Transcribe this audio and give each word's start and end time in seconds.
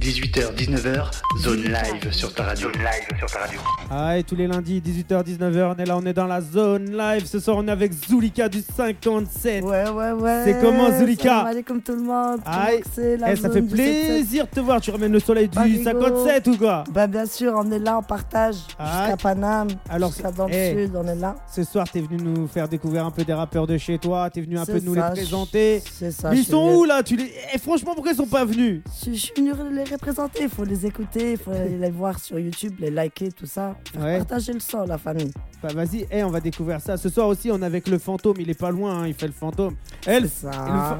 18h, 0.00 0.54
19h, 0.54 1.10
zone 1.42 1.62
live 1.64 2.10
sur 2.10 2.32
ta 2.32 2.44
radio. 2.44 2.68
Zone 2.72 2.80
live 2.82 3.18
sur 3.18 3.30
ta 3.30 3.40
radio. 3.40 3.60
Ah, 3.90 4.16
et 4.16 4.22
tous 4.22 4.34
les 4.34 4.46
lundis, 4.46 4.80
18h, 4.80 5.22
19h, 5.22 5.74
on 5.76 5.78
est 5.78 5.84
là, 5.84 5.96
on 5.98 6.06
est 6.06 6.14
dans 6.14 6.26
la 6.26 6.40
zone 6.40 6.96
live. 6.96 7.26
Ce 7.26 7.38
soir, 7.38 7.58
on 7.58 7.68
est 7.68 7.70
avec 7.70 7.92
Zulika 7.92 8.48
du 8.48 8.62
57. 8.62 9.62
Ouais, 9.62 9.90
ouais, 9.90 10.12
ouais. 10.12 10.42
C'est 10.46 10.58
comment, 10.58 10.90
Zulika 10.98 11.44
Salam 11.44 11.62
comme 11.64 11.82
tout 11.82 11.92
le 11.96 12.00
monde. 12.00 12.40
Aïe. 12.46 12.80
C'est 12.94 13.18
la 13.18 13.32
Eh, 13.32 13.36
ça 13.36 13.42
zone 13.42 13.52
fait 13.52 13.60
du 13.60 13.68
77. 13.68 14.06
plaisir 14.06 14.46
de 14.46 14.50
te 14.50 14.60
voir. 14.60 14.80
Tu 14.80 14.90
ramènes 14.90 15.12
le 15.12 15.20
soleil 15.20 15.48
du 15.48 15.54
Barigo. 15.56 15.84
57 15.84 16.46
ou 16.46 16.56
quoi? 16.56 16.84
Bah, 16.90 17.06
bien 17.06 17.26
sûr, 17.26 17.52
on 17.54 17.70
est 17.70 17.78
là, 17.78 17.98
on 17.98 18.02
partage. 18.02 18.54
Jusqu'à 18.54 19.16
Paname. 19.22 19.68
Alors, 19.90 20.12
jusqu'à 20.12 20.32
dans 20.32 20.46
le 20.46 20.54
eh. 20.54 20.86
sud, 20.86 20.96
on 20.96 21.06
est 21.06 21.14
là. 21.14 21.34
Ce 21.54 21.62
soir, 21.62 21.86
t'es 21.92 22.00
venu 22.00 22.16
nous 22.22 22.48
faire 22.48 22.68
découvrir 22.70 23.04
un 23.04 23.10
peu 23.10 23.24
des 23.24 23.34
rappeurs 23.34 23.66
de 23.66 23.76
chez 23.76 23.98
toi. 23.98 24.30
T'es 24.30 24.40
venu 24.40 24.58
un 24.58 24.64
peu 24.64 24.80
nous 24.80 24.94
les 24.94 25.02
présenter. 25.12 25.82
C'est 25.92 26.10
ça. 26.10 26.34
Ils 26.34 26.44
sont 26.44 26.74
où 26.74 26.84
là? 26.86 27.02
Tu 27.02 27.16
les... 27.16 27.30
Eh, 27.54 27.58
Franchement, 27.58 27.92
pourquoi 27.94 28.12
ils 28.12 28.16
sont 28.16 28.24
pas 28.26 28.46
venus? 28.46 28.80
Je 29.04 29.10
je 29.12 29.16
suis 29.18 29.32
venu 29.36 29.52
les 29.72 29.89
représenter, 29.94 30.44
il 30.44 30.48
faut 30.48 30.64
les 30.64 30.86
écouter, 30.86 31.32
il 31.32 31.38
faut 31.38 31.52
les 31.52 31.90
voir 31.90 32.18
sur 32.18 32.38
YouTube, 32.38 32.74
les 32.78 32.90
liker, 32.90 33.32
tout 33.32 33.46
ça. 33.46 33.76
Ouais. 33.98 34.18
Partager 34.18 34.52
le 34.52 34.60
son, 34.60 34.84
la 34.84 34.98
famille. 34.98 35.32
Bah 35.62 35.68
vas-y, 35.74 36.06
eh, 36.10 36.24
on 36.24 36.30
va 36.30 36.40
découvrir 36.40 36.80
ça. 36.80 36.96
Ce 36.96 37.08
soir 37.08 37.28
aussi, 37.28 37.50
on 37.50 37.60
est 37.60 37.66
avec 37.66 37.86
le 37.88 37.98
fantôme. 37.98 38.36
Il 38.38 38.48
est 38.48 38.58
pas 38.58 38.70
loin, 38.70 39.00
hein, 39.02 39.06
il 39.06 39.14
fait 39.14 39.26
le 39.26 39.32
fantôme. 39.32 39.74
Elle, 40.06 40.28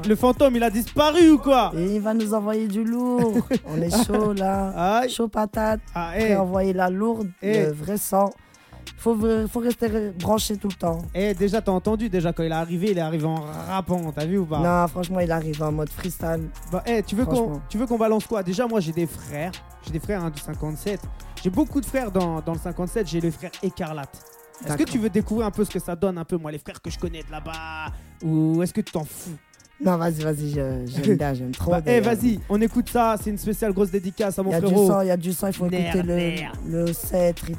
le, 0.07 0.15
fantôme, 0.15 0.55
il 0.55 0.63
a 0.63 0.69
disparu 0.69 1.31
ou 1.31 1.37
quoi? 1.39 1.71
Et 1.75 1.95
il 1.95 2.01
va 2.01 2.13
nous 2.13 2.33
envoyer 2.33 2.67
du 2.67 2.83
lourd. 2.83 3.37
on 3.65 3.81
est 3.81 4.05
chaud 4.05 4.33
là. 4.33 5.07
Chaud 5.07 5.27
patate. 5.27 5.79
Ah, 5.95 6.11
Prêt 6.13 6.29
eh, 6.29 6.33
à 6.33 6.43
envoyer 6.43 6.73
la 6.73 6.89
lourde, 6.89 7.29
Eh. 7.41 7.65
le 7.65 7.71
vrai 7.71 7.97
sang. 7.97 8.29
Faut, 8.97 9.15
rester 9.59 9.87
re- 9.87 10.11
branché 10.13 10.57
tout 10.57 10.67
le 10.67 10.75
temps. 10.75 10.99
eh, 11.15 11.33
déjà, 11.33 11.59
t'as 11.61 11.71
entendu, 11.71 12.07
déjà, 12.07 12.31
quand 12.33 12.43
il 12.43 12.51
est 12.51 12.55
arrivé, 12.55 12.91
il 12.91 12.97
est 12.97 13.01
arrivé 13.01 13.25
en 13.25 13.35
rappant, 13.67 14.11
t'as 14.11 14.25
vu 14.25 14.37
ou 14.37 14.45
pas? 14.45 14.59
Non, 14.59 14.87
franchement, 14.87 15.19
il 15.19 15.31
arrive 15.31 15.61
en 15.63 15.71
mode 15.71 15.89
freestyle. 15.89 16.49
Bah, 16.71 16.83
eh, 16.85 17.01
tu 17.01 17.15
veux 17.15 17.25
qu'on 17.25 17.35
Franchement. 17.35 17.61
tu 17.67 17.77
veux 17.79 17.87
qu'on 17.87 17.97
balance 17.97 18.27
quoi? 18.27 18.43
Déjà, 18.43 18.67
moi, 18.67 18.79
j'ai 18.79 18.91
des 18.91 19.07
frères. 19.07 19.51
J'ai 19.85 19.91
des 19.91 19.99
frères 19.99 20.23
hein, 20.23 20.29
du 20.29 20.39
57. 20.39 20.99
J'ai 21.43 21.49
beaucoup 21.49 21.81
de 21.81 21.85
frères 21.87 22.11
dans, 22.11 22.41
dans 22.41 22.53
le 22.53 22.59
57. 22.59 23.07
J'ai 23.07 23.19
le 23.21 23.31
frère 23.31 23.49
Écarlate. 23.63 24.13
Est-ce 24.13 24.63
que 24.73 24.77
D'accord. 24.77 24.85
tu 24.93 24.99
veux 24.99 25.09
découvrir 25.09 25.47
un 25.47 25.51
peu 25.51 25.65
ce 25.65 25.71
que 25.71 25.79
ça 25.79 25.95
donne, 25.95 26.19
un 26.19 26.23
peu, 26.25 26.37
moi, 26.37 26.51
les 26.51 26.59
frères 26.59 26.79
que 26.79 26.91
je 26.91 26.99
connais 26.99 27.23
de 27.23 27.31
là-bas? 27.31 27.91
Ou 28.23 28.61
est-ce 28.61 28.71
que 28.73 28.81
tu 28.81 28.91
t'en 28.91 29.03
fous? 29.03 29.31
Non, 29.83 29.97
vas-y, 29.97 30.21
vas-y, 30.21 30.51
je- 30.51 30.85
j'aime 30.85 31.17
bien, 31.17 31.33
j'aime 31.33 31.51
trop. 31.51 31.71
Bah, 31.71 31.79
Eh, 31.87 31.99
d'ailleurs. 31.99 32.03
vas-y, 32.15 32.39
on 32.49 32.61
écoute 32.61 32.87
ça. 32.87 33.15
C'est 33.19 33.31
une 33.31 33.39
spéciale 33.39 33.73
grosse 33.73 33.89
dédicace 33.89 34.37
à 34.37 34.43
mon 34.43 34.51
Il 34.51 34.53
y 34.53 34.55
a 34.57 34.59
du 34.61 34.67
frérot. 34.67 34.87
sang, 34.87 35.01
il 35.01 35.07
y 35.07 35.11
a 35.11 35.17
du 35.17 35.33
sang, 35.33 35.47
il 35.47 35.53
faut 35.53 35.65
écouter 35.65 36.03
le, 36.03 36.85
le 36.85 36.93
7, 36.93 37.39
Rit- 37.39 37.55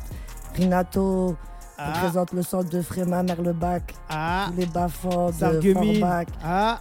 Rinato, 0.55 1.37
Ah, 1.79 1.93
représente 1.95 2.33
le 2.33 2.43
sang 2.43 2.63
de 2.63 2.81
Fréma, 2.83 3.23
Merlebac, 3.23 3.95
ah, 4.09 4.47
tous 4.51 4.57
les 4.57 4.67
bas-fonds 4.67 5.31
de. 5.31 5.73
Forbach, 5.73 6.27
ah. 6.45 6.79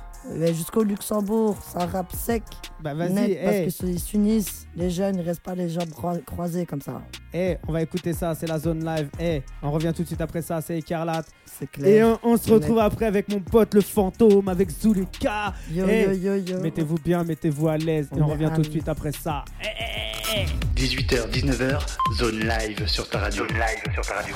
Jusqu'au 0.53 0.83
Luxembourg, 0.83 1.57
ça 1.73 1.85
rappe 1.85 2.13
sec, 2.15 2.43
Bah, 2.81 2.93
vas-y, 2.93 3.13
net, 3.13 3.39
parce 3.43 3.55
eh, 3.57 3.65
que 3.65 3.69
ceux- 3.71 3.87
ils 3.87 3.99
s'unissent, 3.99 4.67
les 4.75 4.89
jeunes, 4.89 5.17
ils 5.17 5.21
restent 5.21 5.41
pas 5.43 5.55
les 5.55 5.69
jambes 5.69 5.89
croi- 5.89 6.19
croisées 6.25 6.65
comme 6.65 6.81
ça. 6.81 7.01
eh, 7.33 7.57
on 7.67 7.71
va 7.71 7.81
écouter 7.81 8.13
ça. 8.13 8.33
C'est 8.35 8.47
la 8.47 8.59
zone 8.59 8.83
live. 8.85 9.09
Eh, 9.19 9.41
on 9.63 9.71
revient 9.71 9.91
tout 9.95 10.01
de 10.03 10.07
suite 10.07 10.21
après 10.21 10.41
ça. 10.41 10.61
C'est 10.61 10.77
Écarlate. 10.77 11.25
C'est 11.45 11.65
Et 11.65 11.67
clair. 11.67 12.17
on, 12.23 12.33
on 12.33 12.37
se 12.37 12.51
retrouve 12.51 12.79
après 12.79 13.05
avec 13.05 13.27
mon 13.29 13.39
pote 13.39 13.73
le 13.73 13.81
fantôme, 13.81 14.47
avec 14.47 14.69
Zulika. 14.71 15.53
Yo, 15.71 15.85
yo, 15.87 16.11
yo, 16.11 16.35
yo. 16.35 16.59
Mettez-vous 16.61 16.97
bien, 17.03 17.23
mettez-vous 17.23 17.67
à 17.67 17.77
l'aise. 17.77 18.07
Et 18.15 18.19
On 18.19 18.23
on 18.25 18.29
est 18.29 18.31
revient 18.31 18.51
tout 18.55 18.61
de 18.61 18.69
suite 18.69 18.87
après 18.89 19.11
ça. 19.11 19.43
Eh, 19.61 19.65
eh, 19.67 20.39
eh, 20.39 20.45
eh. 20.45 20.79
18h, 20.79 21.29
19h, 21.29 21.79
zone 22.17 22.39
live 22.39 22.87
sur 22.87 23.07
ta 23.09 23.19
radio. 23.19 23.43
Zone 23.47 23.57
live 23.57 23.93
sur 23.93 24.05
ta 24.05 24.15
radio. 24.15 24.35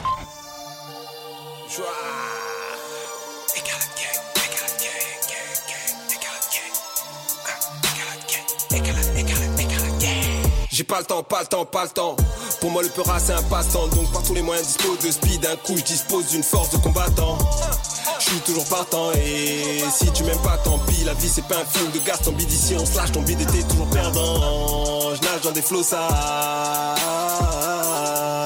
J'ai 10.76 10.84
pas 10.84 11.00
le 11.00 11.06
temps, 11.06 11.24
pas 11.24 11.40
le 11.40 11.48
temps, 11.48 11.64
pas 11.64 11.86
le 11.86 11.90
temps. 11.90 12.18
Pour 12.60 12.70
moi, 12.70 12.84
le 12.84 12.90
peura, 12.90 13.18
c'est 13.18 13.32
un 13.32 13.42
passe-temps. 13.44 13.88
Donc, 13.88 14.12
par 14.12 14.22
tous 14.24 14.34
les 14.34 14.42
moyens, 14.42 14.68
dispose 14.68 15.00
de 15.00 15.10
speed. 15.10 15.40
D'un 15.40 15.56
coup, 15.56 15.78
je 15.78 15.84
dispose 15.84 16.28
d'une 16.28 16.44
force 16.44 16.70
de 16.72 16.76
combattant. 16.76 17.38
Je 18.20 18.26
suis 18.26 18.40
toujours 18.42 18.66
partant. 18.66 19.14
Et 19.14 19.86
si 19.90 20.12
tu 20.12 20.26
m'aimes 20.26 20.38
pas, 20.40 20.58
tant 20.66 20.78
pis. 20.80 21.06
La 21.06 21.14
vie, 21.14 21.30
c'est 21.30 21.48
pas 21.48 21.60
un 21.60 21.64
film 21.64 21.92
de 21.92 22.00
Gaston 22.00 22.34
Bide. 22.34 22.52
Ici, 22.52 22.76
on 22.78 22.86
se 22.86 22.94
lâche, 22.98 23.14
ton 23.14 23.22
bide 23.22 23.40
était 23.40 23.64
toujours 23.64 23.90
perdant. 23.90 25.16
Je 25.16 25.22
nage 25.22 25.42
dans 25.44 25.52
des 25.54 25.62
flots, 25.62 25.82
ça. 25.82 26.10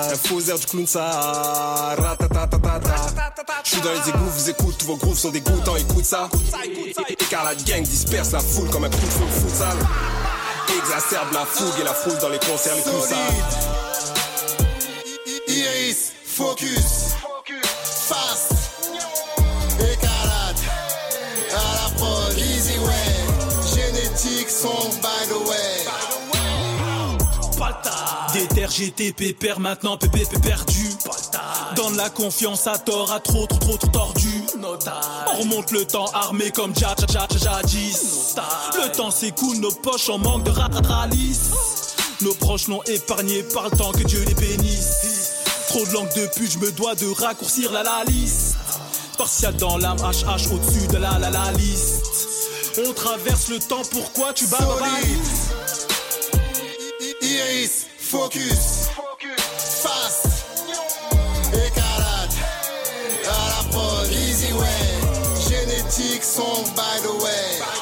Un 0.03 0.15
faux 0.15 0.41
air 0.41 0.59
du 0.59 0.67
clown, 0.67 0.85
ça. 0.85 1.95
Je 3.63 3.69
suis 3.71 3.81
dans 3.81 3.89
les 3.91 4.07
égouts, 4.07 4.29
vous 4.37 4.49
écoute, 4.51 4.77
tous 4.77 4.85
vos 4.85 4.97
grooves 4.97 5.17
sont 5.17 5.31
dégoûtants, 5.31 5.77
écoute 5.77 6.05
ça. 6.05 6.29
Et 7.09 7.15
car 7.15 7.43
la 7.43 7.55
gang 7.55 7.81
disperse 7.81 8.33
la 8.33 8.39
foule 8.39 8.69
comme 8.69 8.83
un 8.83 8.89
coup 8.91 8.97
de 8.97 9.11
feu 9.11 9.23
au 9.23 9.49
futsal. 9.49 9.77
Exacerbe 10.79 11.33
la 11.33 11.45
fougue 11.45 11.79
et 11.81 11.83
la 11.83 11.93
foule 11.93 12.17
dans 12.19 12.29
les 12.29 12.39
concerts 12.39 12.73
les 12.75 12.81
plus 12.81 13.01
sales. 13.01 13.17
Iris, 15.47 16.13
focus, 16.25 17.15
fast, 17.83 18.53
écarlate, 19.77 20.63
à 21.51 21.73
la 21.83 21.95
prod, 21.97 22.37
easy 22.37 22.79
way, 22.79 23.75
génétique, 23.75 24.49
son 24.49 24.89
by 25.01 25.27
the 25.27 25.49
way. 25.49 25.98
Déter 28.33 28.67
GT 28.69 29.11
pépère 29.13 29.59
maintenant 29.59 29.97
PPP 29.97 30.41
perdu 30.41 30.89
Donne 31.75 31.97
la 31.97 32.09
confiance 32.09 32.67
à 32.67 32.77
tort 32.77 33.11
à 33.11 33.19
trop 33.19 33.47
trop 33.47 33.57
trop 33.57 33.77
trop 33.77 33.87
tordu 33.87 34.29
On 35.27 35.37
remonte 35.39 35.71
le 35.71 35.85
temps 35.85 36.05
armé 36.13 36.51
comme 36.51 36.75
ja 36.75 36.93
ja 36.99 37.05
ja 37.07 37.27
ja 37.31 37.37
jadis 37.37 38.35
Le 38.75 38.91
temps 38.91 39.09
s'écoule 39.09 39.57
nos 39.57 39.71
poches 39.71 40.09
en 40.09 40.19
manque 40.19 40.43
de 40.43 40.51
ralice 40.51 41.49
Nos 42.21 42.33
proches 42.35 42.67
l'ont 42.67 42.83
épargné 42.83 43.41
par 43.43 43.69
le 43.69 43.77
temps 43.77 43.91
que 43.91 44.03
Dieu 44.03 44.23
les 44.25 44.35
bénisse 44.35 45.33
Trop 45.69 45.85
de 45.85 45.93
langue 45.93 46.13
de 46.15 46.27
pute 46.35 46.51
je 46.51 46.59
me 46.59 46.71
dois 46.71 46.95
de 46.95 47.07
raccourcir 47.07 47.71
la 47.71 47.83
la 47.83 48.03
liste 48.05 48.57
Partial 49.17 49.55
dans 49.55 49.77
l'âme 49.77 49.97
HH 49.97 50.53
au-dessus 50.53 50.87
de 50.87 50.97
la 50.97 51.17
la 51.17 51.29
la 51.29 51.51
liste 51.53 52.05
On 52.87 52.93
traverse 52.93 53.49
le 53.49 53.59
temps 53.59 53.81
pourquoi 53.91 54.33
tu 54.33 54.45
bats 54.47 54.57
Iris, 57.21 57.78
focus, 58.09 58.89
fast, 59.83 60.25
écarlate, 61.53 62.37
à 63.27 63.49
la 63.49 63.69
prod, 63.69 64.07
easy 64.11 64.51
way, 64.53 64.67
génétique, 65.47 66.23
son 66.23 66.63
by 66.75 66.99
the 67.03 67.23
way. 67.23 67.78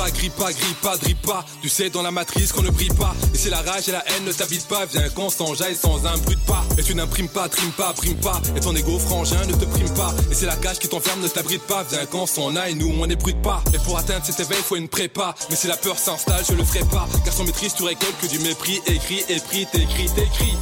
Pas, 0.00 0.10
grille 0.10 0.30
pas, 0.30 0.50
grille 0.50 0.74
pas, 0.80 0.96
drille 0.96 1.14
pas. 1.14 1.44
Tu 1.60 1.68
sais 1.68 1.90
dans 1.90 2.00
la 2.00 2.10
matrice 2.10 2.52
qu'on 2.52 2.62
ne 2.62 2.70
brille 2.70 2.88
pas. 2.88 3.14
Et 3.34 3.36
si 3.36 3.50
la 3.50 3.58
rage 3.58 3.86
et 3.86 3.92
la 3.92 4.02
haine 4.08 4.24
ne 4.24 4.32
t'habitent 4.32 4.66
pas, 4.66 4.86
viens 4.86 5.06
qu'on 5.10 5.28
s'enjaille 5.28 5.76
sans 5.76 6.06
un 6.06 6.16
bruit 6.16 6.36
de 6.36 6.40
pas. 6.46 6.64
Et 6.78 6.82
tu 6.82 6.94
n'imprimes 6.94 7.28
pas, 7.28 7.50
trime 7.50 7.70
pas, 7.72 7.92
prime 7.92 8.16
pas. 8.16 8.40
Et 8.56 8.60
ton 8.60 8.74
ego 8.74 8.98
frangin 8.98 9.44
ne 9.44 9.52
te 9.52 9.66
prime 9.66 9.92
pas. 9.92 10.14
Et 10.30 10.34
si 10.34 10.46
la 10.46 10.56
cage 10.56 10.78
qui 10.78 10.88
t'enferme 10.88 11.20
ne 11.20 11.28
t'abrite 11.28 11.64
pas, 11.64 11.82
viens 11.82 12.26
s'en 12.26 12.56
aille, 12.56 12.76
nous 12.76 12.90
on 12.98 13.06
n'ébruite 13.06 13.42
pas. 13.42 13.62
Et 13.74 13.78
pour 13.78 13.98
atteindre 13.98 14.24
cet 14.24 14.40
éveil, 14.40 14.62
faut 14.62 14.76
une 14.76 14.88
prépa. 14.88 15.34
Mais 15.50 15.56
si 15.56 15.66
la 15.66 15.76
peur 15.76 15.98
s'installe, 15.98 16.44
je 16.48 16.54
le 16.54 16.64
ferai 16.64 16.84
pas. 16.86 17.06
Car 17.26 17.34
sans 17.34 17.44
maîtrise, 17.44 17.74
tu 17.74 17.82
récoltes 17.82 18.18
que 18.22 18.26
du 18.26 18.38
mépris. 18.38 18.80
Écrit, 18.86 19.22
épris, 19.28 19.66
t'écris, 19.70 20.08
t'écris. 20.14 20.56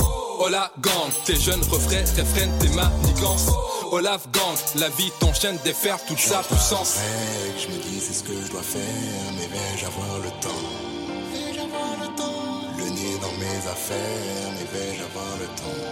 La 0.47 0.71
gang, 0.81 1.11
tes 1.27 1.37
jeunes 1.37 1.63
refrains, 1.71 2.05
réfrènes, 2.17 2.57
tes 2.59 2.69
manigances. 2.69 3.49
Olaf 3.91 4.29
gang, 4.33 4.57
la 4.77 4.89
vie 4.91 5.11
t'enchaîne 5.19 5.59
des 5.65 5.73
fers, 5.75 5.99
toute 6.07 6.19
sa 6.19 6.39
puissance. 6.43 6.97
Je 7.59 7.67
me 7.69 7.79
dis 7.83 8.01
c'est 8.01 8.15
ce 8.15 8.23
que 8.23 8.33
je 8.33 8.51
dois 8.51 8.63
faire, 8.63 8.81
mais 9.37 9.47
vais-je 9.47 9.87
avoir 9.87 10.19
le 10.19 10.31
temps? 10.41 10.63
Vais-je 11.33 11.61
avoir 11.61 11.97
le 12.01 12.07
temps? 12.17 12.79
Le 12.79 12.85
nez 12.85 13.19
dans 13.21 13.33
mes 13.39 13.61
affaires, 13.69 14.53
mais 14.55 14.67
vais-je 14.73 15.03
avoir 15.03 15.37
le 15.41 15.47
temps? 15.61 15.83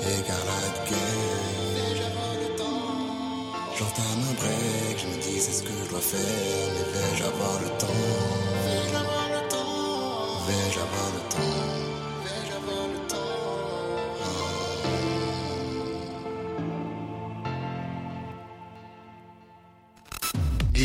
Écarlate 0.00 0.90
gang, 0.90 0.98
vais-je 1.74 2.02
avoir 2.02 2.34
le 2.42 2.56
temps? 2.56 2.90
J'entame 3.78 4.22
un 4.30 4.34
break, 4.34 4.98
je 4.98 5.06
me 5.06 5.16
dis 5.22 5.38
c'est 5.40 5.52
ce 5.52 5.62
que 5.62 5.72
je 5.84 5.90
dois 5.90 6.00
faire, 6.00 6.68
mais 6.74 6.86
vais-je 6.92 7.24
avoir 7.24 7.60
le 7.60 7.68
temps? 7.78 8.00
Vais-je 8.64 8.96
avoir 8.96 9.28
le 9.28 9.48
temps? 9.48 10.46
Vais-je 10.48 10.78
avoir 10.80 11.08
le 11.14 11.22
temps? 11.30 11.61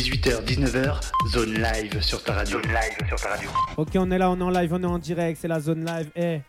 18h, 0.02 0.44
19h, 0.44 1.00
zone 1.32 1.54
live 1.54 2.00
sur 2.02 2.22
ta 2.22 2.34
radio. 2.34 2.62
Zone 2.62 2.70
live 2.70 3.08
sur 3.08 3.20
ta 3.20 3.30
radio. 3.30 3.50
Ok, 3.76 3.88
on 3.96 4.08
est 4.12 4.18
là, 4.18 4.30
on 4.30 4.38
est 4.38 4.42
en 4.44 4.50
live, 4.50 4.72
on 4.72 4.80
est 4.84 4.86
en 4.86 4.98
direct. 4.98 5.38
C'est 5.42 5.48
la 5.48 5.58
zone 5.58 5.84
live. 5.84 6.08
Eh. 6.14 6.40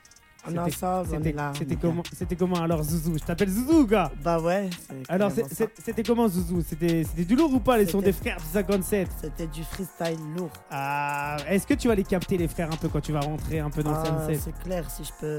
On 0.45 0.51
est 0.51 0.51
c'était- 0.51 0.59
ensemble, 0.85 1.07
on 1.11 1.17
c'était- 1.17 1.29
est 1.29 1.33
là. 1.33 1.51
C'était 1.57 1.75
comment, 1.75 2.03
c'était 2.15 2.35
comment 2.35 2.61
alors 2.61 2.83
Zouzou? 2.83 3.17
Je 3.17 3.23
t'appelle 3.23 3.49
Zouzou, 3.49 3.87
gars. 3.87 4.11
Bah 4.23 4.39
ouais. 4.39 4.69
Alors, 5.09 5.31
c'était 5.83 6.03
comment 6.03 6.27
Zouzou? 6.27 6.61
C'était 6.61 7.03
c'était 7.03 7.25
du 7.25 7.35
lourd 7.35 7.51
ou 7.51 7.59
pas 7.59 7.75
les 7.79 7.87
sons 7.87 8.01
des 8.01 8.13
frères 8.13 8.37
du 8.37 8.45
57 8.53 9.07
C'était 9.19 9.47
du 9.47 9.63
freestyle 9.63 10.19
lourd. 10.37 10.51
Ah, 10.69 11.37
Est-ce 11.49 11.65
que 11.65 11.73
tu 11.73 11.87
vas 11.87 11.95
les 11.95 12.03
capter 12.03 12.37
les 12.37 12.47
frères 12.47 12.71
un 12.71 12.77
peu 12.77 12.87
quand 12.87 13.01
tu 13.01 13.11
vas 13.13 13.21
rentrer 13.21 13.59
un 13.59 13.71
peu 13.71 13.81
dans 13.81 13.95
Ah, 13.95 14.03
le 14.03 14.05
57 14.35 14.41
c'est 14.45 14.63
clair, 14.63 14.89
si 14.91 15.03
je 15.05 15.11
peux 15.19 15.37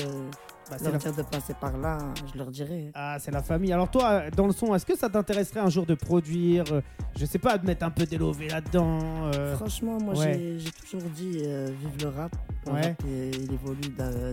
Bah, 0.70 0.76
c'est 0.78 0.84
leur 0.84 0.92
la- 0.94 0.98
dire 0.98 1.14
de 1.14 1.22
passer 1.22 1.54
par 1.60 1.76
là, 1.76 1.98
je 2.32 2.38
leur 2.38 2.50
dirai. 2.50 2.90
Ah, 2.94 3.16
c'est 3.18 3.30
la 3.32 3.42
famille. 3.42 3.72
Alors 3.72 3.90
toi, 3.90 4.22
dans 4.36 4.46
le 4.46 4.52
son, 4.52 4.74
est-ce 4.74 4.86
que 4.86 4.96
ça 4.96 5.08
t'intéresserait 5.08 5.60
un 5.60 5.68
jour 5.68 5.84
de 5.86 5.94
produire, 5.94 6.64
euh, 6.72 6.80
je 7.18 7.24
sais 7.26 7.38
pas, 7.38 7.58
de 7.58 7.66
mettre 7.66 7.84
un 7.84 7.90
peu 7.90 8.04
d'élové 8.06 8.48
là-dedans 8.48 8.98
euh, 9.34 9.56
Franchement, 9.56 9.98
moi 10.00 10.14
ouais. 10.16 10.56
j'ai 10.58 10.70
toujours 10.70 11.02
dit 11.10 11.42
euh, 11.44 11.68
vive 11.80 12.02
le 12.04 12.08
rap. 12.08 12.32
Le 12.66 12.72
Ouais. 12.72 12.80
rap, 12.82 13.02
il, 13.06 13.52
évolue 13.54 13.88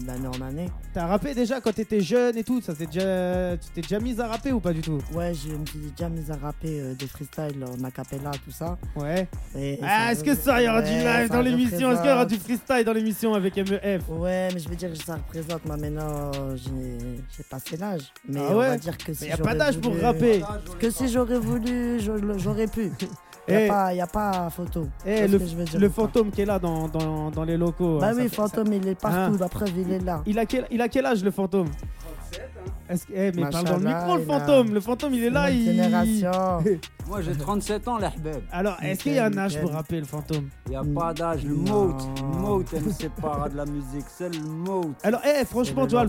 d'année 0.06 0.28
en 0.28 0.42
année. 0.46 0.70
T'as 0.94 1.08
rappé 1.08 1.34
déjà 1.34 1.62
quand 1.62 1.72
t'étais 1.74 2.02
jeune 2.02 2.38
et 2.38 2.44
tout 2.44 2.60
ça 2.62 2.74
déjà... 2.74 3.56
Tu 3.58 3.70
t'es 3.74 3.82
déjà 3.82 4.00
mis 4.00 4.20
à 4.20 4.28
rapper 4.28 4.52
ou 4.52 4.60
pas 4.60 4.74
du 4.74 4.82
tout? 4.82 5.00
Ouais, 5.14 5.34
je 5.34 5.54
me 5.56 5.66
suis 5.66 5.80
déjà 5.96 6.10
mis 6.10 6.30
à 6.30 6.36
rapper 6.36 6.82
euh, 6.82 6.94
des 6.94 7.08
freestyles 7.08 7.64
en 7.64 7.82
acapella, 7.86 8.32
tout 8.44 8.52
ça. 8.52 8.78
Ouais. 8.98 9.28
Et- 9.56 9.76
et 9.76 9.80
Ah, 9.82 10.12
est-ce 10.12 10.24
que 10.26 10.36
ça, 10.36 10.62
il 10.62 10.66
y 10.66 10.70
aura 10.70 10.82
du 10.82 10.92
live 10.92 11.30
dans 11.30 11.42
l'émission? 11.42 11.92
Est-ce 11.92 12.02
qu'il 12.02 12.10
y 12.10 12.14
aura 12.14 12.26
du 12.26 12.36
freestyle 12.36 12.84
dans 12.86 12.94
l'émission 12.94 13.34
avec 13.34 13.56
MEF 13.56 14.02
Ouais, 14.10 14.50
mais 14.54 14.60
je 14.60 14.68
vais 14.70 14.76
dire 14.76 14.90
que 14.92 14.98
ça 14.98 15.16
représente, 15.16 15.66
maintenant, 15.66 16.27
j'ai 16.56 16.98
j'ai 17.36 17.44
passé 17.50 17.78
l'âge. 17.78 18.12
Mais 18.28 18.40
Ah 18.42 18.50
on 18.54 18.58
ouais 18.60 18.68
va 18.70 18.78
dire 18.78 18.98
que 18.98 19.14
si 19.14 19.24
Mais 19.24 19.30
y 19.30 19.32
a 19.34 19.38
pas 19.38 19.44
j'aurais 19.44 19.56
d'âge 19.58 19.78
pour 19.80 19.92
voulu- 19.92 20.04
rapper 20.04 20.44
Que 20.80 20.90
si 20.90 21.08
j'aurais 21.08 21.40
voulu, 21.40 22.00
je- 22.00 22.38
j'aurais 22.38 22.68
pu. 22.68 22.92
Il 23.50 23.54
Eh. 23.54 23.60
n'y 23.60 23.70
a, 23.70 23.74
pas- 23.74 23.94
y 23.94 24.02
a 24.02 24.08
pas 24.08 24.50
photo. 24.50 24.90
Eh, 25.06 25.26
le, 25.26 25.40
que 25.40 25.46
je 25.46 25.56
veux 25.56 25.64
dire 25.64 25.80
le 25.80 25.88
ou 25.88 25.90
pas. 25.90 26.02
fantôme 26.02 26.32
qui 26.32 26.42
est 26.42 26.46
là 26.46 26.60
dans, 26.60 26.90
dans, 26.90 27.32
dans 27.32 27.44
les 27.46 27.56
locaux. 27.56 27.98
Bah 27.98 28.08
hein, 28.08 28.14
ça 28.14 28.18
oui, 28.18 28.24
fait- 28.28 28.36
fantôme, 28.36 28.74
il 28.74 28.86
est 28.90 28.96
partout. 29.00 29.36
Hein 29.36 29.38
La 29.40 29.48
preuve, 29.48 29.72
il 29.78 29.90
est 29.94 30.00
là. 30.00 30.22
Il 30.26 30.38
a 30.38 30.46
quel, 30.46 30.68
il 30.70 30.82
a 30.82 30.90
quel 30.90 31.06
âge 31.06 31.24
le 31.24 31.32
fantôme? 31.32 31.68
Est-ce 32.90 33.06
que, 33.06 33.14
eh, 33.14 33.32
mais 33.36 33.50
parle 33.50 33.66
dans 33.66 33.78
le 33.78 33.86
micro 33.86 34.18
le 34.18 34.24
fantôme. 34.24 34.74
Le 34.74 34.80
fantôme 34.80 35.14
il 35.14 35.24
est 35.24 35.30
là. 35.30 35.52
Il... 35.52 35.66
génération. 35.66 36.32
Moi 37.08 37.22
j'ai 37.22 37.36
37 37.36 37.88
ans, 37.88 37.98
l'ahbab. 37.98 38.42
Alors, 38.52 38.78
est-ce 38.82 39.04
qu'il 39.04 39.14
y 39.14 39.20
a 39.20 39.26
un 39.26 39.38
âge 39.38 39.60
pour 39.62 39.72
rapper 39.72 40.00
le 40.00 40.06
fantôme? 40.06 40.50
Il 40.70 40.76
a 40.76 40.84
pas 40.84 41.14
d'âge, 41.14 41.46
le 41.46 41.56
mot, 41.56 41.96
le 42.18 42.38
mot, 42.38 42.64
elle 42.74 42.84
me 42.84 42.92
sépare 42.92 43.50
de 43.50 43.56
la 43.56 43.66
musique, 43.66 44.06
c'est 44.10 44.30
le 44.30 44.42
mot. 44.42 44.94
Alors, 45.04 45.22
eh, 45.24 45.46
franchement, 45.46 45.84
le 45.84 45.88
tu 45.88 45.96
vois, 45.96 46.06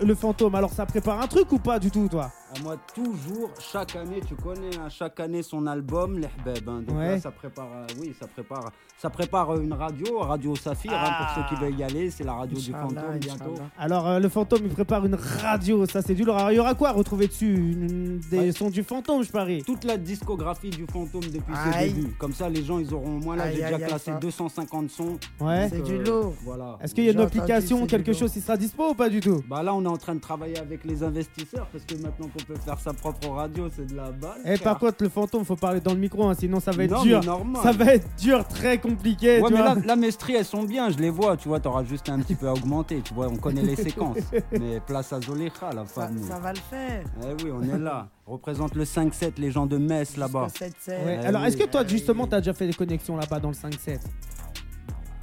le, 0.00 0.14
fantôme, 0.14 0.54
alors 0.54 0.70
ça 0.70 0.84
prépare 0.84 1.20
un 1.20 1.26
truc 1.26 1.50
ou 1.52 1.58
pas 1.58 1.78
du 1.78 1.90
tout, 1.90 2.08
toi? 2.08 2.30
Moi, 2.62 2.76
toujours, 2.94 3.50
chaque 3.58 3.96
année, 3.96 4.20
tu 4.26 4.34
connais, 4.34 4.76
hein, 4.76 4.88
chaque 4.88 5.18
année 5.20 5.42
son 5.42 5.66
album, 5.66 6.18
l'ahbab. 6.18 6.68
Hein. 6.68 6.82
Donc 6.86 6.96
Ouais. 6.98 7.08
là, 7.12 7.20
ça 7.20 7.30
prépare, 7.30 7.68
euh, 7.74 7.86
oui, 8.00 8.14
ça 8.18 8.26
prépare, 8.26 8.70
ça 8.98 9.10
prépare 9.10 9.50
euh, 9.50 9.60
une 9.62 9.72
radio, 9.72 10.18
Radio 10.20 10.54
Saphir, 10.56 10.92
hein, 10.92 11.10
pour 11.18 11.34
ceux 11.44 11.54
qui 11.54 11.60
veulent 11.62 11.78
y 11.78 11.82
aller, 11.82 12.10
c'est 12.10 12.24
la 12.24 12.34
radio 12.34 12.58
du 12.58 12.72
fantôme 12.72 13.18
bientôt. 13.20 13.54
Alors, 13.78 14.06
euh, 14.08 14.18
le 14.18 14.28
fantôme, 14.28 14.60
il 14.64 14.70
prépare 14.70 15.04
une 15.06 15.14
radio, 15.16 15.86
ça 15.86 16.02
c'est 16.02 16.14
du 16.14 16.24
lourd. 16.24 16.36
Alors, 16.36 16.52
il 16.52 16.56
y 16.56 16.60
aura 16.60 16.74
quoi 16.74 16.88
à 16.88 16.92
retrouver 16.92 17.26
dessus? 17.28 17.54
Une- 17.54 18.20
Des 18.30 18.38
Ouais. 18.38 18.52
sons 18.52 18.70
du 18.70 18.82
fantôme, 18.82 19.22
je 19.22 19.30
parie. 19.30 19.62
Toute 19.62 19.84
la 19.84 19.96
discographie 19.96 20.70
du 20.70 20.86
fantôme 20.86 21.20
depuis 21.22 21.54
ses 21.70 21.76
Aïe. 21.78 21.92
débuts. 21.92 22.14
Comme 22.18 22.32
ça, 22.32 22.48
les 22.48 22.64
gens, 22.64 22.78
ils 22.78 22.92
auront 22.94 23.16
au 23.16 23.20
moins 23.20 23.36
là, 23.36 23.50
j'ai 23.50 23.56
déjà 23.62 23.76
aïe, 23.76 23.84
classé 23.86 24.10
ça. 24.12 24.18
250 24.18 24.90
sons. 24.90 25.18
Ouais. 25.40 25.68
C'est 25.70 25.82
du 25.82 25.98
lourd. 26.02 26.34
Voilà. 26.44 26.78
Est-ce 26.80 26.94
qu'il 26.94 27.04
y 27.04 27.08
a 27.08 27.12
une 27.12 27.20
application, 27.20 27.86
quelque 27.86 28.12
chose 28.12 28.32
qui 28.32 28.40
sera 28.40 28.56
dispo 28.56 28.90
ou 28.90 28.94
pas 28.94 29.08
du 29.08 29.20
tout? 29.20 29.42
Bah 29.48 29.62
là, 29.62 29.74
on 29.74 29.84
est 29.84 29.88
en 29.88 29.96
train 29.96 30.14
de 30.14 30.20
travailler 30.20 30.58
avec 30.58 30.84
les 30.84 31.02
investisseurs 31.02 31.66
parce 31.72 31.84
que 31.84 31.94
maintenant 32.02 32.28
peut 32.46 32.54
faire 32.64 32.78
sa 32.78 32.92
propre 32.92 33.28
radio, 33.30 33.68
c'est 33.74 33.86
de 33.86 33.96
la 33.96 34.10
balle. 34.12 34.38
Eh, 34.44 34.56
par 34.58 34.78
contre, 34.78 35.02
le 35.02 35.08
fantôme, 35.08 35.44
faut 35.44 35.56
parler 35.56 35.80
dans 35.80 35.92
le 35.92 35.98
micro, 35.98 36.26
hein, 36.28 36.34
sinon 36.38 36.60
ça 36.60 36.70
va 36.70 36.84
être 36.84 36.90
Non, 36.92 37.02
dur. 37.02 37.20
mais. 37.44 37.58
Ça 37.62 37.72
va 37.72 37.94
être 37.94 38.08
dur, 38.18 38.46
très 38.46 38.78
compliqué. 38.78 39.40
Ouais, 39.40 39.48
tu 39.48 39.54
mais 39.54 39.62
vois. 39.62 39.74
là, 39.74 39.80
la 39.84 39.96
Mestri, 39.96 40.34
elles 40.34 40.44
sont 40.44 40.62
bien, 40.62 40.90
je 40.90 40.98
les 40.98 41.10
vois, 41.10 41.36
tu 41.36 41.48
vois, 41.48 41.60
t'auras 41.60 41.84
juste 41.84 42.08
un 42.08 42.20
petit 42.20 42.34
peu 42.34 42.48
à 42.48 42.52
augmenter, 42.52 43.00
tu 43.02 43.14
vois, 43.14 43.26
on 43.28 43.36
connaît 43.36 43.62
les 43.62 43.76
séquences. 43.76 44.18
Mais 44.52 44.80
place 44.80 45.12
à 45.12 45.20
Zolecha, 45.20 45.70
la 45.74 45.84
Ça, 45.86 46.02
femme. 46.06 46.18
ça 46.22 46.38
va 46.38 46.52
le 46.52 46.58
faire. 46.70 47.04
Eh 47.22 47.44
oui, 47.44 47.50
on 47.52 47.62
est 47.62 47.78
là. 47.78 48.08
Représente 48.26 48.74
le 48.74 48.84
5-7, 48.84 49.32
les 49.38 49.50
gens 49.50 49.66
de 49.66 49.78
Metz 49.78 50.16
là-bas. 50.16 50.48
Jusqu'au 50.48 50.90
7-7. 50.90 51.04
Ouais, 51.04 51.20
Eh 51.22 51.26
Alors, 51.26 51.42
oui. 51.42 51.48
est-ce 51.48 51.56
que 51.56 51.64
toi, 51.64 51.82
Eh 51.84 51.88
justement, 51.88 52.24
oui. 52.24 52.28
t'as 52.30 52.38
déjà 52.40 52.52
fait 52.52 52.66
des 52.66 52.72
connexions 52.74 53.16
là-bas 53.16 53.38
dans 53.40 53.50
le 53.50 53.54
5-7 53.54 53.98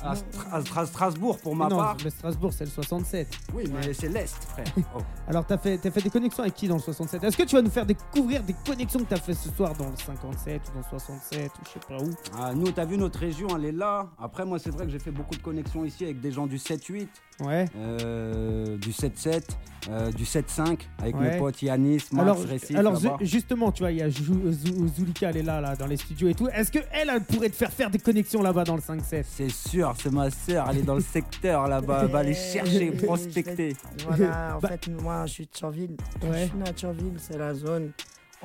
À, 0.03 0.15
Stra- 0.15 0.51
à 0.51 0.59
Stra- 0.61 0.85
Strasbourg, 0.85 1.37
pour 1.39 1.55
ma 1.55 1.67
Non, 1.69 1.77
part. 1.77 1.97
le 2.03 2.09
Strasbourg, 2.09 2.51
c'est 2.51 2.65
le 2.65 2.69
67. 2.71 3.27
Oui, 3.53 3.63
mais 3.73 3.93
c'est 3.93 4.09
l'Est, 4.09 4.35
frère. 4.43 4.65
Oh. 4.95 4.99
Alors, 5.27 5.45
t'as 5.45 5.57
fait, 5.57 5.77
fait 5.77 6.01
des 6.01 6.09
connexions 6.09 6.43
avec 6.43 6.55
qui 6.55 6.67
dans 6.67 6.75
le 6.75 6.81
67 6.81 7.23
Est-ce 7.23 7.37
que 7.37 7.43
tu 7.43 7.55
vas 7.55 7.61
nous 7.61 7.69
faire 7.69 7.85
découvrir 7.85 8.43
des 8.43 8.53
connexions 8.65 8.99
que 8.99 9.05
t'as 9.09 9.17
fait 9.19 9.33
ce 9.33 9.49
soir 9.49 9.73
dans 9.75 9.89
le 9.89 9.95
57 9.95 10.61
ou 10.69 10.71
dans 10.73 10.79
le 10.79 10.83
67 10.99 11.51
ou 11.51 11.61
je 11.65 11.69
sais 11.69 11.79
pas 11.87 12.03
où? 12.03 12.09
Ah, 12.37 12.53
nous, 12.53 12.69
t'as 12.71 12.85
vu, 12.85 12.97
notre 12.97 13.19
région, 13.19 13.47
elle 13.55 13.65
est 13.65 13.71
là. 13.71 14.07
Après, 14.21 14.45
moi, 14.45 14.59
c'est 14.59 14.71
vrai 14.71 14.85
que 14.85 14.91
j'ai 14.91 14.99
fait 14.99 15.11
beaucoup 15.11 15.35
de 15.35 15.41
connexions 15.41 15.85
ici 15.85 16.03
avec 16.03 16.19
des 16.19 16.31
gens 16.31 16.47
du 16.47 16.57
7-8, 16.57 17.07
Ouais. 17.45 17.65
euh, 17.77 18.77
du 18.77 18.91
7-7, 18.91 19.43
euh, 19.89 20.11
du 20.11 20.23
7-5, 20.25 20.87
avec 20.99 21.15
Ouais. 21.15 21.31
mes 21.33 21.37
potes 21.37 21.61
Yanis, 21.61 22.03
Max, 22.11 22.13
Alors, 22.19 22.39
Récif, 22.43 22.75
alors 22.77 22.99
justement, 23.21 23.71
tu 23.71 23.83
vois, 23.83 23.91
il 23.91 23.97
y 23.97 24.01
a 24.01 24.09
Jou- 24.09 24.51
Zou- 24.51 24.87
Zulika, 24.95 25.29
elle 25.29 25.37
est 25.37 25.43
là, 25.43 25.59
là, 25.61 25.75
dans 25.75 25.87
les 25.87 25.97
studios 25.97 26.29
et 26.29 26.33
tout. 26.33 26.47
Est-ce 26.49 26.71
que 26.71 26.79
elle, 26.91 27.09
elle 27.13 27.23
pourrait 27.23 27.49
te 27.49 27.55
faire 27.55 27.71
faire 27.71 27.89
des 27.89 27.99
connexions 27.99 28.41
là-bas 28.41 28.63
dans 28.63 28.75
le 28.75 28.81
5-7 28.81 29.25
C'est 29.29 29.51
sûr, 29.51 29.93
c'est 30.01 30.11
ma 30.11 30.29
sœur, 30.29 30.67
elle 30.69 30.77
est 30.79 30.83
dans 30.83 30.95
le 30.95 31.01
secteur 31.01 31.67
là-bas, 31.67 32.01
elle 32.03 32.11
va 32.11 32.19
aller 32.19 32.33
chercher, 32.53 32.91
prospecter. 32.91 33.75
Voilà, 34.07 34.53
en 34.57 34.59
Bah- 34.59 34.69
fait, 34.69 34.87
moi, 35.01 35.25
je 35.25 35.31
suis 35.33 35.45
de 35.45 35.57
Chanville. 35.59 35.95
Ouais. 36.23 36.43
Je 36.43 36.47
suis 36.49 36.57
né 36.57 36.63
à 36.69 36.75
Chanville, 36.75 37.13
c'est 37.17 37.37
la 37.37 37.53
zone. 37.53 37.91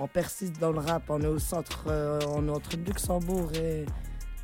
On 0.01 0.07
persiste 0.07 0.61
dans 0.61 0.71
le 0.71 0.79
rap, 0.79 1.03
on 1.09 1.21
est 1.21 1.27
au 1.27 1.41
centre, 1.41 1.85
euh, 1.89 2.21
on 2.29 2.47
est 2.47 2.51
entre 2.51 2.77
Luxembourg 2.77 3.51
et, 3.55 3.85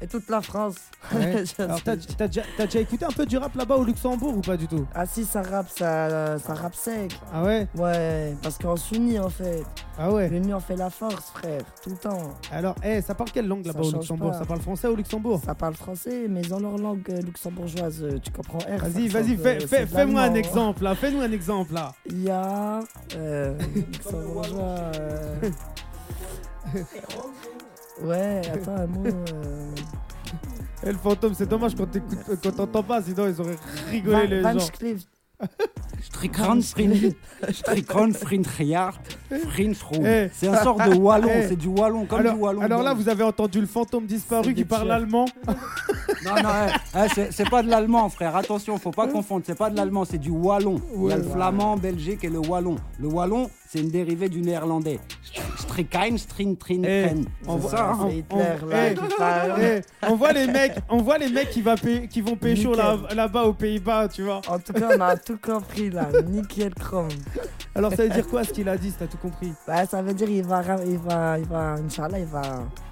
et 0.04 0.06
toute 0.06 0.28
la 0.28 0.42
France. 0.42 0.76
Ouais. 1.14 1.44
Alors, 1.58 1.82
t'as, 1.82 1.96
déjà, 1.96 2.42
t'as 2.56 2.66
déjà 2.66 2.80
écouté 2.80 3.04
un 3.06 3.10
peu 3.10 3.24
du 3.26 3.38
rap 3.38 3.54
là-bas 3.54 3.76
au 3.76 3.84
Luxembourg 3.84 4.36
ou 4.36 4.40
pas 4.42 4.56
du 4.56 4.68
tout? 4.68 4.86
Ah 4.94 5.06
si, 5.06 5.24
ça 5.24 5.40
rappe, 5.42 5.68
ça, 5.70 6.38
ça 6.38 6.54
rappe 6.54 6.74
sec. 6.74 7.18
Ah 7.32 7.42
ouais? 7.42 7.66
Ouais, 7.76 8.34
parce 8.42 8.58
qu'on 8.58 8.76
s'unit 8.76 9.18
en 9.18 9.30
fait. 9.30 9.62
Ah 9.98 10.10
ouais? 10.10 10.28
L'union 10.28 10.60
fait 10.60 10.76
la 10.76 10.90
force, 10.90 11.30
frère, 11.30 11.62
tout 11.82 11.90
le 11.90 11.96
temps. 11.96 12.34
Alors, 12.52 12.74
eh, 12.84 13.00
ça 13.00 13.14
parle 13.14 13.30
quelle 13.30 13.46
langue 13.46 13.64
Ça 13.64 13.72
là-bas 13.72 13.86
au 13.86 13.92
Luxembourg? 13.92 14.30
pas. 14.32 14.38
Ça 14.38 14.44
parle 14.44 14.60
français 14.60 14.88
au 14.88 14.96
Luxembourg? 14.96 15.40
Ça 15.44 15.54
parle 15.54 15.74
français, 15.74 16.26
mais 16.28 16.42
dans 16.42 16.58
leur 16.60 16.76
langue 16.76 17.08
euh, 17.10 17.20
luxembourgeoise, 17.22 18.02
euh, 18.02 18.18
tu 18.22 18.30
comprends 18.30 18.58
R. 18.58 18.78
Vas-y, 18.86 19.08
vas-y, 19.08 19.36
fais, 19.36 19.62
euh, 19.62 19.66
fais- 19.66 19.86
fais-moi 19.86 20.20
un 20.22 20.34
exemple 20.34 20.84
là, 20.84 20.94
fais-nous 20.94 21.20
un 21.20 21.32
exemple 21.32 21.72
là. 21.74 21.92
Il 22.06 22.22
y 22.24 22.30
a. 22.30 22.80
Euh, 23.16 23.56
luxembourgeois. 23.74 24.62
euh, 24.98 25.50
Ouais, 28.02 28.40
attends 28.52 28.76
un 28.76 28.86
mot. 28.86 29.04
euh, 29.06 29.70
Eh, 30.86 30.92
le 30.92 30.98
fantôme, 30.98 31.32
c'est 31.34 31.48
dommage 31.48 31.74
quand, 31.74 31.86
t'écoutes- 31.86 32.18
euh, 32.28 32.36
quand 32.42 32.50
t'entends 32.56 32.82
pas, 32.82 33.00
sinon 33.00 33.26
ils 33.26 33.40
auraient 33.40 33.56
rigolé 33.90 34.26
les 34.26 34.40
Van- 34.42 34.52
gens. 34.52 34.58
Strikran, 36.02 36.60
Frin-. 36.60 36.92
Eh, 40.04 40.28
C'est 40.34 40.48
un 40.48 40.62
sort 40.62 40.76
de 40.76 40.94
wallon, 40.98 41.28
eh. 41.34 41.48
c'est 41.48 41.56
du 41.56 41.68
wallon, 41.68 42.04
comme 42.04 42.20
Alors, 42.20 42.34
du 42.34 42.40
wallon. 42.40 42.60
alors 42.60 42.82
là, 42.82 42.92
vous 42.92 43.08
avez 43.08 43.22
entendu 43.24 43.60
le 43.60 43.66
fantôme 43.66 44.04
C'est 44.08 44.14
disparu 44.16 44.48
qui 44.48 44.54
des 44.54 44.64
parle 44.66 44.84
tueurs. 44.84 44.96
allemand. 44.96 45.24
Non, 45.46 46.34
non, 46.42 46.48
eh, 46.68 46.98
eh, 46.98 47.08
c'est- 47.14 47.32
c'est 47.32 47.48
pas 47.48 47.62
de 47.62 47.68
l'allemand, 47.70 48.08
frère. 48.10 48.36
Attention, 48.36 48.78
faut 48.78 48.90
pas 48.90 49.06
confondre. 49.08 49.42
C'est 49.46 49.56
pas 49.58 49.70
de 49.70 49.76
l'allemand, 49.76 50.04
c'est 50.04 50.18
du 50.18 50.30
wallon. 50.30 50.80
Il 50.96 51.08
y 51.08 51.12
a 51.12 51.16
le 51.16 51.22
flamand, 51.24 51.76
belgique 51.78 52.24
et 52.24 52.28
le 52.30 52.38
wallon. 52.38 52.76
Le 53.00 53.08
wallon, 53.08 53.48
c'est 53.68 53.80
une 53.80 53.90
dérivée 53.90 54.28
du 54.28 54.40
néerlandais. 54.40 55.00
Strikein, 55.58 56.16
Strin, 56.16 56.54
Trin, 56.54 56.82
Eh, 56.84 57.02
Tren. 57.08 57.24
on 57.46 57.56
voit- 57.56 57.70
ça, 57.70 57.90
hein. 57.90 57.98
on- 58.00 58.08
C'est 58.10 58.16
Hitler 58.18 58.44
on- 58.62 58.66
là 58.66 59.56
eh. 59.60 59.80
Eh, 59.80 60.06
on 60.06 60.16
voit 60.16 60.32
les 60.32 60.46
mecs, 60.46 60.76
on 60.88 60.98
voit 60.98 61.18
les 61.18 61.28
mecs 61.28 61.50
qui, 61.50 61.62
va 61.62 61.76
pé- 61.76 62.06
qui 62.08 62.20
vont 62.20 62.36
pécho 62.36 62.74
là- 62.74 62.96
Nickel. 62.96 63.16
là-bas 63.16 63.42
aux 63.44 63.52
Pays-Bas, 63.54 64.08
tu 64.08 64.22
vois. 64.22 64.40
En 64.48 64.58
tout 64.58 64.72
cas, 64.72 64.90
on 64.96 65.00
a 65.00 65.16
tout 65.16 65.38
compris 65.42 65.90
là. 65.90 66.08
Nickel 66.28 66.74
chrome. 66.74 67.08
Alors 67.74 67.92
ça 67.92 68.04
veut 68.04 68.08
dire 68.10 68.26
quoi 68.28 68.44
ce 68.44 68.52
qu'il 68.52 68.68
a 68.68 68.76
dit, 68.76 68.90
si 68.90 68.96
t'as 68.96 69.06
tout 69.06 69.16
compris? 69.18 69.52
Bah, 69.66 69.84
ça 69.86 70.00
veut 70.02 70.14
dire 70.14 70.28
il 70.30 70.44
va, 70.44 70.60
ra- 70.62 70.84
il 70.84 70.98
va, 70.98 71.38
il 71.38 71.46
va, 71.46 71.72
Inch'Allah, 71.74 72.18
il 72.20 72.26
va, 72.26 72.42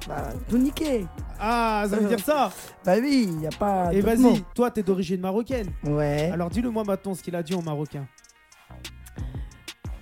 va 0.09 0.17
tout 0.49 0.59
niquer. 0.59 1.07
Ah, 1.39 1.85
ça 1.89 1.97
veut 1.97 2.09
dire 2.09 2.21
ça? 2.25 2.51
Bah 2.85 2.95
oui, 3.01 3.29
il 3.33 3.41
y 3.43 3.47
a 3.47 3.51
pas. 3.51 3.93
Et 3.93 4.03
d'autre 4.03 4.17
vas-y, 4.23 4.43
toi 4.55 4.71
t'es 4.71 4.83
d'origine 4.83 5.21
marocaine. 5.21 5.69
Ouais. 5.85 6.31
Alors 6.33 6.51
dis-le 6.51 6.71
moi 6.71 6.83
maintenant 6.85 7.15
ce 7.15 7.23
qu'il 7.23 7.37
a 7.37 7.43
dit 7.43 7.55
en 7.55 7.63
marocain. 7.63 8.05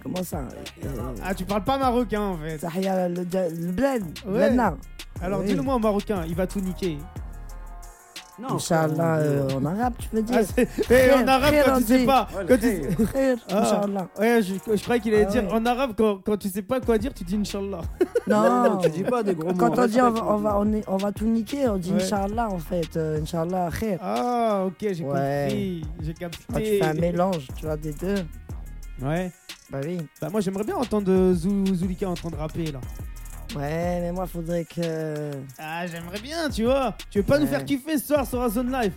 Comment 0.02 0.22
ça 0.24 0.38
euh, 0.38 0.88
Ah, 1.24 1.34
tu 1.34 1.44
parles 1.44 1.64
pas 1.64 1.78
marocain 1.78 2.20
en 2.22 2.36
fait. 2.38 2.58
Tahia, 2.58 3.08
le, 3.08 3.16
le 3.16 3.72
bled. 3.72 4.04
Ouais. 4.26 4.56
Alors 5.22 5.40
Oui. 5.40 5.46
dis-le 5.46 5.62
moi 5.62 5.74
en 5.74 5.80
marocain, 5.80 6.22
il 6.26 6.34
va 6.34 6.46
tout 6.46 6.60
niquer. 6.60 6.96
Non, 8.40 8.54
Inch'Allah, 8.54 8.94
frère, 8.94 9.18
euh, 9.18 9.48
en 9.58 9.64
arabe, 9.66 9.92
tu 9.98 10.08
veux 10.16 10.22
dire 10.22 10.38
Ah, 10.56 10.62
Eh, 10.90 11.12
en 11.12 11.28
arabe 11.28 11.54
quand 11.66 11.76
tu 11.76 11.84
sais 11.84 12.06
pas. 12.06 12.26
Quand 12.48 12.56
tu- 12.58 12.82
Ah. 13.50 13.58
Inch'Allah. 13.60 14.08
Ouais, 14.18 14.40
je, 14.42 14.54
je 14.74 14.82
croyais 14.82 15.00
qu'il 15.02 15.12
allait 15.12 15.26
Ah 15.28 15.30
dire 15.30 15.44
ouais. 15.44 15.52
en 15.52 15.66
arabe 15.66 15.90
quand, 15.94 16.20
quand 16.24 16.38
tu 16.38 16.48
sais 16.48 16.62
pas 16.62 16.80
quoi 16.80 16.96
dire, 16.96 17.12
tu 17.12 17.22
dis 17.22 17.36
Inch'Allah. 17.36 17.82
Non, 18.26 18.78
tu 18.78 18.88
dis 18.88 19.02
pas 19.02 19.22
des 19.22 19.34
gros 19.34 19.48
mots. 19.50 19.54
Quand 19.58 19.78
on 19.78 19.86
dit 19.86 20.00
on 20.00 20.10
va, 20.10 20.24
on 20.24 20.36
va, 20.38 20.58
on 20.58 20.72
est- 20.72 20.84
on 20.88 20.96
va 20.96 21.12
tout 21.12 21.26
niquer, 21.26 21.68
on 21.68 21.76
dit 21.76 21.92
Ouais. 21.92 22.02
Inch'Allah 22.02 22.48
en 22.48 22.58
fait. 22.58 22.96
euh, 22.96 23.20
Inch'Allah, 23.20 23.68
khair. 23.78 23.98
Ah, 24.00 24.62
ok, 24.66 24.74
j'ai 24.90 25.04
Ouais. 25.04 25.46
compris. 25.50 25.84
J'ai 26.00 26.14
capté. 26.14 26.38
Quand 26.50 26.58
tu 26.60 26.64
fais 26.64 26.82
un 26.82 26.94
mélange, 26.94 27.46
tu 27.58 27.66
vois, 27.66 27.76
des 27.76 27.92
deux. 27.92 28.24
Ouais. 29.02 29.30
Bah 29.70 29.80
oui. 29.84 29.98
Bah 30.20 30.28
moi 30.30 30.40
j'aimerais 30.40 30.64
bien 30.64 30.76
entendre 30.76 31.32
Zou- 31.34 31.74
Zulika 31.74 32.08
en 32.08 32.14
train 32.14 32.30
de 32.30 32.36
rapper 32.36 32.72
là. 32.72 32.80
Ouais, 33.56 33.98
mais 34.00 34.12
moi, 34.12 34.28
faudrait 34.28 34.64
que. 34.64 35.30
Ah, 35.58 35.84
j'aimerais 35.84 36.20
bien, 36.20 36.48
tu 36.50 36.64
vois. 36.66 36.96
Tu 37.10 37.18
veux 37.18 37.24
pas 37.24 37.36
nous 37.40 37.48
faire 37.48 37.64
kiffer 37.64 37.98
ce 37.98 38.06
soir 38.06 38.24
sur 38.24 38.40
la 38.40 38.48
zone 38.48 38.70
live 38.70 38.92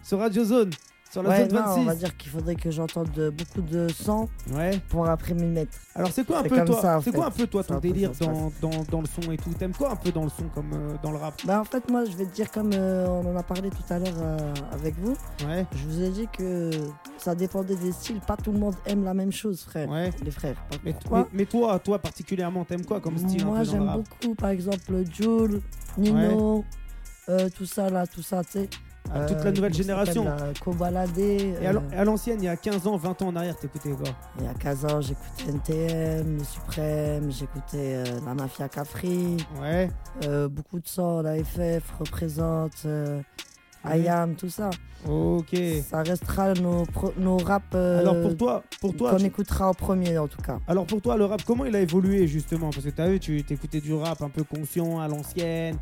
Sur 0.00 0.20
Radio 0.20 0.44
Zone 0.44 0.70
Sur 1.10 1.22
la 1.22 1.30
Ouais, 1.30 1.48
zone 1.48 1.58
non, 1.58 1.62
on 1.76 1.84
va 1.84 1.92
26 1.92 1.98
dire 1.98 2.16
qu'il 2.16 2.30
faudrait 2.30 2.56
que 2.56 2.70
j'entende 2.70 3.08
beaucoup 3.36 3.62
de 3.62 3.86
Ouais. 4.52 4.78
pour 4.88 5.08
après 5.08 5.34
m'y 5.34 5.44
mettre. 5.46 5.78
Alors 5.94 6.10
c'est 6.10 6.26
quoi 6.26 6.40
un 6.40 6.42
peu 6.42 6.64
toi 6.64 7.00
C'est 7.02 7.12
quoi 7.12 7.26
un 7.26 7.30
peu 7.30 7.46
toi 7.46 7.64
ton 7.64 7.78
délire 7.78 8.10
dans, 8.20 8.50
dans, 8.60 8.82
dans 8.90 9.00
le 9.00 9.06
son 9.06 9.30
et 9.32 9.36
tout? 9.36 9.50
T'aimes 9.50 9.72
quoi 9.72 9.92
un 9.92 9.96
peu 9.96 10.10
dans 10.12 10.24
le 10.24 10.30
son 10.30 10.48
comme 10.54 10.70
euh, 10.74 10.94
dans 11.02 11.12
le 11.12 11.18
rap? 11.18 11.34
Bah 11.46 11.60
en 11.60 11.64
fait, 11.64 11.88
moi, 11.90 12.04
je 12.04 12.16
vais 12.16 12.26
te 12.26 12.34
dire, 12.34 12.50
comme 12.50 12.70
euh, 12.74 13.06
on 13.08 13.32
en 13.32 13.36
a 13.36 13.42
parlé 13.42 13.70
tout 13.70 13.84
à 13.92 13.98
l'heure 13.98 14.14
euh, 14.18 14.54
avec 14.72 14.94
vous, 14.98 15.16
Ouais. 15.46 15.64
je 15.74 15.86
vous 15.86 16.02
ai 16.02 16.10
dit 16.10 16.28
que 16.36 16.70
ça 17.18 17.34
dépendait 17.34 17.76
des 17.76 17.92
styles. 17.92 18.20
Pas 18.20 18.36
tout 18.36 18.52
le 18.52 18.58
monde 18.58 18.74
aime 18.84 19.04
la 19.04 19.14
même 19.14 19.32
chose, 19.32 19.62
frère. 19.62 19.88
Ouais. 19.88 20.10
Les 20.24 20.30
frères. 20.30 20.56
Mais, 20.84 20.92
Pourquoi 20.92 21.20
mais, 21.20 21.26
mais 21.32 21.46
toi, 21.46 21.78
toi 21.78 21.98
particulièrement, 21.98 22.64
t'aimes 22.64 22.84
quoi 22.84 23.00
comme 23.00 23.16
style 23.16 23.46
Moi, 23.46 23.62
j'aime 23.62 23.86
beaucoup, 23.86 24.34
par 24.34 24.50
exemple, 24.50 25.04
Jules, 25.12 25.62
Nino, 25.96 26.64
tout 27.56 27.66
ça 27.66 27.88
là, 27.90 28.06
tout 28.06 28.22
ça, 28.22 28.42
tu 28.44 28.50
sais. 28.52 28.68
À 29.14 29.26
toute 29.26 29.38
la 29.38 29.46
Euh, 29.46 29.52
nouvelle 29.52 29.74
génération. 29.74 30.24
s'appelle, 30.24 30.48
euh. 30.48 30.52
Et 31.62 31.66
à 31.66 31.70
euh, 31.70 31.80
à 31.96 32.04
l'ancienne, 32.04 32.38
il 32.40 32.44
y 32.44 32.48
a 32.48 32.56
15 32.56 32.86
ans, 32.86 32.96
20 32.96 33.22
ans 33.22 33.28
en 33.28 33.36
arrière, 33.36 33.56
t'écoutais 33.56 33.90
quoi? 33.90 34.08
Il 34.38 34.44
y 34.44 34.48
a 34.48 34.54
15 34.54 34.84
ans, 34.86 35.00
j'écoutais 35.00 35.50
NTM, 35.50 36.38
Les 36.38 36.44
Suprêmes, 36.44 37.30
j'écoutais 37.30 38.04
la 38.24 38.34
Mafia 38.34 38.68
Capri, 38.68 39.36
Ouais. 39.60 39.90
beaucoup 40.48 40.78
de 40.80 40.86
sons, 40.88 41.22
la 41.22 41.36
FF 41.42 41.92
représente. 41.98 42.86
IAM, 43.94 44.34
tout 44.34 44.48
ça. 44.48 44.70
Ok. 45.08 45.54
Ça 45.88 46.02
restera 46.02 46.52
nos, 46.54 46.84
pro- 46.86 47.12
nos 47.16 47.36
rap 47.36 47.62
euh, 47.74 48.00
Alors 48.00 48.20
pour 48.22 48.36
toi, 48.36 48.62
pour 48.80 48.96
toi, 48.96 49.10
qu'on 49.12 49.18
tu- 49.18 49.26
écoutera 49.26 49.68
en 49.68 49.74
premier 49.74 50.18
en 50.18 50.26
tout 50.26 50.40
cas. 50.42 50.58
alors 50.66 50.84
pour 50.86 51.00
toi, 51.00 51.16
le 51.16 51.26
rap, 51.26 51.42
comment 51.44 51.64
il 51.64 51.76
a 51.76 51.80
évolué 51.80 52.26
justement? 52.26 52.70
Parce 52.70 52.84
que 52.84 52.90
t'as 52.90 53.08
vu, 53.08 53.20
tu 53.20 53.42
t'écoutais 53.44 53.80
du 53.80 53.94
rap 53.94 54.20
un 54.22 54.30
peu 54.30 54.42
conscient 54.42 54.98
à 54.98 55.06
l'ancienne, 55.06 55.76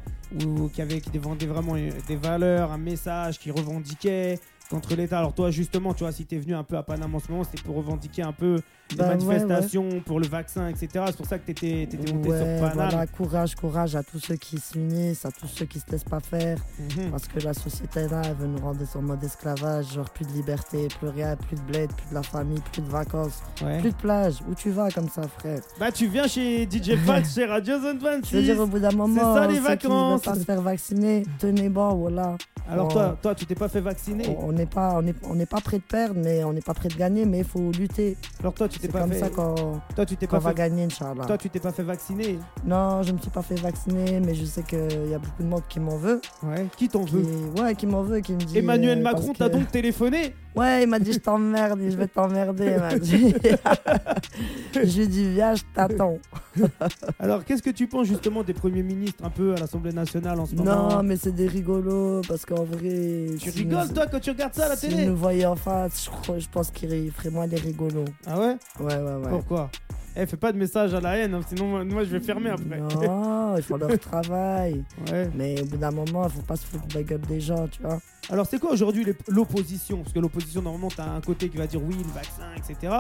ou 0.44 0.68
qui 0.68 0.82
avait, 0.82 1.00
qui 1.00 1.10
défendait 1.10 1.46
vraiment 1.46 1.74
euh, 1.76 1.88
des 2.06 2.16
valeurs, 2.16 2.72
un 2.72 2.78
message, 2.78 3.38
qui 3.38 3.50
revendiquait 3.50 4.38
contre 4.70 4.94
l'État. 4.94 5.18
Alors 5.18 5.32
toi, 5.34 5.50
justement, 5.50 5.94
tu 5.94 6.04
vois, 6.04 6.12
si 6.12 6.24
t'es 6.26 6.38
venu 6.38 6.54
un 6.54 6.64
peu 6.64 6.76
à 6.76 6.82
Paname 6.82 7.14
en 7.14 7.18
ce 7.20 7.30
moment, 7.30 7.44
c'était 7.44 7.62
pour 7.62 7.76
revendiquer 7.76 8.22
un 8.22 8.32
peu 8.32 8.60
des 8.90 8.96
Bah 8.96 9.04
ouais, 9.04 9.16
manifestations 9.16 9.88
pour 10.04 10.20
le 10.20 10.26
vaccin, 10.26 10.68
etc. 10.68 10.88
C'est 11.06 11.16
pour 11.16 11.26
ça 11.26 11.38
que 11.38 11.46
t'étais 11.46 11.82
étais 11.82 11.96
monté 12.12 12.28
Ouais, 12.28 12.36
sur 12.38 12.46
Paname. 12.68 12.90
voilà, 12.90 13.06
courage, 13.06 13.54
courage 13.54 13.96
à 13.96 14.02
tous 14.02 14.18
ceux 14.18 14.36
qui 14.36 14.58
s'unissent, 14.58 15.24
à 15.24 15.30
tous 15.30 15.46
ceux 15.46 15.64
qui 15.64 15.80
se 15.80 15.90
laissent 15.90 16.04
pas 16.04 16.20
faire. 16.20 16.58
Mhm. 16.78 17.10
Parce 17.10 17.26
que 17.28 17.40
la 17.40 17.54
société 17.54 18.08
là, 18.08 18.22
elle 18.24 18.34
veut 18.34 18.46
nous 18.46 18.58
rendre 18.58 18.80
en 18.94 19.02
mode 19.02 19.22
esclavage, 19.24 19.92
genre 19.94 20.10
plus 20.10 20.26
de 20.26 20.32
liberté, 20.32 20.88
plus 20.98 21.08
rien, 21.08 21.36
plus 21.36 21.56
de 21.56 21.62
bled, 21.62 21.90
plus 21.92 22.10
de 22.10 22.14
la 22.14 22.22
famille, 22.22 22.60
plus 22.72 22.82
de 22.82 22.88
vacances, 22.88 23.42
Ouais. 23.64 23.78
plus 23.80 23.90
de 23.90 23.96
plage. 23.96 24.36
Où 24.48 24.54
tu 24.54 24.70
vas 24.70 24.90
comme 24.90 25.08
ça, 25.08 25.22
frère? 25.38 25.60
Bah 25.80 25.90
tu 25.92 26.06
viens 26.06 26.26
chez 26.26 26.66
DJ 26.70 26.96
Fax, 27.06 27.34
chez 27.34 27.44
Radio 27.46 27.80
Zone 27.80 27.98
Je 28.00 28.04
veux 28.04 28.16
26. 28.20 28.42
dire, 28.42 28.60
au 28.60 28.66
bout 28.66 28.78
d'un 28.80 28.90
moment, 28.92 29.34
ça, 29.34 29.46
les 29.46 29.54
ceux 29.54 29.60
qui 29.60 29.66
vacances. 29.66 30.22
veulent 30.24 30.34
pas 30.34 30.40
se 30.40 30.44
faire 30.44 30.60
vacciner, 30.62 31.22
tenez 31.38 31.68
bon, 31.68 31.94
voilà. 31.94 32.36
Alors 32.68 32.86
Oh. 32.88 32.92
toi, 32.92 33.18
toi, 33.20 33.34
tu 33.34 33.44
t'es 33.46 33.54
pas 33.54 33.68
fait 33.68 33.80
vacciner? 33.80 34.26
On 34.40 34.53
on 34.53 34.53
n'est 34.54 34.66
pas, 34.66 34.94
on 34.96 35.02
n'est 35.02 35.14
on 35.28 35.34
n'est 35.34 35.46
pas 35.46 35.60
prêt 35.60 35.78
de 35.78 35.82
perdre, 35.82 36.14
mais 36.22 36.42
on 36.44 36.52
n'est 36.52 36.60
pas 36.62 36.74
prêt 36.74 36.88
de 36.88 36.94
gagner, 36.94 37.24
mais 37.26 37.38
il 37.38 37.44
faut 37.44 37.70
lutter. 37.72 38.16
Alors 38.40 38.54
toi, 38.54 38.68
tu 38.68 38.78
t'es 38.78 38.88
pas 38.88 39.00
comme 39.00 39.12
fait. 39.12 39.18
ça 39.20 39.28
qu'on 39.28 39.54
Toi, 39.94 40.06
tu 40.06 40.16
t'es 40.16 40.26
qu'on 40.26 40.36
pas 40.36 40.40
va 40.40 40.50
fait. 40.50 40.56
gagner, 40.56 40.84
Inch'Allah. 40.84 41.24
Toi, 41.26 41.36
tu 41.38 41.50
t'es 41.50 41.60
pas 41.60 41.72
fait 41.72 41.82
vacciner. 41.82 42.38
Non, 42.64 43.02
je 43.02 43.12
me 43.12 43.18
suis 43.18 43.30
pas 43.30 43.42
fait 43.42 43.58
vacciner, 43.60 44.20
mais 44.20 44.34
je 44.34 44.44
sais 44.44 44.62
qu'il 44.62 45.08
y 45.10 45.14
a 45.14 45.18
beaucoup 45.18 45.42
de 45.42 45.48
monde 45.48 45.62
qui 45.68 45.80
m'en 45.80 45.96
veut. 45.96 46.20
Ouais. 46.42 46.66
Qui 46.76 46.88
t'en 46.88 47.04
Qui, 47.04 47.12
veut? 47.16 47.62
ouais, 47.62 47.74
qui 47.74 47.86
m'en 47.86 48.02
veut, 48.02 48.20
qui 48.20 48.32
me 48.32 48.38
dit. 48.38 48.58
Emmanuel 48.58 48.98
euh, 48.98 49.02
Macron 49.02 49.32
t'a 49.32 49.48
que- 49.48 49.54
donc 49.54 49.70
téléphoné? 49.70 50.34
Ouais, 50.54 50.84
il 50.84 50.88
m'a 50.88 50.98
dit 51.00 51.12
je 51.12 51.18
t'emmerde, 51.18 51.80
je 51.88 51.96
vais 51.96 52.06
t'emmerder. 52.06 52.74
il 52.74 52.78
m'a 52.80 52.96
dit. 52.98 53.34
je 54.74 54.80
lui 54.80 55.00
ai 55.02 55.06
dit 55.08 55.28
viens, 55.32 55.54
je 55.54 55.62
t'attends. 55.74 56.18
Alors, 57.18 57.44
qu'est-ce 57.44 57.62
que 57.62 57.70
tu 57.70 57.86
penses 57.88 58.06
justement 58.06 58.42
des 58.44 58.54
premiers 58.54 58.82
ministres 58.84 59.24
un 59.24 59.30
peu 59.30 59.54
à 59.54 59.58
l'Assemblée 59.58 59.92
nationale 59.92 60.38
en 60.38 60.46
ce 60.46 60.54
moment? 60.54 60.90
Non, 60.90 61.02
mais 61.02 61.16
c'est 61.16 61.32
des 61.32 61.48
rigolos 61.48 62.20
parce 62.28 62.46
qu'en 62.46 62.62
vrai. 62.64 63.30
Tu 63.40 63.50
si 63.50 63.58
rigoles, 63.58 63.88
nous- 63.88 63.94
toi, 63.94 64.06
quand 64.06 64.20
tu 64.20 64.30
regardes 64.30 64.54
ça 64.54 64.66
à 64.66 64.68
la 64.68 64.76
si 64.76 64.88
télé? 64.88 65.06
nous 65.06 65.16
voyait 65.16 65.46
en 65.46 65.56
face, 65.56 66.08
je, 66.28 66.38
je 66.38 66.48
pense 66.48 66.70
qu'il 66.70 67.10
ferait 67.10 67.30
moins 67.30 67.46
les 67.46 67.56
rigolos. 67.58 68.04
Ah 68.26 68.38
ouais? 68.38 68.56
Ouais, 68.78 68.96
ouais, 68.96 69.14
ouais. 69.14 69.30
Pourquoi? 69.30 69.70
Eh, 70.16 70.26
fais 70.26 70.36
pas 70.36 70.52
de 70.52 70.58
message 70.58 70.94
à 70.94 71.00
la 71.00 71.16
haine, 71.16 71.34
hein, 71.34 71.40
sinon 71.48 71.84
moi, 71.84 72.04
je 72.04 72.10
vais 72.10 72.20
fermer 72.20 72.50
après. 72.50 72.78
Non, 72.78 73.56
ils 73.56 73.62
font 73.62 73.76
leur 73.76 73.98
travail. 73.98 74.84
Ouais. 75.10 75.28
Mais 75.34 75.60
au 75.60 75.64
bout 75.64 75.76
d'un 75.76 75.90
moment, 75.90 76.24
il 76.26 76.30
faut 76.30 76.42
pas 76.42 76.54
se 76.56 76.64
foutre 76.66 76.86
de 76.86 76.94
la 76.94 77.02
gueule 77.02 77.20
des 77.22 77.40
gens, 77.40 77.66
tu 77.66 77.82
vois. 77.82 77.98
Alors, 78.30 78.46
c'est 78.46 78.60
quoi 78.60 78.70
aujourd'hui 78.72 79.04
l'opposition? 79.28 79.98
Parce 80.02 80.12
que 80.12 80.20
l'opposition, 80.20 80.62
normalement, 80.62 80.88
t'as 80.94 81.04
un 81.08 81.20
côté 81.20 81.48
qui 81.48 81.56
va 81.56 81.66
dire 81.66 81.82
oui, 81.82 81.96
le 81.98 82.12
vaccin, 82.12 82.46
etc. 82.56 82.92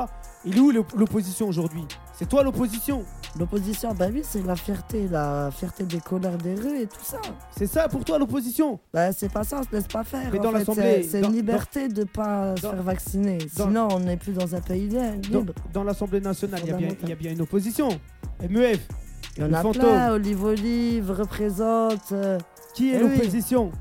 Il 0.46 0.56
est 0.56 0.60
où 0.60 0.70
l'op- 0.70 0.92
l'opposition 0.96 1.48
aujourd'hui? 1.48 1.84
C'est 2.12 2.28
toi 2.28 2.42
l'opposition? 2.42 3.04
L'opposition, 3.38 3.94
bah 3.94 4.06
oui, 4.12 4.20
c'est 4.22 4.44
la 4.44 4.54
fierté, 4.56 5.08
la 5.08 5.50
fierté 5.50 5.84
des 5.84 5.98
colères 5.98 6.36
des 6.38 6.54
rues 6.54 6.82
et 6.82 6.86
tout 6.86 7.02
ça. 7.02 7.18
C'est 7.56 7.66
ça 7.66 7.88
pour 7.88 8.04
toi 8.04 8.18
l'opposition? 8.18 8.78
Bah, 8.92 9.12
c'est 9.12 9.32
pas 9.32 9.42
ça, 9.42 9.60
on 9.60 9.62
se 9.64 9.68
laisse 9.74 9.88
pas 9.88 10.04
faire. 10.04 10.28
Mais 10.32 10.38
en 10.38 10.42
dans 10.42 10.52
fait, 10.52 10.58
l'Assemblée, 10.58 11.02
c'est- 11.02 11.20
dans- 11.22 11.28
une 11.30 11.34
liberté 11.34 11.88
de 11.88 12.04
pas 12.04 12.54
se 12.56 12.62
dans- 12.62 12.70
faire 12.70 12.82
vacciner. 12.82 13.38
dans- 13.56 13.66
Sinon, 13.66 13.88
on 13.92 14.00
n'est 14.00 14.16
plus 14.18 14.32
dans 14.34 14.54
un 14.54 14.60
pays 14.60 14.86
li- 14.88 14.94
Dans, 15.30 15.38
libre. 15.40 15.54
dans 15.72 15.82
l'Assemblée 15.82 16.20
nationale, 16.20 16.60
il 16.62 16.68
y, 16.68 16.72
a 16.72 16.76
bien- 16.76 16.88
Fondamental. 16.88 17.08
il 17.08 17.08
y 17.08 17.12
a 17.12 17.16
bien 17.16 17.32
une 17.32 17.40
opposition. 17.40 17.88
MEF, 18.48 18.86
Il 19.36 19.42
y 19.42 19.46
en 19.46 19.52
a 19.52 19.62
fantôme. 19.62 19.82
plein. 19.82 20.12
Olive 20.12 20.44
Olive 20.44 21.10
représente. 21.10 22.12
euh, 22.12 22.38
qui 22.74 22.90
est 22.90 22.98
Eh 23.00 23.04
oui. 23.04 23.10
l'opposition? 23.16 23.72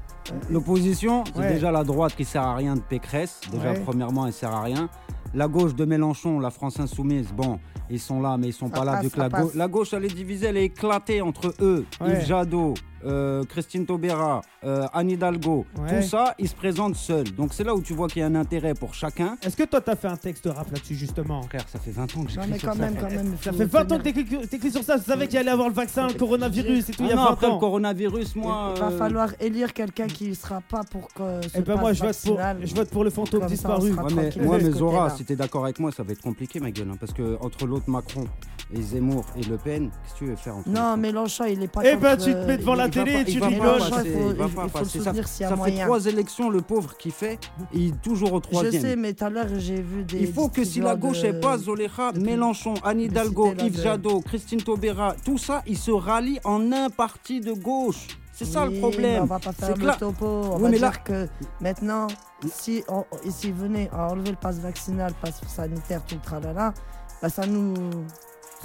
L'opposition, 0.49 1.23
c'est 1.33 1.39
Ouais. 1.39 1.53
déjà 1.53 1.71
la 1.71 1.83
droite 1.83 2.15
qui 2.15 2.23
sert 2.25 2.41
à 2.43 2.55
rien 2.55 2.75
de 2.75 2.81
Pécresse. 2.81 3.41
Déjà, 3.51 3.71
Ouais. 3.73 3.79
premièrement, 3.81 4.25
elle 4.25 4.33
sert 4.33 4.51
à 4.53 4.61
rien. 4.61 4.89
La 5.33 5.47
gauche 5.47 5.73
de 5.73 5.85
Mélenchon, 5.85 6.39
la 6.39 6.51
France 6.51 6.79
Insoumise, 6.79 7.33
bon, 7.33 7.59
ils 7.89 7.99
sont 7.99 8.21
là, 8.21 8.37
mais 8.37 8.47
ils 8.47 8.53
sont 8.53 8.67
Ça 8.67 8.73
pas 8.73 8.85
là 8.85 8.91
passe, 8.93 9.03
vu 9.03 9.09
que 9.09 9.17
ça 9.17 9.29
la, 9.55 9.67
gauche, 9.67 9.93
elle 9.93 10.05
est 10.05 10.13
divisée, 10.13 10.47
elle 10.47 10.57
est 10.57 10.65
éclatée 10.65 11.21
entre 11.21 11.53
eux. 11.59 11.85
Ouais. 11.99 12.11
Yves 12.11 12.25
Jadot, 12.25 12.75
euh, 13.05 13.43
Christine 13.45 13.85
Taubira, 13.85 14.41
euh, 14.63 14.85
Anne 14.93 15.09
Hidalgo, 15.11 15.65
Ouais. 15.79 16.01
tout 16.01 16.07
ça, 16.07 16.35
ils 16.39 16.47
se 16.47 16.55
présentent 16.55 16.95
seuls. 16.95 17.29
Donc 17.35 17.53
c'est 17.53 17.63
là 17.63 17.73
où 17.75 17.81
tu 17.81 17.93
vois 17.93 18.07
qu'il 18.07 18.21
y 18.21 18.23
a 18.23 18.27
un 18.27 18.35
intérêt 18.35 18.73
pour 18.73 18.93
chacun. 18.93 19.37
Est-ce 19.43 19.55
que 19.57 19.63
toi, 19.63 19.81
t'as 19.81 19.95
fait 19.95 20.07
un 20.07 20.15
texte 20.17 20.45
rap 20.53 20.71
là-dessus, 20.71 20.95
justement? 20.95 21.41
Frère, 21.43 21.65
ça 21.67 21.79
fait 21.79 21.91
20 21.91 22.03
ans 22.03 22.07
que 22.07 22.17
Non, 22.19 22.27
j'écris 22.27 22.49
mais 22.51 22.59
sur 22.59 22.69
quand 22.69 22.75
ça. 22.75 22.81
même, 22.81 22.95
quand 22.95 23.09
même. 23.09 23.35
Ça 23.41 23.51
fait 23.53 23.65
20 23.65 23.91
ans 23.91 23.97
que 23.97 24.03
t'écris 24.03 24.47
t'écris 24.47 24.71
sur 24.71 24.83
ça. 24.83 24.97
Tu 24.97 25.05
savais 25.05 25.27
qu'il 25.27 25.37
allait 25.39 25.51
avoir 25.51 25.67
le 25.69 25.73
vaccin, 25.73 26.07
le 26.07 26.13
coronavirus 26.13 26.89
et 26.89 26.91
tout, 26.93 27.03
il 27.03 27.07
y 27.07 27.11
Ah 27.11 27.13
a 27.13 27.15
non, 27.17 27.23
20 27.25 27.31
après 27.33 27.47
le 27.47 27.53
ans. 27.53 27.57
coronavirus, 27.59 28.35
moi. 28.35 28.73
Il 28.75 28.79
va 28.81 28.87
euh, 28.87 28.97
falloir 28.97 29.29
élire 29.39 29.73
quelqu'un 29.73 30.07
qui 30.07 30.33
sera 30.35 30.61
pas 30.61 30.81
pour 30.89 31.07
que 31.13 31.41
ce 31.47 31.57
Eh 31.57 31.61
ben 31.61 31.75
moi, 31.77 31.93
je 31.93 32.03
vote, 32.03 32.17
pour, 32.25 32.39
je 32.63 32.75
vote 32.75 32.89
pour 32.89 33.03
le 33.03 33.09
fantôme 33.09 33.39
Comme 33.41 33.49
disparu. 33.49 33.91
Ouais, 33.93 34.31
mais, 34.37 34.43
moi, 34.45 34.57
mais 34.61 34.71
Zora, 34.71 35.09
si 35.09 35.23
t'es 35.25 35.35
d'accord 35.35 35.63
avec 35.65 35.79
moi, 35.79 35.91
ça 35.91 36.03
va 36.03 36.11
être 36.13 36.21
compliqué, 36.21 36.59
ma 36.59 36.71
gueule. 36.71 36.89
hein, 36.91 36.97
parce 36.99 37.13
que 37.13 37.37
entre 37.41 37.65
l'autre 37.65 37.89
Macron 37.89 38.25
et 38.73 38.81
Zemmour 38.81 39.25
et 39.37 39.43
Le 39.43 39.57
Pen, 39.57 39.89
qu'est-ce 39.89 40.13
que 40.13 40.19
tu 40.19 40.25
veux 40.25 40.35
faire 40.35 40.55
entre 40.57 40.69
Non, 40.69 40.97
Mélenchon, 40.97 41.45
il 41.45 41.61
est 41.63 41.67
pas. 41.67 41.81
Eh 41.83 41.95
ben, 41.95 42.17
tu 42.17 42.31
te 42.33 42.45
mets 42.45 42.57
devant 42.57 42.73
il- 42.73 42.77
la 42.77 42.89
télé 42.93 43.25
tu 43.25 43.41
rigoles. 43.41 43.81
il 44.05 44.33
va 44.35 44.47
faut- 44.47 44.55
pas 44.61 44.67
passer. 44.79 44.99
Ça, 44.99 45.13
fait 45.13 45.83
trois 45.83 46.05
élections, 46.05 46.49
le 46.49 46.61
pauvre 46.61 46.95
qui 46.97 47.11
fait, 47.11 47.39
il 47.73 47.87
est 47.89 48.01
toujours 48.01 48.33
au 48.33 48.37
Je 48.43 48.49
troisième. 48.49 48.81
sais, 48.81 48.95
mais 48.95 49.13
tout 49.13 49.25
à 49.25 49.29
l'heure, 49.29 49.47
j'ai 49.57 49.81
vu 49.81 50.03
des. 50.03 50.19
Il 50.19 50.33
faut 50.33 50.49
que 50.49 50.63
si 50.63 50.79
la 50.79 50.95
gauche 50.95 51.21
de- 51.21 51.27
est 51.27 51.39
pas 51.39 51.57
Zoléra, 51.57 52.11
de- 52.11 52.19
Mélenchon, 52.19 52.73
Anne 52.83 53.01
Hidalgo, 53.01 53.53
Yves 53.59 53.81
Jadot, 53.81 54.21
Christine 54.21 54.61
Taubira, 54.61 55.15
tout 55.25 55.37
ça, 55.37 55.61
ils 55.67 55.77
se 55.77 55.91
rallient 55.91 56.39
en 56.43 56.71
un 56.71 56.89
parti 56.89 57.39
de 57.41 57.53
gauche. 57.53 58.07
C'est 58.35 58.45
ça 58.45 58.65
le 58.65 58.71
Oui, 58.71 58.79
problème. 58.79 59.23
On 59.23 59.25
va 59.27 59.37
pas 59.39 59.51
faire 59.53 59.77
le 59.77 59.85
là- 59.85 59.95
topo. 59.95 60.25
On 60.25 60.55
Oui, 60.55 60.61
va 60.63 60.69
mais 60.69 60.77
dire 60.77 60.89
là- 60.89 60.97
que 60.97 61.27
maintenant, 61.61 62.07
si 62.51 62.83
on, 62.87 63.05
si 63.29 63.51
venait 63.51 63.89
à 63.93 64.11
enlever 64.11 64.31
le 64.31 64.35
pass 64.37 64.57
vaccinal, 64.57 65.13
le 65.15 65.21
pass 65.29 65.39
sanitaire, 65.47 66.01
tout 66.07 66.15
le 66.15 66.21
tralala, 66.21 66.73
bah 67.21 67.29
ça 67.29 67.45
nous, 67.45 67.75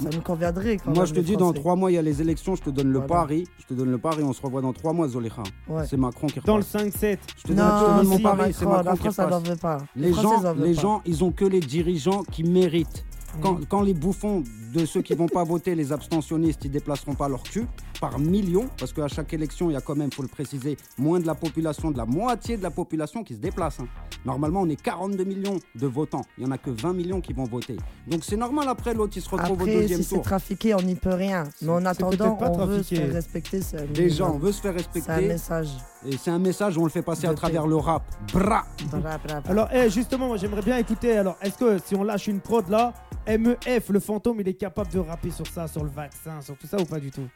ça 0.03 0.09
nous 0.15 0.21
conviendrait. 0.21 0.77
Quand 0.77 0.93
Moi, 0.95 1.05
je 1.05 1.11
te 1.11 1.17
les 1.17 1.23
dis, 1.23 1.33
dans 1.33 1.45
Français. 1.47 1.59
trois 1.59 1.75
mois, 1.75 1.91
il 1.91 1.95
y 1.95 1.97
a 1.97 2.01
les 2.01 2.21
élections, 2.21 2.55
je 2.55 2.61
te 2.61 2.69
donne 2.69 2.87
le 2.91 2.99
Voilà. 2.99 3.07
pari. 3.07 3.43
Je 3.59 3.65
te 3.65 3.73
donne 3.73 3.91
le 3.91 3.97
pari, 3.97 4.23
on 4.23 4.33
se 4.33 4.41
revoit 4.41 4.61
dans 4.61 4.73
trois 4.73 4.93
mois, 4.93 5.07
Zoléra. 5.07 5.43
Ouais. 5.67 5.85
C'est 5.87 5.97
Macron 5.97 6.27
qui 6.27 6.39
Dans 6.41 6.57
le 6.57 6.63
repasse. 6.63 6.83
5-7. 6.83 7.19
Je 7.37 7.43
te 7.43 7.47
donne, 7.53 7.57
je 7.57 7.83
te 7.83 7.89
Non, 7.89 7.95
donne 7.97 8.07
mon 8.07 8.17
si, 8.17 8.23
pari, 8.23 8.53
c'est 8.53 8.65
Macron, 8.65 8.77
Macron 8.77 8.89
la 8.91 8.97
qui 8.97 9.01
France, 9.03 9.17
n'en 9.17 9.25
repasse. 9.25 9.49
veut 9.49 9.55
pas. 9.57 9.77
Les 9.95 10.11
Français, 10.13 10.27
gens, 10.43 10.49
en 10.49 10.53
les 10.53 10.73
pas. 10.75 10.81
gens, 10.81 11.01
ils 11.05 11.23
ont 11.23 11.31
que 11.31 11.45
les 11.45 11.59
dirigeants 11.59 12.23
qui 12.31 12.43
méritent. 12.43 13.05
Quand, 13.41 13.59
quand 13.67 13.81
les 13.81 13.93
bouffons 13.93 14.43
de 14.73 14.85
ceux 14.85 15.01
qui 15.01 15.13
vont 15.15 15.27
pas 15.27 15.43
voter, 15.43 15.75
les 15.75 15.91
abstentionnistes, 15.91 16.65
ils 16.65 16.71
déplaceront 16.71 17.15
pas 17.15 17.27
leur 17.29 17.43
cul 17.43 17.65
par 17.99 18.17
millions, 18.19 18.69
parce 18.77 18.93
qu'à 18.93 19.07
chaque 19.07 19.33
élection, 19.33 19.69
il 19.69 19.73
y 19.73 19.75
a 19.75 19.81
quand 19.81 19.95
même, 19.95 20.11
faut 20.11 20.21
le 20.21 20.27
préciser, 20.29 20.77
moins 20.97 21.19
de 21.19 21.27
la 21.27 21.35
population, 21.35 21.91
de 21.91 21.97
la 21.97 22.05
moitié 22.05 22.55
de 22.55 22.63
la 22.63 22.71
population 22.71 23.23
qui 23.23 23.33
se 23.33 23.39
déplace. 23.39 23.79
hein. 23.81 23.87
Normalement, 24.25 24.61
on 24.61 24.69
est 24.69 24.81
42 24.81 25.23
millions 25.25 25.57
de 25.75 25.87
votants. 25.87 26.21
Il 26.37 26.43
y 26.43 26.47
en 26.47 26.51
a 26.51 26.57
que 26.57 26.69
20 26.69 26.93
millions 26.93 27.19
qui 27.21 27.33
vont 27.33 27.43
voter. 27.45 27.77
Donc 28.07 28.23
c'est 28.23 28.37
normal 28.37 28.67
après 28.69 28.93
l'autre, 28.93 29.13
il 29.15 29.21
se 29.21 29.29
retrouve 29.29 29.57
au 29.59 29.61
Après, 29.61 29.73
deuxième 29.75 29.99
si 29.99 30.05
c'est 30.05 30.15
tour. 30.15 30.23
trafiqué, 30.23 30.73
on 30.75 30.81
n'y 30.81 30.95
peut 30.95 31.13
rien. 31.13 31.43
Mais 31.61 31.69
en 31.69 31.79
c'est 31.81 31.87
attendant, 31.87 32.37
on 32.41 32.65
veut 32.65 32.83
se 32.83 32.95
faire 32.95 33.13
respecter. 33.13 33.61
c'est 33.61 33.91
Déjà, 33.91 34.23
minimum. 34.25 34.41
on 34.41 34.45
veut 34.45 34.51
se 34.51 34.61
faire 34.61 34.73
C'est 34.77 35.09
un 35.09 35.15
respecter. 35.15 35.27
message. 35.27 35.69
Et 36.05 36.17
c'est 36.17 36.31
un 36.31 36.39
message, 36.39 36.77
on 36.77 36.83
le 36.85 36.89
fait 36.89 37.01
passer 37.01 37.27
De 37.27 37.31
à 37.31 37.35
travers 37.35 37.67
le 37.67 37.75
rap. 37.75 38.03
Bra 38.33 38.65
Bra, 38.91 38.99
bra, 38.99 39.17
bra. 39.17 39.41
Alors, 39.51 39.67
eh, 39.73 39.89
justement, 39.89 40.27
moi, 40.27 40.37
j'aimerais 40.37 40.61
bien 40.61 40.77
écouter. 40.77 41.17
Alors, 41.17 41.35
est-ce 41.41 41.57
que 41.57 41.77
si 41.85 41.95
on 41.95 42.03
lâche 42.03 42.27
une 42.27 42.39
prod 42.39 42.67
là, 42.69 42.93
MEF, 43.37 43.89
le 43.89 43.99
fantôme, 43.99 44.41
il 44.41 44.47
est 44.47 44.53
capable 44.53 44.91
de 44.91 44.99
rapper 44.99 45.31
sur 45.31 45.47
ça, 45.47 45.67
sur 45.67 45.83
le 45.83 45.89
vaccin, 45.89 46.41
sur 46.41 46.55
tout 46.57 46.67
ça 46.67 46.77
ou 46.77 46.85
pas 46.85 46.99
du 46.99 47.11
tout? 47.11 47.27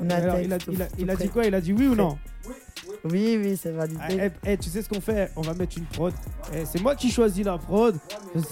On 0.00 0.10
a 0.10 0.14
un 0.14 0.16
Alors, 0.18 0.34
texte 0.36 0.46
il 0.46 0.52
a, 0.52 0.58
tout- 0.58 0.72
il 0.72 0.82
a- 0.82 0.88
il 0.98 1.16
dit 1.16 1.28
quoi? 1.28 1.44
Il 1.46 1.54
a 1.54 1.60
dit 1.60 1.72
oui 1.72 1.86
ou 1.86 1.94
non? 1.94 2.18
Oui, 3.04 3.38
oui, 3.40 3.56
c'est 3.56 3.70
validé. 3.70 4.00
Ah, 4.02 4.08
eh, 4.26 4.30
eh, 4.52 4.58
tu 4.58 4.68
sais 4.68 4.82
ce 4.82 4.88
qu'on 4.88 5.00
fait? 5.00 5.30
On 5.36 5.42
va 5.42 5.54
mettre 5.54 5.78
une 5.78 5.84
prod. 5.84 6.12
Eh, 6.52 6.64
c'est 6.64 6.80
moi 6.80 6.94
qui 6.96 7.10
choisis 7.10 7.44
la 7.44 7.56
prod. 7.58 7.96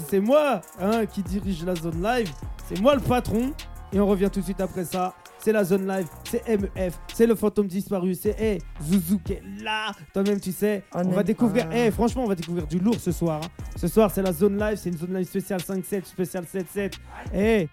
C'est 0.09 0.19
moi 0.19 0.61
hein, 0.79 1.05
qui 1.05 1.21
dirige 1.23 1.63
la 1.65 1.75
zone 1.75 2.01
live. 2.01 2.31
C'est 2.67 2.79
moi 2.79 2.95
le 2.95 3.01
patron. 3.01 3.51
Et 3.91 3.99
on 3.99 4.07
revient 4.07 4.29
tout 4.31 4.39
de 4.39 4.45
suite 4.45 4.61
après 4.61 4.85
ça. 4.85 5.13
C'est 5.43 5.51
la 5.51 5.65
zone 5.65 5.85
live, 5.85 6.07
c'est 6.23 6.47
MEF, 6.47 6.97
c'est 7.13 7.27
le 7.27 7.35
fantôme 7.35 7.67
disparu, 7.67 8.15
c'est 8.15 8.33
eh, 8.39 8.59
Zouzou 8.81 9.19
qui 9.19 9.33
est 9.33 9.43
là. 9.61 9.91
Toi-même, 10.13 10.39
tu 10.39 10.53
sais, 10.53 10.83
On 10.93 11.01
on, 11.05 11.09
va 11.09 11.21
découvrir. 11.23 11.67
Eh, 11.73 11.91
franchement, 11.91 12.23
on 12.23 12.27
va 12.27 12.35
découvrir 12.35 12.65
du 12.65 12.79
lourd 12.79 12.95
ce 12.97 13.11
soir. 13.11 13.41
hein. 13.43 13.63
Ce 13.75 13.89
soir, 13.89 14.09
c'est 14.09 14.21
la 14.21 14.31
zone 14.31 14.57
live, 14.57 14.77
c'est 14.77 14.89
une 14.89 14.97
zone 14.97 15.13
live 15.13 15.27
spéciale 15.27 15.59
5-7, 15.59 16.05
spéciale 16.05 16.45
7-7. 16.45 16.93
Eh, 17.33 17.67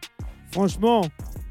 franchement, 0.51 1.03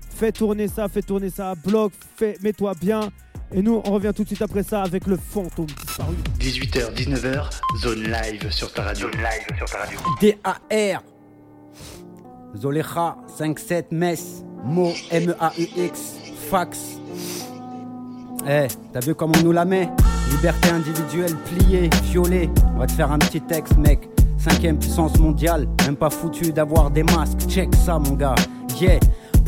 fais 0.10 0.34
tourner 0.34 0.68
ça, 0.68 0.90
fais 0.90 1.02
tourner 1.02 1.30
ça 1.30 1.52
à 1.52 1.56
bloc, 1.56 1.94
fais, 2.18 2.36
mets-toi 2.44 2.74
bien. 2.82 3.10
Et 3.54 3.62
nous, 3.62 3.82
on 3.86 3.92
revient 3.94 4.12
tout 4.14 4.24
de 4.24 4.28
suite 4.28 4.42
après 4.42 4.64
ça 4.64 4.82
avec 4.84 5.08
le 5.08 5.16
fantôme 5.16 5.68
disparu. 5.68 6.16
18h, 6.38 6.96
19h, 6.96 7.50
zone 7.82 8.04
live 8.04 8.52
sur 8.52 8.74
ta 8.74 8.84
radio. 8.84 9.10
Zone 9.10 9.22
live 9.22 9.58
sur 9.58 9.70
ta 9.70 9.78
radio. 9.78 10.00
DAR 10.22 11.02
Zolecha 12.58 13.16
57 13.38 13.92
Metz 13.94 14.44
Mo 14.66 14.92
M-A-U-X 15.12 16.00
Fax 16.50 17.00
Eh, 18.48 18.68
t'as 18.94 19.00
vu 19.00 19.16
comment 19.16 19.34
on 19.40 19.44
nous 19.44 19.52
la 19.52 19.66
met 19.66 19.90
Liberté 20.32 20.70
individuelle 20.70 21.36
pliée, 21.38 21.90
violée. 22.04 22.50
On 22.76 22.80
va 22.80 22.86
te 22.86 22.92
faire 22.92 23.12
un 23.12 23.18
petit 23.18 23.42
texte, 23.42 23.78
mec. 23.78 24.08
Cinquième 24.38 24.78
puissance 24.78 25.18
mondiale, 25.20 25.68
même 25.86 25.96
pas 25.96 26.10
foutu 26.12 26.52
d'avoir 26.54 26.92
des 26.92 27.04
masques. 27.04 27.48
Check 27.48 27.74
ça, 27.76 27.98
mon 27.98 28.14
gars. 28.14 28.36
Yeah. 28.80 29.00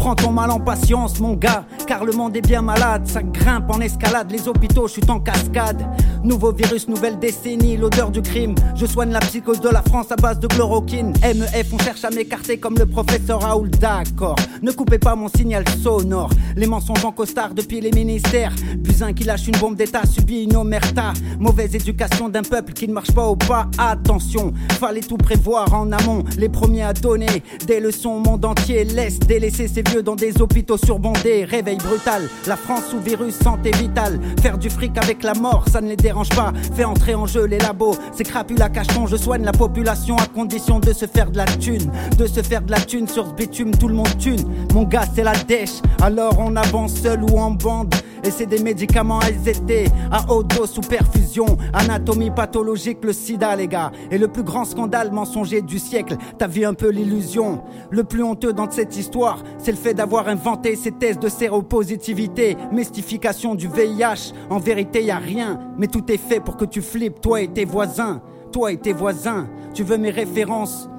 Prends 0.02 0.16
ton 0.16 0.32
mal 0.32 0.50
en 0.50 0.60
patience, 0.60 1.20
mon 1.20 1.36
gars, 1.36 1.64
car 1.86 2.06
le 2.06 2.12
monde 2.12 2.36
est 2.36 2.42
bien 2.42 2.64
malade. 2.64 3.04
Ça 3.06 3.22
grimpe 3.22 3.70
en 3.70 3.80
escalade, 3.82 4.32
les 4.32 4.48
hôpitaux 4.48 4.88
chutent 4.88 5.12
en 5.12 5.20
cascade. 5.20 5.86
Nouveau 6.24 6.52
virus, 6.52 6.88
nouvelle 6.88 7.20
décennie, 7.20 7.78
l'odeur 7.78 8.10
du 8.10 8.24
crime. 8.24 8.56
Je 8.76 8.88
soigne 8.88 9.12
la 9.12 9.20
psychose 9.20 9.62
de 9.62 9.70
la 9.70 9.84
France 9.84 10.12
à 10.12 10.16
base 10.16 10.40
de 10.40 10.48
chloroquine. 10.48 11.14
MEF, 11.22 11.72
on 11.72 11.78
cherche 11.78 12.04
à 12.04 12.10
m'écarter 12.10 12.58
comme 12.58 12.80
le 12.80 12.88
professeur 12.88 13.42
Raoul, 13.42 13.70
d'accord. 13.70 14.38
Ne 14.64 14.72
coupez 14.72 14.98
pas 14.98 15.16
mon 15.16 15.28
signal 15.28 15.64
sonore. 15.84 16.32
Les 16.56 16.66
mensonges 16.66 17.06
en 17.06 17.12
costard 17.12 17.54
depuis 17.54 17.80
les 17.80 17.92
ministères. 17.92 18.56
Buzyn 18.80 19.14
qui 19.14 19.24
lâche 19.24 19.48
une 19.48 19.58
bombe 19.58 19.76
d'état 19.76 20.08
subit 20.08 20.46
une 20.46 20.56
omerta. 20.56 21.14
Mauvaise 21.38 21.76
éducation 21.76 22.28
d'un 22.28 22.42
peuple 22.42 22.74
qui 22.74 22.88
ne 22.88 22.94
marche 22.94 23.12
pas 23.12 23.28
au 23.28 23.36
pas. 23.36 23.68
Attention, 23.78 24.52
fallait 24.80 25.02
tout 25.02 25.18
prévoir 25.18 25.72
en 25.76 25.92
amont. 25.92 26.24
Les 26.40 26.50
premiers 26.50 26.84
à 26.84 26.94
donner 26.94 27.44
des 27.68 27.80
leçons 27.80 28.10
au 28.10 28.20
monde 28.20 28.46
entier. 28.46 28.84
Laisse 28.84 29.20
délaisser 29.20 29.68
ses 29.68 29.84
dans 30.00 30.16
des 30.16 30.42
hôpitaux 30.42 30.78
surbondés. 30.78 31.44
Réveil 31.44 31.78
brutal, 31.78 32.30
la 32.48 32.56
France 32.56 32.86
sous 32.90 33.00
virus, 33.00 33.36
santé 33.36 33.72
vitale. 33.72 34.20
Faire 34.42 34.58
du 34.58 34.70
fric 34.70 34.98
avec 34.98 35.24
la 35.24 35.34
mort, 35.34 35.66
ça 35.70 35.82
ne 35.82 35.90
les 35.90 35.96
dérange 35.96 36.30
pas. 36.30 36.54
Fais 36.74 36.86
entrer 36.86 37.16
en 37.16 37.26
jeu 37.26 37.46
les 37.46 37.60
labos, 37.60 37.96
ces 38.16 38.24
crapules 38.24 38.62
à 38.62 38.70
cachon. 38.70 39.08
Je 39.08 39.18
soigne 39.18 39.44
la 39.44 39.52
population 39.52 40.16
à 40.18 40.26
condition 40.26 40.80
de 40.80 40.94
se 40.94 41.06
faire 41.06 41.30
de 41.30 41.38
la 41.38 41.46
thune. 41.46 41.92
De 42.18 42.26
se 42.26 42.42
faire 42.42 42.62
de 42.62 42.72
la 42.72 42.80
thune 42.80 43.08
sur 43.08 43.28
ce 43.28 43.34
bitume, 43.34 43.72
tout 43.72 43.88
le 43.88 43.96
monde 43.96 44.18
thune. 44.18 44.44
Mon 44.74 44.84
gars, 44.84 45.06
c'est 45.14 45.24
la 45.24 45.36
dèche. 45.36 45.82
Alors 46.02 46.36
on 46.40 46.56
avance 46.56 46.94
seul 46.94 47.24
ou 47.24 47.38
en 47.38 47.52
bande. 47.52 47.94
Et 48.24 48.30
c'est 48.30 48.46
des 48.46 48.62
médicaments 48.62 49.20
AZT, 49.20 49.90
à 50.12 50.32
haute 50.32 50.56
dose 50.56 50.70
sous 50.70 50.82
perfusion. 50.82 51.58
Anatomie 51.74 52.30
pathologique, 52.30 53.00
le 53.04 53.14
sida, 53.14 53.56
les 53.56 53.68
gars. 53.68 53.92
Et 54.12 54.20
le 54.20 54.28
plus 54.28 54.44
grand 54.44 54.64
scandale 54.64 55.12
mensonger 55.12 55.64
du 55.64 55.80
siècle, 55.80 56.18
t'as 56.38 56.46
vu 56.48 56.64
un 56.64 56.76
peu 56.76 56.90
l'illusion. 56.90 57.64
Le 57.90 58.04
plus 58.04 58.22
honteux 58.22 58.54
dans 58.54 58.70
cette 58.70 58.96
histoire, 58.96 59.40
c'est 59.58 59.72
le 59.72 59.78
fait 59.82 59.94
d'avoir 59.94 60.28
inventé 60.28 60.76
ces 60.76 60.92
tests 60.92 61.22
de 61.22 61.30
séropositivité. 61.30 62.56
Mystification 62.72 63.56
du 63.56 63.68
VIH. 63.68 64.34
En 64.50 64.60
vérité, 64.60 65.04
y 65.04 65.12
a 65.12 65.18
rien. 65.18 65.60
Mais 65.78 65.88
tout 65.88 66.12
est 66.12 66.18
fait 66.18 66.40
pour 66.40 66.58
que 66.58 66.66
tu 66.66 66.82
flippes, 66.82 67.22
toi 67.22 67.42
et 67.42 67.48
tes 67.48 67.66
voisins. 67.66 68.22
Toi 68.52 68.72
et 68.72 68.78
tes 68.78 68.94
voisins. 68.94 69.48
Tu 69.74 69.84
veux 69.84 69.98
mes 69.98 70.12
références? 70.12 70.90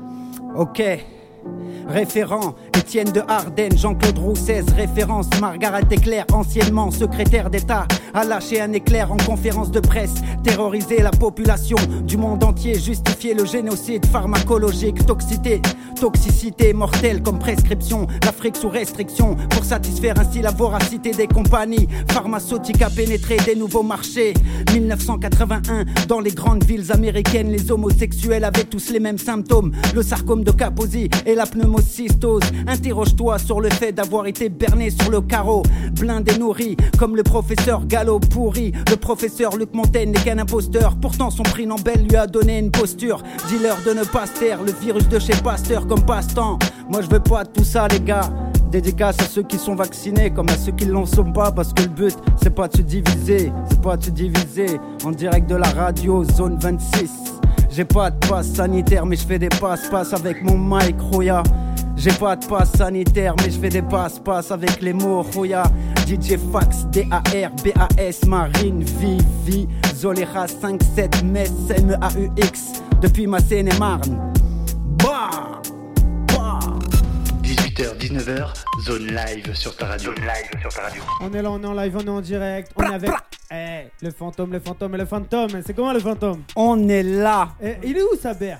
Ok. 0.56 0.82
Référent, 1.88 2.54
Étienne 2.78 3.10
de 3.12 3.20
Harden, 3.26 3.76
Jean-Claude 3.76 4.18
Roussès, 4.18 4.64
référence, 4.76 5.28
Margaret 5.40 5.84
Éclair, 5.90 6.24
anciennement 6.32 6.90
secrétaire 6.90 7.50
d'État, 7.50 7.86
a 8.14 8.24
lâché 8.24 8.60
un 8.60 8.72
éclair 8.72 9.12
en 9.12 9.16
conférence 9.16 9.70
de 9.70 9.80
presse, 9.80 10.14
terroriser 10.44 11.02
la 11.02 11.10
population 11.10 11.76
du 12.04 12.16
monde 12.16 12.44
entier, 12.44 12.78
justifier 12.78 13.34
le 13.34 13.44
génocide 13.44 14.06
pharmacologique, 14.06 15.04
toxicité, 15.06 15.60
toxicité 16.00 16.72
mortelle 16.72 17.22
comme 17.22 17.38
prescription, 17.38 18.06
l'Afrique 18.24 18.56
sous 18.56 18.68
restriction, 18.68 19.36
pour 19.50 19.64
satisfaire 19.64 20.14
ainsi 20.18 20.40
la 20.40 20.50
voracité 20.50 21.10
des 21.10 21.26
compagnies 21.26 21.88
pharmaceutiques 22.10 22.82
à 22.82 22.90
pénétrer 22.90 23.36
des 23.44 23.54
nouveaux 23.54 23.82
marchés. 23.82 24.34
1981, 24.72 25.84
dans 26.08 26.20
les 26.20 26.32
grandes 26.32 26.64
villes 26.64 26.92
américaines, 26.92 27.50
les 27.50 27.70
homosexuels 27.70 28.44
avaient 28.44 28.64
tous 28.64 28.90
les 28.90 29.00
mêmes 29.00 29.18
symptômes, 29.18 29.72
le 29.94 30.02
sarcome 30.02 30.44
de 30.44 30.52
Kaposi 30.52 31.08
et 31.26 31.31
la 31.34 31.46
pneumocystose. 31.46 32.42
Interroge-toi 32.66 33.38
sur 33.38 33.60
le 33.60 33.70
fait 33.70 33.92
d'avoir 33.92 34.26
été 34.26 34.48
berné 34.48 34.90
sur 34.90 35.10
le 35.10 35.20
carreau, 35.20 35.62
blindé 35.92 36.38
nourri, 36.38 36.76
comme 36.98 37.16
le 37.16 37.22
professeur 37.22 37.86
Gallo 37.86 38.18
pourri. 38.18 38.72
Le 38.90 38.96
professeur 38.96 39.56
Luc 39.56 39.74
Montaigne 39.74 40.10
n'est 40.10 40.20
qu'un 40.20 40.38
imposteur, 40.38 40.96
pourtant 40.96 41.30
son 41.30 41.42
prix 41.42 41.66
Nobel 41.66 42.06
lui 42.08 42.16
a 42.16 42.26
donné 42.26 42.58
une 42.58 42.70
posture. 42.70 43.22
Dis-leur 43.48 43.76
de 43.86 43.92
ne 43.92 44.04
pas 44.04 44.26
se 44.26 44.40
taire, 44.40 44.62
le 44.62 44.72
virus 44.72 45.08
de 45.08 45.18
chez 45.18 45.34
Pasteur 45.42 45.86
comme 45.86 46.04
passe-temps. 46.04 46.58
Moi 46.88 47.00
je 47.02 47.08
veux 47.08 47.20
pas 47.20 47.44
tout 47.44 47.64
ça, 47.64 47.88
les 47.88 48.00
gars. 48.00 48.30
Dédicace 48.70 49.20
à 49.20 49.24
ceux 49.24 49.42
qui 49.42 49.58
sont 49.58 49.74
vaccinés 49.74 50.30
comme 50.30 50.48
à 50.48 50.56
ceux 50.56 50.72
qui 50.72 50.86
ne 50.86 50.92
l'en 50.92 51.04
sont 51.04 51.30
pas 51.30 51.52
parce 51.52 51.74
que 51.74 51.82
le 51.82 51.88
but 51.88 52.16
c'est 52.42 52.54
pas 52.54 52.68
de 52.68 52.78
se 52.78 52.82
diviser, 52.82 53.52
c'est 53.68 53.82
pas 53.82 53.98
de 53.98 54.04
se 54.04 54.10
diviser 54.10 54.80
en 55.04 55.10
direct 55.10 55.48
de 55.50 55.56
la 55.56 55.68
radio 55.68 56.24
zone 56.24 56.58
26. 56.58 57.32
J'ai 57.74 57.86
pas 57.86 58.10
de 58.10 58.26
passe 58.26 58.52
sanitaire 58.52 59.06
mais 59.06 59.16
je 59.16 59.26
fais 59.26 59.38
des 59.38 59.48
passe-passe 59.48 60.12
avec 60.12 60.42
mon 60.42 60.58
mic 60.58 60.94
Roya. 61.10 61.42
J'ai 61.96 62.12
pas 62.12 62.36
de 62.36 62.44
passe 62.44 62.72
sanitaire 62.72 63.34
mais 63.38 63.50
je 63.50 63.58
fais 63.58 63.70
des 63.70 63.80
passe-passe 63.80 64.50
avec 64.50 64.82
les 64.82 64.92
mots 64.92 65.22
Roya. 65.22 65.62
DJ 66.06 66.36
Fax, 66.52 66.84
D-A-R, 66.92 67.50
B-A-S, 67.64 68.26
Marine, 68.26 68.82
Vivi, 68.82 69.66
Zolera 69.94 70.44
5-7, 70.44 71.24
Metz, 71.24 71.50
M-A-U-X, 71.70 72.82
depuis 73.00 73.26
ma 73.26 73.40
Seine-et-Marne. 73.40 74.18
Bah! 75.02 75.62
18h, 77.74 77.96
19h, 77.96 78.52
zone 78.82 79.06
live 79.06 79.54
sur 79.54 79.74
ta 79.74 79.86
radio. 79.86 80.14
Zone 80.14 80.24
live 80.26 80.60
sur 80.60 80.70
ta 80.74 80.82
radio. 80.82 81.02
On 81.22 81.32
est 81.32 81.40
là, 81.40 81.50
on 81.50 81.62
est 81.62 81.66
en 81.66 81.72
live, 81.72 81.96
on 81.96 82.00
est 82.04 82.08
en 82.10 82.20
direct. 82.20 82.70
On 82.76 82.82
est 82.82 82.94
avec 82.94 83.10
Eh, 83.50 83.84
le 84.02 84.10
fantôme, 84.10 84.52
le 84.52 84.60
fantôme 84.60 84.94
et 84.94 84.98
le 84.98 85.06
fantôme. 85.06 85.48
C'est 85.64 85.72
comment 85.74 85.92
le 85.94 86.00
fantôme? 86.00 86.42
On 86.54 86.86
est 86.88 87.02
là 87.02 87.48
Eh, 87.62 87.76
Il 87.82 87.96
est 87.96 88.02
où 88.02 88.14
Saber? 88.20 88.56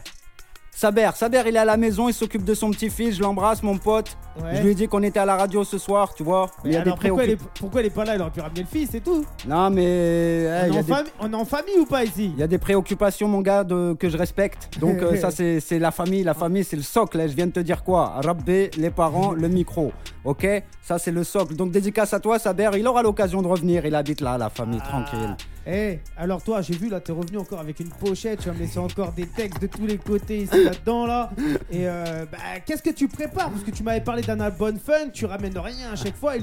Saber, 0.70 1.11
Saber, 1.14 1.42
il 1.46 1.57
est 1.57 1.59
à 1.59 1.64
la 1.66 1.77
maison, 1.77 2.09
il 2.09 2.14
s'occupe 2.14 2.44
de 2.44 2.55
son 2.55 2.70
petit-fils, 2.70 3.16
je 3.16 3.22
l'embrasse, 3.22 3.62
mon 3.62 3.77
pote. 3.77 4.16
Ouais. 4.40 4.57
Je 4.57 4.62
lui 4.62 4.71
ai 4.71 4.75
dit 4.75 4.88
qu'on 4.88 5.03
était 5.03 5.18
à 5.21 5.27
la 5.27 5.37
radio 5.37 5.62
ce 5.64 5.77
soir, 5.79 6.14
tu 6.14 6.23
vois. 6.23 6.51
Il 6.64 6.73
y 6.73 6.77
a 6.77 6.81
Alors, 6.81 6.97
des 6.99 7.09
pourquoi, 7.09 7.25
il 7.25 7.31
est, 7.33 7.38
pourquoi 7.59 7.83
pas 7.95 8.05
là? 8.05 8.14
Il 8.14 8.21
aurait 8.23 8.31
pu 8.31 8.40
ramener 8.40 8.61
le 8.62 8.66
fils, 8.66 8.88
c'est 8.92 9.01
tout. 9.03 9.25
Non, 9.47 9.68
mais 9.71 10.47
on, 10.49 10.66
est 10.66 10.71
en 10.71 10.75
des- 10.83 10.83
famille- 10.92 11.12
on 11.21 11.33
est 11.33 11.37
en 11.37 11.45
famille 11.45 11.79
ou 11.79 11.85
pas 11.87 12.05
ici? 12.05 12.31
Il 12.35 12.40
y 12.40 12.42
a 12.42 12.47
des 12.47 12.59
préoccupations, 12.59 13.29
mon 13.29 13.40
gars, 13.40 13.62
de- 13.64 13.95
que 13.99 14.09
je 14.09 14.16
respecte. 14.16 14.79
Donc, 14.79 15.03
euh, 15.03 15.16
ça, 15.16 15.31
c'est 15.61 15.79
la 15.79 15.90
famille. 15.90 16.23
La 16.23 16.35
famille, 16.35 16.64
c'est 16.64 16.77
le 16.77 16.83
socle. 16.83 17.21
hein. 17.21 17.27
Je 17.29 17.35
viens 17.35 17.47
de 17.47 17.53
te 17.53 17.61
dire 17.61 17.83
quoi? 17.85 18.14
Rabbe, 18.23 18.49
les 18.49 18.90
parents, 18.90 19.33
le 19.33 19.49
micro. 19.49 19.92
Ok? 20.25 20.47
Ça, 20.83 20.99
c'est 20.99 21.11
le 21.12 21.25
socle. 21.25 21.55
Donc, 21.55 21.71
dédicace 21.73 22.14
à 22.14 22.21
toi, 22.21 22.38
Saber. 22.38 22.71
Il 22.79 22.87
aura 22.87 23.03
l'occasion 23.03 23.42
de 23.42 23.49
revenir. 23.49 23.85
Il 23.87 23.95
habite 23.95 24.21
là, 24.21 24.38
la 24.38 24.49
famille, 24.51 24.81
tranquille. 24.81 25.37
Eh, 25.64 26.01
alors 26.16 26.42
toi, 26.42 26.61
j'ai 26.61 26.75
vu 26.75 26.88
là, 26.88 26.99
t'es 26.99 27.12
revenu 27.12 27.38
encore 27.38 27.61
avec 27.61 27.79
une 27.79 27.88
pochette, 27.90 28.40
tu 28.40 28.49
vas 28.49 28.55
me 28.55 28.59
laisser 28.59 28.81
encore 28.81 29.12
des 29.12 29.27
textes 29.27 29.62
de 29.62 29.68
tous 29.68 29.87
les 29.87 29.97
côtés 29.97 30.38
ici 30.38 30.64
là-dedans 30.64 31.07
là. 31.07 31.31
Et 31.71 31.87
euh, 31.87 32.25
bah, 32.33 32.38
qu'est-ce 32.66 32.83
que 32.83 32.90
tu 32.90 33.07
prépares? 33.07 33.49
Parce 33.49 33.62
que 33.62 33.71
tu 33.71 33.85
m'avais 33.85 34.01
parlé 34.01 34.21
d'un 34.22 34.40
album 34.40 34.78
fun, 34.78 35.08
tu 35.12 35.26
ramènes 35.26 35.58
rien 35.58 35.92
à 35.92 35.96
chaque 35.96 36.16
fois. 36.16 36.37
et- 36.37 36.42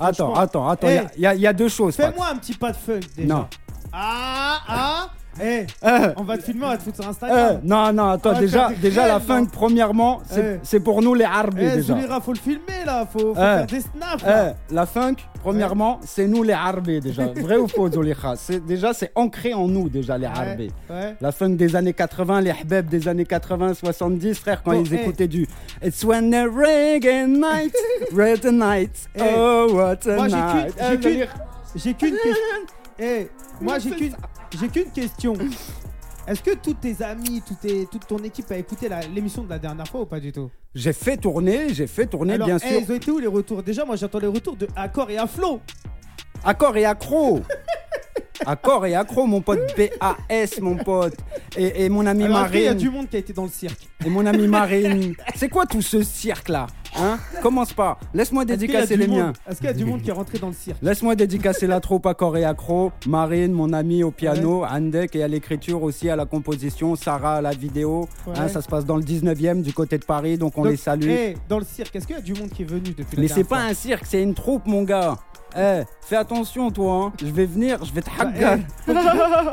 Attends, 0.00 0.34
attends, 0.34 0.68
attends. 0.68 0.88
Il 0.88 1.20
y 1.20 1.26
a- 1.26 1.34
y, 1.34 1.40
y 1.40 1.54
deux 1.54 1.68
choses. 1.68 1.96
Fais-moi 1.96 2.28
un 2.32 2.36
petit 2.36 2.54
pas 2.54 2.70
de 2.72 2.76
fun 2.76 3.00
déjà. 3.16 3.34
Non. 3.34 3.48
Ah, 3.92 4.58
ah 4.68 5.10
Eh, 5.40 5.66
Euh, 5.84 6.12
on 6.16 6.22
va 6.24 6.36
te 6.38 6.42
filmer, 6.42 6.64
on 6.64 6.68
va 6.68 6.76
te 6.76 6.82
foutre 6.82 6.96
sur 6.96 7.04
euh, 7.06 7.10
Instagram. 7.10 7.60
non, 7.64 7.92
non, 7.92 8.08
attends, 8.10 8.30
On 8.30 8.32
va 8.34 8.40
déjà, 8.40 8.70
déjà 8.80 9.02
la 9.06 9.14
crèmes, 9.14 9.26
funk, 9.26 9.40
non 9.44 9.46
premièrement, 9.52 10.20
c'est 10.28 10.54
Eh. 10.56 10.60
c'est 10.62 10.80
pour 10.80 11.02
nous 11.02 11.14
les 11.14 11.24
harbis 11.24 11.62
Eh, 11.64 11.76
déjà. 11.76 11.94
Zulira, 11.94 12.20
faut 12.20 12.32
le 12.32 12.38
filmer 12.38 12.84
là, 12.86 13.06
faut, 13.10 13.18
faut 13.18 13.32
Eh. 13.32 13.34
faire 13.36 13.66
des 13.66 13.80
snaps. 13.80 14.22
là. 14.24 14.54
Eh, 14.70 14.74
la 14.74 14.86
funk, 14.86 15.14
premièrement, 15.40 16.00
c'est 16.04 16.26
nous 16.26 16.42
les 16.42 16.52
harbis 16.52 17.00
déjà. 17.00 17.26
Vrai 17.36 17.56
ou 17.56 17.68
faux, 17.68 17.88
C'est 18.36 18.64
Déjà, 18.64 18.92
c'est 18.92 19.12
ancré 19.14 19.54
en 19.54 19.68
nous 19.68 19.88
déjà 19.88 20.18
les 20.18 20.26
harbis. 20.26 20.70
La 21.20 21.32
funk 21.32 21.50
des 21.50 21.76
années 21.76 21.92
80, 21.94 22.40
les 22.40 22.50
hbeb 22.52 22.88
des 22.88 23.06
années 23.08 23.24
80-70, 23.24 24.34
frère, 24.34 24.62
quand 24.62 24.72
Bon, 24.72 24.82
ils 24.84 24.94
eh. 24.94 25.00
écoutaient 25.02 25.28
du 25.28 25.46
It's 25.82 26.02
when 26.04 26.30
the 26.30 26.46
reggae 26.50 27.26
night, 27.26 27.74
red 28.16 28.44
night, 28.46 29.08
Eh. 29.14 29.20
oh 29.36 29.68
what 29.72 29.98
a 30.08 30.16
Moi, 30.16 30.28
night. 30.28 30.74
j'ai 30.78 31.90
Eh, 31.90 31.94
qu'une- 31.94 32.10
question. 32.10 32.34
Eh, 33.00 33.28
moi 33.60 33.78
j'ai 33.78 33.90
qu'une 33.90 34.12
j'ai 34.58 34.68
qu'une 34.68 34.90
question. 34.92 35.34
Est-ce 36.26 36.42
que 36.42 36.54
tous 36.56 36.74
tes 36.74 37.02
amis, 37.02 37.42
tes- 37.60 37.86
toute 37.86 38.06
ton 38.06 38.18
équipe 38.18 38.50
a 38.50 38.56
écouté 38.58 38.88
la- 38.88 39.00
l'émission 39.00 39.42
de 39.42 39.48
la 39.48 39.58
dernière 39.58 39.88
fois 39.88 40.02
ou 40.02 40.06
pas 40.06 40.20
du 40.20 40.30
tout? 40.30 40.50
J'ai 40.74 40.92
fait 40.92 41.16
tourner, 41.16 41.72
j'ai 41.72 41.86
fait 41.86 42.06
tourner, 42.06 42.34
Alors, 42.34 42.46
bien 42.46 42.58
eh, 42.58 42.68
sûr. 42.68 42.80
ils 42.82 42.92
ont 42.92 42.94
été 42.96 43.10
où 43.10 43.18
les 43.18 43.26
retours? 43.26 43.62
Déjà, 43.62 43.84
moi 43.86 43.96
j'attends 43.96 44.18
les 44.18 44.26
retours 44.26 44.56
de 44.56 44.68
Accor 44.76 45.10
et 45.10 45.16
Aflo. 45.16 45.60
Accord 46.44 46.76
et 46.76 46.84
accro. 46.84 47.40
Accord 48.46 48.86
et 48.86 48.94
accro, 48.94 49.26
mon 49.26 49.40
pote 49.40 49.60
BAS, 49.76 50.60
mon 50.60 50.76
pote. 50.76 51.14
Et, 51.56 51.84
et 51.84 51.88
mon 51.88 52.06
ami 52.06 52.24
Alors, 52.24 52.44
est-ce 52.44 52.52
qu'il 52.52 52.60
y 52.60 52.64
a 52.66 52.70
Marine. 52.70 52.78
du 52.82 52.90
monde 52.90 53.08
qui 53.08 53.16
a 53.16 53.18
été 53.18 53.32
dans 53.32 53.42
le 53.44 53.48
cirque. 53.50 53.88
Et 54.04 54.10
mon 54.10 54.24
ami 54.26 54.46
Marine. 54.46 55.14
C'est 55.34 55.48
quoi 55.48 55.66
tout 55.66 55.82
ce 55.82 56.02
cirque-là 56.02 56.66
Hein? 56.96 57.18
Commence 57.42 57.72
pas. 57.74 57.98
Laisse-moi 58.14 58.44
dédicacer 58.46 58.96
les 58.96 59.06
monde- 59.06 59.18
miens. 59.18 59.32
Est-ce 59.48 59.58
qu'il 59.58 59.66
y 59.66 59.70
a 59.70 59.74
du 59.74 59.84
monde 59.84 60.00
qui 60.02 60.08
est 60.08 60.12
rentré 60.12 60.38
dans 60.38 60.46
le 60.48 60.54
cirque? 60.54 60.78
Laisse-moi 60.82 61.14
dédicacer 61.16 61.66
la 61.66 61.80
troupe 61.80 62.06
à 62.06 62.14
corps 62.14 62.36
et 62.36 62.44
accro. 62.44 62.92
Marine, 63.06 63.52
mon 63.52 63.72
ami 63.74 64.02
au 64.02 64.10
piano, 64.10 64.64
Andek 64.64 65.14
et 65.14 65.22
à 65.22 65.28
l'écriture 65.28 65.82
aussi, 65.82 66.08
à 66.08 66.16
la 66.16 66.24
composition, 66.24 66.96
Sarah 66.96 67.36
à 67.36 67.40
la 67.42 67.50
vidéo. 67.50 68.08
Ouais. 68.26 68.32
Hein, 68.38 68.48
ça 68.48 68.62
se 68.62 68.68
passe 68.68 68.86
dans 68.86 68.96
le 68.96 69.02
19e 69.02 69.60
du 69.62 69.72
côté 69.74 69.98
de 69.98 70.04
Paris, 70.04 70.38
donc 70.38 70.56
on 70.56 70.62
Donc, 70.62 70.70
les 70.72 70.76
salue. 70.78 71.08
eh, 71.10 71.36
dans 71.48 71.58
le 71.58 71.64
cirque, 71.66 71.94
est-ce 71.94 72.06
qu'il 72.06 72.16
y 72.16 72.18
a 72.18 72.22
du 72.22 72.32
monde 72.34 72.48
qui 72.50 72.62
est 72.62 72.66
venu 72.70 72.94
depuis 72.96 73.18
Mais 73.20 73.28
c'est 73.28 73.44
pas 73.44 73.60
un 73.60 73.74
cirque, 73.74 74.04
c'est 74.06 74.22
une 74.22 74.34
troupe, 74.34 74.66
mon 74.66 74.82
gars. 74.82 75.18
Eh, 75.56 75.82
fais 76.02 76.16
attention, 76.16 76.70
toi. 76.70 77.04
hein. 77.06 77.12
Je 77.20 77.26
vais 77.32 77.46
venir, 77.46 77.82
je 77.84 77.92
vais 77.92 78.02
te 78.02 78.10
haggar. 78.20 78.58
Eh, 78.86 78.92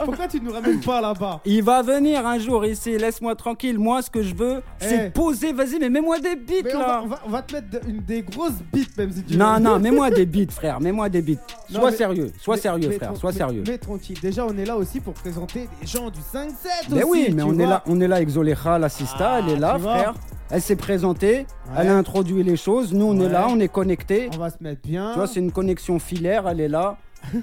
pourquoi, 0.05 0.27
tu 0.27 0.39
nous 0.41 0.51
ramènes 0.51 0.79
pas 0.81 0.99
là-bas? 1.01 1.39
Il 1.45 1.63
va 1.63 1.81
venir 1.81 2.25
un 2.27 2.37
jour 2.37 2.65
ici, 2.65 2.97
laisse-moi 2.97 3.35
tranquille. 3.35 3.79
Moi, 3.79 4.01
ce 4.01 4.09
que 4.09 4.21
je 4.21 4.35
veux, 4.35 4.61
c'est 4.79 5.07
Eh. 5.07 5.09
poser. 5.09 5.53
Vas-y, 5.53 5.79
mais 5.79 5.89
mets-moi 5.89 6.19
des 6.19 6.35
beats 6.35 6.53
Mais 6.63 6.75
on 6.75 6.79
va, 6.79 6.87
là. 6.87 7.01
on, 7.03 7.07
va, 7.07 7.19
on 7.25 7.29
va 7.29 7.41
te 7.41 7.53
mettre 7.55 7.69
de- 7.69 7.81
une, 7.89 7.99
des 8.01 8.21
grosses 8.23 8.61
bites 8.73 8.97
même 8.97 9.11
si 9.11 9.23
tu 9.23 9.37
Non, 9.37 9.53
veux. 9.55 9.59
non, 9.61 9.79
mets-moi 9.79 10.09
des 10.11 10.25
beats, 10.25 10.51
frère. 10.51 10.81
Mets-moi 10.81 11.07
des 11.09 11.21
beats. 11.21 11.33
Non, 11.71 11.79
Sois 11.79 11.91
mais- 11.91 11.97
sérieux, 11.97 12.31
sois 12.41 12.55
Mais- 12.55 12.61
sérieux, 12.61 12.89
mais 12.89 12.95
frère. 12.97 13.15
Sois 13.17 13.31
mais- 13.31 13.37
sérieux. 13.37 13.63
Mais 13.67 13.77
tranquille, 13.77 14.17
déjà 14.21 14.45
on 14.45 14.57
est 14.57 14.65
là 14.65 14.75
aussi 14.77 14.99
pour 14.99 15.13
présenter 15.13 15.67
des 15.81 15.87
gens 15.87 16.09
du 16.09 16.19
5-7 16.19 16.89
Mais 16.89 17.03
aussi, 17.03 17.11
oui, 17.11 17.33
mais 17.33 17.43
on 17.43 17.57
est 17.57 17.65
là, 17.65 17.81
on 17.87 17.99
est 18.01 18.07
là 18.07 18.17
avec 18.17 18.29
Zolecha, 18.29 18.77
l'assista, 18.77 19.35
Ah, 19.35 19.39
elle 19.39 19.53
est 19.53 19.59
là, 19.59 19.77
frère. 19.79 20.13
Elle 20.55 20.61
s'est 20.61 20.77
présentée, 20.77 21.45
elle 21.77 21.89
a 21.89 21.97
introduit 21.97 22.41
les 22.41 22.55
choses. 22.55 22.93
Nous, 22.93 23.03
on 23.05 23.19
est 23.19 23.27
là, 23.27 23.47
on 23.49 23.59
est 23.59 23.67
connectés. 23.67 24.29
On 24.33 24.37
va 24.37 24.49
se 24.49 24.55
mettre 24.61 24.81
bien. 24.87 25.09
Tu 25.11 25.17
vois, 25.17 25.27
c'est 25.27 25.41
une 25.41 25.51
connexion 25.51 25.99
filaire, 25.99 26.47
elle 26.47 26.61
est 26.61 26.69
là. 26.69 26.95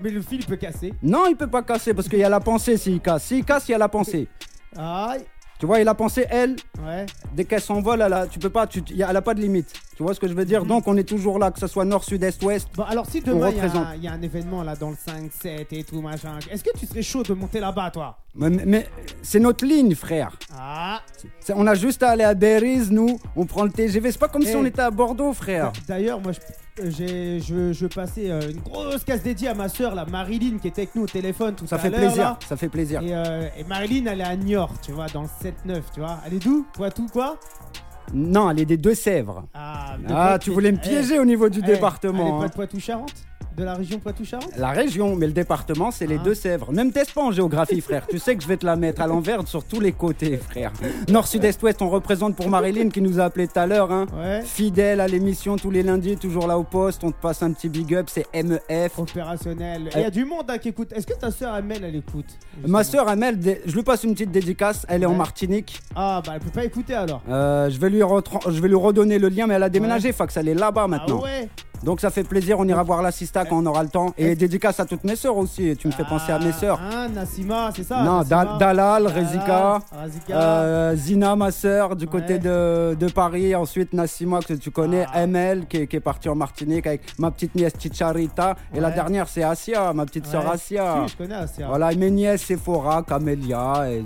mais 0.00 0.10
le 0.10 0.22
fil 0.22 0.46
peut 0.46 0.54
casser. 0.54 0.94
Non, 1.02 1.24
il 1.28 1.34
peut 1.34 1.48
pas 1.48 1.62
casser 1.64 1.92
parce 1.92 2.08
qu'il 2.08 2.20
y 2.20 2.24
a 2.24 2.28
la 2.28 2.38
pensée 2.38 2.76
s'il 2.76 3.00
casse. 3.00 3.24
S'il 3.24 3.44
casse, 3.44 3.68
il 3.68 3.72
y 3.72 3.74
a 3.74 3.78
la 3.78 3.88
pensée. 3.88 4.28
Aïe. 4.76 5.24
Tu 5.58 5.66
vois, 5.66 5.80
il 5.80 5.88
a 5.88 5.94
pensé, 5.94 6.24
elle, 6.30 6.54
Ouais. 6.86 7.04
dès 7.34 7.46
qu'elle 7.46 7.60
s'envole, 7.60 8.00
elle 8.00 8.12
a, 8.12 8.28
tu 8.28 8.38
peux 8.38 8.50
pas, 8.50 8.68
tu, 8.68 8.80
y 8.90 9.02
a- 9.02 9.10
elle 9.10 9.16
a 9.16 9.22
pas 9.22 9.34
de 9.34 9.40
limite. 9.40 9.72
Tu 9.96 10.04
vois 10.04 10.14
ce 10.14 10.20
que 10.20 10.28
je 10.28 10.34
veux 10.34 10.44
dire? 10.44 10.62
Mhm. 10.62 10.68
Donc, 10.68 10.86
on 10.86 10.96
est 10.96 11.08
toujours 11.08 11.40
là, 11.40 11.50
que 11.50 11.58
ce 11.58 11.66
soit 11.66 11.84
nord, 11.84 12.04
sud, 12.04 12.22
est, 12.22 12.40
ouest. 12.44 12.68
Bon, 12.76 12.84
alors 12.84 13.06
si 13.06 13.20
demain 13.22 13.50
il 13.50 13.56
y, 13.56 13.60
a 13.60 13.62
représente. 13.64 13.86
un- 13.88 13.94
il 13.96 14.02
y 14.04 14.08
a 14.08 14.12
un 14.12 14.22
événement 14.22 14.62
là 14.62 14.76
dans 14.76 14.90
le 14.90 14.96
5-7 14.96 15.72
et 15.72 15.82
tout 15.82 16.00
machin, 16.00 16.38
est-ce 16.48 16.62
que 16.62 16.76
tu 16.78 16.86
serais 16.86 17.02
chaud 17.02 17.24
de 17.24 17.34
monter 17.34 17.58
là-bas 17.58 17.90
toi? 17.90 18.18
Mais, 18.36 18.50
mais 18.50 18.88
c'est 19.22 19.38
notre 19.38 19.64
ligne, 19.64 19.94
frère. 19.94 20.36
Ah 20.58 21.00
On 21.54 21.66
a 21.68 21.74
juste 21.74 22.02
à 22.02 22.10
aller 22.10 22.24
à 22.24 22.34
Beriz, 22.34 22.90
nous, 22.90 23.18
on 23.36 23.46
prend 23.46 23.62
le 23.64 23.70
TGV. 23.70 24.10
C'est 24.10 24.18
pas 24.18 24.28
comme 24.28 24.42
si 24.42 24.50
Eh. 24.52 24.56
on 24.56 24.64
était 24.64 24.82
à 24.82 24.90
Bordeaux, 24.90 25.32
frère. 25.32 25.72
D'ailleurs, 25.86 26.20
moi, 26.20 26.32
je, 26.32 26.40
euh, 26.82 27.40
je, 27.40 27.72
je 27.72 27.86
passer 27.86 28.30
euh, 28.30 28.50
une 28.50 28.58
grosse 28.60 29.04
casse 29.04 29.22
dédiée 29.22 29.48
à 29.48 29.54
ma 29.54 29.68
soeur, 29.68 29.94
la 29.94 30.04
Marilyn, 30.04 30.58
qui 30.58 30.66
était 30.66 30.82
avec 30.82 30.96
nous 30.96 31.02
au 31.04 31.06
téléphone 31.06 31.54
tout 31.54 31.66
Ça 31.68 31.76
à 31.76 31.78
fait 31.78 31.90
plaisir, 31.90 32.22
là. 32.24 32.38
ça 32.48 32.56
fait 32.56 32.68
plaisir. 32.68 33.02
Et, 33.02 33.14
euh, 33.14 33.48
et 33.56 33.62
Marilyn, 33.64 34.06
elle 34.10 34.20
est 34.20 34.24
à 34.24 34.34
Niort, 34.36 34.72
tu 34.82 34.90
vois, 34.90 35.06
dans 35.06 35.22
le 35.22 35.28
7-9, 35.28 35.82
tu 35.94 36.00
vois. 36.00 36.18
Elle 36.26 36.34
est 36.34 36.42
d'où? 36.44 36.66
Poitou, 36.72 37.06
quoi? 37.12 37.38
Non, 38.12 38.50
elle 38.50 38.60
est 38.60 38.64
des 38.66 38.76
Deux-Sèvres. 38.76 39.44
Ah, 39.54 39.96
Ah, 40.10 40.38
tu 40.40 40.50
voulais 40.50 40.72
me 40.72 40.78
Eh, 40.78 40.88
piéger 40.88 41.18
au 41.20 41.24
niveau 41.24 41.48
du 41.48 41.60
eh, 41.60 41.62
Elle 41.64 41.70
est 41.70 41.74
département. 41.74 42.38
pas 42.40 42.44
hein. 42.44 42.48
de 42.48 42.52
Poitou-Charentes? 42.52 43.14
De 43.56 43.62
la 43.62 43.74
région 43.74 44.00
Poitou-Charentes 44.00 44.56
La 44.56 44.70
région, 44.70 45.14
mais 45.14 45.26
le 45.26 45.32
département, 45.32 45.90
c'est 45.92 46.06
les 46.08 46.16
Ah. 46.20 46.24
Deux-Sèvres. 46.24 46.72
Même 46.72 46.90
teste 46.90 47.12
pas 47.12 47.22
en 47.22 47.30
géographie, 47.30 47.80
frère. 47.82 48.04
Tu 48.08 48.18
sais 48.18 48.34
que 48.34 48.42
je 48.42 48.48
vais 48.48 48.56
te 48.56 48.66
la 48.66 48.74
mettre 48.74 49.00
à 49.00 49.06
l'envers 49.06 49.46
sur 49.46 49.62
tous 49.64 49.78
les 49.80 49.92
côtés, 49.92 50.36
frère. 50.38 50.72
Nord, 51.08 51.28
sud, 51.28 51.44
est, 51.44 51.62
ouest, 51.62 51.80
on 51.80 51.88
représente 51.88 52.34
pour 52.34 52.48
Marilyn 52.48 52.88
qui 52.88 53.00
nous 53.00 53.20
a 53.20 53.24
appelé 53.24 53.46
tout 53.46 53.58
à 53.58 53.66
l'heure. 53.66 53.92
Hein. 53.92 54.06
Ouais. 54.16 54.42
Fidèle 54.42 55.00
à 55.00 55.06
l'émission 55.06 55.56
tous 55.56 55.70
les 55.70 55.82
lundis, 55.84 56.16
toujours 56.16 56.46
là 56.48 56.58
au 56.58 56.64
poste. 56.64 57.04
On 57.04 57.12
te 57.12 57.20
passe 57.20 57.42
un 57.44 57.52
petit 57.52 57.68
big 57.68 57.94
up, 57.94 58.08
c'est 58.10 58.26
MEF. 58.34 58.98
Opérationnel. 58.98 59.88
Il 59.94 60.00
y 60.00 60.04
a 60.04 60.10
du 60.10 60.24
monde 60.24 60.44
hein, 60.48 60.58
qui 60.58 60.70
écoute. 60.70 60.92
Est-ce 60.92 61.06
que 61.06 61.14
ta 61.14 61.30
soeur 61.30 61.54
Amel, 61.54 61.84
elle 61.84 61.94
écoute 61.96 62.26
Ma 62.66 62.82
soeur 62.82 63.08
Amel, 63.08 63.38
je 63.66 63.72
lui 63.74 63.82
passe 63.84 64.02
une 64.02 64.14
petite 64.14 64.32
dédicace. 64.32 64.84
Elle 64.88 65.04
est 65.04 65.06
en 65.06 65.12
Ouais. 65.12 65.16
Martinique. 65.18 65.80
Ah, 65.94 66.20
bah 66.26 66.32
elle 66.34 66.40
peut 66.40 66.50
pas 66.50 66.64
écouter 66.64 66.94
alors. 66.94 67.22
Euh, 67.28 67.70
je, 67.70 67.78
vais 67.78 67.88
lui 67.88 68.02
retran- 68.02 68.40
je 68.50 68.60
vais 68.60 68.66
lui 68.68 68.74
redonner 68.74 69.20
le 69.20 69.28
lien, 69.28 69.46
mais 69.46 69.54
elle 69.54 69.62
a 69.62 69.68
déménagé. 69.68 70.10
Fax, 70.12 70.36
elle 70.36 70.48
est 70.48 70.54
là-bas 70.54 70.88
maintenant. 70.88 71.20
Ah 71.22 71.24
ouais 71.24 71.48
Donc 71.84 72.00
ça 72.00 72.10
fait 72.10 72.24
plaisir. 72.24 72.58
On 72.58 72.66
ira 72.66 72.82
voir 72.82 73.02
l'assista 73.02 73.44
quand 73.44 73.58
on 73.62 73.66
aura 73.66 73.82
le 73.82 73.88
temps. 73.88 74.12
Et 74.16 74.34
dédicace 74.34 74.80
à 74.80 74.84
toutes 74.86 75.04
mes 75.04 75.16
sœurs 75.16 75.36
aussi. 75.36 75.76
Tu 75.76 75.86
me 75.86 75.92
fais 75.92 76.04
penser 76.04 76.32
à 76.32 76.38
mes 76.38 76.52
sœurs. 76.52 76.80
Hein, 76.80 77.08
Nassima, 77.14 77.70
c'est 77.76 77.82
ça 77.84 78.02
Non, 78.02 78.18
Nassima 78.18 78.44
Da- 78.44 78.56
Dalal, 78.58 79.06
Rezika, 79.06 79.80
Razika. 79.92 80.34
euh, 80.40 80.96
Zina, 80.96 81.36
ma 81.36 81.50
sœur, 81.50 81.94
du 81.96 82.06
côté 82.06 82.34
Ouais. 82.34 82.38
de, 82.38 82.96
de 82.98 83.08
Paris. 83.12 83.54
Ensuite, 83.54 83.92
Nassima, 83.92 84.40
que 84.40 84.54
tu 84.54 84.70
connais, 84.70 85.04
Ah. 85.12 85.22
ML, 85.22 85.66
qui, 85.66 85.76
est- 85.78 85.86
qui 85.86 85.96
est 85.96 86.00
partie 86.00 86.28
en 86.28 86.34
Martinique 86.34 86.86
avec 86.86 87.02
ma 87.18 87.30
petite 87.30 87.54
nièce 87.54 87.74
Chicharita. 87.78 88.56
Et 88.74 88.80
la 88.80 88.88
Ouais. 88.88 88.94
dernière, 88.94 89.28
c'est 89.28 89.42
Asia, 89.42 89.92
ma 89.92 90.06
petite 90.06 90.26
sœur 90.26 90.44
Ouais. 90.44 90.52
Asia. 90.54 91.04
Si, 91.06 91.12
je 91.12 91.16
connais 91.18 91.34
Asia. 91.34 91.66
Voilà, 91.68 91.92
et 91.92 91.96
mes 91.96 92.10
nièces, 92.10 92.42
Sephora, 92.42 93.02
Camélia, 93.02 93.84
et, 93.90 94.02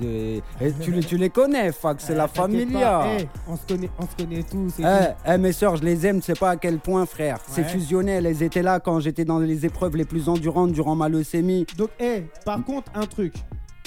et- 0.60 0.66
et 0.66 0.72
tu, 0.80 0.90
les- 0.92 1.04
tu 1.04 1.16
les 1.16 1.30
connais, 1.30 1.70
Fac, 1.72 1.96
c'est 2.00 2.12
Eh, 2.14 2.16
la 2.16 2.28
familia. 2.28 3.02
Eh, 3.20 3.28
on, 3.48 3.56
se 3.56 3.62
connaît, 3.66 3.90
on 3.98 4.02
se 4.02 4.16
connaît 4.24 4.42
tous. 4.42 4.74
Eh, 4.80 4.84
eh, 5.32 5.38
mes 5.38 5.52
sœurs, 5.52 5.76
je 5.76 5.84
les 5.84 6.06
aime, 6.06 6.20
tu 6.20 6.26
sais 6.26 6.38
pas 6.38 6.50
à 6.50 6.56
quel 6.56 6.78
point, 6.78 7.06
frère. 7.06 7.38
C'est 7.48 7.67
Fusionnel, 7.68 8.26
elles 8.26 8.42
étaient 8.42 8.62
là 8.62 8.80
quand 8.80 9.00
j'étais 9.00 9.24
dans 9.24 9.38
les 9.38 9.64
épreuves 9.66 9.96
les 9.96 10.04
plus 10.04 10.28
endurantes 10.28 10.72
durant 10.72 10.94
ma 10.96 11.08
leucémie. 11.08 11.66
Donc, 11.76 11.90
eh, 12.00 12.24
par 12.44 12.64
contre, 12.64 12.90
un 12.94 13.06
truc. 13.06 13.34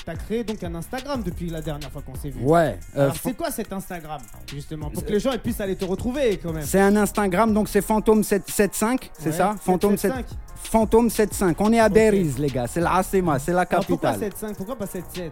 T'as 0.04 0.16
créé 0.16 0.44
donc 0.44 0.64
un 0.64 0.74
Instagram 0.74 1.22
depuis 1.24 1.48
la 1.52 1.62
dernière 1.62 1.92
fois 1.92 2.02
qu'on 2.02 2.16
s'est 2.16 2.32
vu. 2.32 2.44
Ouais. 2.44 2.80
euh, 2.98 3.04
Alors, 3.04 3.16
c'est 3.22 3.38
quoi 3.38 3.52
cet 3.52 3.72
Instagram, 3.72 4.20
justement 4.52 4.90
Pour 4.90 5.06
que 5.06 5.12
les 5.12 5.20
gens 5.20 5.32
ils 5.32 5.40
puissent 5.40 5.62
aller 5.62 5.76
te 5.76 5.86
retrouver 5.86 6.40
quand 6.42 6.52
même. 6.54 6.64
C'est 6.64 6.80
un 6.82 6.96
Instagram, 6.96 7.54
donc 7.54 7.70
c'est 7.70 7.86
Fantôme75, 7.86 8.98
c'est 9.14 9.26
Ouais, 9.28 9.32
ça? 9.32 9.56
Fantôme 9.62 9.98
7 9.98 10.12
775. 10.12 10.38
Fantôme 10.56 11.10
75. 11.12 11.56
On 11.60 11.72
est 11.74 11.80
à 11.80 11.86
Ok. 11.86 11.94
Beriz, 11.94 12.40
les 12.40 12.48
gars. 12.50 12.66
C'est 12.66 12.82
l'Asema, 12.82 13.38
c'est 13.38 13.52
la 13.54 13.62
Alors, 13.62 13.86
pourquoi 13.86 14.14
capitale. 14.14 14.50
7.5 14.52 14.56
Pourquoi 14.56 14.76
pas 14.76 14.86
7.7 14.86 15.32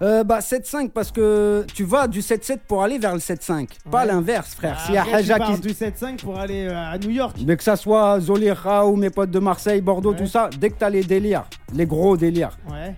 Euh, 0.00 0.22
bah 0.22 0.38
7.5 0.38 0.90
parce 0.90 1.10
que 1.10 1.66
tu 1.74 1.82
vas 1.84 2.06
du 2.06 2.20
7.7 2.20 2.58
pour 2.68 2.82
aller 2.84 2.98
vers 2.98 3.14
le 3.14 3.18
7.5. 3.18 3.68
Pas 3.90 4.04
l'inverse, 4.04 4.54
frère. 4.54 4.78
S'il 4.80 4.94
y 4.94 4.98
a 4.98 5.04
Haja 5.12 5.38
pars 5.38 5.54
qui... 5.54 5.60
du 5.60 5.68
7.5 5.70 6.18
pour 6.18 6.38
aller 6.38 6.66
euh, 6.68 6.76
à 6.76 6.96
New 6.98 7.10
York. 7.10 7.36
Mais 7.44 7.56
que 7.56 7.64
ça 7.64 7.74
soit 7.74 8.20
Zolira 8.20 8.86
ou 8.86 8.94
mes 8.94 9.10
potes 9.10 9.30
de 9.30 9.40
Marseille, 9.40 9.80
Bordeaux, 9.80 10.12
Ouais. 10.12 10.18
tout 10.18 10.26
ça, 10.26 10.50
dès 10.58 10.70
que 10.70 10.76
t'as 10.78 10.88
les 10.90 11.02
délires, 11.02 11.44
les 11.74 11.84
gros 11.84 12.16
délires. 12.16 12.56
Ouais. 12.70 12.94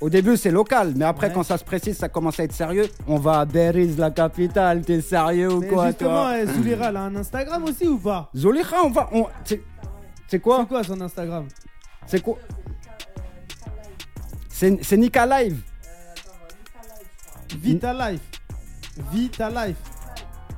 Au 0.00 0.08
début, 0.08 0.36
c'est 0.36 0.50
local, 0.52 0.92
mais 0.94 1.04
après, 1.04 1.28
Ouais. 1.28 1.32
quand 1.34 1.42
ça 1.42 1.58
se 1.58 1.64
précise, 1.64 1.96
ça 1.96 2.08
commence 2.08 2.38
à 2.38 2.44
être 2.44 2.52
sérieux. 2.52 2.86
On 3.08 3.16
va 3.18 3.40
à 3.40 3.44
Beriz, 3.44 3.98
la 3.98 4.10
capitale. 4.12 4.82
T'es 4.82 5.00
sérieux 5.00 5.52
ou 5.52 5.60
Mais 5.60 5.68
quoi, 5.68 5.86
justement, 5.88 6.10
toi 6.10 6.34
eh, 6.42 6.46
Zoulira, 6.46 6.90
elle 6.90 6.96
a 6.96 7.02
un 7.02 7.16
Instagram 7.16 7.64
aussi 7.64 7.88
ou 7.88 7.98
pas? 7.98 8.30
Zolira, 8.36 8.76
on 8.84 8.90
va. 8.90 9.08
On... 9.12 9.26
C'est 10.28 10.38
quoi? 10.38 10.58
C'est 10.60 10.68
quoi 10.68 10.84
son 10.84 11.00
Instagram? 11.00 11.46
C'est 12.06 12.20
quoi? 12.22 12.36
C'est 14.48 14.78
c'est 14.82 14.96
Nika 14.96 15.26
Live. 15.26 15.60
Vita 17.56 17.92
Life. 17.92 18.22
Vita 19.12 19.48
Life. 19.50 19.78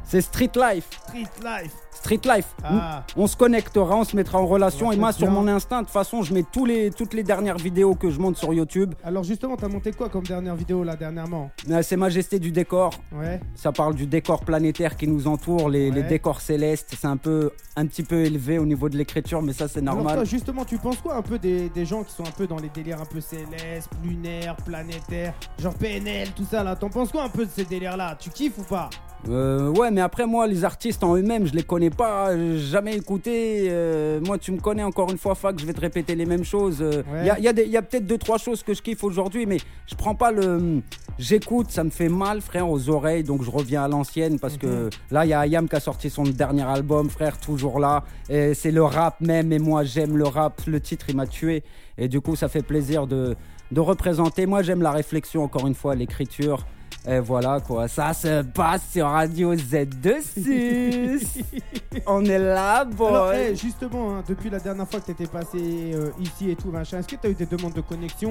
C'est 0.05 0.21
Street 0.21 0.51
Life. 0.57 0.87
Street 1.09 1.31
Life. 1.43 1.73
Street 2.09 2.37
Life. 2.37 2.55
Ah. 2.65 3.05
On 3.19 3.27
se 3.27 3.37
connectera, 3.37 3.95
on 3.97 4.05
se 4.05 4.17
mettra 4.17 4.39
en 4.39 4.47
relation. 4.47 4.91
Et 4.91 4.97
moi, 4.97 5.13
sur 5.13 5.31
mon 5.31 5.47
instinct, 5.47 5.81
de 5.81 5.85
toute 5.85 5.93
façon, 5.93 6.23
je 6.23 6.33
mets 6.33 6.43
tous 6.43 6.65
les, 6.65 6.91
toutes 6.91 7.13
les 7.13 7.23
dernières 7.23 7.59
vidéos 7.59 7.95
que 7.95 8.09
je 8.09 8.19
monte 8.19 8.39
sur 8.39 8.55
YouTube. 8.55 8.95
Alors 9.05 9.25
justement, 9.25 9.57
t'as 9.57 9.69
monté 9.69 9.93
quoi 9.93 10.09
comme 10.09 10.25
dernière 10.25 10.57
vidéo 10.57 10.85
là 10.85 10.97
dernièrement? 10.97 11.51
Euh, 11.71 11.83
C'est 11.83 11.99
Majesté 11.99 12.39
du 12.39 12.51
décor. 12.51 12.95
Ouais. 13.13 13.41
Ça 13.55 13.73
parle 13.73 13.95
du 13.95 14.07
décor 14.07 14.41
planétaire 14.41 14.97
qui 14.97 15.07
nous 15.07 15.27
entoure, 15.27 15.69
les, 15.69 15.91
décors 15.91 16.41
célestes. 16.41 16.95
C'est 16.99 17.07
un 17.07 17.19
peu, 17.19 17.51
un 17.77 17.85
petit 17.85 18.05
peu 18.05 18.25
élevé 18.25 18.59
au 18.59 18.65
niveau 18.65 18.89
de 18.89 18.97
l'écriture, 18.97 19.43
mais 19.43 19.53
ça, 19.53 19.69
c'est 19.69 19.81
Alors 19.81 19.97
normal. 19.97 20.15
toi, 20.15 20.25
justement, 20.25 20.65
tu 20.65 20.79
penses 20.79 20.99
quoi 21.03 21.17
un 21.17 21.23
peu 21.23 21.39
des, 21.39 21.69
des 21.69 21.85
gens 21.85 22.05
qui 22.05 22.15
sont 22.15 22.25
un 22.25 22.31
peu 22.31 22.47
dans 22.47 22.59
les 22.59 22.71
délires 22.71 23.03
un 23.03 23.05
peu 23.05 23.21
célestes, 23.21 23.91
lunaires, 24.03 24.57
planétaires, 24.57 25.35
genre 25.59 25.75
PNL, 25.75 26.31
tout 26.35 26.47
ça 26.51 26.65
là? 26.65 26.75
T'en 26.75 26.89
penses 26.89 27.11
quoi 27.11 27.25
un 27.25 27.29
peu 27.29 27.45
de 27.45 27.51
ces 27.51 27.65
délires 27.67 27.99
là 27.99 28.17
Tu 28.19 28.31
kiffes 28.31 28.57
ou 28.59 28.63
pas? 28.63 28.89
Euh, 29.29 29.69
ouais, 29.71 29.91
mais 29.91 30.01
après, 30.01 30.27
moi, 30.27 30.47
les 30.47 30.65
artistes 30.65 31.03
en 31.03 31.17
eux-mêmes, 31.17 31.47
je 31.47 31.53
les 31.53 31.63
connais 31.65 31.91
pas, 31.91 32.31
jamais 32.57 32.95
écouté. 32.97 33.67
euh, 33.69 34.21
moi, 34.25 34.39
tu 34.39 34.53
me 34.53 34.61
connais 34.61 34.85
encore 34.85 35.11
une 35.11 35.19
fois, 35.19 35.35
Fac, 35.35 35.59
je 35.59 35.67
vais 35.67 35.73
te 35.73 35.81
répéter 35.81 36.15
les 36.15 36.25
mêmes 36.25 36.45
choses. 36.45 36.79
Il 36.81 37.13
Ouais. 37.13 37.27
y 37.27 37.31
a, 37.31 37.39
y 37.41 37.49
a 37.49 37.53
des- 37.53 37.67
y 37.67 37.77
a 37.77 37.83
peut-être 37.83 38.07
deux, 38.07 38.17
trois 38.19 38.39
choses 38.39 38.63
que 38.63 38.75
je 38.75 38.81
kiffe 38.81 39.03
aujourd'hui, 39.03 39.45
mais 39.45 39.59
je 39.87 39.95
prends 39.97 40.15
pas 40.15 40.31
le. 40.31 40.81
J'écoute, 41.19 41.71
ça 41.73 41.83
me 41.83 41.91
fait 41.91 42.09
mal, 42.09 42.41
frère, 42.41 42.71
aux 42.71 42.89
oreilles, 42.91 43.25
donc 43.25 43.43
je 43.43 43.51
reviens 43.51 43.83
à 43.83 43.89
l'ancienne 43.89 44.39
parce 44.39 44.57
que 44.57 44.89
là, 45.11 45.27
il 45.27 45.31
y 45.31 45.33
a 45.33 45.41
Ayam 45.41 45.69
qui 45.69 45.75
a 45.75 45.81
sorti 45.81 46.11
son 46.11 46.23
dernier 46.23 46.63
album, 46.63 47.11
frère, 47.11 47.39
toujours 47.39 47.81
là. 47.81 48.05
C'est 48.29 48.71
le 48.71 48.85
rap 48.85 49.21
même, 49.21 49.53
et 49.53 49.59
moi, 49.59 49.83
j'aime 49.83 50.17
le 50.17 50.25
rap. 50.29 50.63
Le 50.69 50.81
titre, 50.81 51.07
il 51.09 51.17
m'a 51.17 51.27
tué. 51.27 51.65
Et 51.99 52.07
du 52.07 52.21
coup, 52.21 52.37
ça 52.37 52.49
fait 52.49 52.63
plaisir 52.63 53.09
de, 53.09 53.35
de 53.73 53.81
représenter. 53.81 54.47
Moi, 54.47 54.63
j'aime 54.63 54.81
la 54.81 54.93
réflexion, 54.93 55.43
encore 55.43 55.67
une 55.67 55.75
fois, 55.75 55.97
l'écriture. 55.97 56.65
Et 57.11 57.21
voilà 57.21 57.59
quoi, 57.61 57.89
ça 57.89 58.13
se 58.13 58.43
passe 58.43 58.83
sur 58.93 59.07
Radio 59.07 59.55
Z26. 59.55 61.41
On 62.07 62.23
est 62.25 62.39
là, 62.39 62.85
boy. 62.85 63.09
Alors, 63.09 63.33
justement, 63.55 64.11
hein, 64.17 64.25
depuis 64.29 64.51
la 64.51 64.59
dernière 64.59 64.87
fois 64.89 65.01
que 65.01 65.07
t'étais 65.07 65.27
passé 65.27 65.57
euh, 65.95 66.11
ici 66.21 66.51
et 66.51 66.55
tout, 66.57 66.71
machin, 66.71 66.99
est-ce 66.99 67.09
que 67.09 67.17
t'as 67.17 67.31
eu 67.31 67.35
des 67.35 67.47
demandes 67.47 67.73
de 67.73 67.81
connexion? 67.81 68.31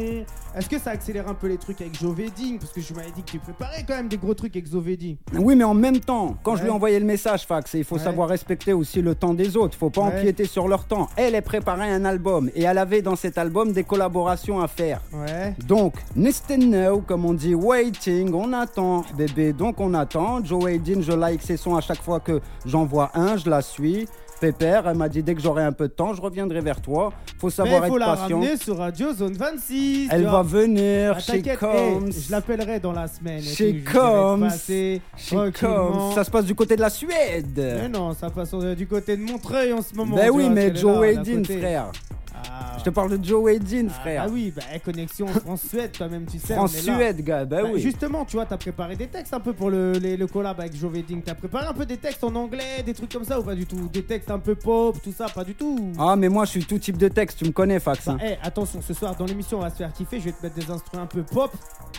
Est-ce 0.55 0.69
que 0.69 0.77
ça 0.79 0.91
accélère 0.91 1.27
un 1.27 1.33
peu 1.33 1.47
les 1.47 1.57
trucs 1.57 1.81
avec 1.81 1.99
Joveding 1.99 2.59
Parce 2.59 2.71
que 2.71 2.79
je 2.81 2.93
m'avais 2.93 3.09
dit 3.11 3.23
que 3.23 3.31
tu 3.31 3.39
préparais 3.39 3.83
quand 3.87 3.95
même 3.95 4.07
des 4.09 4.17
gros 4.17 4.33
trucs 4.35 4.55
avec 4.55 4.69
Joveding. 4.71 5.17
Oui, 5.33 5.55
mais 5.55 5.63
en 5.63 5.73
même 5.73 5.99
temps, 5.99 6.35
quand 6.43 6.55
je 6.55 6.61
lui 6.61 6.69
ai 6.69 6.71
envoyé 6.71 6.99
le 6.99 7.05
message, 7.05 7.45
Fax, 7.47 7.73
et 7.75 7.79
il 7.79 7.83
faut 7.83 7.95
Ouais. 7.97 8.03
savoir 8.03 8.29
respecter 8.29 8.73
aussi 8.73 9.01
le 9.01 9.15
temps 9.15 9.33
des 9.33 9.57
autres. 9.57 9.75
Faut 9.75 9.89
pas 9.89 10.01
Ouais. 10.01 10.19
empiéter 10.19 10.45
sur 10.45 10.67
leur 10.67 10.85
temps. 10.85 11.09
Elle, 11.15 11.33
elle 11.33 11.41
préparait 11.41 11.89
un 11.91 12.05
album 12.05 12.51
et 12.55 12.61
elle 12.63 12.77
avait 12.77 13.01
dans 13.01 13.15
cet 13.15 13.39
album 13.39 13.71
des 13.73 13.83
collaborations 13.83 14.61
à 14.61 14.67
faire. 14.67 15.01
Ouais. 15.11 15.55
Donc, 15.67 15.95
Nesten 16.15 16.69
now, 16.69 17.01
comme 17.01 17.25
on 17.25 17.33
dit, 17.33 17.55
waiting, 17.55 18.31
on 18.33 18.53
attend, 18.67 19.03
bébé. 19.17 19.53
Donc, 19.53 19.80
on 19.80 19.93
attend. 19.93 20.43
Joe 20.43 20.69
Aydin, 20.69 21.01
je 21.01 21.12
like 21.13 21.41
ses 21.41 21.58
sons 21.58 21.75
à 21.75 21.82
chaque 21.82 22.01
fois 22.01 22.19
que 22.19 22.39
j'envoie 22.65 23.12
un, 23.15 23.38
je 23.38 23.49
la 23.49 23.62
suis. 23.62 24.08
Pépère, 24.39 24.88
elle 24.88 24.95
m'a 24.97 25.10
dit 25.10 25.23
dès 25.23 25.34
que 25.34 25.41
j'aurai 25.41 25.63
un 25.63 25.71
peu 25.71 25.88
de 25.88 25.93
temps, 25.93 26.13
je 26.13 26.21
reviendrai 26.21 26.62
vers 26.62 26.80
toi. 26.80 27.12
Faut 27.39 27.47
Mais 27.47 27.51
savoir 27.53 27.86
il 27.86 27.89
faut 27.89 27.95
être 27.95 27.99
la 27.99 28.15
patient. 28.15 28.39
ramener 28.39 28.56
sur 28.58 28.77
Radio 28.77 29.12
Zone 29.12 29.34
26. 29.34 30.10
Elle 30.12 30.25
va 30.25 30.30
vois. 30.30 30.43
venir 30.43 31.13
Ah, 31.15 31.19
chez 31.19 31.41
Combs. 31.41 32.06
eh, 32.08 32.12
je 32.12 32.32
l'appellerai 32.32 32.80
dans 32.80 32.91
la 32.91 33.08
semaine. 33.08 33.41
Chez 33.41 33.82
Combs. 33.84 34.47
Chez. 34.63 35.01
Combs. 35.60 36.13
Ça 36.13 36.23
se 36.23 36.30
passe 36.30 36.45
du 36.45 36.53
côté 36.53 36.75
de 36.75 36.82
la 36.82 36.88
Mais 36.89 36.93
Suède. 36.93 37.89
non, 37.91 38.13
ça 38.13 38.30
passe 38.30 38.51
euh, 38.53 38.75
du 38.75 38.86
côté 38.86 39.17
de 39.17 39.23
Montreuil 39.23 39.73
en 39.73 39.82
ce 39.82 39.95
moment. 39.95 40.15
Ben 40.15 40.30
oui, 40.32 40.43
vois, 40.43 40.53
mais 40.53 40.75
Joe 40.75 40.97
côté. 41.47 41.58
frère. 41.58 41.91
Ah, 42.50 42.76
Je 42.78 42.84
te 42.84 42.89
parle 42.89 43.17
de 43.17 43.23
Joe 43.26 43.52
Edin, 43.52 43.88
ah, 43.89 43.93
frère. 44.02 44.23
Ah 44.26 44.30
oui, 44.32 44.54
bah, 44.56 44.62
eh, 44.73 44.80
connexion 44.80 45.28
France-Suède, 45.45 45.91
quand 45.97 46.10
même, 46.10 46.26
tu 46.26 46.39
sais. 46.39 46.54
France-Suède, 46.56 47.23
gars, 47.23 47.45
bah 47.45 47.63
Bah, 47.63 47.69
oui. 47.73 47.82
Justement, 47.82 48.26
tu 48.26 48.36
vois, 48.38 48.45
t'as 48.45 48.58
préparé 48.58 48.95
des 48.95 49.08
textes 49.08 49.34
un 49.34 49.39
peu 49.39 49.54
pour 49.54 49.69
le, 49.69 49.93
les- 49.93 50.17
le 50.17 50.28
collab 50.28 50.60
avec 50.60 50.76
Joe 50.76 50.91
Wedding. 50.91 51.21
T'as 51.23 51.36
préparé 51.36 51.65
un 51.67 51.73
peu 51.73 51.86
des 51.86 51.97
textes 51.97 52.23
en 52.23 52.34
anglais, 52.36 52.84
des 52.86 52.93
trucs 52.93 53.12
comme 53.12 53.23
ça 53.23 53.39
ou 53.39 53.43
pas 53.43 53.56
du 53.56 53.65
tout? 53.65 53.89
Des 53.91 54.04
textes 54.04 54.32
un 54.32 54.39
peu 54.39 54.56
pop, 54.56 54.95
tout 55.04 55.12
ça, 55.12 55.26
pas 55.28 55.43
du 55.43 55.56
tout? 55.56 55.91
Ah, 56.00 56.15
mais 56.15 56.30
moi, 56.30 56.45
je 56.45 56.52
suis 56.52 56.65
tout 56.65 56.78
type 56.80 56.97
de 56.97 57.08
texte, 57.08 57.39
tu 57.39 57.45
me 57.45 57.52
connais, 57.52 57.80
Fax. 57.80 58.06
Bah, 58.06 58.13
hein. 58.21 58.26
eh, 58.26 58.45
attention, 58.45 58.82
ce 58.82 58.93
soir 58.93 59.15
dans 59.15 59.26
l'émission, 59.26 59.58
on 59.60 59.62
va 59.62 59.69
se 59.69 59.76
faire 59.78 59.91
kiffer. 59.93 60.19
Je 60.19 60.26
vais 60.26 60.32
te 60.32 60.43
mettre 60.43 60.56
des 60.56 60.71
instruments 60.71 61.04
un 61.04 61.08
peu 61.08 61.23
pop 61.23 61.52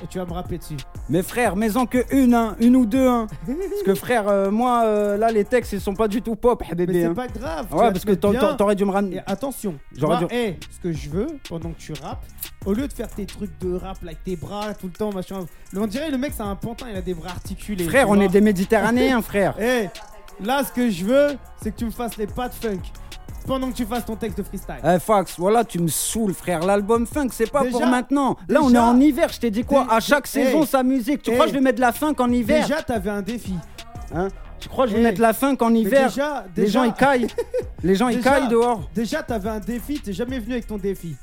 et 0.02 0.06
tu 0.06 0.18
vas 0.18 0.24
me 0.24 0.32
rapper 0.32 0.58
dessus. 0.58 0.76
Mais 1.08 1.22
frère, 1.22 1.56
mets-en 1.56 1.86
que 1.86 1.98
une, 2.14 2.34
hein, 2.34 2.56
une 2.60 2.76
ou 2.76 2.86
deux. 2.86 3.06
Hein. 3.06 3.26
Parce 3.46 3.82
que 3.84 3.94
frère, 3.94 4.28
euh, 4.28 4.50
moi, 4.50 4.82
euh, 4.84 5.16
là, 5.16 5.30
les 5.30 5.44
textes, 5.44 5.72
ils 5.72 5.80
sont 5.80 5.94
pas 5.94 6.08
du 6.08 6.22
tout 6.22 6.36
pop, 6.36 6.62
Mais 6.68 6.74
bébé. 6.74 7.00
c'est 7.02 7.06
hein. 7.06 7.14
pas 7.14 7.26
grave. 7.28 7.66
Ouais, 7.74 7.90
parce 7.92 8.04
que 8.04 8.12
t'aurais 8.12 8.74
dû 8.76 8.84
me 8.84 8.90
ramener. 8.90 9.20
attention, 9.26 9.74
J'aurais 9.96 10.18
dû- 10.18 10.26
eh, 10.46 10.58
ce 10.70 10.80
que 10.80 10.92
je 10.92 11.10
veux 11.10 11.26
pendant 11.48 11.70
que 11.70 11.78
tu 11.78 11.92
rappes, 11.92 12.24
au 12.66 12.72
lieu 12.72 12.86
de 12.88 12.92
faire 12.92 13.08
tes 13.08 13.26
trucs 13.26 13.58
de 13.60 13.74
rap 13.74 13.98
avec 14.02 14.22
tes 14.24 14.36
bras 14.36 14.74
tout 14.74 14.86
le 14.86 14.92
temps, 14.92 15.12
machin, 15.12 15.46
on 15.76 15.86
dirait 15.86 16.10
le 16.10 16.18
mec 16.18 16.32
c'est 16.36 16.42
un 16.42 16.56
pantin, 16.56 16.86
il 16.90 16.96
a 16.96 17.02
des 17.02 17.14
bras 17.14 17.30
articulés. 17.30 17.84
Frère, 17.84 18.08
on 18.08 18.20
est 18.20 18.28
des 18.28 18.40
Méditerranéens, 18.40 19.22
frère. 19.22 19.54
Eh, 19.60 19.88
là 20.44 20.62
ce 20.64 20.72
que 20.72 20.90
je 20.90 21.04
veux, 21.04 21.36
c'est 21.62 21.72
que 21.72 21.76
tu 21.76 21.84
me 21.84 21.90
fasses 21.90 22.16
les 22.16 22.26
pas 22.26 22.48
de 22.48 22.54
funk 22.54 22.80
pendant 23.46 23.70
que 23.70 23.76
tu 23.76 23.86
fasses 23.86 24.04
ton 24.04 24.14
texte 24.16 24.36
de 24.38 24.42
freestyle. 24.42 24.76
Eh 24.84 24.98
Fax, 24.98 25.38
voilà, 25.38 25.64
tu 25.64 25.78
me 25.80 25.88
saoules, 25.88 26.34
frère. 26.34 26.60
L'album 26.60 27.06
funk, 27.06 27.28
c'est 27.32 27.50
pas 27.50 27.62
Déjà- 27.62 27.78
pour 27.78 27.86
maintenant. 27.86 28.36
Là, 28.46 28.60
on 28.62 28.72
est 28.72 28.78
en 28.78 29.00
hiver, 29.00 29.30
je 29.32 29.40
t'ai 29.40 29.50
dit 29.50 29.64
quoi? 29.64 29.86
À 29.90 30.00
chaque 30.00 30.26
Eh, 30.26 30.44
saison, 30.44 30.66
sa 30.66 30.82
musique. 30.82 31.22
Tu 31.22 31.30
eh, 31.30 31.34
crois 31.34 31.46
que 31.46 31.52
je 31.52 31.56
vais 31.56 31.62
mettre 31.62 31.76
de 31.76 31.80
la 31.80 31.92
funk 31.92 32.14
en 32.18 32.30
hiver? 32.30 32.62
Déjà, 32.66 32.82
t'avais 32.82 33.08
un 33.10 33.22
défi. 33.22 33.54
Hein? 34.14 34.28
Tu 34.60 34.68
crois 34.68 34.84
que 34.84 34.90
je 34.90 34.96
vais 34.96 35.02
Eh, 35.02 35.04
mettre 35.04 35.20
la 35.20 35.32
funk 35.32 35.56
en 35.60 35.70
Mais 35.70 35.80
hiver 35.80 36.08
déjà, 36.08 36.44
Les 36.56 36.66
gens, 36.66 36.82
ils 36.84 36.92
caillent. 36.92 37.26
Les 37.82 37.94
gens, 37.94 38.08
ils 38.08 38.16
Déjà- 38.18 38.30
caillent 38.30 38.48
dehors. 38.48 38.88
Déjà, 38.94 39.22
t'avais 39.22 39.50
un 39.50 39.60
défi, 39.60 40.00
t'es 40.00 40.12
jamais 40.12 40.38
venu 40.38 40.52
avec 40.52 40.66
ton 40.66 40.78
défi. 40.78 41.16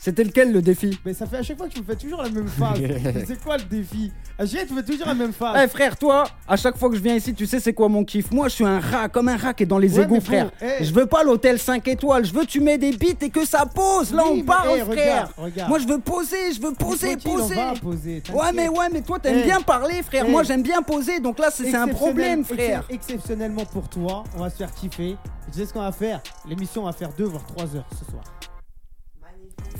C'était 0.00 0.22
lequel, 0.22 0.52
le 0.52 0.62
défi 0.62 0.96
Mais 1.04 1.12
ça 1.12 1.26
fait 1.26 1.38
à 1.38 1.42
chaque 1.42 1.58
fois 1.58 1.66
que 1.68 1.74
tu 1.74 1.80
me 1.80 1.84
fais 1.84 1.96
toujours 1.96 2.22
la 2.22 2.28
même 2.30 2.46
phase. 2.46 2.78
c'est 3.26 3.42
quoi 3.42 3.56
le 3.56 3.64
défi 3.64 4.12
À 4.38 4.46
chaque 4.46 4.68
fois, 4.68 4.68
tu 4.68 4.74
fais 4.76 4.92
toujours 4.92 5.08
la 5.08 5.14
même 5.14 5.32
phase. 5.32 5.60
Eh 5.64 5.66
frère, 5.68 5.96
toi, 5.96 6.24
à 6.46 6.56
chaque 6.56 6.76
fois 6.78 6.88
que 6.88 6.94
je 6.94 7.00
viens 7.02 7.16
ici, 7.16 7.34
tu 7.34 7.46
sais 7.46 7.58
c'est 7.58 7.72
quoi 7.72 7.88
mon 7.88 8.04
kiff 8.04 8.30
Moi, 8.30 8.46
je 8.48 8.54
suis 8.54 8.64
un 8.64 8.78
rat, 8.78 9.08
comme 9.08 9.28
un 9.28 9.36
rat 9.36 9.54
qui 9.54 9.64
est 9.64 9.66
dans 9.66 9.76
les 9.78 9.98
Ouais, 9.98 10.04
égouts, 10.04 10.20
frère. 10.20 10.52
eh. 10.62 10.84
Je 10.84 10.94
veux 10.94 11.06
pas 11.06 11.24
l'hôtel 11.24 11.58
5 11.58 11.86
étoiles, 11.88 12.24
je 12.24 12.32
veux 12.32 12.46
tu 12.46 12.60
mets 12.60 12.78
des 12.78 12.92
beats 12.92 13.22
et 13.22 13.30
que 13.30 13.44
ça 13.44 13.66
pose. 13.66 14.14
Là, 14.14 14.22
Oui, 14.30 14.38
on 14.42 14.44
parle, 14.44 14.68
eh, 14.76 14.78
frère. 14.84 14.88
regarde, 14.88 15.30
regarde. 15.36 15.68
Moi, 15.68 15.78
je 15.80 15.88
veux 15.88 15.98
poser, 15.98 16.52
je 16.54 16.60
veux 16.62 16.74
poser, 16.74 17.16
poser. 17.16 17.56
On 17.56 17.72
va 17.74 17.80
poser. 17.80 18.22
Ouais, 18.32 18.52
mais 18.54 18.68
ouais, 18.68 18.86
mais 18.92 19.02
toi, 19.02 19.18
t'aimes 19.18 19.40
Eh. 19.42 19.46
bien 19.46 19.60
parler, 19.60 20.02
frère. 20.04 20.28
Moi, 20.28 20.44
j'aime 20.44 20.62
bien 20.62 20.80
poser, 20.80 21.18
donc 21.18 21.40
là, 21.40 21.48
c'est 21.52 21.74
un 21.74 21.88
problème, 21.88 22.44
frère. 22.44 22.84
Exceptionnellement 22.88 23.64
pour 23.64 23.88
toi, 23.88 24.22
on 24.36 24.40
va 24.42 24.50
se 24.50 24.56
faire 24.58 24.72
kiffer. 24.72 25.16
Tu 25.52 25.58
sais 25.58 25.66
ce 25.66 25.72
qu'on 25.72 25.80
va 25.80 25.90
faire? 25.92 26.20
L'émission 26.48 26.84
va 26.84 26.92
faire 26.92 27.10
2 27.18 27.24
voire 27.24 27.44
3 27.46 27.74
heures 27.74 27.88
ce 27.98 28.04
soir. 28.08 28.22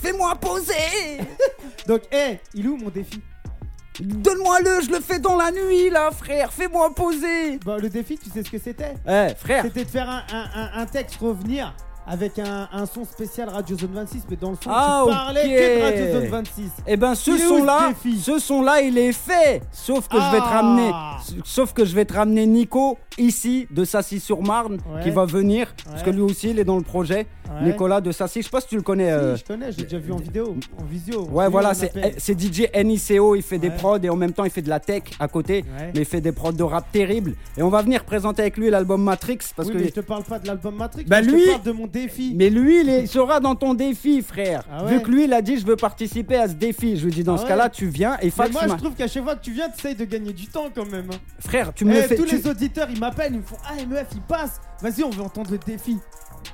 Fais-moi 0.00 0.34
poser. 0.36 1.18
Donc, 1.86 2.02
hé, 2.12 2.40
il 2.54 2.64
est 2.66 2.68
où 2.68 2.76
mon 2.76 2.88
défi? 2.90 3.20
Donne-moi-le, 4.00 4.80
je 4.82 4.90
le 4.90 5.00
fais 5.00 5.18
dans 5.18 5.36
la 5.36 5.50
nuit, 5.50 5.90
là, 5.90 6.10
frère. 6.12 6.52
Fais-moi 6.52 6.94
poser. 6.94 7.58
Bah, 7.66 7.78
le 7.80 7.88
défi, 7.88 8.16
tu 8.16 8.30
sais 8.30 8.44
ce 8.44 8.50
que 8.50 8.58
c'était? 8.58 8.94
Eh, 9.08 9.34
frère. 9.34 9.64
C'était 9.64 9.84
de 9.84 9.90
faire 9.90 10.08
un, 10.08 10.22
un- 10.32 10.50
un- 10.54 10.82
un 10.82 10.86
texte 10.86 11.16
revenir 11.20 11.74
avec 12.06 12.38
un, 12.38 12.68
un 12.72 12.86
son 12.86 13.04
spécial 13.04 13.50
Radio 13.50 13.76
Zone 13.76 13.90
26, 13.92 14.22
mais 14.30 14.36
dans 14.36 14.50
le 14.50 14.56
son, 14.56 14.70
Ah, 14.72 15.02
tu 15.04 15.12
parlais 15.12 15.40
ok. 15.42 15.46
que 15.48 15.78
de 15.78 15.82
Radio 15.82 16.20
Zone 16.20 16.30
26. 16.30 16.62
Eh 16.86 16.96
ben 16.96 17.14
ce 17.14 17.30
Il 17.32 17.40
est 17.40 17.44
où, 17.44 17.48
son 17.48 17.58
ce 17.60 17.64
là, 17.66 17.88
défi? 17.88 18.18
ce 18.20 18.38
son 18.38 18.62
là 18.62 18.80
il 18.80 18.96
est 18.96 19.12
fait. 19.12 19.60
Sauf 19.72 20.08
que 20.08 20.16
je 20.16 20.30
vais 20.30 20.38
te 20.38 20.44
Ah. 20.46 20.48
ramener, 20.62 20.90
sauf 21.44 21.74
que 21.74 21.84
je 21.84 21.94
vais 21.94 22.06
te 22.06 22.14
ramener 22.14 22.46
Nico 22.46 22.96
ici 23.18 23.66
de 23.70 23.84
Sassy 23.84 24.20
sur 24.20 24.40
Marne 24.42 24.78
Ouais. 24.88 25.02
qui 25.02 25.10
va 25.10 25.26
venir 25.26 25.74
parce 25.84 25.98
Ouais. 25.98 26.04
que 26.06 26.10
lui 26.10 26.22
aussi 26.22 26.48
il 26.48 26.58
est 26.58 26.64
dans 26.64 26.78
le 26.78 26.82
projet. 26.82 27.26
Ouais. 27.48 27.66
Nicolas 27.70 28.00
de 28.00 28.12
Sassy, 28.12 28.40
je 28.40 28.44
sais 28.46 28.50
pas 28.50 28.60
si 28.60 28.68
tu 28.68 28.76
le 28.76 28.82
connais. 28.82 29.10
euh, 29.10 29.34
Si, 29.36 29.42
je 29.42 29.46
connais, 29.46 29.72
j'ai 29.72 29.82
déjà 29.84 29.98
vu 29.98 30.12
en 30.12 30.16
vidéo, 30.16 30.56
en 30.78 30.84
visio. 30.84 31.22
Ouais 31.32 31.44
Lui, 31.46 31.52
voilà 31.52 31.72
c'est 31.74 31.90
c'est 32.18 32.38
DJ 32.38 32.68
NICO, 32.84 33.34
il 33.36 33.42
fait 33.42 33.58
des 33.58 33.70
prods 33.70 33.98
et 34.02 34.08
en 34.10 34.16
même 34.16 34.32
temps 34.32 34.44
il 34.44 34.50
fait 34.50 34.62
de 34.62 34.68
la 34.68 34.80
tech 34.80 35.02
à 35.18 35.28
côté, 35.28 35.64
Ouais. 35.78 35.90
mais 35.94 36.00
il 36.00 36.04
fait 36.04 36.20
des 36.20 36.32
prods 36.32 36.52
de 36.52 36.62
rap 36.62 36.90
terribles 36.92 37.34
et 37.56 37.62
on 37.62 37.68
va 37.70 37.82
venir 37.82 38.04
présenter 38.04 38.42
avec 38.42 38.56
lui 38.58 38.70
l'album 38.70 39.02
Matrix 39.02 39.38
parce 39.56 39.68
oui, 39.68 39.74
que 39.74 39.78
mais 39.80 39.86
je 39.88 39.92
te 39.92 40.00
parle 40.00 40.24
pas 40.24 40.38
de 40.38 40.46
l'album 40.46 40.74
Matrix, 40.76 41.04
Bah, 41.04 41.20
moi, 41.22 41.30
je 41.30 41.34
lui- 41.34 41.44
te 41.44 41.50
parle 41.50 41.62
de 41.62 41.72
mon 41.72 41.86
défi. 41.86 42.34
mais 42.36 42.50
lui, 42.50 42.80
il, 42.82 42.88
est- 42.88 43.06
sera 43.06 43.40
dans 43.40 43.54
ton 43.54 43.74
défi, 43.74 44.22
frère. 44.22 44.64
Ah 44.70 44.84
ouais 44.84 44.90
Vu 44.90 45.02
que 45.02 45.10
lui, 45.10 45.24
il 45.24 45.32
a 45.32 45.40
dit, 45.42 45.58
je 45.58 45.66
veux 45.66 45.76
participer 45.76 46.36
à 46.36 46.48
ce 46.48 46.54
défi. 46.54 46.96
Je 46.96 47.04
lui 47.06 47.12
dis, 47.12 47.24
dans 47.24 47.34
Ah 47.34 47.38
ce 47.38 47.46
cas-là, 47.46 47.68
tu 47.70 47.86
viens 47.86 48.16
et 48.20 48.26
Mais 48.26 48.30
Fax, 48.30 48.52
moi, 48.52 48.62
je 48.68 48.74
trouve 48.74 48.94
qu'à 48.94 49.08
chaque 49.08 49.24
fois 49.24 49.36
que 49.36 49.42
tu 49.42 49.52
viens, 49.52 49.68
tu 49.70 49.78
essayes 49.78 49.94
de 49.94 50.04
gagner 50.04 50.32
du 50.32 50.46
temps 50.46 50.66
quand 50.74 50.84
même. 50.90 51.06
hein. 51.12 51.16
frère, 51.40 51.72
tu 51.74 51.84
me 51.84 51.94
Eh, 51.96 52.02
fais. 52.02 52.16
tous 52.16 52.24
tu- 52.26 52.36
les 52.36 52.46
auditeurs, 52.46 52.88
ils 52.92 52.98
m'appellent, 53.00 53.32
ils 53.32 53.38
me 53.38 53.42
font 53.42 53.56
Ah, 53.66 53.74
MEF, 53.88 54.06
il 54.14 54.20
passe. 54.22 54.60
Vas-y, 54.82 55.02
on 55.02 55.10
veut 55.10 55.22
entendre 55.22 55.50
le 55.50 55.58
défi. 55.58 55.96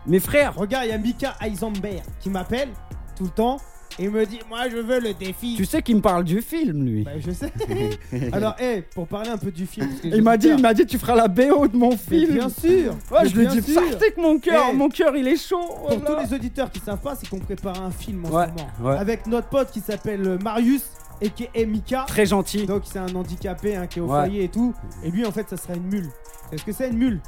Mais 0.06 0.20
frère, 0.20 0.54
Regarde, 0.56 0.84
il 0.86 0.90
y 0.90 0.92
a 0.92 0.98
Mika 0.98 1.34
Eisenberg 1.42 2.02
qui 2.20 2.30
m'appelle 2.30 2.68
tout 3.16 3.24
le 3.24 3.30
temps 3.30 3.56
et 3.98 4.04
il 4.04 4.10
me 4.10 4.26
dit 4.26 4.40
Moi, 4.48 4.68
je 4.70 4.76
veux 4.78 4.98
le 5.00 5.14
défi. 5.14 5.54
tu 5.56 5.64
sais 5.64 5.80
qu'il 5.80 5.96
me 5.96 6.00
parle 6.00 6.24
du 6.24 6.42
film, 6.42 6.84
lui. 6.84 7.04
Bah, 7.04 7.12
je 7.18 7.30
sais. 7.30 7.52
Alors, 8.32 8.56
eh, 8.60 8.82
pour 8.94 9.06
parler 9.06 9.30
un 9.30 9.38
peu 9.38 9.52
du 9.52 9.66
film. 9.66 9.86
parce 9.88 10.00
que 10.00 10.08
les 10.08 10.16
il 10.16 10.22
m'a 10.22 10.36
dit, 10.36 10.48
il 10.48 10.60
m'a 10.60 10.74
dit, 10.74 10.84
tu 10.84 10.98
feras 10.98 11.14
la 11.14 11.28
BO 11.28 11.68
de 11.68 11.76
mon 11.76 11.90
Mais 11.90 11.96
film. 11.96 12.34
Bien 12.34 12.48
sûr. 12.48 12.92
Ouais, 13.12 13.20
mais 13.22 13.28
je 13.28 13.34
lui 13.36 13.44
ai 13.44 13.46
bien 13.48 13.54
dit, 13.60 13.72
sûr. 13.72 13.82
que 13.98 14.20
mon 14.20 14.38
cœur, 14.40 14.64
Eh. 14.72 14.74
mon 14.74 14.88
cœur, 14.88 15.14
il 15.16 15.28
est 15.28 15.36
chaud. 15.36 15.60
Pour 15.64 15.98
voilà. 16.00 16.22
tous 16.24 16.28
les 16.28 16.34
auditeurs 16.36 16.70
qui 16.72 16.80
savent 16.80 17.00
pas, 17.00 17.14
c'est 17.14 17.28
qu'on 17.28 17.38
prépare 17.38 17.80
un 17.82 17.90
film 17.92 18.24
en 18.24 18.30
Ouais, 18.30 18.46
ce 18.46 18.50
moment. 18.82 18.90
ouais. 18.90 18.98
Avec 18.98 19.26
notre 19.28 19.48
pote 19.48 19.70
qui 19.70 19.80
s'appelle 19.80 20.26
euh, 20.26 20.38
Marius 20.42 20.82
et 21.20 21.30
qui 21.30 21.46
est 21.54 21.64
Mika. 21.64 22.04
Très 22.08 22.26
gentil. 22.26 22.66
Donc 22.66 22.82
c'est 22.84 22.98
un 22.98 23.14
handicapé 23.14 23.76
hein, 23.76 23.86
qui 23.86 24.00
est 24.00 24.02
au 24.02 24.06
Ouais. 24.06 24.18
foyer 24.26 24.42
et 24.44 24.48
tout. 24.48 24.74
Et 25.04 25.10
lui 25.12 25.24
en 25.24 25.30
fait 25.30 25.48
ça 25.48 25.56
serait 25.56 25.76
une 25.76 25.86
mule. 25.86 26.08
Est-ce 26.50 26.64
que 26.64 26.72
c'est 26.72 26.88
une 26.90 26.98
mule? 26.98 27.20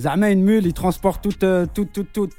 Zama, 0.00 0.30
une 0.30 0.42
mule, 0.42 0.66
il 0.66 0.72
transporte 0.72 1.22
toutes, 1.22 1.44
euh, 1.44 1.66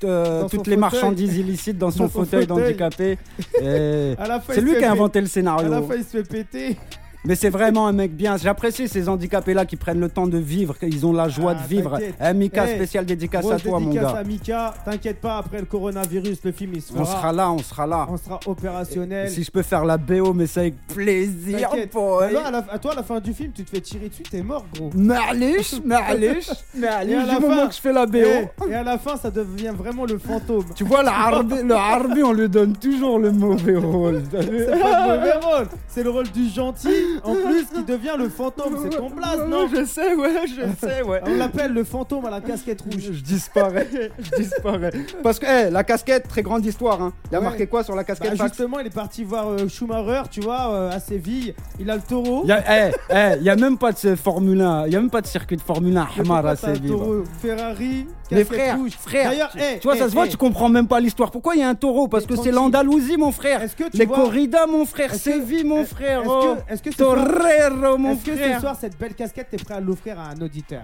euh, 0.03 0.41
toutes 0.43 0.51
les 0.51 0.57
fauteuil. 0.57 0.77
marchandises 0.77 1.37
illicites 1.37 1.77
dans 1.77 1.91
son 1.91 2.03
Dans 2.05 2.09
son 2.09 2.19
fauteuil 2.25 2.45
fauteuil. 2.47 2.63
d'handicapé. 2.75 3.17
Et 3.61 4.15
C'est 4.49 4.61
lui 4.61 4.71
qui 4.71 4.77
a 4.77 4.79
fait 4.79 4.85
inventé 4.87 5.21
le 5.21 5.27
pé- 5.27 5.39
À 5.39 5.43
la 5.43 5.57
scénario. 5.57 5.87
fin 5.87 5.95
il 5.95 6.03
se 6.03 6.09
fait 6.09 6.23
péter. 6.23 6.77
Mais 7.23 7.35
c'est 7.35 7.49
vraiment 7.49 7.85
un 7.87 7.91
mec 7.91 8.15
bien. 8.15 8.35
J'apprécie 8.37 8.87
ces 8.87 9.07
handicapés-là 9.07 9.65
qui 9.65 9.75
prennent 9.75 9.99
le 9.99 10.09
temps 10.09 10.25
de 10.27 10.37
vivre, 10.39 10.77
qu'ils 10.77 11.05
ont 11.05 11.13
la 11.13 11.29
joie 11.29 11.53
Ah, 11.55 11.61
de 11.61 11.67
vivre. 11.67 11.91
t'inquiète. 11.91 12.15
Eh, 12.19 12.33
Mika, 12.33 12.65
Eh, 12.67 12.75
spécial 12.75 13.05
dédicace 13.05 13.49
à 13.51 13.59
toi, 13.59 13.79
mon 13.79 13.91
gars. 13.93 14.09
à 14.09 14.23
Mika. 14.23 14.73
T'inquiète 14.83 15.21
pas 15.21 15.37
après 15.37 15.59
le 15.59 15.65
coronavirus 15.65 16.39
le 16.43 16.51
film 16.51 16.71
il 16.75 16.81
se 16.81 16.91
fera. 16.91 17.01
On 17.03 17.05
sera 17.05 17.31
là, 17.33 17.51
on 17.51 17.57
sera 17.59 17.85
là. 17.87 18.07
On 18.09 18.17
sera 18.17 18.39
opérationnel. 18.47 19.29
Si 19.29 19.43
je 19.43 19.51
peux 19.51 19.61
faire 19.61 19.85
la 19.85 19.97
BO, 19.97 20.33
mais 20.33 20.47
c'est 20.47 20.61
avec 20.61 20.75
plaisir, 20.87 21.69
boy. 21.93 22.25
Alors, 22.29 22.45
à, 22.45 22.51
la- 22.51 22.65
à 22.71 22.79
toi 22.79 22.93
à 22.93 22.95
la 22.95 23.03
fin 23.03 23.19
du 23.19 23.33
film 23.33 23.51
tu 23.53 23.63
te 23.63 23.69
fais 23.69 23.81
tirer 23.81 24.09
dessus 24.09 24.23
t'es 24.23 24.41
mort 24.41 24.65
gros. 24.75 24.89
Marliche, 24.95 25.73
à 25.91 26.13
la 26.15 27.05
du 27.05 27.15
moment 27.15 27.55
fin- 27.55 27.67
que 27.67 27.73
je 27.75 27.79
fais 27.81 27.93
la 27.93 28.05
BO. 28.05 28.17
Eh, 28.17 28.71
et 28.71 28.75
à 28.75 28.83
la 28.83 28.97
fin 28.97 29.15
ça 29.17 29.29
devient 29.29 29.73
vraiment 29.77 30.05
le 30.05 30.17
fantôme. 30.17 30.65
Tu 30.75 30.83
vois, 30.83 31.03
le 31.03 31.09
Harbi, 31.09 31.55
le 31.63 31.75
Harbi, 31.75 32.23
on 32.23 32.33
lui 32.33 32.49
donne 32.49 32.73
toujours 32.75 33.19
le 33.19 33.31
mauvais 33.31 33.75
rôle. 33.77 34.23
C'est 34.31 34.79
pas 34.79 35.07
le 35.07 35.17
mauvais 35.17 35.33
rôle, 35.33 35.67
c'est 35.87 36.03
le 36.03 36.09
rôle 36.09 36.29
du 36.31 36.47
gentil 36.49 36.89
en 37.23 37.35
plus 37.35 37.65
qui 37.73 37.83
devient 37.83 38.15
le 38.17 38.29
fantôme. 38.29 38.77
C'est 38.83 38.97
ton 38.97 39.09
place, 39.09 39.39
non 39.47 39.67
Je 39.73 39.85
sais, 39.85 40.15
ouais, 40.15 40.47
je 40.47 40.61
sais, 40.87 41.01
ouais. 41.03 41.21
On 41.25 41.35
l'appelle 41.35 41.73
le 41.73 41.83
fantôme 41.83 42.25
à 42.25 42.29
la 42.29 42.41
casquette 42.41 42.81
rouge. 42.81 43.11
Je 43.11 43.21
disparais, 43.21 43.87
je 44.19 44.35
disparais. 44.41 44.91
Parce 45.23 45.39
que 45.39 45.45
eh, 45.67 45.69
la 45.69 45.83
casquette, 45.83 46.27
très 46.27 46.41
grande 46.41 46.65
histoire. 46.65 47.01
Hein. 47.01 47.13
Il 47.29 47.33
y 47.33 47.35
a 47.35 47.39
Ouais. 47.39 47.45
marqué 47.45 47.67
quoi 47.67 47.83
sur 47.83 47.95
la 47.95 48.01
Bah, 48.03 48.07
casquette 48.07 48.35
Fax 48.37 48.49
justement, 48.51 48.79
il 48.79 48.87
est 48.87 48.93
parti 48.93 49.23
voir 49.23 49.47
euh, 49.49 49.67
Schumacher, 49.67 50.23
tu 50.29 50.41
vois, 50.41 50.71
euh, 50.73 50.91
à 50.91 50.99
Séville. 50.99 51.53
Il 51.79 51.89
a 51.89 51.95
le 51.95 52.01
taureau. 52.01 52.41
Il 52.43 52.49
y 52.49 52.51
a, 52.53 52.87
eh, 52.87 52.91
eh, 53.09 53.37
il 53.37 53.43
y 53.43 53.49
a 53.49 53.55
même 53.55 53.77
pas 53.77 53.91
de 53.91 54.15
Formule 54.15 54.61
1, 54.61 54.87
il 54.87 54.93
y 54.93 54.95
a 54.95 54.99
même 55.01 55.09
pas 55.09 55.21
de 55.21 55.27
circuit 55.27 55.57
de 55.57 55.61
Formule 55.61 55.97
1 55.97 56.07
Mais 56.15 56.21
Hamar 56.21 56.45
à 56.45 56.55
Séville. 56.55 56.91
taureau 56.91 57.23
Ferrari, 57.41 58.05
Mais 58.31 58.43
frère, 58.43 58.77
frère, 58.99 59.29
D'ailleurs, 59.29 59.51
tu, 59.51 59.59
eh, 59.59 59.79
tu 59.79 59.83
vois, 59.83 59.95
eh, 59.95 59.99
ça 59.99 60.07
se 60.07 60.13
voit, 60.13 60.25
eh, 60.25 60.29
tu 60.29 60.37
comprends 60.37 60.69
même 60.69 60.87
pas 60.87 60.99
l'histoire. 60.99 61.31
Pourquoi 61.31 61.55
il 61.55 61.59
y 61.59 61.63
a 61.63 61.69
un 61.69 61.75
taureau? 61.75 62.07
Parce 62.07 62.25
que 62.25 62.35
c'est 62.35 62.51
l'Andalousie, 62.51 63.17
mon 63.17 63.31
frère. 63.31 63.61
Est-ce 63.61 63.75
que 63.75 63.89
tu 63.89 63.97
Les 63.97 64.05
vois- 64.05 64.17
corridas, 64.17 64.65
mon 64.67 64.85
frère. 64.85 65.13
Séville, 65.15 65.63
mon 65.65 65.83
frère. 65.85 66.21
Est-ce 66.21 66.29
oh. 66.29 66.55
que, 66.67 66.73
est-ce 66.73 66.83
que 66.83 66.91
ce 66.91 66.97
soir, 66.97 67.15
Torero, 67.15 67.97
mon 67.97 68.13
est-ce 68.13 68.25
que 68.25 68.31
ce 68.31 68.37
frère. 68.37 68.59
soir, 68.61 68.77
cette 68.79 68.97
belle 68.97 69.13
casquette, 69.13 69.47
t'es 69.51 69.57
prêt 69.57 69.75
à 69.75 69.79
l'offrir 69.79 70.19
à 70.19 70.29
un 70.29 70.41
auditeur? 70.41 70.83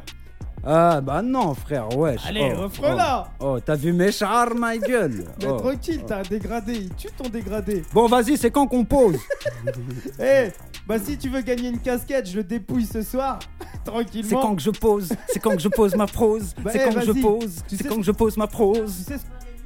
Ah, 0.69 0.99
bah 0.99 1.21
non, 1.21 1.53
frère, 1.53 1.97
wesh. 1.97 2.19
Allez, 2.27 2.53
oh, 2.57 2.63
offre-la 2.63 3.29
Oh, 3.39 3.45
oh, 3.55 3.59
t'as 3.61 3.75
vu 3.75 3.93
mes 3.93 4.11
chars, 4.11 4.53
ma 4.53 4.77
gueule 4.89 5.23
Mais 5.39 5.47
Oh. 5.47 5.57
tranquille, 5.59 6.03
t'as 6.05 6.19
un 6.19 6.23
dégradé. 6.23 6.73
Il 6.73 6.93
tue 6.95 7.07
ton 7.17 7.29
dégradé. 7.29 7.83
Bon, 7.93 8.05
vas-y, 8.07 8.35
c'est 8.37 8.51
quand 8.51 8.67
qu'on 8.67 8.83
pose 8.83 9.15
Eh, 10.19 10.49
bah 10.85 10.99
si 10.99 11.17
tu 11.17 11.29
veux 11.29 11.39
gagner 11.41 11.69
une 11.69 11.79
casquette, 11.79 12.29
je 12.29 12.35
le 12.37 12.43
dépouille 12.43 12.85
ce 12.85 13.01
soir. 13.01 13.39
C'est 13.85 13.91
Tranquillement. 13.93 14.41
quand 14.41 14.55
que 14.57 14.61
je 14.61 14.69
pose, 14.71 15.09
c'est 15.29 15.39
quand 15.39 15.51
que 15.55 15.61
je 15.61 15.69
pose 15.69 15.95
ma 15.95 16.07
prose, 16.07 16.53
Bah, 16.61 16.71
c'est 16.73 16.81
eh, 16.81 16.83
quand 16.83 16.99
que 16.99 17.05
je 17.05 17.11
pose, 17.13 17.63
c'est 17.69 17.87
quand 17.87 17.95
que 17.95 18.03
je 18.03 18.11
pose 18.11 18.35
ma 18.35 18.47
prose. 18.47 19.05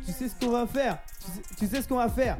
tu 0.06 0.12
sais 0.14 0.28
ce 0.30 0.36
qu'on 0.46 0.52
va 0.52 0.68
faire 0.68 1.00
tu 1.58 1.68
sais, 1.68 1.82
ce 1.82 1.88
qu'on 1.88 1.98
va 1.98 2.10
faire 2.10 2.38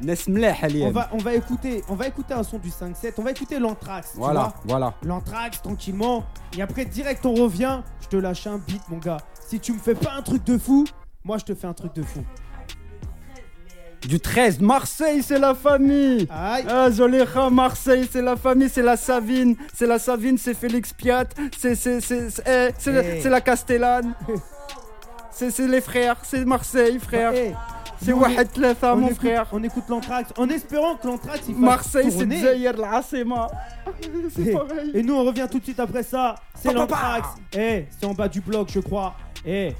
on 0.88 0.90
va, 0.90 1.08
on 1.12 1.18
va 1.18 1.34
écouter, 1.34 1.82
on 1.88 1.94
va 1.94 2.06
écouter 2.08 2.34
un 2.34 2.42
son 2.42 2.58
du 2.58 2.68
5-7, 2.70 3.12
on 3.18 3.22
va 3.22 3.30
écouter 3.30 3.58
l'anthrax. 3.58 4.12
Voilà, 4.16 4.52
voilà. 4.64 4.94
L'anthrax 5.04 5.62
tranquillement. 5.62 6.24
Et 6.56 6.62
après 6.62 6.84
direct 6.84 7.24
on 7.26 7.34
revient. 7.34 7.80
Je 8.00 8.08
te 8.08 8.16
lâche 8.16 8.46
un 8.46 8.58
beat 8.58 8.82
mon 8.88 8.98
gars. 8.98 9.18
Si 9.46 9.60
tu 9.60 9.72
me 9.72 9.78
fais 9.78 9.94
pas 9.94 10.12
un 10.14 10.22
truc 10.22 10.44
de 10.44 10.58
fou, 10.58 10.84
Moi, 11.24 11.38
je 11.38 11.44
te 11.44 11.54
fais 11.54 11.68
un 11.68 11.72
truc 11.74 11.94
de 11.94 12.02
fou. 12.02 12.24
Du 14.08 14.18
13, 14.18 14.58
Marseille, 14.60 15.22
c'est 15.22 15.38
la 15.38 15.54
famille. 15.54 16.26
Aïe. 16.28 16.64
Ah, 16.68 16.90
Zolécha, 16.90 17.48
Marseille, 17.50 18.08
c'est 18.10 18.20
la 18.22 18.34
famille, 18.34 18.68
c'est 18.68 18.82
la 18.82 18.96
Savine. 18.96 19.54
C'est 19.72 19.86
la 19.86 20.00
Savine, 20.00 20.36
c'est 20.38 20.54
Félix 20.54 20.92
Piat, 20.92 21.26
c'est 21.56 21.76
c'est- 21.76 22.00
c'est- 22.00 22.30
c'est- 22.30 22.42
eh, 22.44 22.74
c'est 22.78 22.90
la- 23.30 23.36
Hey. 23.38 23.42
Castellane. 23.44 24.14
C'est 25.34 25.50
c'est 25.50 25.66
les 25.66 25.80
frères, 25.80 26.16
c'est 26.24 26.44
Marseille, 26.44 26.98
frère. 26.98 27.32
Eh, 27.34 27.54
C'est 28.04 28.12
Wahed 28.12 28.52
Tletha, 28.52 28.94
on 28.94 28.96
mon 28.98 29.06
écoute- 29.06 29.16
frère. 29.18 29.46
On 29.52 29.62
écoute 29.62 29.84
l'anthrax 29.88 30.30
en 30.36 30.48
espérant 30.48 30.96
que 30.96 31.06
l'anthrax 31.06 31.40
il 31.48 31.54
fasse 31.54 31.62
Marseille, 31.62 32.10
c'est. 32.10 32.28
Zayer 32.40 32.72
l'Asema. 32.72 33.46
C'est 34.34 34.42
Et, 34.42 34.52
pareil. 34.52 34.90
et 34.94 35.02
nous, 35.02 35.14
on 35.14 35.24
revient 35.24 35.46
tout 35.50 35.58
de 35.58 35.64
suite 35.64 35.80
après 35.80 36.02
ça. 36.02 36.34
C'est 36.54 36.72
l'anthrax. 36.72 37.28
Eh, 37.56 37.86
c'est 37.90 38.06
en 38.06 38.14
bas 38.14 38.28
du 38.28 38.40
bloc, 38.40 38.68
je 38.72 38.80
crois. 38.80 39.14
Eh, 39.44 39.74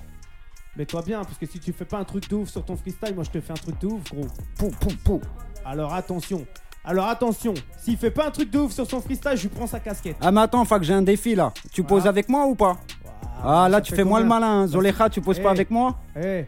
mets-toi 0.76 1.02
bien, 1.02 1.22
parce 1.24 1.38
que 1.38 1.46
si 1.46 1.58
tu 1.58 1.72
fais 1.72 1.84
pas 1.84 1.98
un 1.98 2.04
truc 2.04 2.28
de 2.28 2.34
ouf 2.36 2.48
sur 2.50 2.64
ton 2.64 2.76
freestyle, 2.76 3.14
moi 3.14 3.24
je 3.24 3.30
te 3.30 3.40
fais 3.40 3.52
un 3.52 3.56
truc 3.56 3.78
de 3.80 3.86
ouf, 3.86 4.02
gros. 4.12 4.26
Pou, 4.58 4.70
pou, 4.80 4.88
pou. 5.04 5.20
Alors 5.64 5.92
attention. 5.94 6.44
Alors 6.84 7.06
attention. 7.06 7.54
S'il 7.78 7.96
fait 7.96 8.10
pas 8.10 8.26
un 8.26 8.30
truc 8.30 8.50
de 8.50 8.58
ouf 8.58 8.72
sur 8.72 8.88
son 8.88 9.00
freestyle, 9.00 9.36
je 9.36 9.42
lui 9.42 9.48
prends 9.48 9.66
sa 9.68 9.78
casquette. 9.80 10.16
Ah, 10.20 10.30
mais 10.32 10.40
attends, 10.42 10.64
faut 10.64 10.78
que 10.78 10.84
j'ai 10.84 10.94
un 10.94 11.02
défi 11.02 11.34
là. 11.34 11.52
Tu 11.72 11.82
poses 11.84 12.06
avec 12.06 12.28
moi 12.28 12.44
ou 12.46 12.54
pas? 12.54 12.76
Ah, 13.44 13.68
là, 13.68 13.80
tu 13.80 13.94
fais 13.94 14.04
moi 14.04 14.20
le 14.20 14.26
malin. 14.26 14.66
Zolécha, 14.68 15.08
tu 15.10 15.20
poses 15.20 15.38
pas 15.40 15.48
Eh. 15.48 15.52
avec 15.52 15.70
moi? 15.70 15.96
Eh, 16.16 16.46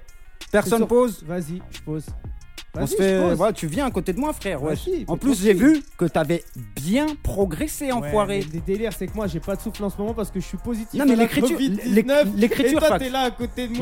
Personne 0.62 0.86
pose 0.86 1.24
Vas-y, 1.26 1.60
je 1.70 1.80
pose. 1.80 2.06
On 2.76 2.86
se 2.88 2.96
fait, 2.96 3.52
tu 3.54 3.66
viens 3.68 3.86
à 3.86 3.90
côté 3.92 4.12
de 4.12 4.18
moi, 4.18 4.32
frère. 4.32 4.60
Ouais. 4.62 4.74
En 5.06 5.16
plus, 5.16 5.40
j'ai 5.40 5.54
vu 5.54 5.80
que 5.96 6.06
t'avais 6.06 6.42
bien 6.74 7.06
progressé, 7.22 7.92
enfoiré. 7.92 8.44
mais 8.48 8.54
Le 8.54 8.60
délire, 8.60 8.92
c'est 8.92 9.06
que 9.06 9.14
moi, 9.14 9.28
j'ai 9.28 9.38
pas 9.38 9.54
de 9.54 9.60
souffle 9.60 9.84
en 9.84 9.90
ce 9.90 9.96
moment 9.98 10.12
parce 10.12 10.30
que 10.30 10.40
je 10.40 10.44
suis 10.44 10.56
positif. 10.56 10.98
Non, 10.98 11.06
mais 11.06 11.14
l'écriture- 11.14 11.56
l'écriture, 12.36 12.80
toi, 12.80 12.98
là 12.98 13.20
à 13.20 13.30
côté 13.30 13.68
de 13.68 13.74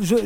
je, 0.00 0.16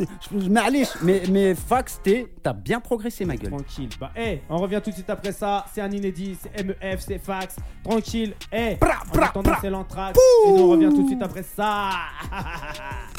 je, 0.97 1.05
mais, 1.05 1.23
mais 1.31 1.55
fax, 1.55 2.01
t'es- 2.03 2.27
t'as 2.43 2.55
bien 2.55 2.81
progressé, 2.81 3.27
ma 3.27 3.37
gueule. 3.37 3.51
Tranquille. 3.51 3.91
Bah, 4.01 4.11
hey, 4.17 4.41
on 4.49 4.57
revient 4.57 4.81
tout 4.83 4.91
de 4.91 4.95
suite 4.95 5.11
après 5.11 5.33
ça. 5.33 5.67
C'est 5.75 5.83
un 5.83 5.91
inédit, 5.91 6.39
c'est 6.43 6.65
MEF, 6.65 7.01
c'est 7.01 7.19
fax. 7.19 7.57
Tranquille. 7.83 8.33
Hey, 8.51 8.77
Pra, 8.77 9.03
pra, 9.13 9.29
pra. 9.29 9.59
c'est 9.61 9.71
l'entraque. 9.71 10.17
Et 10.17 10.51
on 10.51 10.69
revient 10.69 10.89
tout 10.89 11.03
de 11.03 11.09
suite 11.09 11.23
après 11.23 11.43
ça. 11.43 11.91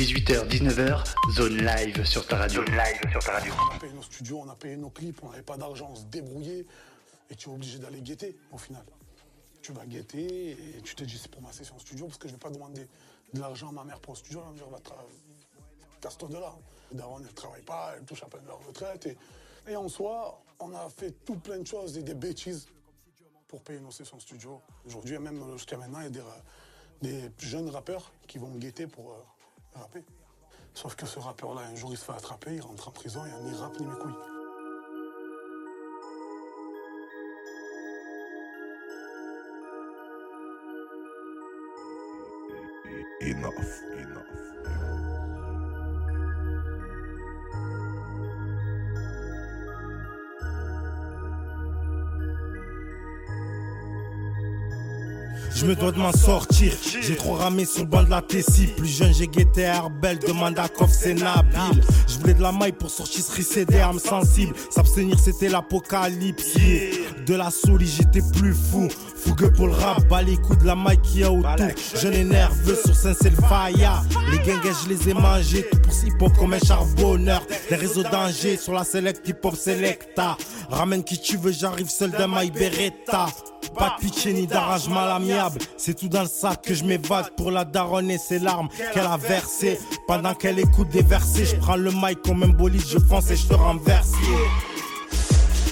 18h, 0.00 0.48
19h, 0.48 1.04
zone 1.30 1.58
live 1.58 2.06
sur 2.06 2.26
ta 2.26 2.38
radio. 2.38 2.64
Zone 2.64 2.74
live 2.74 3.10
sur 3.10 3.22
ta 3.22 3.32
radio. 3.32 3.52
On 3.52 3.76
a 3.76 3.78
payé 3.78 3.92
nos 3.92 4.02
studios, 4.02 4.40
on 4.42 4.48
a 4.48 4.54
payé 4.54 4.76
nos 4.78 4.88
clips, 4.88 5.22
on 5.22 5.28
n'avait 5.28 5.42
pas 5.42 5.58
d'argent, 5.58 5.90
on 5.92 5.94
se 5.94 6.04
débrouillait. 6.04 6.64
Et 7.28 7.34
tu 7.34 7.50
es 7.50 7.52
obligé 7.52 7.78
d'aller 7.78 8.00
guetter 8.00 8.34
au 8.50 8.56
final. 8.56 8.82
Tu 9.60 9.72
vas 9.72 9.84
guetter 9.84 10.52
et 10.52 10.80
tu 10.82 10.94
te 10.94 11.04
dis 11.04 11.18
c'est 11.18 11.30
pour 11.30 11.42
ma 11.42 11.52
session 11.52 11.78
studio 11.78 12.06
parce 12.06 12.16
que 12.16 12.28
je 12.28 12.32
ne 12.32 12.38
vais 12.38 12.40
pas 12.40 12.48
demander 12.48 12.88
de 13.34 13.40
l'argent 13.40 13.68
à 13.68 13.72
ma 13.72 13.84
mère 13.84 14.00
pour 14.00 14.14
le 14.14 14.18
studio. 14.20 14.40
Elle 14.40 14.46
va 14.46 14.52
me 14.52 14.56
dire 14.56 14.68
va 14.70 14.78
casse-toi 16.00 16.30
de 16.30 16.34
là. 16.36 16.54
Daron, 16.92 17.18
elle 17.18 17.26
ne 17.26 17.32
travaille 17.32 17.60
pas, 17.60 17.92
elle 17.98 18.04
touche 18.06 18.22
à 18.22 18.26
peine 18.26 18.46
leur 18.46 18.66
retraite. 18.66 19.04
Et, 19.04 19.18
et 19.70 19.76
en 19.76 19.90
soi, 19.90 20.42
on 20.60 20.74
a 20.74 20.88
fait 20.88 21.10
tout 21.26 21.36
plein 21.36 21.58
de 21.58 21.66
choses 21.66 21.98
et 21.98 22.02
des 22.02 22.14
bêtises 22.14 22.68
pour 23.48 23.60
payer 23.60 23.80
nos 23.80 23.90
sessions 23.90 24.18
studio. 24.18 24.62
Aujourd'hui, 24.86 25.16
et 25.16 25.18
même 25.18 25.44
jusqu'à 25.58 25.76
maintenant, 25.76 26.00
il 26.00 26.04
y 26.16 26.18
a 26.20 26.22
des, 27.02 27.28
des 27.28 27.30
jeunes 27.38 27.68
rappeurs 27.68 28.10
qui 28.26 28.38
vont 28.38 28.48
me 28.48 28.58
guetter 28.58 28.86
pour 28.86 29.10
euh, 29.10 29.16
Sauf 30.74 30.94
que 30.94 31.06
ce 31.06 31.18
rappeur-là, 31.18 31.62
un 31.62 31.74
jour, 31.74 31.92
il 31.92 31.96
se 31.96 32.04
fait 32.04 32.12
attraper, 32.12 32.54
il 32.54 32.62
rentre 32.62 32.88
en 32.88 32.92
prison, 32.92 33.22
il 33.24 33.32
n'y 33.32 33.38
a 33.38 33.52
ni 33.52 33.58
rap 33.58 33.78
ni 33.78 33.86
mes 33.86 33.96
couilles. 33.96 34.12
Enough, 43.22 43.99
Je 55.54 55.66
me 55.66 55.74
dois 55.74 55.92
de 55.92 55.98
m'en 55.98 56.12
sortir. 56.12 56.72
J'ai 57.02 57.16
trop 57.16 57.34
ramé 57.34 57.64
sur 57.64 57.82
le 57.82 57.88
banc 57.88 58.02
de 58.02 58.10
la 58.10 58.22
Tessie. 58.22 58.68
Plus 58.76 58.88
jeune, 58.88 59.12
j'ai 59.12 59.26
guetté 59.26 59.62
Herbel, 59.62 60.18
demande 60.18 60.58
à 60.58 60.68
Koff, 60.68 60.90
c'est 60.90 61.14
Nabil. 61.14 61.82
Je 62.08 62.18
voulais 62.18 62.34
de 62.34 62.42
la 62.42 62.52
maille 62.52 62.72
pour 62.72 62.90
sortir 62.90 63.22
ce 63.22 63.60
des 63.60 63.78
armes 63.78 63.98
sensibles. 63.98 64.54
S'abstenir, 64.70 65.18
c'était 65.18 65.48
l'apocalypse. 65.48 66.56
De 67.26 67.34
la 67.34 67.50
souris, 67.50 67.86
j'étais 67.86 68.22
plus 68.32 68.54
fou. 68.54 68.88
Fougueux 69.16 69.52
pour 69.52 69.66
le 69.66 69.74
rap, 69.74 70.06
bas 70.08 70.22
les 70.22 70.36
coups 70.36 70.58
de 70.60 70.66
la 70.66 70.74
maille 70.74 71.00
qui 71.02 71.22
a 71.22 71.30
autour. 71.30 71.50
Jeune 72.00 72.14
et 72.14 72.24
nerveux 72.24 72.78
sur 72.84 72.94
saint 72.94 73.14
faya 73.48 74.02
Les 74.30 74.38
guinguets, 74.38 74.72
je 74.84 74.88
les 74.88 75.10
ai 75.10 75.14
mangés. 75.14 75.66
Tout 75.70 75.78
pour 75.80 75.94
hip 76.04 76.22
hop 76.22 76.32
comme 76.38 76.54
un 76.54 76.58
charbonneur. 76.58 77.42
Les 77.70 77.76
réseaux 77.76 78.02
d'Angers 78.02 78.56
sur 78.56 78.72
la 78.72 78.84
select 78.84 79.28
hip 79.28 79.36
hop 79.42 79.56
selecta. 79.56 80.36
Ramène 80.70 81.04
qui 81.04 81.20
tu 81.20 81.36
veux, 81.36 81.52
j'arrive 81.52 81.88
seul 81.88 82.10
d'un 82.10 82.28
maille 82.28 82.50
Beretta. 82.50 83.26
Pas 83.76 83.96
de 83.96 84.04
pitié 84.04 84.32
ni 84.32 84.46
d'arrangement 84.46 85.00
à 85.00 85.06
l'amiable. 85.06 85.60
C'est 85.76 85.94
tout 85.94 86.08
dans 86.08 86.22
le 86.22 86.28
sac 86.28 86.62
que 86.62 86.74
je 86.74 86.84
m'évade 86.84 87.30
pour 87.36 87.50
la 87.50 87.64
daronne 87.64 88.10
et 88.10 88.18
ses 88.18 88.38
larmes 88.38 88.68
qu'elle 88.92 89.06
a 89.06 89.16
versées. 89.16 89.78
Pendant 90.06 90.34
qu'elle 90.34 90.58
écoute 90.58 90.88
des 90.90 91.02
versets, 91.02 91.44
je 91.46 91.56
prends 91.56 91.76
le 91.76 91.90
mic 91.90 92.20
comme 92.22 92.42
un 92.42 92.48
bolide, 92.48 92.82
je 92.86 92.98
fonce 92.98 93.30
et 93.30 93.36
je 93.36 93.46
te 93.46 93.54
renverse. 93.54 94.12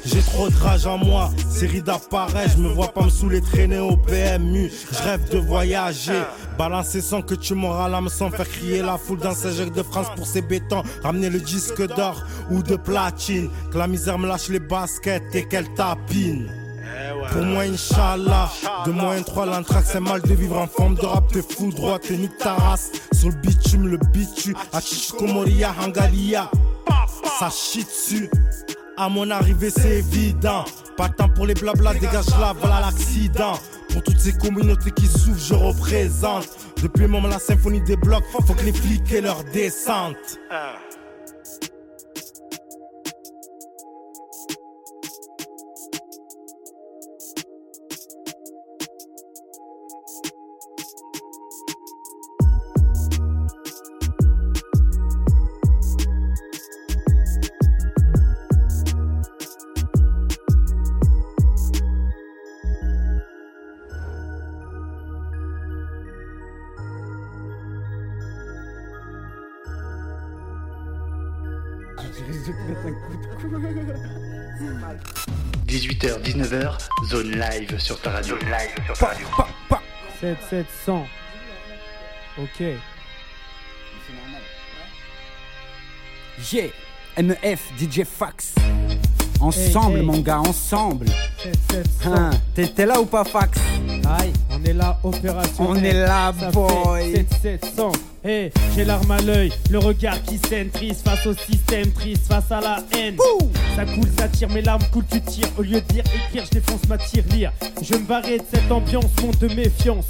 J'ai 0.04 0.22
trop 0.22 0.48
de 0.48 0.56
rage 0.56 0.86
en 0.86 0.96
moi, 0.96 1.30
série 1.50 1.82
d'appareils, 1.82 2.48
je 2.56 2.62
me 2.62 2.68
vois 2.68 2.88
pas 2.88 3.02
me 3.02 3.10
saouler 3.10 3.42
traîner 3.42 3.78
au 3.78 3.94
PMU. 3.94 4.72
Je 4.90 5.02
rêve 5.02 5.28
de 5.28 5.36
voyager, 5.36 6.22
balancer 6.56 7.02
sans 7.02 7.20
que 7.20 7.34
tu 7.34 7.54
m'auras 7.54 7.90
l'âme 7.90 8.08
sans 8.08 8.30
faire 8.30 8.48
crier 8.48 8.80
la 8.80 8.96
foule 8.96 9.18
dans 9.18 9.34
ces 9.34 9.52
jeux 9.52 9.68
de 9.68 9.82
France 9.82 10.06
pour 10.16 10.26
ses 10.26 10.40
bétons. 10.40 10.82
Ramener 11.02 11.28
le 11.28 11.40
disque 11.40 11.86
d'or 11.94 12.22
ou 12.50 12.62
de 12.62 12.76
platine, 12.76 13.50
que 13.70 13.76
la 13.76 13.86
misère 13.86 14.18
me 14.18 14.26
lâche 14.26 14.48
les 14.48 14.60
baskets 14.60 15.34
et 15.34 15.46
qu'elle 15.46 15.72
tapine. 15.74 16.57
Pour 17.32 17.42
moi, 17.42 17.64
Inch'Allah, 17.64 18.50
de 18.86 18.90
moins 18.90 19.22
3, 19.22 19.46
l'anthrax, 19.46 19.90
c'est 19.92 20.00
mal 20.00 20.22
de 20.22 20.34
vivre 20.34 20.58
en 20.58 20.66
forme 20.66 20.94
de 20.94 21.04
rap, 21.04 21.30
te 21.30 21.42
fous 21.42 21.70
droit, 21.70 21.98
te 21.98 22.12
nique 22.12 22.36
ta 22.38 22.54
race. 22.54 22.90
Sur 23.12 23.28
le 23.28 23.34
bitume, 23.36 23.88
le 23.88 23.98
bitu, 24.12 24.54
Moria, 25.20 25.74
Hangalia, 25.80 26.50
ça 27.38 27.50
chie 27.50 27.84
dessus. 27.84 28.30
À 28.96 29.08
mon 29.08 29.30
arrivée, 29.30 29.70
c'est 29.70 29.98
évident. 29.98 30.64
Pas 30.96 31.08
de 31.08 31.14
temps 31.14 31.28
pour 31.28 31.46
les 31.46 31.54
blabla, 31.54 31.94
dégage 31.94 32.26
là, 32.40 32.52
voilà 32.58 32.80
l'accident. 32.80 33.58
Pour 33.92 34.02
toutes 34.02 34.18
ces 34.18 34.32
communautés 34.32 34.90
qui 34.90 35.06
souffrent, 35.06 35.38
je 35.38 35.54
représente. 35.54 36.48
Depuis 36.82 37.02
le 37.02 37.08
moment 37.08 37.28
la 37.28 37.38
symphonie 37.38 37.80
des 37.80 37.96
blocs, 37.96 38.24
faut 38.32 38.54
que 38.54 38.64
les 38.64 38.72
flics 38.72 39.12
aient 39.12 39.20
leur 39.20 39.44
descente. 39.44 40.16
Live 77.38 77.78
sur 77.78 78.00
ta 78.00 78.10
radio. 78.10 78.36
Zone 78.38 78.48
live 78.50 78.84
sur 78.86 78.98
ta 78.98 79.06
radio. 79.06 79.26
7700. 80.20 81.06
Ok. 82.38 82.64
Yeah, 86.52 86.68
MEF, 87.16 87.60
DJ 87.78 88.04
Fax. 88.04 88.54
Ensemble, 89.40 89.96
Hey, 89.96 90.00
hey. 90.00 90.06
mon 90.06 90.18
gars, 90.20 90.38
ensemble. 90.40 91.06
7700. 91.42 92.12
Hein, 92.14 92.30
T'es 92.54 92.68
t'es 92.68 92.86
là 92.86 93.00
ou 93.00 93.06
pas, 93.06 93.24
Fax? 93.24 93.58
Aïe, 94.20 94.32
on 94.50 94.62
est 94.64 94.72
là, 94.72 94.98
opération. 95.02 95.68
On 95.68 95.74
est 95.76 95.92
là, 95.92 96.32
Ça 96.38 96.50
boy. 96.50 97.12
fait 97.12 97.26
7700. 97.42 97.92
Hey, 98.24 98.50
j'ai 98.74 98.84
l'arme 98.84 99.10
à 99.12 99.20
l'œil, 99.20 99.52
le 99.70 99.78
regard 99.78 100.20
qui 100.24 100.38
saigne, 100.38 100.70
triste 100.70 101.06
face 101.06 101.24
au 101.26 101.34
système, 101.34 101.92
triste 101.92 102.26
face 102.26 102.50
à 102.50 102.60
la 102.60 102.78
haine. 102.96 103.16
Ça 103.76 103.84
coule, 103.84 104.08
ça 104.18 104.28
tire, 104.28 104.48
mes 104.50 104.60
larmes 104.60 104.82
coulent, 104.92 105.06
tu 105.10 105.20
tires. 105.20 105.48
Au 105.56 105.62
lieu 105.62 105.80
de 105.80 105.86
dire 105.92 106.02
écrire, 106.26 106.44
je 106.44 106.58
défonce 106.58 106.88
ma 106.88 106.98
tirelire. 106.98 107.52
Je 107.80 107.94
me 107.94 108.04
barrais 108.04 108.38
de 108.38 108.44
cette 108.52 108.70
ambiance, 108.72 109.10
monte 109.22 109.38
de 109.38 109.54
méfiance. 109.54 110.08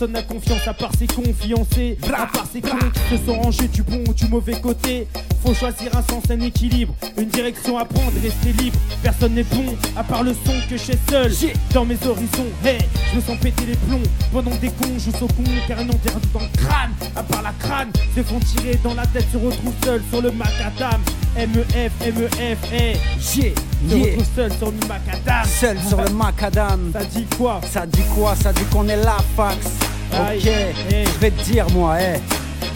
Personne 0.00 0.14
n'a 0.14 0.22
confiance 0.22 0.66
à 0.66 0.72
part 0.72 0.92
ses 0.98 1.06
confiancés. 1.06 1.98
À 2.04 2.24
part 2.24 2.46
ses 2.50 2.62
cons 2.62 2.70
qui 2.94 3.18
se 3.18 3.26
sont 3.26 3.38
rangés 3.38 3.68
du 3.68 3.82
bon 3.82 4.02
ou 4.08 4.14
du 4.14 4.28
mauvais 4.28 4.58
côté. 4.58 5.06
Faut 5.44 5.52
choisir 5.52 5.94
un 5.94 6.00
sens, 6.00 6.22
un 6.30 6.40
équilibre. 6.40 6.94
Une 7.18 7.28
direction 7.28 7.76
à 7.76 7.84
prendre 7.84 8.10
et 8.16 8.28
rester 8.28 8.52
libre. 8.62 8.78
Personne 9.02 9.34
n'est 9.34 9.42
bon 9.42 9.76
à 9.94 10.02
part 10.02 10.22
le 10.22 10.32
son 10.32 10.54
que 10.70 10.78
j'ai 10.78 10.98
seul. 11.10 11.30
Dans 11.74 11.84
mes 11.84 11.98
horizons, 12.06 12.46
hey, 12.64 12.78
je 13.10 13.16
me 13.16 13.20
sens 13.20 13.36
péter 13.42 13.66
les 13.66 13.76
plombs. 13.76 14.00
Pendant 14.32 14.52
que 14.52 14.62
des 14.62 14.68
cons 14.70 14.98
jouent 14.98 15.22
au 15.22 15.26
con 15.26 15.44
car 15.68 15.78
ils 15.82 15.86
n'ont 15.86 15.92
perdu 15.98 16.28
dans 16.32 16.40
le 16.40 16.56
crâne. 16.56 16.92
À 17.14 17.22
part 17.22 17.42
la 17.42 17.52
crâne, 17.58 17.90
se 18.16 18.22
font 18.22 18.40
tirer 18.40 18.78
dans 18.82 18.94
la 18.94 19.06
tête, 19.06 19.26
se 19.30 19.36
retrouvent 19.36 19.74
seuls 19.84 20.02
sur 20.08 20.22
le 20.22 20.30
macadam. 20.30 20.98
MEF, 21.36 21.92
MEF, 22.00 22.72
hey, 22.72 22.96
Yeah, 23.34 23.52
se 23.88 23.96
yeah. 23.96 24.24
seuls 24.34 24.52
sur 24.56 24.70
le 24.70 24.88
macadam. 24.88 25.44
Seul 25.44 25.78
sur 25.86 26.00
le 26.00 26.10
macadam. 26.10 26.90
Ça 26.90 27.04
dit 27.04 27.26
quoi? 27.36 27.60
Ça 27.70 27.84
dit 27.84 28.02
quoi? 28.14 28.34
Ça 28.34 28.50
dit 28.50 28.64
qu'on 28.72 28.88
est 28.88 28.96
là, 28.96 29.18
fax. 29.36 29.89
Ok, 30.12 30.42
je 30.42 31.20
vais 31.20 31.30
te 31.30 31.42
dire, 31.44 31.66
moi, 31.70 31.96
eh. 32.00 32.20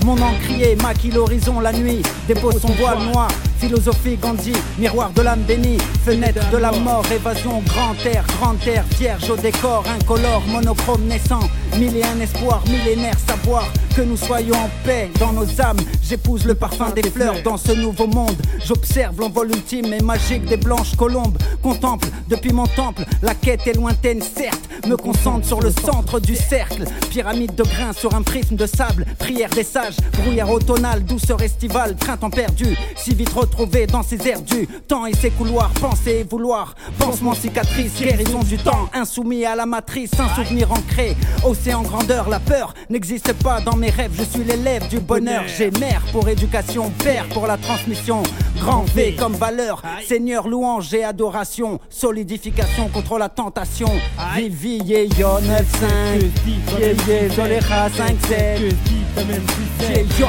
Mon 0.05 0.21
encrier 0.21 0.77
maquille 0.77 1.11
l'horizon 1.11 1.61
la 1.61 1.73
nuit, 1.73 2.03
dépose 2.29 2.61
son 2.61 2.73
voile 2.73 2.99
noir. 3.13 3.29
Philosophie 3.59 4.17
Gandhi, 4.17 4.53
miroir 4.79 5.11
de 5.11 5.23
l'âme 5.23 5.43
bénie, 5.43 5.79
fenêtre 6.05 6.49
de 6.51 6.59
la 6.59 6.73
mort, 6.73 7.05
évasion, 7.11 7.63
grand 7.67 7.95
air, 8.05 8.25
grand 8.39 8.67
air, 8.67 8.85
vierge 8.99 9.31
au 9.31 9.37
décor, 9.37 9.85
incolore, 9.89 10.43
monochrome 10.49 11.05
naissant, 11.05 11.49
mille 11.79 11.97
et 11.97 12.05
un 12.05 12.21
espoir, 12.21 12.63
millénaire, 12.67 13.17
savoir 13.27 13.67
que 13.97 14.03
nous 14.03 14.17
soyons 14.17 14.57
en 14.57 14.71
paix 14.85 15.11
dans 15.21 15.33
nos 15.33 15.61
âmes. 15.61 15.79
J'épouse 16.03 16.45
le 16.45 16.55
parfum 16.55 16.91
des 16.91 17.09
fleurs 17.09 17.43
dans 17.45 17.57
ce 17.57 17.73
nouveau 17.73 18.07
monde. 18.07 18.37
J'observe 18.65 19.21
l'envol 19.21 19.49
ultime 19.49 19.93
et 19.93 20.03
magique 20.03 20.45
des 20.47 20.57
blanches 20.57 20.97
colombes. 20.97 21.39
Contemple 21.63 22.09
depuis 22.29 22.53
mon 22.53 22.67
temple, 22.67 23.05
la 23.23 23.35
quête 23.35 23.67
est 23.67 23.75
lointaine, 23.75 24.21
certes. 24.21 24.69
Me 24.87 24.97
concentre 24.97 25.47
sur 25.47 25.61
le 25.61 25.71
centre 25.71 26.21
du 26.21 26.35
cercle. 26.35 26.85
Pyramide 27.11 27.55
de 27.55 27.63
grains 27.63 27.93
sur 27.93 28.15
un 28.15 28.23
prisme 28.23 28.57
de 28.57 28.67
sable. 28.67 29.07
Prière 29.19 29.51
des 29.51 29.65
sages, 29.65 29.97
brouillard 30.19 30.51
automnal, 30.51 31.05
douceur 31.05 31.41
estivale, 31.41 31.95
printemps 31.97 32.31
perdu. 32.31 32.77
Si 32.97 33.15
vite 33.15 33.31
retrouvé 33.45 33.87
dans 33.87 34.03
ces 34.03 34.27
airs 34.29 34.41
du 34.41 34.67
temps 34.89 35.07
et 35.07 35.15
ses 35.15 35.31
couloirs. 35.31 35.71
Penser 35.81 36.21
et 36.21 36.25
vouloir, 36.25 36.75
pansement 36.99 37.35
cicatrice, 37.35 37.93
guérison 38.01 38.41
du 38.41 38.57
temps. 38.57 38.89
Insoumis 38.93 39.45
à 39.45 39.55
la 39.55 39.67
matrice, 39.67 40.13
un 40.19 40.35
souvenir 40.35 40.73
ancré. 40.73 41.17
Océan 41.45 41.83
grandeur, 41.83 42.29
la 42.29 42.41
peur 42.41 42.75
n'existe 42.89 43.33
pas 43.35 43.61
dans 43.61 43.77
mes 43.77 43.91
rêves. 43.91 44.13
Je 44.17 44.25
suis 44.25 44.45
l'élève 44.45 44.89
du 44.89 44.99
bonheur. 44.99 45.45
J'ai 45.47 45.71
mère 45.73 46.03
pour 46.13 46.29
éducation, 46.29 46.91
père 47.03 47.27
pour 47.29 47.47
la 47.47 47.57
transmission. 47.57 48.23
Grand 48.59 48.85
V 48.95 49.15
comme 49.19 49.35
valeur, 49.35 49.83
Seigneur 50.07 50.49
louange 50.49 50.93
et 50.95 51.05
adoration. 51.05 51.81
Solidification 51.91 52.89
contre 52.89 53.19
la 53.19 53.29
tentation. 53.29 53.91
Vivi, 54.37 54.79
yeah, 54.85 55.05
yo, 55.19 55.39
9-5. 55.41 56.31
Yeah, 56.79 56.93
yeah, 57.07 57.29
Zoléra, 57.35 57.89
5-7. 57.89 58.59
Que 58.59 58.69
dit 58.71 59.05
quand 59.15 59.25
même 59.27 59.43
plus 59.43 59.65
Yeah, 59.81 60.03
yo. 60.19 60.27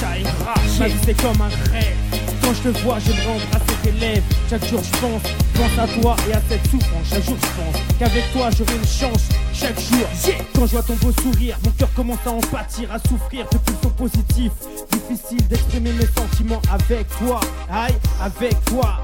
Chaïra 0.00 0.54
Ma 0.78 0.88
vie 0.88 0.94
c'est 1.04 1.22
comme 1.22 1.40
un 1.40 1.70
rêve. 1.70 1.96
Quand 2.42 2.52
je 2.54 2.70
te 2.70 2.78
vois 2.78 2.98
j'aimerais 2.98 3.28
embrasser 3.28 3.76
tes 3.82 3.92
lèvres 3.92 4.24
Chaque 4.48 4.66
jour 4.66 4.80
je 4.82 4.98
pense, 4.98 5.22
pense 5.54 5.78
à 5.78 6.00
toi 6.00 6.16
et 6.28 6.34
à 6.34 6.40
cette 6.48 6.66
souffrance. 6.70 7.06
Chaque 7.10 7.24
jour 7.24 7.36
je 7.40 7.62
pense 7.62 7.82
qu'avec 7.98 8.32
toi 8.32 8.48
j'aurai 8.56 8.74
une 8.74 8.86
chance. 8.86 9.28
Chaque 9.52 9.78
jour, 9.78 10.34
quand 10.54 10.66
je 10.66 10.72
vois 10.72 10.82
ton 10.82 10.94
beau 10.94 11.12
sourire 11.22 11.58
Mon 11.64 11.70
cœur 11.72 11.92
commence 11.94 12.18
à 12.26 12.30
en 12.30 12.40
pâtir, 12.40 12.90
à 12.92 12.98
souffrir 12.98 13.46
de 13.50 13.58
pulsions 13.58 13.90
positifs. 13.90 14.52
Difficile 14.90 15.46
d'exprimer 15.48 15.92
mes 15.92 16.06
sentiments 16.06 16.62
avec 16.72 17.06
toi. 17.18 17.40
Aïe, 17.70 17.94
avec 18.20 18.64
toi. 18.64 19.00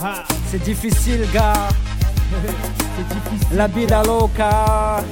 Ah. 0.00 0.22
C'est 0.50 0.62
difficile, 0.62 1.26
gars. 1.32 1.52
C'est 2.30 3.08
difficile. 3.08 3.56
La 3.56 3.66
vida 3.66 4.02
loca. 4.04 5.02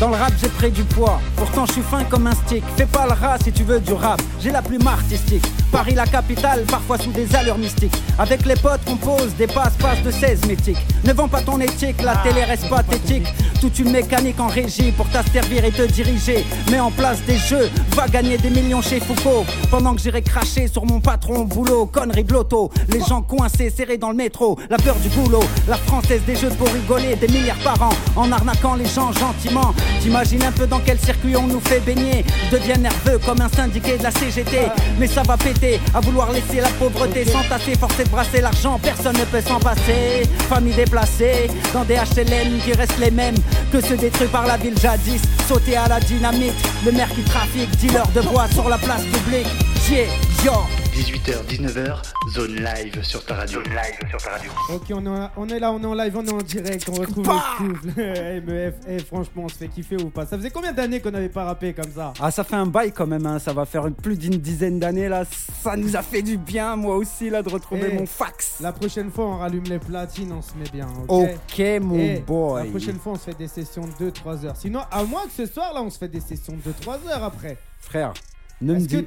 Dans 0.00 0.10
le 0.10 0.14
rap, 0.14 0.32
j'ai 0.40 0.48
pris 0.48 0.70
du 0.70 0.84
poids. 0.84 1.20
Pourtant, 1.34 1.66
je 1.66 1.72
suis 1.72 1.82
fin 1.82 2.04
comme 2.04 2.28
un 2.28 2.32
stick. 2.32 2.62
Fais 2.76 2.86
pas 2.86 3.06
le 3.06 3.14
rat 3.14 3.36
si 3.42 3.50
tu 3.50 3.64
veux 3.64 3.80
du 3.80 3.92
rap. 3.94 4.22
J'ai 4.40 4.52
la 4.52 4.62
plume 4.62 4.86
artistique. 4.86 5.44
Paris, 5.72 5.94
la 5.94 6.06
capitale, 6.06 6.62
parfois 6.68 6.98
sous 6.98 7.10
des 7.10 7.34
allures 7.34 7.58
mystiques. 7.58 7.96
Avec 8.16 8.46
les 8.46 8.54
potes, 8.54 8.80
on 8.86 8.96
pose 8.96 9.34
des 9.36 9.48
passe-passe 9.48 10.02
de 10.04 10.12
16 10.12 10.46
mythiques. 10.46 10.78
Ne 11.04 11.12
vends 11.12 11.26
pas 11.26 11.42
ton 11.42 11.60
éthique, 11.60 12.00
la 12.02 12.16
télé 12.18 12.44
reste 12.44 12.68
pathétique. 12.68 13.26
Toute 13.60 13.78
une 13.80 13.90
mécanique 13.90 14.38
en 14.38 14.46
régie 14.46 14.92
pour 14.92 15.08
t'asservir 15.08 15.64
et 15.64 15.72
te 15.72 15.82
diriger. 15.82 16.46
Mets 16.70 16.78
en 16.78 16.92
place 16.92 17.20
des 17.26 17.36
jeux, 17.36 17.68
va 17.96 18.06
gagner 18.06 18.38
des 18.38 18.50
millions 18.50 18.80
chez 18.80 19.00
Foucault. 19.00 19.44
Pendant 19.68 19.94
que 19.94 20.00
j'irai 20.00 20.22
cracher 20.22 20.68
sur 20.68 20.86
mon 20.86 21.00
patron, 21.00 21.44
boulot, 21.44 21.86
connerie 21.86 22.22
blotto. 22.22 22.70
Les 22.88 23.00
gens 23.00 23.22
coincés, 23.22 23.70
serrés 23.70 23.98
dans 23.98 24.10
le 24.10 24.16
métro. 24.16 24.56
La 24.70 24.76
peur 24.76 24.94
du 24.96 25.08
boulot, 25.08 25.42
la 25.66 25.76
française 25.76 26.22
des 26.24 26.36
jeux 26.36 26.50
pour 26.50 26.68
rigoler, 26.68 27.16
des 27.16 27.28
milliards 27.28 27.58
par 27.58 27.82
an. 27.82 27.90
En 28.14 28.30
arnaquant 28.30 28.76
les 28.76 28.86
gens 28.86 29.12
gentiment. 29.12 29.74
T'imagines 30.00 30.42
un 30.44 30.52
peu 30.52 30.66
dans 30.66 30.80
quel 30.80 30.98
circuit 30.98 31.36
on 31.36 31.46
nous 31.46 31.60
fait 31.60 31.80
baigner. 31.80 32.24
Je 32.50 32.56
deviens 32.56 32.76
nerveux 32.76 33.18
comme 33.24 33.40
un 33.40 33.48
syndiqué 33.48 33.98
de 33.98 34.02
la 34.02 34.10
CGT. 34.10 34.68
Mais 34.98 35.06
ça 35.06 35.22
va 35.22 35.36
péter, 35.36 35.80
à 35.94 36.00
vouloir 36.00 36.32
laisser 36.32 36.60
la 36.60 36.68
pauvreté 36.70 37.24
s'entasser, 37.24 37.74
forcer 37.78 38.04
de 38.04 38.08
brasser 38.10 38.40
l'argent, 38.40 38.78
personne 38.82 39.16
ne 39.16 39.24
peut 39.24 39.40
s'en 39.40 39.58
passer. 39.58 40.28
Famille 40.48 40.74
déplacée, 40.74 41.50
dans 41.72 41.84
des 41.84 41.96
HLM 41.96 42.58
qui 42.64 42.72
restent 42.72 42.98
les 42.98 43.10
mêmes 43.10 43.36
que 43.72 43.80
ceux 43.80 43.96
détruits 43.96 44.28
par 44.28 44.46
la 44.46 44.56
ville 44.56 44.78
jadis. 44.78 45.22
Sauter 45.48 45.76
à 45.76 45.88
la 45.88 46.00
dynamite, 46.00 46.54
le 46.84 46.92
maire 46.92 47.10
qui 47.14 47.22
trafique, 47.22 47.70
dealer 47.78 48.06
de 48.14 48.20
bois 48.20 48.46
sur 48.52 48.68
la 48.68 48.78
place 48.78 49.02
publique. 49.02 49.46
Yeah, 49.90 50.06
yo. 50.44 50.87
18h, 50.98 51.44
19h, 51.46 52.02
zone 52.34 52.56
live 52.56 53.04
sur 53.04 53.24
ta 53.24 53.36
radio. 53.36 53.62
Zone 53.62 53.72
live 53.72 54.10
sur 54.10 54.18
ta 54.20 54.30
radio. 54.30 54.50
Ok, 54.74 54.82
on 54.90 55.06
est, 55.06 55.28
on 55.36 55.48
est 55.48 55.60
là, 55.60 55.70
on 55.72 55.80
est 55.80 55.86
en 55.86 55.94
live, 55.94 56.16
on 56.16 56.26
est 56.26 56.32
en 56.32 56.38
direct, 56.38 56.88
on 56.88 56.94
retrouve 56.94 57.24
le 57.28 57.68
souffle. 57.68 57.92
MEF, 58.44 58.74
eh, 58.88 58.98
franchement, 58.98 59.44
on 59.44 59.48
se 59.48 59.54
fait 59.54 59.68
kiffer 59.68 59.94
ou 60.02 60.10
pas? 60.10 60.26
Ça 60.26 60.36
faisait 60.36 60.50
combien 60.50 60.72
d'années 60.72 61.00
qu'on 61.00 61.12
n'avait 61.12 61.28
pas 61.28 61.44
rappé 61.44 61.72
comme 61.72 61.92
ça? 61.92 62.12
Ah, 62.20 62.32
ça 62.32 62.42
fait 62.42 62.56
un 62.56 62.66
bail 62.66 62.90
quand 62.90 63.06
même, 63.06 63.24
hein. 63.26 63.38
ça 63.38 63.52
va 63.52 63.64
faire 63.64 63.88
plus 63.92 64.18
d'une 64.18 64.38
dizaine 64.38 64.80
d'années 64.80 65.08
là. 65.08 65.22
Ça 65.62 65.76
nous 65.76 65.94
a 65.94 66.02
fait 66.02 66.22
du 66.22 66.36
bien, 66.36 66.74
moi 66.74 66.96
aussi, 66.96 67.30
là, 67.30 67.44
de 67.44 67.48
retrouver 67.48 67.90
Eh, 67.92 67.94
mon 67.94 68.06
fax. 68.06 68.56
La 68.60 68.72
prochaine 68.72 69.12
fois, 69.12 69.26
on 69.26 69.38
rallume 69.38 69.64
les 69.64 69.78
platines, 69.78 70.32
on 70.32 70.42
se 70.42 70.54
met 70.56 70.68
bien. 70.72 70.88
Ok, 71.06 71.60
mon 71.80 71.96
Eh, 71.96 72.24
boy. 72.26 72.64
La 72.64 72.70
prochaine 72.70 72.98
fois, 72.98 73.12
on 73.12 73.16
se 73.16 73.24
fait 73.26 73.38
des 73.38 73.46
sessions 73.48 73.82
de 73.86 74.10
2-3 74.10 74.44
heures. 74.46 74.56
Sinon, 74.56 74.80
à 74.90 75.04
moins 75.04 75.22
que 75.26 75.32
ce 75.32 75.46
soir, 75.46 75.72
là, 75.74 75.80
on 75.80 75.90
se 75.90 75.98
fait 75.98 76.08
des 76.08 76.20
sessions 76.20 76.56
de 76.66 76.72
3 76.80 76.98
heures 77.08 77.22
après. 77.22 77.56
Frère, 77.78 78.12
ne 78.60 78.74
me 78.74 78.80
dis. 78.80 79.06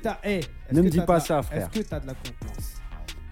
ne 0.71 0.81
me 0.81 0.89
dis 0.89 1.01
pas 1.01 1.19
ça, 1.19 1.41
frère. 1.41 1.67
Est-ce 1.73 1.79
que 1.81 1.87
t'as 1.87 1.99
de 1.99 2.07
la 2.07 2.13
contenance? 2.13 2.73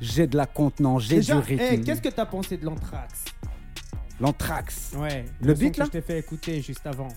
J'ai 0.02 0.28
de 0.28 0.38
la 0.38 0.46
contenance, 0.46 1.04
j'ai 1.04 1.20
du 1.20 1.34
rythme. 1.34 1.84
qu'est-ce 1.84 2.02
que 2.02 2.10
t'as 2.10 2.26
pensé 2.26 2.58
de 2.58 2.66
l'anthrax? 2.66 3.26
L'anthrax. 4.20 4.92
Ouais. 4.98 5.26
Le 5.42 5.54
beat, 5.54 5.78
là? 5.78 5.86
Je 5.86 5.92
t'ai 5.92 6.02
fait 6.02 6.20
écouter 6.20 6.62
juste 6.62 6.86
avant. 6.86 7.08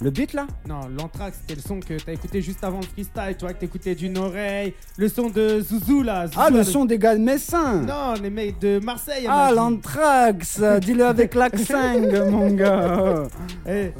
Le 0.00 0.10
beat 0.10 0.32
là? 0.32 0.46
Non, 0.68 0.82
l'anthrax, 0.96 1.38
c'était 1.40 1.56
le 1.56 1.60
son 1.60 1.80
que 1.80 1.94
t'as 1.94 2.12
écouté 2.12 2.40
juste 2.40 2.62
avant 2.62 2.78
le 2.78 2.86
freestyle. 2.86 3.34
Tu 3.36 3.44
vois, 3.44 3.52
que 3.52 3.58
t'écoutais 3.58 3.96
d'une 3.96 4.16
oreille. 4.16 4.72
Le 4.96 5.08
son 5.08 5.28
de 5.28 5.60
Zouzou, 5.60 6.04
là. 6.04 6.28
Zouzou, 6.28 6.40
Ah, 6.40 6.50
le 6.50 6.62
son 6.62 6.84
des 6.84 6.98
gars 6.98 7.16
de 7.16 7.20
Messin 7.20 7.82
Non, 7.82 8.14
les 8.22 8.30
mecs 8.30 8.60
de 8.60 8.78
Marseille. 8.78 9.26
Ah, 9.28 9.50
l'anthrax 9.52 10.60
Dis-le 10.82 11.04
avec 11.04 11.34
l'accent, 11.34 11.98
mon 12.30 12.50
gars 12.52 13.24
Eh, 13.66 13.92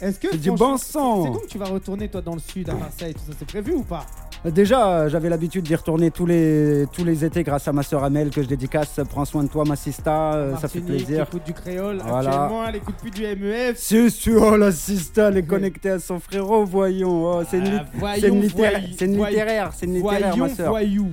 Est-ce 0.00 0.18
que. 0.20 0.28
C'est 0.30 0.38
du 0.38 0.50
bon 0.52 0.76
son. 0.76 1.24
C'est 1.34 1.40
que 1.42 1.46
tu 1.48 1.58
vas 1.58 1.66
retourner, 1.66 2.08
toi, 2.08 2.20
dans 2.20 2.34
le 2.34 2.40
sud, 2.40 2.68
à 2.70 2.74
Marseille 2.74 3.14
Tout 3.14 3.20
ça, 3.26 3.32
c'est 3.38 3.48
prévu 3.48 3.72
ou 3.74 3.82
pas? 3.82 4.04
Déjà, 4.44 4.88
euh, 4.88 5.08
j'avais 5.08 5.28
l'habitude 5.28 5.64
d'y 5.64 5.74
retourner 5.74 6.12
tous 6.12 6.24
les, 6.24 6.84
tous 6.92 7.02
les 7.02 7.24
étés 7.24 7.42
grâce 7.42 7.66
à 7.66 7.72
ma 7.72 7.82
sœur 7.82 8.04
Amel 8.04 8.30
que 8.30 8.40
je 8.40 8.46
dédicace. 8.46 9.00
Prends 9.10 9.24
soin 9.24 9.42
de 9.42 9.48
toi, 9.48 9.64
ma 9.64 9.74
sista, 9.74 10.34
euh, 10.34 10.56
ça 10.58 10.68
fait 10.68 10.80
plaisir. 10.80 11.28
Qui 11.28 11.36
écoute 11.36 11.46
du 11.46 11.52
créole. 11.54 12.00
Voilà. 12.06 12.30
Actuellement, 12.30 12.68
elle 12.68 12.76
écoute 12.76 12.94
plus 13.00 13.10
du 13.10 13.22
MEF. 13.22 13.76
C'est 13.78 14.10
sûr, 14.10 14.56
la 14.56 14.70
sista, 14.70 15.28
elle 15.30 15.38
est 15.38 15.42
connectée 15.46 15.90
à 15.90 15.98
son 15.98 16.20
frérot, 16.20 16.64
voyons. 16.64 17.24
Oh, 17.38 17.42
c'est 17.50 17.58
une, 17.58 17.82
Ah, 18.00 18.16
une 18.18 18.40
littéraire, 18.42 18.80
c'est 18.96 19.04
une 19.06 19.16
littéraire, 19.26 19.70
c'est 19.76 19.86
une 19.86 19.94
littéraire, 19.94 20.20
Voyons, 20.36 20.36
ma 20.46 20.54
sœur. 20.54 20.70
voyou. 20.70 21.08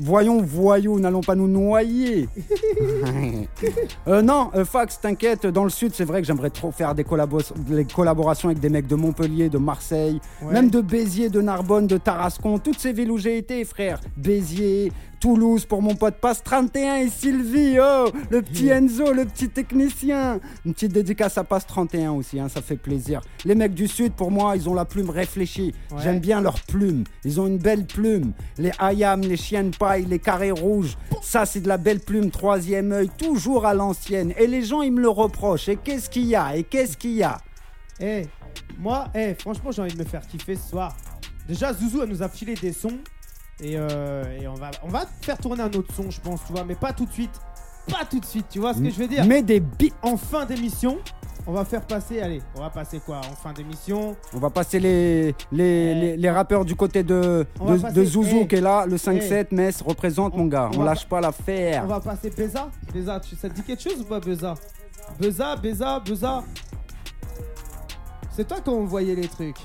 Voyons, 0.00 0.40
voyous, 0.42 0.98
n'allons 0.98 1.20
pas 1.20 1.34
nous 1.34 1.48
noyer. 1.48 2.28
Euh, 4.08 4.22
non, 4.22 4.50
euh, 4.54 4.64
Fax, 4.64 5.00
t'inquiète, 5.00 5.46
dans 5.46 5.64
le 5.64 5.70
sud, 5.70 5.92
c'est 5.94 6.04
vrai 6.04 6.20
que 6.20 6.26
j'aimerais 6.26 6.50
trop 6.50 6.70
faire 6.72 6.94
des, 6.94 7.04
collabo- 7.04 7.40
des 7.68 7.84
collaborations 7.84 8.48
avec 8.48 8.58
des 8.60 8.68
mecs 8.68 8.86
de 8.86 8.94
Montpellier, 8.96 9.48
de 9.48 9.58
Marseille, 9.58 10.20
Ouais. 10.42 10.52
même 10.52 10.70
de 10.70 10.80
Béziers, 10.80 11.28
de 11.28 11.40
Narbonne, 11.40 11.86
de 11.86 11.96
Tarascon, 11.98 12.58
toutes 12.58 12.78
ces 12.78 12.92
villes 12.92 13.10
où 13.10 13.18
j'ai 13.18 13.38
été, 13.38 13.64
frère. 13.64 14.00
Béziers, 14.16 14.92
Toulouse 15.22 15.66
pour 15.66 15.82
mon 15.82 15.94
pote 15.94 16.16
Passe 16.16 16.42
31 16.42 16.96
et 16.96 17.08
Sylvie, 17.08 17.78
oh, 17.80 18.10
le 18.28 18.42
petit 18.42 18.70
Enzo, 18.70 19.12
le 19.12 19.24
petit 19.24 19.48
technicien. 19.48 20.40
Une 20.66 20.74
petite 20.74 20.92
dédicace 20.92 21.38
à 21.38 21.44
Passe 21.44 21.64
31 21.64 22.10
aussi, 22.10 22.40
hein, 22.40 22.48
ça 22.48 22.60
fait 22.60 22.76
plaisir. 22.76 23.20
Les 23.44 23.54
mecs 23.54 23.72
du 23.72 23.86
sud, 23.86 24.14
pour 24.14 24.32
moi, 24.32 24.56
ils 24.56 24.68
ont 24.68 24.74
la 24.74 24.84
plume 24.84 25.10
réfléchie. 25.10 25.74
Ouais. 25.92 26.02
J'aime 26.02 26.18
bien 26.18 26.40
leur 26.40 26.58
plume. 26.62 27.04
Ils 27.24 27.40
ont 27.40 27.46
une 27.46 27.58
belle 27.58 27.86
plume. 27.86 28.32
Les 28.58 28.72
Hayam, 28.80 29.20
les 29.20 29.36
chiens 29.36 29.62
de 29.62 29.76
paille, 29.76 30.06
les 30.06 30.18
carrés 30.18 30.50
rouges. 30.50 30.98
Ça, 31.22 31.46
c'est 31.46 31.60
de 31.60 31.68
la 31.68 31.78
belle 31.78 32.00
plume, 32.00 32.32
troisième 32.32 32.90
œil, 32.90 33.08
toujours 33.16 33.64
à 33.64 33.74
l'ancienne. 33.74 34.34
Et 34.36 34.48
les 34.48 34.64
gens, 34.64 34.82
ils 34.82 34.92
me 34.92 35.00
le 35.00 35.08
reprochent. 35.08 35.68
Et 35.68 35.76
qu'est-ce 35.76 36.10
qu'il 36.10 36.26
y 36.26 36.34
a? 36.34 36.56
Et 36.56 36.64
qu'est-ce 36.64 36.96
qu'il 36.96 37.12
y 37.12 37.22
a? 37.22 37.38
Eh, 38.00 38.22
moi, 38.76 39.06
eh, 39.14 39.34
franchement, 39.34 39.70
j'ai 39.70 39.82
envie 39.82 39.94
de 39.94 40.00
me 40.00 40.04
faire 40.04 40.26
kiffer 40.26 40.56
ce 40.56 40.70
soir. 40.70 40.96
Déjà, 41.46 41.72
Zouzou, 41.72 42.02
elle 42.02 42.08
nous 42.08 42.24
a 42.24 42.28
filé 42.28 42.54
des 42.54 42.72
sons. 42.72 42.98
Et, 43.62 43.74
euh, 43.76 44.24
et 44.40 44.48
on, 44.48 44.54
va, 44.54 44.70
on 44.82 44.88
va 44.88 45.04
faire 45.20 45.38
tourner 45.38 45.62
un 45.62 45.70
autre 45.72 45.94
son, 45.94 46.10
je 46.10 46.20
pense, 46.20 46.40
tu 46.46 46.52
vois, 46.52 46.64
mais 46.64 46.74
pas 46.74 46.92
tout 46.92 47.06
de 47.06 47.12
suite. 47.12 47.30
pas 47.88 48.04
tout 48.10 48.18
de 48.18 48.24
suite, 48.24 48.46
tu 48.50 48.58
vois 48.58 48.74
ce 48.74 48.80
que 48.80 48.90
je 48.90 48.98
veux 48.98 49.06
dire? 49.08 49.24
Mais 49.24 49.42
des 49.42 49.60
beats. 49.60 49.94
En 50.02 50.16
fin 50.16 50.44
d'émission, 50.46 50.98
on 51.46 51.52
va 51.52 51.64
faire 51.64 51.82
passer, 51.82 52.20
allez, 52.20 52.42
on 52.56 52.60
va 52.60 52.70
passer 52.70 53.00
quoi? 53.04 53.18
En 53.18 53.34
fin 53.36 53.52
d'émission, 53.52 54.16
On 54.34 54.38
va 54.38 54.50
passer 54.50 54.80
les, 54.80 55.34
les, 55.52 55.94
les, 55.94 56.16
les 56.16 56.30
rappeurs 56.30 56.64
du 56.64 56.74
côté 56.74 57.02
de, 57.04 57.46
de, 57.60 57.76
passer- 57.76 57.94
de 57.94 58.04
Zouzou 58.04 58.38
eh, 58.42 58.46
qui 58.48 58.56
est 58.56 58.60
là, 58.60 58.84
le 58.86 58.96
5-7, 58.96 59.48
Metz 59.52 59.80
représente 59.82 60.34
On- 60.34 60.38
mon 60.38 60.46
gars. 60.46 60.70
on 60.76 60.82
lâche 60.82 61.06
pas 61.08 61.20
l'affaire. 61.20 61.82
on 61.84 61.88
va 61.88 62.00
passer 62.00 62.30
Beza. 62.30 62.68
Beza, 62.92 63.20
tu, 63.20 63.36
ça 63.36 63.48
te 63.48 63.54
dit 63.54 63.62
quelque 63.62 63.82
chose 63.82 64.00
ou 64.00 64.04
pas 64.04 64.18
Beza? 64.20 64.54
Beza, 65.20 65.54
Beza, 65.56 66.00
Beza. 66.00 66.42
C'est 68.34 68.46
toi 68.48 68.60
qui 68.60 68.70
envoyé 68.70 69.14
les 69.14 69.28
trucs. 69.28 69.58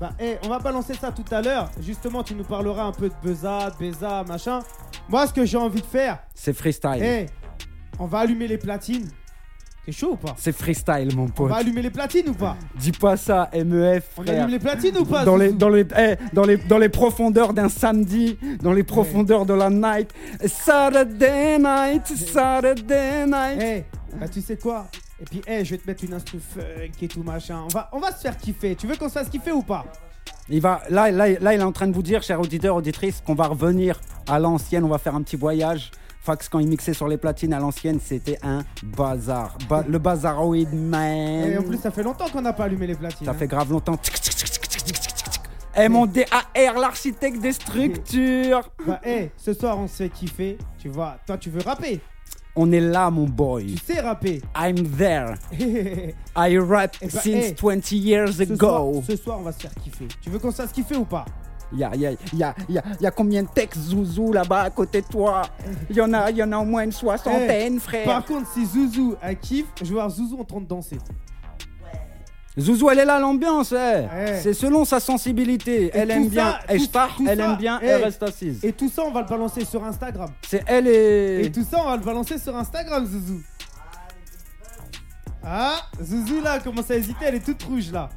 Bah, 0.00 0.12
eh, 0.20 0.36
on 0.44 0.48
va 0.48 0.58
balancer 0.58 0.94
ça 0.94 1.10
tout 1.10 1.24
à 1.30 1.40
l'heure. 1.40 1.70
Justement, 1.80 2.22
tu 2.22 2.34
nous 2.34 2.44
parleras 2.44 2.84
un 2.84 2.92
peu 2.92 3.08
de 3.08 3.14
Beza, 3.24 3.70
de 3.70 3.76
Beza, 3.78 4.24
machin. 4.28 4.60
Moi, 5.08 5.26
ce 5.26 5.32
que 5.32 5.44
j'ai 5.46 5.56
envie 5.56 5.80
de 5.80 5.86
faire, 5.86 6.18
C'est 6.34 6.52
freestyle. 6.52 7.02
eh, 7.02 7.26
on 7.98 8.04
va 8.06 8.18
allumer 8.20 8.46
les 8.46 8.58
platines. 8.58 9.08
T'es 9.86 9.92
chaud 9.92 10.10
ou 10.12 10.16
pas 10.16 10.34
C'est 10.36 10.52
freestyle, 10.52 11.14
mon 11.14 11.24
On 11.24 11.28
pote. 11.28 11.48
va 11.48 11.56
allumer 11.58 11.80
les 11.80 11.90
platines 11.90 12.28
ou 12.28 12.34
pas 12.34 12.56
Dis 12.74 12.90
pas 12.92 13.16
ça, 13.16 13.48
MEF, 13.54 14.10
On 14.18 14.22
frère. 14.22 14.42
allume 14.42 14.50
les 14.50 14.58
platines 14.58 14.98
ou 14.98 15.04
pas 15.04 15.24
dans 15.24 15.36
les, 15.36 15.52
dans, 15.52 15.68
les, 15.68 15.86
eh, 15.96 16.16
dans, 16.32 16.42
les, 16.44 16.56
dans 16.56 16.78
les 16.78 16.88
profondeurs 16.88 17.54
d'un 17.54 17.68
samedi, 17.68 18.36
dans 18.60 18.72
les 18.72 18.82
profondeurs 18.82 19.46
de 19.46 19.54
la 19.54 19.70
night. 19.70 20.12
Saturday 20.44 21.58
night, 21.58 22.06
Saturday 22.06 23.26
night. 23.26 23.62
Eh, 23.62 23.84
bah 24.18 24.26
tu 24.28 24.40
sais 24.40 24.56
quoi 24.56 24.86
Et 25.20 25.24
puis, 25.24 25.40
eh, 25.46 25.64
je 25.64 25.70
vais 25.70 25.78
te 25.78 25.86
mettre 25.86 26.04
une 26.04 26.12
instru 26.12 26.38
funk 26.38 26.92
et 27.00 27.08
tout 27.08 27.22
machin. 27.22 27.62
On 27.64 27.68
va, 27.68 27.88
on 27.92 27.98
va 27.98 28.12
se 28.12 28.20
faire 28.20 28.36
kiffer. 28.36 28.76
Tu 28.76 28.86
veux 28.86 28.96
qu'on 28.96 29.08
se 29.08 29.14
fasse 29.14 29.30
kiffer 29.30 29.52
ou 29.52 29.62
pas? 29.62 29.86
Il 30.48 30.60
va, 30.60 30.82
là, 30.90 31.10
là, 31.10 31.28
là, 31.40 31.54
il 31.54 31.60
est 31.60 31.64
en 31.64 31.72
train 31.72 31.86
de 31.88 31.94
vous 31.94 32.02
dire, 32.02 32.22
chers 32.22 32.40
auditeurs, 32.40 32.76
auditrices, 32.76 33.22
qu'on 33.24 33.34
va 33.34 33.46
revenir 33.46 34.00
à 34.28 34.38
l'ancienne. 34.38 34.84
On 34.84 34.88
va 34.88 34.98
faire 34.98 35.14
un 35.14 35.22
petit 35.22 35.36
voyage. 35.36 35.90
Fax, 36.20 36.48
quand 36.48 36.58
il 36.58 36.68
mixait 36.68 36.92
sur 36.92 37.08
les 37.08 37.16
platines 37.16 37.54
à 37.54 37.60
l'ancienne, 37.60 37.98
c'était 38.02 38.38
un 38.42 38.64
bazar. 38.82 39.56
Ba- 39.68 39.84
le 39.88 39.98
bazaroid 39.98 40.66
man. 40.72 41.50
Et 41.50 41.56
en 41.56 41.62
plus, 41.62 41.78
ça 41.78 41.90
fait 41.90 42.02
longtemps 42.02 42.28
qu'on 42.28 42.42
n'a 42.42 42.52
pas 42.52 42.64
allumé 42.64 42.86
les 42.86 42.94
platines. 42.94 43.24
Ça 43.24 43.30
hein. 43.30 43.34
fait 43.34 43.46
grave 43.46 43.70
longtemps. 43.70 43.98
Eh 45.78 45.88
mon 45.88 46.06
DAR, 46.06 46.78
l'architecte 46.78 47.38
des 47.40 47.52
structures. 47.52 48.70
Bah, 48.86 49.00
eh, 49.04 49.30
ce 49.36 49.52
soir, 49.52 49.78
on 49.78 49.88
se 49.88 49.96
fait 49.96 50.08
kiffer. 50.08 50.58
Tu 50.78 50.88
vois, 50.88 51.16
toi, 51.26 51.36
tu 51.36 51.50
veux 51.50 51.60
rapper? 51.60 52.00
On 52.56 52.72
est 52.72 52.80
là, 52.80 53.10
mon 53.10 53.26
Tu 53.26 53.32
boy. 53.32 53.76
sais 53.84 54.00
rapper. 54.00 54.40
I'm 54.58 54.88
there. 54.96 55.34
ce 55.52 56.12
I 56.36 56.58
rap 56.58 56.96
Eh 57.02 57.06
ben, 57.06 57.10
since 57.10 57.46
eh, 57.50 57.54
20 57.54 57.92
years 57.92 58.32
soir, 58.56 58.76
ago. 58.80 59.02
ce 59.06 59.16
soir, 59.16 59.38
on 59.40 59.42
va 59.42 59.52
se 59.52 59.60
faire 59.60 59.74
kiffer. 59.74 60.08
Tu 60.22 60.30
veux 60.30 60.38
qu'on 60.38 60.50
se 60.50 60.56
fasse 60.62 60.72
kiffer 60.72 60.96
ou 60.96 61.04
pas? 61.04 61.24
Il 61.72 61.80
y 61.80 61.84
a, 61.84 61.94
y, 61.96 62.06
a, 62.06 62.12
y, 62.12 62.42
a, 62.44 62.54
y, 62.68 62.78
a, 62.78 62.82
y 63.00 63.06
a 63.06 63.10
combien 63.10 63.42
de 63.42 63.48
textes 63.48 63.80
Zouzou 63.90 64.32
là-bas 64.32 64.62
à 64.62 64.70
côté 64.70 65.02
de 65.02 65.06
toi? 65.06 65.42
Il 65.90 65.96
y, 65.96 66.00
en 66.00 66.12
a- 66.14 66.30
y 66.30 66.40
en 66.42 66.52
a 66.52 66.58
au 66.58 66.64
moins 66.64 66.84
une 66.84 66.92
soixantaine, 66.92 67.80
frère. 67.80 68.02
Eh, 68.04 68.06
Par 68.06 68.24
contre, 68.24 68.48
si 68.52 68.64
Zouzou 68.64 69.16
a 69.20 69.34
kiffe, 69.34 69.66
je 69.80 69.86
vais 69.86 69.94
voir 69.94 70.08
Zouzou 70.08 70.38
en 70.40 70.44
train 70.44 70.60
de 70.60 70.66
danser. 70.66 70.96
Zouzou, 72.58 72.88
elle 72.90 73.00
est 73.00 73.04
là, 73.04 73.18
l'ambiance. 73.18 73.72
eh. 73.72 74.04
Eh. 74.16 74.40
C'est 74.42 74.54
selon 74.54 74.84
sa 74.84 74.98
sensibilité. 75.00 75.90
elle 75.92 76.10
aime 76.10 76.24
ça, 76.24 76.30
bien, 76.30 76.52
tout- 76.52 76.58
elle 76.68 76.80
star, 76.80 77.16
tout 77.16 77.26
elle 77.28 77.38
ça, 77.38 77.44
aime 77.50 77.56
bien, 77.56 77.78
eh. 77.82 77.86
elle 77.86 78.04
reste 78.04 78.22
assise. 78.22 78.64
Et 78.64 78.72
tout 78.72 78.88
ça, 78.88 79.02
on 79.04 79.10
va 79.10 79.20
le 79.22 79.28
balancer 79.28 79.64
sur 79.64 79.84
Instagram. 79.84 80.30
C'est 80.48 80.62
elle 80.66 80.86
et... 80.88 81.44
Et 81.44 81.52
tout 81.52 81.64
ça, 81.70 81.78
on 81.82 81.90
va 81.90 81.96
le 81.96 82.02
balancer 82.02 82.38
sur 82.38 82.56
Instagram, 82.56 83.04
Zouzou. 83.06 83.40
Ah, 85.44 85.76
Zouzou 86.02 86.40
là, 86.42 86.58
commence 86.58 86.90
à 86.90 86.96
hésiter, 86.96 87.24
elle 87.24 87.36
est 87.36 87.44
toute 87.44 87.62
rouge 87.62 87.90
là. 87.92 88.08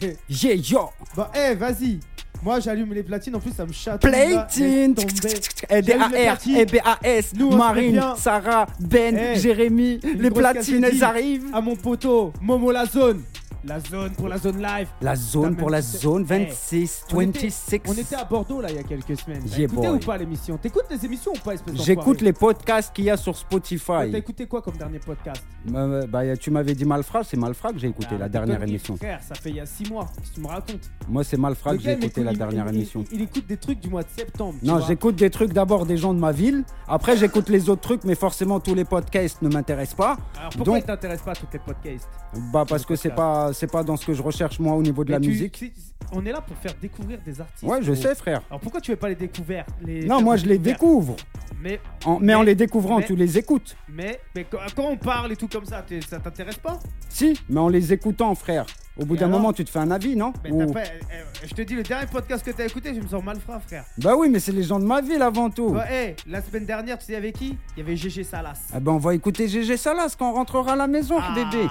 Yeah, 0.28 0.54
yo. 0.54 0.90
Bah, 1.16 1.30
eh, 1.34 1.54
vas-y. 1.54 2.00
Moi, 2.42 2.60
j'allume 2.60 2.92
les 2.92 3.02
platines, 3.04 3.34
en 3.36 3.40
plus, 3.40 3.52
ça 3.52 3.64
me 3.64 3.72
chatouille. 3.72 4.10
Platine. 4.10 4.94
Laisse 4.94 5.06
tomber. 5.06 5.34
Et 5.70 5.82
J'allume 5.82 6.10
les 6.12 6.18
D-A-R, 6.18 6.34
platines. 6.36 6.56
et 6.56 6.66
B-A-S, 6.66 7.32
Nous, 7.36 7.46
on 7.46 7.50
se 7.52 7.56
met 7.56 7.62
Marine. 7.62 8.02
Sarah, 8.18 8.66
Ben, 8.80 9.16
Eh, 9.16 9.38
Jérémy, 9.38 10.00
les 10.18 10.30
platines, 10.30 10.84
elles 10.84 11.02
arrivent. 11.02 11.46
À 11.54 11.60
mon 11.60 11.76
poteau, 11.76 12.32
Momo 12.42 12.70
la 12.72 12.84
zone. 12.86 13.22
La 13.66 13.80
zone 13.80 14.10
pour 14.12 14.28
la 14.28 14.36
zone 14.36 14.60
live. 14.60 14.88
La 15.00 15.16
zone 15.16 15.56
pour 15.56 15.70
la 15.70 15.80
zone 15.80 16.22
Eh, 16.28 16.46
26, 16.46 17.04
on 17.14 17.20
était- 17.22 17.38
26. 17.48 17.80
On 17.88 17.92
était 17.94 18.14
à 18.14 18.24
Bordeaux 18.24 18.60
là 18.60 18.68
il 18.70 18.76
y 18.76 18.78
a 18.78 18.82
quelques 18.82 19.18
semaines. 19.18 19.42
T'as 19.42 19.56
Yeah, 19.56 19.64
écouté 19.72 19.88
ou 19.88 19.98
pas 19.98 20.18
l'émission? 20.18 20.58
T'écoutes 20.58 20.84
les 20.90 21.02
émissions 21.04 21.32
ou 21.34 21.38
pas, 21.38 21.52
J'écoute 21.72 22.20
les 22.20 22.34
podcasts 22.34 22.94
qu'il 22.94 23.04
y 23.06 23.10
a 23.10 23.16
sur 23.16 23.32
T'as 23.32 23.38
Spotify. 23.40 24.14
écouté 24.14 24.46
quoi 24.46 24.60
comme 24.60 24.76
dernier 24.76 24.98
podcast? 24.98 25.42
Euh, 25.74 26.06
bah, 26.06 26.36
tu 26.36 26.50
m'avais 26.50 26.74
dit 26.74 26.84
Malfra, 26.84 27.24
c'est 27.24 27.38
Malfra 27.38 27.72
que 27.72 27.78
j'ai 27.78 27.88
écouté 27.88 28.08
Ah, 28.12 28.18
la 28.18 28.28
dernière 28.28 28.62
émission. 28.62 28.96
Frère, 28.98 29.20
ça 29.22 29.34
fait 29.34 29.48
il 29.48 29.56
y 29.56 29.60
a 29.60 29.66
6 29.66 29.88
mois. 29.90 30.08
Qu'est-ce 30.18 30.30
que 30.30 30.34
tu 30.34 30.40
me 30.42 30.48
racontes 30.48 30.90
Moi, 31.08 31.24
c'est 31.24 31.38
Malfra 31.38 31.74
que 31.76 31.82
j'ai 31.82 31.92
écouté 31.92 32.22
la 32.22 32.34
dernière 32.34 32.66
il- 32.68 32.74
émission. 32.76 33.04
Il, 33.12 33.20
il 33.20 33.22
écoute 33.22 33.46
des 33.46 33.56
trucs 33.56 33.80
du 33.80 33.88
mois 33.88 34.02
de 34.02 34.08
septembre. 34.14 34.56
Non, 34.62 34.80
j'écoute 34.86 35.16
des 35.16 35.30
trucs 35.30 35.54
d'abord 35.54 35.86
des 35.86 35.96
gens 35.96 36.12
de 36.12 36.18
ma 36.18 36.32
ville. 36.32 36.64
Après, 36.86 37.16
j'écoute 37.16 37.48
les 37.48 37.70
autres 37.70 37.80
trucs, 37.80 38.04
mais 38.04 38.14
forcément, 38.14 38.60
tous 38.60 38.74
les 38.74 38.84
podcasts 38.84 39.40
ne 39.40 39.48
m'intéressent 39.48 39.96
pas. 39.96 40.18
Alors 40.38 40.50
pourquoi 40.50 40.64
Donc- 40.74 40.82
il 40.82 40.86
t'intéresse 40.86 41.22
pas 41.22 41.30
à 41.32 41.36
toutes 41.36 41.52
les 41.54 41.58
podcasts? 41.60 42.08
Bah, 42.52 42.64
parce 42.68 42.84
que 42.84 42.94
c'est 42.96 43.10
pas, 43.14 43.52
c'est 43.54 43.70
pas 43.70 43.82
dans 43.82 43.96
ce 43.96 44.04
que 44.06 44.12
je 44.14 44.22
recherche 44.22 44.58
moi 44.58 44.74
au 44.74 44.82
niveau 44.82 45.04
de 45.04 45.10
la 45.12 45.20
tu- 45.20 45.28
musique. 45.28 45.72
On 46.12 46.24
est 46.26 46.32
là 46.32 46.40
pour 46.40 46.56
faire 46.58 46.74
découvrir 46.80 47.18
des 47.24 47.40
artistes. 47.40 47.62
Ouais, 47.62 47.78
je 47.82 47.94
sais, 47.94 48.14
frère. 48.14 48.42
Alors 48.50 48.60
pourquoi 48.60 48.80
tu 48.80 48.90
veux 48.90 48.96
pas 48.96 49.08
les 49.08 49.14
découvrir 49.14 49.64
les 49.82 50.04
Non, 50.06 50.20
moi, 50.22 50.36
je 50.36 50.44
les 50.46 50.58
découvre. 50.58 51.16
Mais, 51.62 51.80
En- 52.04 52.18
mais 52.20 52.34
en 52.34 52.42
les 52.42 52.54
découvrant, 52.54 52.98
mais- 52.98 53.06
tu 53.06 53.16
les 53.16 53.38
écoutes. 53.38 53.74
mais, 53.88 54.20
mais 54.34 54.44
quand, 54.44 54.58
on 54.84 54.96
parle 54.98 55.32
et 55.32 55.36
tout 55.36 55.48
comme 55.48 55.64
ça, 55.64 55.82
ça 56.08 56.18
t'intéresse 56.20 56.58
pas? 56.58 56.78
Si, 57.08 57.40
mais 57.48 57.60
en 57.60 57.68
les 57.68 57.92
écoutant, 57.92 58.34
frère. 58.34 58.66
Au 58.96 59.04
bout 59.04 59.16
d'un 59.16 59.26
moment, 59.26 59.52
tu 59.52 59.64
te 59.64 59.70
fais 59.70 59.80
un 59.80 59.90
avis, 59.90 60.14
non 60.14 60.32
Mais 60.44 60.52
Ou- 60.52 60.66
t'as 60.66 60.72
pas- 60.72 60.80
euh, 60.88 61.24
Je 61.44 61.52
te 61.52 61.62
dis, 61.62 61.74
le 61.74 61.82
dernier 61.82 62.06
podcast 62.06 62.44
que 62.44 62.52
t'as 62.52 62.64
écouté, 62.64 62.94
je 62.94 63.00
me 63.00 63.08
sens 63.08 63.24
malfrat, 63.24 63.58
frère. 63.58 63.84
Bah 63.98 64.14
oui, 64.16 64.28
mais 64.30 64.38
c'est 64.38 64.52
les 64.52 64.62
gens 64.62 64.78
de 64.78 64.84
ma 64.84 65.00
ville 65.00 65.20
avant 65.20 65.50
tout. 65.50 65.70
Bah, 65.70 65.90
hey, 65.90 66.14
la 66.28 66.40
semaine 66.40 66.64
dernière, 66.64 66.96
tu 66.98 67.06
sais 67.06 67.16
avec 67.16 67.36
qui? 67.36 67.58
Il 67.76 67.80
y 67.80 67.82
avait 67.82 67.96
GG 67.96 68.22
Salas. 68.22 68.58
Ah 68.72 68.78
ben 68.78 68.92
on 68.92 68.98
va 68.98 69.14
écouter 69.14 69.48
GG 69.48 69.76
Salas 69.76 70.14
quand 70.16 70.30
on 70.30 70.34
rentrera 70.34 70.74
à 70.74 70.76
la 70.76 70.86
maison, 70.86 71.16
Ah. 71.20 71.34
bébé. 71.34 71.66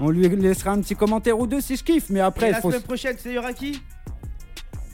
On 0.00 0.10
lui 0.10 0.28
laissera 0.28 0.72
un 0.72 0.80
petit 0.80 0.96
commentaire 0.96 1.38
ou 1.38 1.46
deux 1.46 1.60
si 1.60 1.76
je 1.76 1.84
kiffe, 1.84 2.10
mais 2.10 2.20
après, 2.20 2.48
Et 2.48 2.52
la 2.52 2.60
faut... 2.60 2.70
semaine 2.70 2.82
prochaine, 2.82 3.14
tu 3.16 3.22
sais, 3.22 3.28
il 3.30 3.34
y 3.36 3.38
aura 3.38 3.52
qui? 3.52 3.80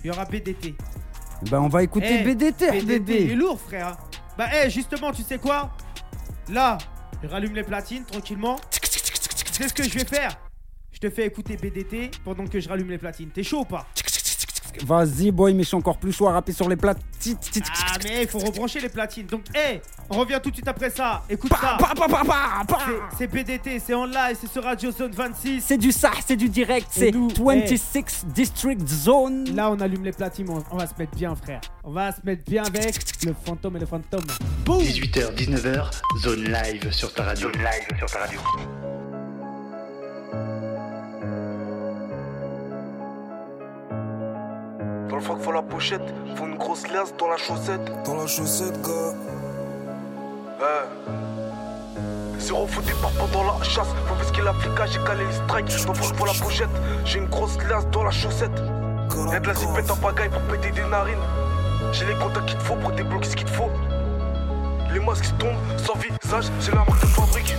Il 0.05 0.09
y 0.09 0.11
aura 0.11 0.27
BDT. 0.27 0.75
Ben 1.51 1.59
on 1.61 1.69
va 1.69 1.83
écouter 1.83 2.19
Eh, 2.21 2.23
BDT, 2.25 2.71
BDT, 2.71 3.25
il 3.25 3.31
est 3.31 3.35
lourd, 3.35 3.59
frère. 3.59 3.97
Bah, 4.37 4.47
hey, 4.53 4.71
justement, 4.71 5.11
tu 5.11 5.23
sais 5.23 5.39
quoi? 5.39 5.71
Là, 6.53 6.77
je 7.23 7.29
rallume 7.29 7.55
les 7.55 7.65
platines 7.65 8.05
tranquillement. 8.05 8.57
Sais 9.51 9.69
ce 9.69 9.75
que 9.75 9.83
je 9.85 9.99
vais 9.99 10.05
faire? 10.05 10.37
Te 11.09 11.11
fais 11.11 11.27
écouter 11.27 11.57
BDT 11.57 12.11
pendant 12.25 12.47
que 12.47 12.61
je 12.61 12.69
rallume 12.69 12.91
les 12.91 12.99
platines. 12.99 13.29
T'es 13.31 13.43
chaud 13.43 13.61
ou 13.61 13.65
pas 13.65 13.87
Vas-y, 14.87 15.31
boy, 15.31 15.53
mais 15.53 15.65
je 15.65 15.69
suis 15.69 15.77
encore 15.77 15.99
plus 15.99 16.13
chaud 16.13 16.29
à 16.29 16.33
rapper 16.33 16.53
sur 16.53 16.67
les 16.69 16.77
plates. 16.77 16.99
Ah, 17.27 17.99
mais 18.05 18.23
il 18.23 18.29
faut 18.29 18.39
rebrancher 18.39 18.81
les 18.81 18.89
platines. 18.89 19.27
Donc, 19.27 19.43
hey, 19.55 19.81
on 20.09 20.19
revient 20.19 20.41
tout 20.43 20.49
de 20.51 20.55
suite 20.57 20.67
après 20.67 20.89
ça. 20.89 21.23
Écoute 21.29 21.53
ça. 21.61 21.77
pa, 21.79 21.93
pa, 21.95 22.09
pa, 22.09 22.25
pa. 22.25 22.79
C'est- 23.19 23.27
BDT, 23.27 23.79
c'est 23.81 23.93
en 23.95 24.07
live, 24.07 24.37
c'est 24.41 24.51
sur 24.51 24.65
Radio 24.65 24.91
Zone 24.91 25.13
26. 25.13 25.61
C'est 25.61 25.77
du 25.77 25.93
ça, 25.93 26.11
c'est 26.27 26.37
du 26.37 26.49
direct, 26.49 26.87
c'est 26.91 27.11
nous, 27.11 27.29
26 27.29 28.25
District 28.35 28.87
Zone. 28.89 29.55
Là, 29.55 29.71
on 29.71 29.79
allume 29.79 30.05
les 30.05 30.13
platines, 30.13 30.49
on, 30.49 30.65
on 30.71 30.77
va 30.79 30.87
se 30.87 30.95
mettre 30.99 31.17
bien, 31.17 31.35
frère. 31.37 31.61
On 31.85 31.93
va 31.93 32.11
se 32.13 32.21
mettre 32.25 32.45
bien 32.45 32.63
avec 32.65 32.95
le 33.27 33.35
fantôme 33.45 33.77
et 33.77 33.81
le 33.81 33.87
fantôme. 33.87 34.25
Boum 34.65 34.81
18h, 34.81 35.35
19h, 35.35 35.91
zone 36.23 36.45
live 36.45 36.91
sur 36.93 37.13
ta 37.13 37.25
radio. 37.25 37.51
Zone 37.53 37.61
live 37.63 37.99
sur 37.99 38.11
ta 38.11 38.21
radio. 38.21 38.41
Pochette, 45.83 46.15
faut 46.37 46.47
une 46.47 46.57
grosse 46.59 46.87
laisse 46.87 47.13
dans 47.19 47.27
la 47.27 47.37
chaussette. 47.37 47.81
Dans 48.07 48.15
la 48.15 48.27
chaussette, 48.29 48.81
gars. 48.83 49.15
Eh. 50.61 50.85
Zéro 52.39 52.69
foot 52.69 52.85
pas 52.85 53.27
dans 53.33 53.43
la 53.43 53.65
chasse. 53.65 53.89
Faut 54.07 54.15
visquer 54.15 54.43
la 54.43 54.53
flica, 54.55 54.87
j'ai 54.87 55.01
calé 55.05 55.25
les 55.25 55.33
strikes. 55.33 55.85
Dans 55.85 55.93
le 55.93 55.99
froc, 55.99 56.17
faut 56.17 56.27
la 56.27 56.35
pochette, 56.35 56.69
j'ai 57.05 57.19
une 57.19 57.27
grosse 57.27 57.59
laisse 57.69 57.87
dans 57.91 58.05
la 58.05 58.13
chaussette. 58.13 58.63
Y'a 59.33 59.41
de 59.41 59.49
la 59.49 59.55
zipette 59.55 59.91
en 59.91 59.97
pagaille 59.97 60.29
pour 60.29 60.43
péter 60.43 60.71
des 60.71 60.89
narines. 60.89 61.19
J'ai 61.93 62.07
les 62.07 62.15
contacts 62.15 62.47
qu'il 62.47 62.59
te 62.59 62.63
faut 62.63 62.77
pour 62.77 62.93
débloquer 62.93 63.31
ce 63.31 63.35
qu'il 63.35 63.47
te 63.47 63.51
faut. 63.51 63.71
Les 64.95 65.01
masques 65.01 65.25
qui 65.25 65.33
tombent 65.33 65.57
sans 65.79 65.95
visage, 65.99 66.45
j'ai 66.61 66.71
la 66.71 66.85
marque 66.85 67.01
de 67.01 67.07
fabrique. 67.07 67.57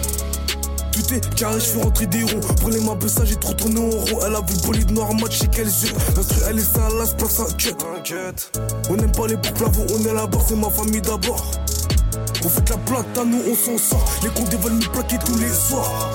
Tout 0.94 1.14
est 1.14 1.36
carré, 1.36 1.60
je 1.60 1.66
fais 1.66 1.82
rentrer 1.82 2.06
des 2.06 2.24
ronds. 2.24 2.40
Prenez 2.62 2.80
ma 2.80 2.96
bessa, 2.96 3.26
j'ai 3.26 3.36
trop 3.36 3.54
tourné 3.54 3.80
en 3.82 3.90
rond. 3.90 4.20
Elle 4.26 4.36
a 4.36 4.42
vu 4.42 4.56
le 4.56 4.66
bolide 4.66 4.92
noir, 4.92 5.14
match 5.16 5.40
chez 5.40 5.48
qu'elle 5.48 5.68
yeux. 5.68 5.94
L'instru, 6.16 6.42
elle 6.48 6.60
est 6.60 6.62
salace, 6.62 7.16
place 7.16 7.40
inquiète. 7.40 7.83
On 8.90 8.96
n'aime 8.98 9.12
pas 9.14 9.28
les 9.28 9.38
boucles 9.38 9.64
on 9.64 10.06
est 10.06 10.14
là-bas, 10.14 10.38
c'est 10.46 10.58
ma 10.58 10.70
famille 10.70 11.00
d'abord. 11.00 11.42
On 12.44 12.50
fait 12.50 12.62
de 12.62 12.72
la 12.72 12.78
plate, 12.78 13.18
à 13.18 13.24
nous 13.24 13.42
on 13.50 13.56
s'en 13.56 13.78
sort. 13.78 14.06
Les 14.22 14.30
condés 14.30 14.58
veulent 14.58 14.74
nous 14.74 14.90
plaquer 14.90 15.18
tous 15.26 15.38
les 15.38 15.50
soirs. 15.50 16.10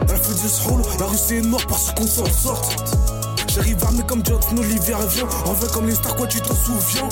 Elle 0.00 0.16
fait 0.16 0.42
du 0.42 0.48
sroll, 0.48 0.82
la 0.98 1.06
rue 1.06 1.16
c'est 1.16 1.40
noir 1.42 1.64
parce 1.68 1.92
qu'on 1.92 2.08
s'en 2.08 2.26
sort. 2.26 2.68
J'arrive 3.46 3.84
armé 3.84 4.02
comme 4.08 4.24
Johnson 4.26 4.56
Olivier 4.58 4.94
vient. 5.10 5.28
En 5.46 5.52
vrai 5.52 5.68
comme 5.72 5.86
les 5.86 5.94
stars, 5.94 6.16
quoi 6.16 6.26
tu 6.26 6.40
t'en 6.40 6.56
souviens? 6.56 7.08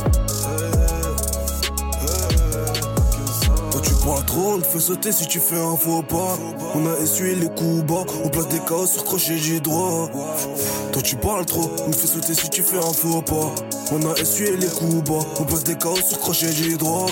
Parles 4.03 4.25
trop, 4.25 4.55
on 4.55 4.59
te 4.59 4.67
fait 4.67 4.81
sauter 4.81 5.13
si 5.13 5.29
tu 5.29 5.39
fais 5.39 5.61
un 5.61 5.77
faux 5.77 6.03
pas. 6.03 6.37
On 6.75 6.87
a 6.87 6.99
essuyé 7.01 7.35
les 7.35 7.49
coups 7.49 7.85
bas, 7.85 8.05
on 8.25 8.29
place 8.31 8.49
des 8.49 8.59
chaos 8.61 8.87
sur 8.87 9.05
crochet 9.05 9.37
du 9.37 9.61
droit. 9.61 10.09
Toi 10.91 11.03
tu 11.03 11.17
parles 11.17 11.45
trop, 11.45 11.71
on 11.87 11.91
te 11.91 11.97
fait 11.97 12.07
sauter 12.07 12.35
si 12.35 12.49
tu 12.49 12.63
fais 12.63 12.79
un 12.79 12.93
faux 12.93 13.21
pas. 13.21 13.55
On 13.93 14.09
a 14.09 14.15
essuyé 14.21 14.57
les 14.57 14.69
coups 14.69 15.03
bas, 15.11 15.27
on 15.41 15.45
place 15.45 15.65
des 15.65 15.77
chaos 15.77 15.97
sur 15.97 16.19
crochet 16.21 16.53
du 16.53 16.77
droit. 16.77 17.07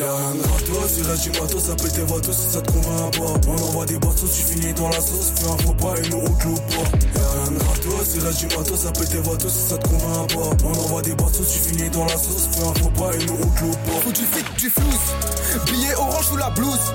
Y'a 0.00 0.06
de 0.06 0.38
grave, 0.38 0.64
toi, 0.64 0.82
c'est 0.88 1.06
là 1.06 1.14
du 1.14 1.28
matos, 1.38 1.62
ça 1.62 1.74
pète 1.74 1.92
tes 1.92 2.32
si 2.32 2.48
ça 2.48 2.62
te 2.62 2.72
convainc 2.72 3.18
pas. 3.18 3.50
On 3.50 3.52
envoie 3.52 3.84
des 3.84 3.98
bateaux, 3.98 4.26
tu 4.34 4.42
finis 4.42 4.72
dans 4.72 4.88
la 4.88 4.98
sauce, 4.98 5.32
fais 5.36 5.46
un 5.46 5.58
faux 5.58 5.74
pas 5.74 5.94
et 5.98 6.08
nous 6.08 6.26
te 6.38 6.44
loupe 6.44 6.66
pas. 6.68 7.20
Y'a 7.20 7.50
de 7.50 7.58
grave, 7.58 7.80
toi, 7.80 8.00
c'est 8.08 8.24
là 8.24 8.32
du 8.32 8.46
matos, 8.46 8.80
ça 8.80 8.92
pète 8.92 9.10
tes 9.10 9.48
si 9.48 9.68
ça 9.68 9.76
te 9.76 9.88
convainc 9.88 10.32
pas. 10.32 10.64
On 10.64 10.70
envoie 10.70 11.02
des 11.02 11.14
bateaux, 11.14 11.44
tu 11.44 11.58
finis 11.58 11.90
dans 11.90 12.06
la 12.06 12.16
sauce, 12.16 12.48
fais 12.50 12.62
un 12.62 12.72
faux 12.82 12.90
pas 12.90 13.12
et 13.14 13.18
nous 13.26 13.36
te 13.36 13.60
loupe 13.62 13.76
pas. 13.76 14.00
Faut 14.02 14.12
du 14.12 14.24
fit, 14.24 14.44
du 14.56 14.70
flouze, 14.70 15.66
billet 15.66 15.94
orange 15.96 16.28
sous 16.28 16.36
la 16.38 16.48
blouse. 16.48 16.94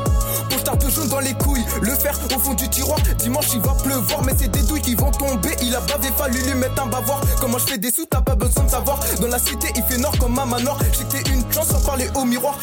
Poche 0.50 0.64
de 0.64 0.90
jaune 0.90 1.08
dans 1.10 1.20
les 1.20 1.34
couilles, 1.34 1.66
le 1.82 1.94
fer 1.96 2.20
au 2.36 2.40
fond 2.40 2.54
du 2.54 2.68
tiroir. 2.70 3.00
Dimanche 3.20 3.48
il 3.54 3.62
va 3.62 3.74
pleuvoir, 3.84 4.24
mais 4.24 4.34
c'est 4.38 4.50
des 4.50 4.62
douilles 4.62 4.82
qui 4.82 4.96
vont 4.96 5.12
tomber. 5.12 5.56
Il 5.62 5.76
a 5.76 5.80
bavé, 5.82 6.10
fallu 6.18 6.40
lui 6.42 6.54
mettre 6.56 6.82
un 6.82 6.88
bavoir. 6.88 7.22
Comment 7.40 7.58
je 7.58 7.66
fais 7.66 7.78
des 7.78 7.92
sous, 7.92 8.06
t'as 8.06 8.22
pas 8.22 8.36
besoin 8.36 8.64
de 8.64 8.70
savoir. 8.70 9.00
Dans 9.20 9.28
la 9.28 9.40
cité, 9.40 9.68
il 9.76 9.84
fait 9.84 9.98
nord 9.98 10.18
comme 10.20 10.38
un 10.38 10.46
manoir. 10.46 10.78
J'étais 10.92 11.30
une 11.32 11.44
chance 11.52 11.68
sans 11.68 11.82
parler 11.82 12.08
au 12.16 12.26
miroir. 12.26 12.58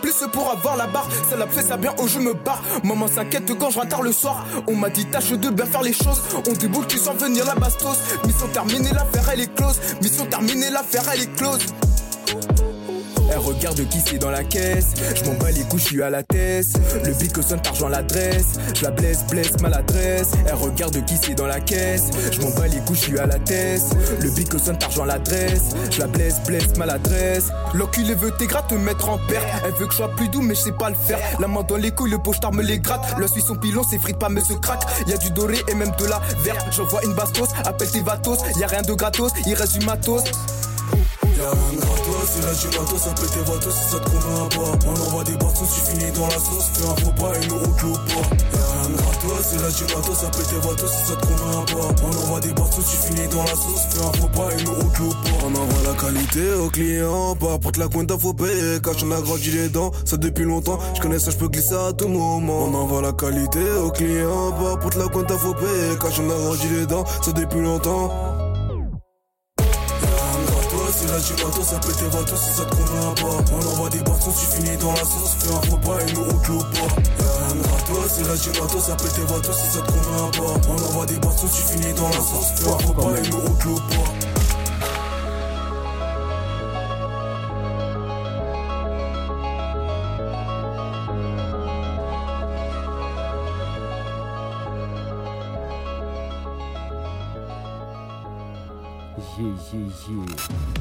Plus 0.00 0.24
pour 0.32 0.50
avoir 0.50 0.76
la 0.76 0.86
barre. 0.86 1.08
Ça 1.28 1.36
l'a 1.36 1.46
fait 1.46 1.62
ça 1.62 1.76
bien, 1.76 1.94
au 1.98 2.06
je 2.06 2.18
me 2.18 2.34
barre. 2.34 2.62
Maman 2.82 3.08
s'inquiète 3.08 3.52
quand 3.58 3.70
je 3.70 3.80
tard 3.80 4.02
le 4.02 4.12
soir. 4.12 4.44
On 4.66 4.74
m'a 4.74 4.90
dit 4.90 5.06
tâche 5.06 5.32
de 5.32 5.50
bien 5.50 5.66
faire 5.66 5.82
les 5.82 5.92
choses. 5.92 6.22
On 6.48 6.52
déboule, 6.52 6.86
tu 6.86 6.98
sens 6.98 7.16
venir 7.16 7.44
la 7.46 7.54
bastos. 7.54 7.98
Mission 8.26 8.48
terminée, 8.48 8.90
l'affaire 8.92 9.28
elle 9.32 9.40
est 9.40 9.54
close. 9.54 9.80
Mission 10.02 10.26
terminée, 10.26 10.70
l'affaire 10.70 11.04
elle 11.12 11.22
est 11.22 11.36
close. 11.36 11.60
Elle 13.30 13.38
regarde 13.38 13.88
qui 13.88 14.00
c'est 14.00 14.18
dans 14.18 14.30
la 14.30 14.44
caisse. 14.44 14.88
Je 15.14 15.24
m'en 15.24 15.34
bats 15.34 15.50
les 15.50 15.62
couilles, 15.62 15.80
je 15.80 15.84
suis 15.84 16.02
à 16.02 16.10
la 16.10 16.22
tête. 16.22 16.66
Le 17.04 17.12
bic 17.14 17.42
sonne, 17.42 17.60
argent 17.66 17.88
l'adresse. 17.88 18.58
Je 18.74 18.82
la 18.84 18.90
blesse, 18.90 19.24
blesse, 19.30 19.60
maladresse. 19.60 20.30
Elle 20.46 20.54
regarde 20.54 21.04
qui 21.04 21.14
c'est 21.20 21.34
dans 21.34 21.46
la 21.46 21.60
caisse. 21.60 22.10
Je 22.32 22.40
m'en 22.40 22.50
bats 22.50 22.66
les 22.66 22.78
couilles, 22.80 22.96
je 22.96 23.02
suis 23.02 23.18
à 23.18 23.26
la 23.26 23.38
tête. 23.38 23.82
Le 24.20 24.30
bic 24.30 24.52
sonne, 24.58 24.78
argent 24.82 25.04
l'adresse. 25.04 25.70
Je 25.90 26.00
la 26.00 26.06
blesse, 26.06 26.40
blesse, 26.46 26.76
maladresse. 26.76 27.50
L'enculé 27.74 28.14
veut 28.14 28.32
tes 28.32 28.46
te 28.46 28.74
mettre 28.74 29.08
en 29.08 29.18
perte. 29.18 29.46
Elle 29.64 29.72
veut 29.72 29.86
que 29.86 29.94
je 29.94 30.04
plus 30.16 30.28
doux, 30.28 30.42
mais 30.42 30.54
je 30.54 30.60
sais 30.60 30.72
pas 30.72 30.90
le 30.90 30.96
faire. 30.96 31.18
La 31.40 31.48
main 31.48 31.62
dans 31.62 31.76
les 31.76 31.90
couilles, 31.90 32.10
le 32.10 32.18
pochetard 32.18 32.52
me 32.52 32.62
les 32.62 32.78
gratte. 32.78 33.04
Le 33.18 33.26
suit 33.26 33.42
son 33.42 33.56
pilon, 33.56 33.82
frites 33.82 34.18
pas 34.18 34.28
me 34.28 34.40
se 34.40 34.54
craque. 34.54 34.84
Y 35.06 35.12
a 35.12 35.16
du 35.16 35.30
doré 35.30 35.56
et 35.68 35.74
même 35.74 35.92
de 35.98 36.04
la 36.06 36.20
verte. 36.44 36.66
J'envoie 36.70 37.04
une 37.04 37.14
bastos, 37.14 37.48
appelle 37.64 37.90
tes 37.90 38.00
vatos. 38.00 38.38
Y 38.56 38.64
a 38.64 38.66
rien 38.66 38.82
de 38.82 38.92
gratos, 38.92 39.32
il 39.46 39.54
reste 39.54 39.78
du 39.78 39.86
matos. 39.86 40.22
Y'a 41.36 41.50
c'est 42.26 42.42
là 42.42 42.52
du 42.52 42.98
ça 42.98 43.10
peut 43.10 43.26
tes 43.26 43.40
voitures 43.40 43.72
si 43.72 43.84
ça 43.90 43.98
te 43.98 44.10
convainc 44.10 44.50
pas. 44.54 44.88
On 44.88 44.92
envoie 44.92 45.24
des 45.24 45.32
bateaux, 45.32 45.66
tu 45.66 45.80
finis 45.80 46.12
dans 46.12 46.26
la 46.26 46.38
sauce, 46.38 46.70
fais 46.72 46.86
un 46.86 46.96
faux 46.96 47.12
pas 47.12 47.32
et 47.34 47.46
nous 47.48 47.56
on 47.56 47.72
te 47.72 47.98
pas. 47.98 48.24
Y'a 48.54 48.64
rien 48.82 49.40
c'est 49.42 49.60
là 49.60 49.68
du 49.68 50.14
ça 50.14 50.26
peut 50.28 50.42
tes 50.42 50.66
voitures 50.66 50.88
si 50.88 51.10
ça 51.10 51.16
te 51.16 51.26
convainc 51.26 51.66
pas. 51.72 52.04
On 52.04 52.24
envoie 52.24 52.40
des 52.40 52.52
bateaux, 52.52 52.82
tu 52.82 52.96
finis 52.96 53.28
dans 53.28 53.42
la 53.42 53.50
sauce, 53.50 53.86
fais 53.90 54.00
un 54.00 54.12
faux 54.12 54.28
pas 54.28 54.48
et 54.52 54.64
nous 54.64 54.72
on 54.72 54.88
te 54.88 55.14
pas. 55.14 55.46
On 55.46 55.54
envoie 55.54 55.92
la 55.92 55.94
qualité 56.00 56.52
au 56.54 56.68
client, 56.70 57.36
pas 57.36 57.58
pour 57.58 57.72
la 57.78 57.88
cuenta, 57.88 58.18
faut 58.18 58.32
payer. 58.32 58.80
Cache, 58.82 59.02
on 59.04 59.12
a 59.12 59.20
grandi 59.20 59.50
les 59.50 59.68
dents, 59.68 59.92
ça 60.04 60.16
depuis 60.16 60.44
longtemps. 60.44 60.78
Je 60.94 61.00
connais 61.00 61.18
ça, 61.18 61.30
je 61.30 61.36
peux 61.36 61.48
glisser 61.48 61.74
à 61.74 61.92
tout 61.92 62.08
moment. 62.08 62.64
On 62.64 62.74
envoie 62.74 63.02
la 63.02 63.12
qualité 63.12 63.62
au 63.82 63.90
client, 63.90 64.52
pas 64.52 64.76
pour 64.76 64.98
la 64.98 65.08
cuenta, 65.08 65.36
faut 65.36 65.54
payer. 65.54 65.98
Cache, 66.00 66.20
on 66.20 66.30
a 66.30 66.36
grandi 66.36 66.68
les 66.68 66.86
dents, 66.86 67.04
ça 67.22 67.32
depuis 67.32 67.60
longtemps 67.60 68.33
du 71.26 71.32
bateau, 71.42 71.62
ça 71.62 71.78
peut 71.78 71.92
tes 71.92 72.08
voitures 72.08 72.36
si 72.36 72.50
ça 72.50 72.64
te 72.64 72.76
convainc 72.76 73.20
pas. 73.20 73.52
On 73.52 73.66
envoie 73.72 73.88
des 73.88 73.98
bateaux, 74.00 74.32
tu 74.38 74.46
finis 74.56 74.76
dans 74.76 74.92
la 74.92 75.04
sauce, 75.04 75.36
fais 75.38 75.54
un 75.54 75.62
faux 75.70 75.76
pas 75.78 76.00
et 76.02 76.12
nous 76.12 76.24
te 76.24 76.64
pas. 76.76 76.94
Y'a 77.18 77.54
de 77.54 77.86
toi, 77.86 78.04
c'est 78.08 78.26
là 78.26 78.36
du 78.36 78.50
bateau, 78.60 78.80
ça 78.80 78.94
peut 78.96 79.08
tes 79.08 79.22
voitures 79.22 79.54
si 79.54 79.66
ça 79.66 79.80
te 79.80 79.92
convainc 79.92 80.36
pas. 80.36 80.68
On 80.68 80.74
envoie 80.74 81.06
des 81.06 81.16
bateaux, 81.16 81.48
tu 81.48 81.62
finis 81.62 81.94
dans 81.94 82.08
la 82.08 82.20
sauce, 82.20 82.52
fais 82.56 82.68
un 82.68 82.78
faux 82.78 82.92
pas 82.92 83.16
et 83.16 83.22
nous 83.30 83.56
te 83.56 83.80
pas. 83.94 84.23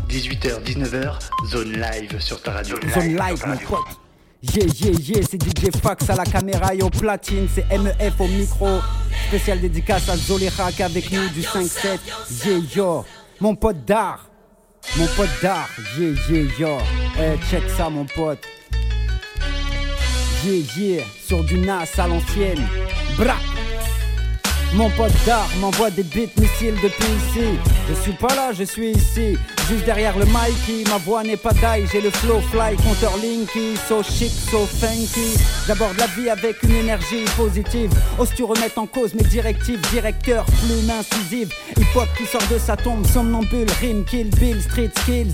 18h, 0.08 0.64
19h, 0.64 1.20
zone 1.50 1.74
live 1.74 2.20
sur 2.20 2.42
ta 2.42 2.52
radio. 2.54 2.78
Zone 2.94 3.16
live, 3.16 3.44
mon 3.46 3.58
pote. 3.58 3.80
Yeah, 4.42 4.66
yeah, 4.80 4.92
yeah, 5.00 5.22
c'est 5.30 5.42
DJ 5.42 5.70
Fax 5.82 6.10
à 6.10 6.16
la 6.16 6.24
caméra 6.24 6.74
et 6.74 6.82
au 6.82 6.90
platine, 6.90 7.48
c'est 7.54 7.66
MEF 7.78 8.14
au 8.20 8.28
micro. 8.28 8.80
Spécial 9.28 9.60
dédicace 9.60 10.08
à 10.10 10.16
Zolérac 10.16 10.80
avec 10.80 11.12
nous 11.12 11.28
du 11.30 11.42
5-7. 11.42 12.00
Yeah, 12.46 12.60
yo, 12.76 13.06
mon 13.42 13.56
pote 13.56 13.84
d'art. 13.86 14.30
Mon 14.98 15.08
pote 15.08 15.30
d'art, 15.42 15.70
yeah, 15.98 16.14
yeah, 16.30 16.60
yo. 16.60 16.78
Eh, 17.20 17.38
check 17.50 17.64
ça, 17.76 17.90
mon 17.90 18.06
pote. 18.06 18.46
Yeah, 20.46 20.64
yeah, 20.78 21.04
sur 21.26 21.44
du 21.44 21.58
NAS 21.58 21.98
à 21.98 22.08
l'ancienne. 22.08 22.66
Bra! 23.18 23.36
Mon 24.74 24.90
pote 24.90 25.14
d'art 25.26 25.50
m'envoie 25.60 25.90
des 25.92 26.04
beats 26.04 26.32
missiles 26.38 26.76
depuis 26.82 27.12
ici. 27.30 27.73
Je 27.88 27.94
suis 28.02 28.14
pas 28.14 28.34
là, 28.36 28.52
je 28.58 28.64
suis 28.64 28.92
ici. 28.92 29.38
Juste 29.70 29.86
derrière 29.86 30.18
le 30.18 30.26
Mikey, 30.26 30.90
ma 30.90 30.98
voix 30.98 31.24
n'est 31.24 31.38
pas 31.38 31.54
d'ail. 31.54 31.86
J'ai 31.92 32.02
le 32.02 32.10
flow 32.10 32.40
fly, 32.52 32.76
compteur 32.78 33.14
Linky. 33.18 33.78
So 33.88 34.02
chic, 34.02 34.32
so 34.32 34.66
funky. 34.66 35.38
J'aborde 35.68 35.98
la 35.98 36.08
vie 36.08 36.30
avec 36.30 36.64
une 36.64 36.76
énergie 36.76 37.26
positive. 37.36 37.92
Oses-tu 38.18 38.44
remettre 38.44 38.80
en 38.80 38.88
cause 38.88 39.14
mes 39.14 39.24
directives? 39.24 39.82
Directeur, 39.92 40.46
plume 40.46 40.90
incisive. 40.90 41.52
Hip-hop 41.78 42.08
qui 42.18 42.26
sort 42.26 42.48
de 42.50 42.58
sa 42.58 42.78
tombe, 42.78 43.06
somnambule, 43.06 43.68
rime, 43.82 44.06
kill, 44.06 44.30
bill, 44.40 44.62
street 44.62 44.92
skills. 45.02 45.34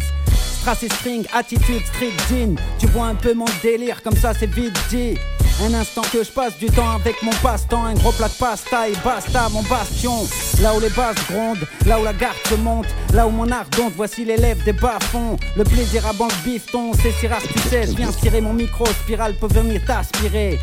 Strass 0.62 0.84
et 0.84 0.90
string, 0.90 1.26
attitude, 1.34 1.86
street 1.86 2.14
jean. 2.30 2.56
Tu 2.80 2.88
vois 2.88 3.06
un 3.06 3.16
peu 3.16 3.34
mon 3.34 3.46
délire, 3.64 4.02
comme 4.04 4.16
ça 4.16 4.34
c'est 4.38 4.52
vite 4.52 4.78
dit. 4.90 5.18
Un 5.62 5.74
instant 5.74 6.04
que 6.04 6.24
je 6.24 6.32
passe 6.32 6.58
du 6.58 6.68
temps 6.68 6.92
avec 6.92 7.22
mon 7.22 7.34
passe-temps, 7.44 7.84
un 7.84 7.94
gros 7.94 8.14
plat 8.14 8.30
de 8.30 8.34
pasta 8.34 8.88
et 8.88 8.94
basta 9.04 9.50
mon 9.50 9.62
bastion. 9.64 10.26
Là 10.62 10.74
où 10.74 10.80
les 10.80 10.90
basses 10.90 11.18
grondent, 11.30 11.68
là 11.86 12.00
où 12.00 12.04
la 12.06 12.14
garde 12.14 12.38
se 12.48 12.56
monte, 12.56 12.86
là 13.14 13.28
où 13.28 13.30
mon 13.30 13.52
art 13.52 13.66
donte, 13.76 13.92
voici 13.98 14.24
l'élève 14.24 14.64
des 14.64 14.72
bas-fonds. 14.72 15.36
Le 15.58 15.66
plaisir 15.66 16.08
à 16.08 16.14
banque 16.14 16.32
bifton, 16.46 16.94
c'est 16.94 17.12
si 17.12 17.28
rare 17.28 17.42
tu 17.42 17.60
sais, 17.68 17.86
viens 17.88 18.10
tirer 18.10 18.40
mon 18.40 18.54
micro, 18.54 18.86
spirale 18.86 19.36
peut 19.36 19.48
venir 19.48 19.82
t'aspirer. 19.86 20.58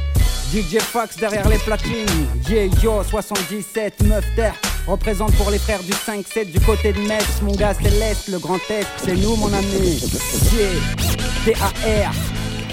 DJ 0.50 0.78
Fox 0.78 1.16
derrière 1.16 1.46
les 1.46 1.58
platines, 1.58 2.06
yeah 2.48 2.64
yo 2.82 3.02
77, 3.02 4.02
meuf 4.04 4.24
terre. 4.34 4.54
Représente 4.86 5.34
pour 5.34 5.50
les 5.50 5.58
frères 5.58 5.82
du 5.82 5.92
5-7 5.92 6.52
du 6.52 6.60
côté 6.60 6.94
de 6.94 7.00
Metz. 7.00 7.42
Mon 7.42 7.52
gars 7.52 7.74
céleste, 7.74 8.28
le 8.28 8.38
grand 8.38 8.60
Est, 8.70 8.86
c'est 8.96 9.16
nous 9.16 9.36
mon 9.36 9.52
ami. 9.52 10.00
Yeah, 10.54 10.70
D-A-R 11.44 12.14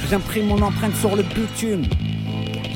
J'imprime 0.09 0.47
mon 0.47 0.61
empreinte 0.61 0.95
sur 0.95 1.15
le 1.15 1.24
bitume 1.24 1.86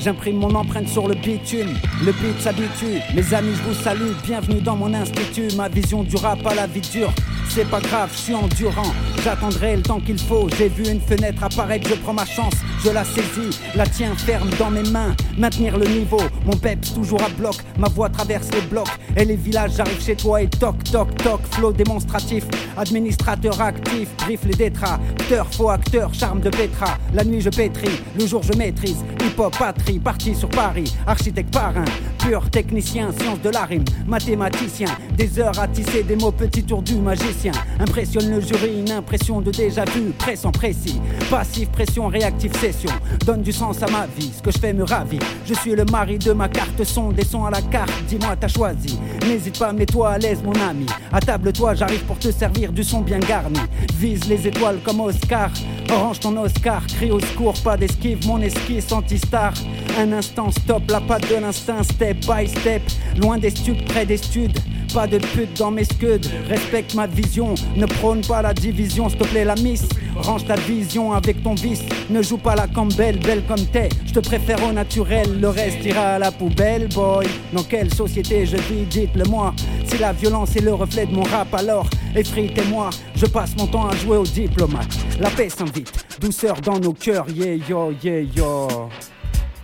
J'imprime 0.00 0.38
mon 0.38 0.54
empreinte 0.54 0.88
sur 0.88 1.08
le 1.08 1.14
bitume. 1.14 1.74
Le 2.04 2.12
beat 2.12 2.40
s'habitue. 2.40 3.00
Mes 3.14 3.34
amis, 3.34 3.54
je 3.54 3.62
vous 3.62 3.74
salue. 3.74 4.12
Bienvenue 4.24 4.60
dans 4.60 4.76
mon 4.76 4.94
institut. 4.94 5.48
Ma 5.56 5.68
vision 5.68 6.04
du 6.04 6.16
rap 6.16 6.46
à 6.46 6.54
la 6.54 6.66
vie 6.66 6.80
dure. 6.80 7.12
C'est 7.50 7.68
pas 7.68 7.80
grave, 7.80 8.10
je 8.12 8.18
suis 8.18 8.34
endurant. 8.34 8.92
J'attendrai 9.24 9.76
le 9.76 9.82
temps 9.82 9.98
qu'il 9.98 10.18
faut. 10.18 10.48
J'ai 10.56 10.68
vu 10.68 10.88
une 10.88 11.00
fenêtre 11.00 11.42
apparaître, 11.42 11.88
je 11.88 11.94
prends 11.94 12.12
ma 12.12 12.24
chance. 12.24 12.54
Je 12.84 12.90
la 12.90 13.02
saisis, 13.04 13.58
la 13.74 13.84
tiens 13.84 14.14
ferme 14.14 14.48
dans 14.60 14.70
mes 14.70 14.88
mains. 14.90 15.16
Maintenir 15.36 15.76
le 15.76 15.86
niveau, 15.86 16.20
mon 16.46 16.56
peps 16.56 16.94
toujours 16.94 17.20
à 17.20 17.28
bloc. 17.30 17.56
Ma 17.78 17.88
voix 17.88 18.10
traverse 18.10 18.48
les 18.52 18.60
blocs 18.60 18.86
et 19.16 19.24
les 19.24 19.34
villages. 19.34 19.72
J'arrive 19.76 20.00
chez 20.00 20.14
toi 20.14 20.42
et 20.42 20.48
toc 20.48 20.84
toc 20.84 21.12
toc. 21.16 21.40
Flow 21.50 21.72
démonstratif, 21.72 22.44
administrateur 22.76 23.60
actif. 23.60 24.08
Griffe 24.18 24.44
les 24.44 24.54
détracteurs, 24.54 25.48
faux 25.50 25.70
acteur, 25.70 26.14
charme 26.14 26.40
de 26.40 26.50
Petra. 26.50 26.96
La 27.12 27.24
nuit 27.24 27.40
je 27.40 27.50
pétris, 27.50 28.00
le 28.16 28.26
jour 28.26 28.42
je 28.44 28.56
maîtrise. 28.56 28.98
Hip 29.20 29.38
hop 29.38 29.56
patrie, 29.58 29.98
parti 29.98 30.34
sur 30.34 30.48
Paris. 30.48 30.94
Architecte 31.06 31.52
parrain, 31.52 31.84
pur 32.18 32.48
technicien, 32.50 33.10
science 33.18 33.40
de 33.42 33.50
la 33.50 33.64
rime, 33.64 33.84
mathématicien. 34.06 34.90
Des 35.16 35.40
heures 35.40 35.58
à 35.58 35.66
tisser 35.66 36.04
des 36.04 36.14
mots, 36.14 36.30
petit 36.30 36.62
tour 36.62 36.82
du 36.82 36.94
magicien. 36.94 37.37
Impressionne 37.78 38.30
le 38.30 38.40
jury, 38.40 38.80
une 38.80 38.90
impression 38.90 39.40
de 39.40 39.50
déjà 39.50 39.84
vu, 39.84 40.10
pressant 40.18 40.50
précis. 40.50 41.00
Passif, 41.30 41.68
pression, 41.70 42.08
réactif, 42.08 42.52
session. 42.60 42.90
Donne 43.24 43.42
du 43.42 43.52
sens 43.52 43.82
à 43.82 43.86
ma 43.86 44.06
vie, 44.06 44.32
ce 44.36 44.42
que 44.42 44.50
je 44.50 44.58
fais 44.58 44.72
me 44.72 44.82
ravit. 44.82 45.20
Je 45.46 45.54
suis 45.54 45.74
le 45.74 45.84
mari 45.84 46.18
de 46.18 46.32
ma 46.32 46.48
carte 46.48 46.82
son, 46.84 47.10
des 47.10 47.24
sons 47.24 47.44
à 47.44 47.50
la 47.50 47.62
carte, 47.62 47.92
dis-moi 48.08 48.34
t'as 48.36 48.48
choisi. 48.48 48.98
N'hésite 49.26 49.58
pas, 49.58 49.72
mets-toi 49.72 50.10
à 50.10 50.18
l'aise 50.18 50.42
mon 50.42 50.54
ami. 50.68 50.86
À 51.12 51.20
table 51.20 51.52
toi, 51.52 51.74
j'arrive 51.74 52.04
pour 52.04 52.18
te 52.18 52.30
servir 52.30 52.72
du 52.72 52.82
son 52.82 53.02
bien 53.02 53.18
garni. 53.20 53.60
Vise 53.94 54.26
les 54.28 54.46
étoiles 54.46 54.78
comme 54.84 55.00
Oscar. 55.00 55.50
Orange 55.90 56.20
ton 56.20 56.36
Oscar, 56.36 56.84
crie 56.86 57.10
au 57.10 57.20
secours, 57.20 57.54
pas 57.62 57.76
d'esquive, 57.76 58.26
mon 58.26 58.40
esquisse 58.40 58.90
anti-star. 58.90 59.52
Un 59.98 60.12
instant, 60.12 60.50
stop, 60.50 60.82
la 60.90 61.00
patte 61.00 61.28
de 61.30 61.36
l'instinct, 61.36 61.82
step 61.82 62.18
by 62.26 62.48
step. 62.48 62.82
Loin 63.16 63.38
des 63.38 63.50
studs, 63.50 63.84
près 63.86 64.06
des 64.06 64.16
studs. 64.16 64.52
Pas 64.94 65.06
de 65.06 65.18
pute 65.18 65.58
dans 65.58 65.70
mes 65.70 65.84
scuds, 65.84 66.28
respecte 66.48 66.94
ma 66.94 67.06
vision. 67.06 67.54
Ne 67.76 67.86
prône 67.86 68.22
pas 68.22 68.42
la 68.42 68.54
division, 68.54 69.08
s'il 69.08 69.18
te 69.18 69.26
plaît, 69.28 69.44
la 69.44 69.54
miss. 69.56 69.86
Range 70.16 70.44
ta 70.46 70.56
vision 70.56 71.12
avec 71.12 71.42
ton 71.42 71.54
vice. 71.54 71.82
Ne 72.10 72.22
joue 72.22 72.38
pas 72.38 72.56
la 72.56 72.66
campbell, 72.66 73.18
belle 73.18 73.42
comme 73.46 73.64
t'es. 73.66 73.90
Je 74.06 74.14
te 74.14 74.20
préfère 74.20 74.62
au 74.64 74.72
naturel, 74.72 75.40
le 75.40 75.48
reste 75.48 75.84
ira 75.84 76.14
à 76.14 76.18
la 76.18 76.32
poubelle, 76.32 76.88
boy. 76.88 77.26
Dans 77.52 77.62
quelle 77.62 77.92
société 77.92 78.46
je 78.46 78.56
vis, 78.56 78.86
dites-le 78.88 79.24
moi. 79.24 79.54
Si 79.84 79.98
la 79.98 80.12
violence 80.12 80.56
est 80.56 80.62
le 80.62 80.74
reflet 80.74 81.06
de 81.06 81.14
mon 81.14 81.22
rap, 81.22 81.54
alors 81.54 81.88
effritez-moi. 82.16 82.90
Je 83.14 83.26
passe 83.26 83.54
mon 83.56 83.66
temps 83.66 83.88
à 83.88 83.94
jouer 83.94 84.16
au 84.16 84.24
diplomate. 84.24 84.88
La 85.20 85.30
paix 85.30 85.50
s'invite, 85.50 85.92
douceur 86.20 86.60
dans 86.62 86.80
nos 86.80 86.94
cœurs, 86.94 87.26
yeah 87.30 87.54
yo, 87.68 87.92
yeah 88.02 88.20
yo. 88.20 88.88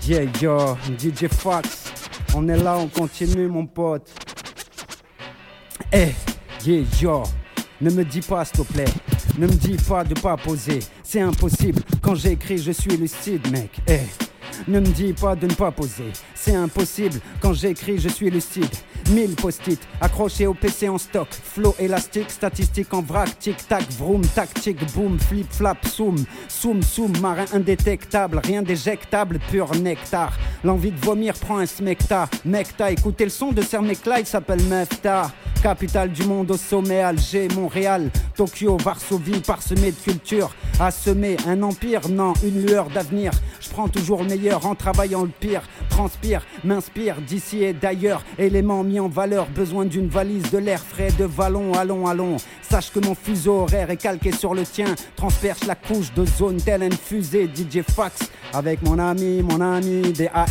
Yeah 0.07 0.25
yo, 0.41 0.77
DJ 0.99 1.29
Fox. 1.29 1.93
On 2.37 2.47
est 2.49 2.59
là, 2.59 2.77
on 2.79 2.89
continue, 2.89 3.49
mon 3.49 3.65
pote. 3.65 4.11
Eh, 5.97 6.13
yeah 6.67 6.85
yo. 7.01 7.23
Ne 7.81 7.89
me 7.91 8.05
dis 8.05 8.21
pas, 8.21 8.45
s'il 8.45 8.65
te 8.65 8.73
plaît. 8.73 8.93
Ne 9.39 9.47
me 9.47 9.53
dis 9.53 9.77
pas 9.77 10.03
de 10.03 10.15
pas 10.15 10.37
poser. 10.37 10.81
C'est 11.05 11.21
impossible. 11.21 11.83
Quand 12.03 12.17
j'écris, 12.17 12.59
je 12.59 12.73
suis 12.73 12.97
lucide, 12.97 13.49
mec. 13.53 13.71
Eh. 13.87 14.01
Ne 14.67 14.81
me 14.81 14.87
dis 14.87 15.13
pas 15.13 15.37
de 15.37 15.47
ne 15.47 15.55
pas 15.55 15.71
poser. 15.71 16.13
C'est 16.35 16.57
impossible. 16.57 17.21
Quand 17.41 17.53
j'écris, 17.53 17.99
je 17.99 18.09
suis 18.09 18.29
lucide. 18.29 18.75
1000 19.11 19.37
post-it 19.37 19.81
accrochés 20.01 20.49
au 20.49 20.55
PC 20.55 20.89
en 20.89 20.99
stock. 20.99 21.29
Flow 21.31 21.77
élastique, 21.79 22.29
statistique 22.29 22.93
en 22.93 23.03
vrac. 23.03 23.39
Tic-tac, 23.39 23.85
vroom, 23.93 24.23
tactique, 24.27 24.85
boom, 24.95 25.21
flip-flap, 25.21 25.87
zoom. 25.87 26.17
Zoom, 26.51 26.83
zoom, 26.83 27.13
marin 27.21 27.47
indétectable. 27.53 28.41
Rien 28.43 28.63
d'éjectable, 28.63 29.39
pur 29.49 29.73
nectar. 29.77 30.33
L'envie 30.65 30.91
de 30.91 30.99
vomir 31.05 31.35
prend 31.35 31.59
un 31.59 31.67
smecta. 31.67 32.29
Mecta, 32.45 32.91
écoutez 32.91 33.25
le 33.25 33.31
son 33.31 33.53
de 33.53 33.63
Cermecla, 33.63 34.19
il 34.19 34.27
s'appelle 34.27 34.63
Mefta. 34.65 35.31
Capitale 35.65 36.13
du 36.13 36.25
monde 36.25 36.51
au 36.51 36.59
sommet, 36.59 37.01
Alger, 37.01 37.49
Montréal, 37.57 38.11
Tokyo, 38.37 38.77
Varsovie, 38.77 39.41
parsemé 39.41 39.93
de 39.93 39.97
culture. 39.97 40.51
À 40.81 40.91
semer 40.91 41.37
un 41.47 41.63
empire, 41.63 42.09
non, 42.09 42.33
une 42.43 42.67
lueur 42.67 42.89
d'avenir. 42.91 43.31
Je 43.61 43.69
prends 43.69 43.89
toujours 43.89 44.23
le 44.23 44.29
meilleur 44.29 44.67
en 44.67 44.75
travaillant 44.75 45.23
le 45.23 45.29
pire. 45.29 45.63
Transpire, 45.89 46.43
m'inspire 46.65 47.21
d'ici 47.21 47.63
et 47.63 47.73
d'ailleurs. 47.73 48.25
Éléments 48.39 48.83
mis 48.83 48.99
en 48.99 49.09
valeur, 49.09 49.47
besoin 49.47 49.85
d'une 49.85 50.09
valise, 50.09 50.51
de 50.51 50.59
l'air 50.59 50.81
frais, 50.81 51.11
de 51.19 51.25
vallon, 51.25 51.75
allons, 51.75 52.07
allons. 52.07 52.37
Sache 52.63 52.91
que 52.91 52.99
mon 52.99 53.15
fuseau 53.15 53.61
horaire 53.61 53.91
est 53.91 53.97
calqué 53.97 54.33
sur 54.33 54.55
le 54.55 54.65
tien. 54.65 54.95
Transperce 55.17 55.65
la 55.67 55.77
couche 55.77 56.13
de 56.15 56.27
zone 56.27 56.57
telle 56.57 56.83
une 56.83 56.93
fusée. 56.93 57.49
DJ 57.55 57.83
Fax 57.83 58.31
avec 58.53 58.83
mon 58.83 58.99
ami, 58.99 59.43
mon 59.43 59.61
ami 59.61 60.13
DAR. 60.13 60.47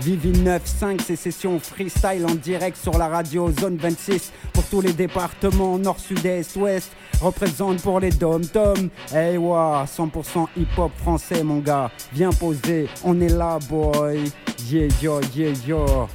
Vivi 0.00 0.32
9-5, 0.32 1.00
ces 1.02 1.16
sessions 1.16 1.58
freestyle 1.58 2.26
en 2.26 2.34
direct 2.34 2.76
sur 2.76 2.98
la 2.98 3.08
radio 3.08 3.50
Zone 3.60 3.76
26 3.76 4.32
pour 4.52 4.64
tous 4.64 4.80
les 4.80 4.92
départements 4.92 5.78
nord, 5.78 5.98
sud, 5.98 6.24
est, 6.26 6.56
ouest. 6.56 6.90
Représente 7.24 7.80
pour 7.80 8.00
les 8.00 8.10
dom-tom. 8.10 8.90
Hey, 9.10 9.38
wa, 9.38 9.86
100% 9.86 10.46
hip-hop 10.58 10.92
français, 10.98 11.42
mon 11.42 11.60
gars. 11.60 11.90
Viens 12.12 12.28
poser, 12.28 12.86
on 13.02 13.18
est 13.18 13.30
là, 13.30 13.58
boy. 13.66 14.30
Yeah, 14.68 14.88
yo, 15.00 15.22
yeah, 15.34 15.52
yo. 15.66 16.06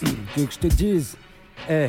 Tu 0.00 0.06
veux 0.36 0.46
que 0.46 0.52
je 0.52 0.58
te 0.58 0.66
dise? 0.66 1.16
Eh. 1.66 1.88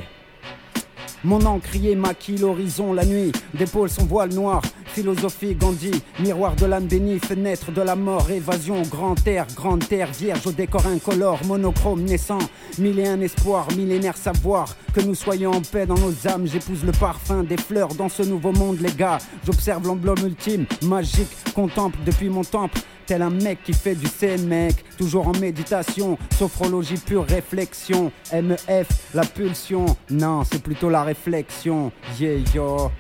Mon 1.25 1.45
encrier 1.45 1.95
maquille 1.95 2.37
l'horizon 2.37 2.93
la 2.93 3.03
nuit, 3.03 3.33
dépôle 3.53 3.89
son 3.89 4.05
voile 4.05 4.33
noir. 4.33 4.61
Philosophie 4.85 5.53
Gandhi, 5.53 5.91
miroir 6.19 6.55
de 6.55 6.65
l'âme 6.65 6.85
bénie, 6.85 7.19
fenêtre 7.19 7.71
de 7.71 7.81
la 7.81 7.97
mort, 7.97 8.31
évasion, 8.31 8.81
grand 8.83 9.15
air, 9.27 9.45
grande 9.53 9.85
terre, 9.85 10.09
vierge. 10.13 10.47
Au 10.47 10.51
décor 10.53 10.87
incolore, 10.87 11.39
monochrome 11.45 12.03
naissant, 12.03 12.39
mille 12.77 12.99
et 12.99 13.07
un 13.07 13.19
espoir, 13.19 13.67
millénaire 13.75 14.15
savoir, 14.15 14.77
que 14.93 15.01
nous 15.01 15.13
soyons 15.13 15.51
en 15.51 15.61
paix 15.61 15.85
dans 15.85 15.97
nos 15.97 16.27
âmes, 16.27 16.47
j'épouse 16.47 16.85
le 16.85 16.93
parfum 16.93 17.43
des 17.43 17.57
fleurs 17.57 17.93
dans 17.95 18.09
ce 18.09 18.23
nouveau 18.23 18.53
monde, 18.53 18.79
les 18.79 18.93
gars. 18.93 19.17
J'observe 19.45 19.85
l'emblème 19.85 20.25
ultime, 20.25 20.65
magique, 20.83 21.27
contemple 21.53 21.97
depuis 22.05 22.29
mon 22.29 22.43
temple. 22.43 22.79
Tel 23.09 23.23
un 23.23 23.31
mec 23.31 23.63
qui 23.63 23.73
fait 23.73 23.95
du 23.95 24.05
scène, 24.05 24.45
mec, 24.45 24.85
toujours 24.95 25.27
en 25.29 25.31
méditation, 25.31 26.15
sophrologie 26.37 26.99
pure 27.03 27.25
réflexion, 27.25 28.11
MEF, 28.31 28.87
la 29.15 29.25
pulsion, 29.25 29.87
non, 30.11 30.43
c'est 30.43 30.61
plutôt 30.61 30.91
la 30.91 31.01
réflexion, 31.01 31.91
yeah 32.19 32.37
yo, 32.53 32.91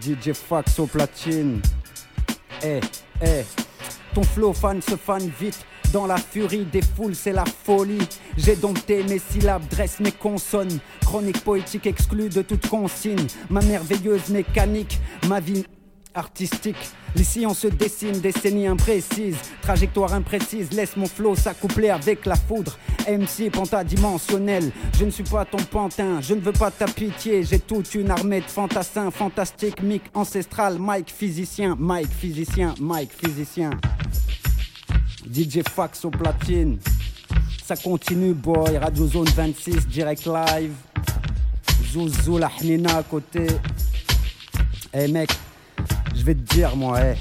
DJ 0.00 0.32
Fax 0.32 0.78
au 0.78 0.86
platine, 0.86 1.60
eh, 2.64 2.80
eh, 3.20 3.44
ton 4.14 4.22
flow 4.22 4.54
fan 4.54 4.80
se 4.80 4.96
fan 4.96 5.30
vite, 5.38 5.66
dans 5.92 6.06
la 6.06 6.16
furie 6.16 6.64
des 6.64 6.82
foules, 6.82 7.14
c'est 7.14 7.32
la 7.32 7.44
folie. 7.44 8.08
J'ai 8.36 8.56
dompté 8.56 9.02
mes 9.04 9.18
syllabes, 9.18 9.66
dresse 9.70 10.00
mes 10.00 10.12
consonnes. 10.12 10.80
Chronique 11.00 11.42
poétique 11.42 11.86
exclue 11.86 12.28
de 12.28 12.42
toute 12.42 12.68
consigne. 12.68 13.26
Ma 13.48 13.62
merveilleuse 13.62 14.28
mécanique, 14.28 15.00
ma 15.28 15.40
vie 15.40 15.64
artistique. 16.14 16.76
Ici 17.16 17.44
on 17.46 17.54
se 17.54 17.68
dessine, 17.68 18.20
décennie 18.20 18.66
imprécise, 18.66 19.36
trajectoire 19.62 20.12
imprécise, 20.14 20.72
laisse 20.72 20.96
mon 20.96 21.06
flow 21.06 21.34
s'accoupler 21.34 21.90
avec 21.90 22.26
la 22.26 22.36
foudre. 22.36 22.78
MC 23.08 23.50
pentadimensionnel, 23.50 24.70
je 24.98 25.04
ne 25.04 25.10
suis 25.10 25.24
pas 25.24 25.44
ton 25.44 25.58
pantin, 25.58 26.20
je 26.20 26.34
ne 26.34 26.40
veux 26.40 26.52
pas 26.52 26.70
ta 26.70 26.86
pitié, 26.86 27.42
j'ai 27.42 27.58
toute 27.58 27.94
une 27.94 28.10
armée 28.10 28.40
de 28.40 28.46
fantassins, 28.46 29.10
fantastique, 29.10 29.82
mic 29.82 30.02
ancestral, 30.14 30.78
Mike 30.78 31.10
physicien, 31.10 31.76
Mike 31.78 32.12
physicien, 32.12 32.74
Mike 32.80 33.12
physicien. 33.12 33.70
DJ 35.30 35.60
Fax 35.68 36.04
au 36.04 36.10
platine. 36.10 36.78
Ça 37.64 37.76
continue, 37.76 38.32
boy. 38.32 38.78
Radio 38.78 39.06
Zone 39.06 39.28
26, 39.28 39.86
direct 39.88 40.26
live. 40.26 40.72
Zouzou, 41.92 42.38
la 42.38 42.46
à 42.46 43.02
côté. 43.02 43.46
Eh 44.94 45.08
mec, 45.08 45.30
vais 46.28 46.34
te 46.34 46.54
dire, 46.54 46.76
moi, 46.76 46.98
eh. 47.00 47.14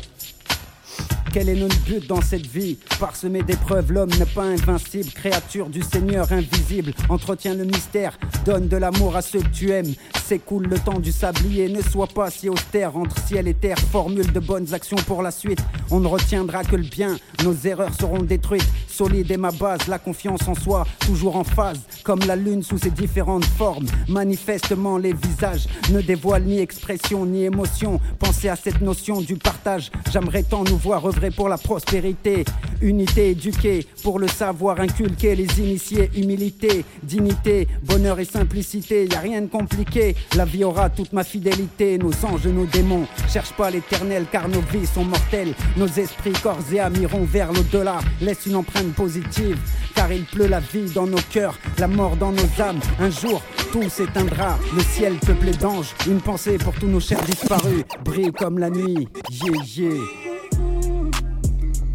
Quel 1.32 1.48
est 1.48 1.56
notre 1.56 1.80
but 1.84 2.06
dans 2.08 2.22
cette 2.22 2.46
vie? 2.46 2.78
Parsemé 3.00 3.42
d'épreuves, 3.42 3.94
l'homme 3.94 4.10
n'est 4.18 4.26
pas 4.26 4.44
invincible, 4.44 5.10
créature 5.12 5.70
du 5.70 5.82
Seigneur 5.82 6.30
invisible. 6.32 6.94
Entretient 7.08 7.54
le 7.54 7.64
mystère, 7.64 8.18
donne 8.44 8.68
de 8.68 8.76
l'amour 8.76 9.16
à 9.16 9.22
ceux 9.22 9.40
que 9.40 9.50
tu 9.50 9.70
aimes. 9.72 9.94
S'écoule 10.26 10.68
le 10.68 10.80
temps 10.80 11.00
du 11.00 11.12
sablier, 11.12 11.70
ne 11.70 11.82
sois 11.82 12.08
pas 12.08 12.30
si 12.32 12.50
austère 12.50 12.98
entre 12.98 13.16
ciel 13.26 13.48
et 13.48 13.54
terre. 13.54 13.78
Formule 13.78 14.32
de 14.32 14.40
bonnes 14.40 14.74
actions 14.74 14.98
pour 14.98 15.22
la 15.22 15.32
suite. 15.32 15.60
On 15.92 16.00
ne 16.00 16.08
retiendra 16.08 16.64
que 16.64 16.76
le 16.76 16.84
bien, 16.84 17.18
nos 17.44 17.54
erreurs 17.54 17.94
seront 17.94 18.24
détruites. 18.24 18.68
Solide 18.88 19.32
est 19.32 19.38
ma 19.38 19.52
base, 19.52 19.88
la 19.88 20.00
confiance 20.00 20.48
en 20.48 20.56
soi, 20.56 20.86
toujours 21.08 21.38
en 21.38 21.46
phase. 21.46 21.80
Comme 22.04 22.20
la 22.28 22.36
lune 22.36 22.64
sous 22.64 22.78
ses 22.78 22.90
différentes 22.90 23.46
formes. 23.46 23.88
Manifestement, 24.10 24.98
les 24.98 25.14
visages 25.14 25.68
ne 25.90 26.02
dévoilent 26.02 26.44
ni 26.44 26.60
expression 26.60 27.26
ni 27.26 27.46
émotion. 27.46 28.02
Pensez 28.20 28.50
à 28.50 28.58
cette 28.58 28.82
notion 28.82 29.22
du 29.22 29.36
partage. 29.36 29.90
J'aimerais 30.12 30.44
tant 30.44 30.66
nous 30.66 30.78
voir 30.78 31.06
œuvrer 31.06 31.32
pour 31.32 31.48
la 31.48 31.58
prospérité. 31.58 32.44
Unité 32.82 33.32
éduquée 33.32 33.88
pour 34.04 34.20
le 34.20 34.28
savoir 34.28 34.82
inculquer 34.82 35.36
les 35.36 35.60
initiés. 35.62 36.12
Humilité, 36.16 36.84
dignité, 37.04 37.70
bonheur 37.86 38.20
et 38.20 38.26
simplicité. 38.26 39.06
Y 39.06 39.16
a 39.16 39.20
rien 39.20 39.42
de 39.42 39.48
compliqué. 39.48 40.16
La 40.36 40.44
vie 40.44 40.66
aura 40.66 40.90
toute 40.90 41.14
ma 41.14 41.24
fidélité. 41.24 41.98
Nos 41.98 42.14
anges, 42.26 42.48
nos 42.48 42.66
démons. 42.66 43.08
Cherche 43.32 43.54
pas 43.54 43.70
l'éternel 43.70 44.26
car 44.30 44.50
nos 44.50 44.62
vies 44.74 44.86
sont 44.86 45.06
mortelles. 45.06 45.54
Nos 45.78 45.88
esprits, 45.88 46.34
corps 46.44 46.60
et 46.74 46.82
âme 46.82 46.96
iront 47.02 47.24
vers 47.24 47.54
l'au-delà. 47.54 48.00
Laisse 48.20 48.46
une 48.46 48.58
empreinte 48.58 48.94
positive. 48.94 49.58
Car 49.96 50.12
il 50.12 50.26
pleut 50.26 50.48
la 50.48 50.60
vie 50.60 50.97
dans 50.98 51.06
nos 51.06 51.22
cœurs, 51.32 51.60
la 51.78 51.88
mort 51.88 52.16
dans 52.16 52.32
nos 52.32 52.60
âmes. 52.60 52.80
Un 53.00 53.12
jour, 53.12 53.40
tout 53.72 53.88
s'éteindra. 53.88 54.58
Le 54.76 54.82
ciel 54.82 55.14
peuplé 55.18 55.52
d'anges. 55.52 55.94
Une 56.08 56.20
pensée 56.20 56.58
pour 56.58 56.74
tous 56.74 56.88
nos 56.88 57.00
chers 57.00 57.22
disparus. 57.22 57.84
Brille 58.04 58.32
comme 58.32 58.58
la 58.58 58.72
nuit. 58.72 59.08
Yeah, 59.30 59.54
yeah. 59.78 59.94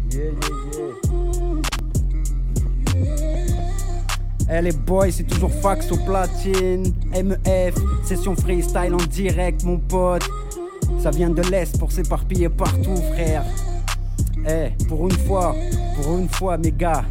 Yeah. 0.09 0.31
Eh 4.49 4.61
les 4.61 4.71
boys, 4.71 5.11
c'est 5.11 5.27
toujours 5.27 5.51
fax 5.51 5.91
au 5.91 5.97
platine. 5.97 6.93
MEF, 7.11 7.75
session 8.05 8.37
freestyle 8.37 8.93
en 8.93 9.05
direct, 9.09 9.65
mon 9.65 9.79
pote. 9.79 10.29
Ça 10.99 11.11
vient 11.11 11.29
de 11.29 11.41
l'Est 11.41 11.77
pour 11.77 11.91
s'éparpiller 11.91 12.47
partout, 12.47 12.95
frère. 13.13 13.43
Eh, 14.47 14.69
pour 14.87 15.09
une 15.09 15.17
fois, 15.17 15.53
pour 15.97 16.17
une 16.17 16.29
fois, 16.29 16.57
mes 16.57 16.71
gars. 16.71 17.03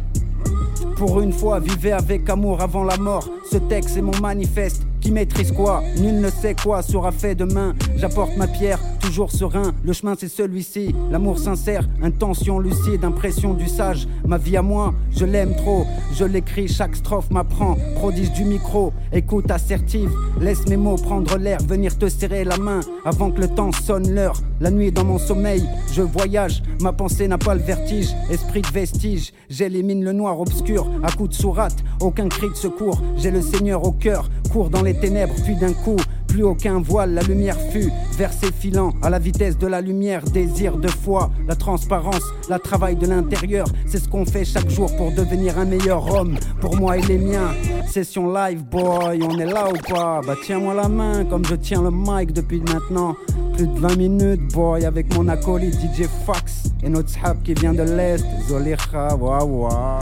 Pour 0.97 1.21
une 1.21 1.33
fois, 1.33 1.59
vivez 1.59 1.91
avec 1.91 2.29
amour 2.29 2.61
avant 2.61 2.83
la 2.83 2.97
mort. 2.97 3.27
Ce 3.49 3.57
texte 3.57 3.97
est 3.97 4.01
mon 4.01 4.17
manifeste. 4.21 4.83
Qui 5.03 5.11
maîtrise 5.11 5.51
quoi 5.51 5.83
Nul 5.99 6.21
ne 6.21 6.29
sait 6.29 6.55
quoi 6.55 6.81
sera 6.81 7.11
fait 7.11 7.35
demain. 7.35 7.73
J'apporte 7.97 8.37
ma 8.37 8.47
pierre, 8.47 8.79
toujours 9.01 9.31
serein. 9.31 9.73
Le 9.83 9.91
chemin 9.91 10.15
c'est 10.17 10.29
celui-ci. 10.29 10.95
L'amour 11.11 11.39
sincère, 11.39 11.89
intention 12.01 12.57
lucide, 12.57 13.03
impression 13.03 13.53
du 13.53 13.67
sage. 13.67 14.07
Ma 14.25 14.37
vie 14.37 14.55
à 14.55 14.61
moi, 14.61 14.93
je 15.11 15.25
l'aime 15.25 15.57
trop. 15.57 15.85
Je 16.13 16.23
l'écris, 16.23 16.69
chaque 16.69 16.95
strophe 16.95 17.29
m'apprend. 17.31 17.75
Prodige 17.95 18.31
du 18.31 18.45
micro, 18.45 18.93
écoute 19.11 19.51
assertive. 19.51 20.09
Laisse 20.39 20.65
mes 20.69 20.77
mots 20.77 20.95
prendre 20.95 21.37
l'air, 21.37 21.59
venir 21.67 21.97
te 21.97 22.07
serrer 22.07 22.45
la 22.45 22.57
main 22.57 22.79
avant 23.03 23.29
que 23.29 23.41
le 23.41 23.49
temps 23.49 23.73
sonne 23.73 24.09
l'heure. 24.09 24.37
La 24.61 24.71
nuit 24.71 24.93
dans 24.93 25.03
mon 25.03 25.17
sommeil, 25.17 25.67
je 25.91 26.01
voyage. 26.01 26.63
Ma 26.79 26.93
pensée 26.93 27.27
n'a 27.27 27.37
pas 27.37 27.55
le 27.55 27.61
vertige, 27.61 28.07
esprit 28.31 28.61
de 28.61 28.71
vestige. 28.71 29.33
J'élimine 29.49 30.05
le 30.05 30.13
noir 30.13 30.39
obscur 30.39 30.89
à 31.03 31.11
coups 31.11 31.31
de 31.31 31.35
sourate. 31.35 31.83
Aucun 31.99 32.29
cri 32.29 32.47
de 32.49 32.55
secours, 32.55 33.01
le 33.33 33.41
Seigneur 33.41 33.83
au 33.83 33.91
cœur. 33.91 34.29
Cours 34.51 34.69
dans 34.69 34.83
les 34.83 34.93
ténèbres, 34.93 35.33
puis 35.43 35.55
d'un 35.55 35.73
coup, 35.73 35.97
plus 36.27 36.43
aucun 36.43 36.79
voile, 36.79 37.13
la 37.13 37.21
lumière 37.21 37.57
fut 37.71 37.91
versée 38.17 38.51
filant 38.51 38.91
à 39.01 39.09
la 39.09 39.19
vitesse 39.19 39.57
de 39.57 39.67
la 39.67 39.81
lumière, 39.81 40.23
désir 40.23 40.77
de 40.77 40.87
foi, 40.87 41.29
la 41.47 41.55
transparence, 41.55 42.23
la 42.49 42.59
travail 42.59 42.95
de 42.95 43.07
l'intérieur, 43.07 43.67
c'est 43.85 43.99
ce 43.99 44.07
qu'on 44.07 44.25
fait 44.25 44.45
chaque 44.45 44.69
jour 44.69 44.95
pour 44.95 45.11
devenir 45.11 45.57
un 45.59 45.65
meilleur 45.65 46.13
homme, 46.13 46.35
pour 46.61 46.75
moi 46.75 46.97
et 46.97 47.01
les 47.01 47.17
miens. 47.17 47.51
Session 47.87 48.31
live, 48.33 48.63
boy, 48.63 49.21
on 49.23 49.37
est 49.37 49.45
là 49.45 49.67
ou 49.69 49.93
pas? 49.93 50.21
Bah 50.25 50.35
tiens-moi 50.43 50.73
la 50.73 50.87
main 50.87 51.25
comme 51.25 51.45
je 51.45 51.55
tiens 51.55 51.81
le 51.81 51.91
mic 51.91 52.33
depuis 52.33 52.61
maintenant 52.61 53.15
plus 53.53 53.67
de 53.67 53.79
20 53.79 53.95
minutes, 53.97 54.53
boy, 54.53 54.85
avec 54.85 55.13
mon 55.15 55.27
acolyte 55.27 55.75
DJ 55.75 56.07
Fox 56.25 56.63
et 56.83 56.89
notre 56.89 57.09
sahab 57.09 57.43
qui 57.43 57.53
vient 57.53 57.73
de 57.73 57.83
l'Est, 57.83 58.25
Zolicha, 58.47 59.15
wa 59.15 59.43
wa. 59.43 59.99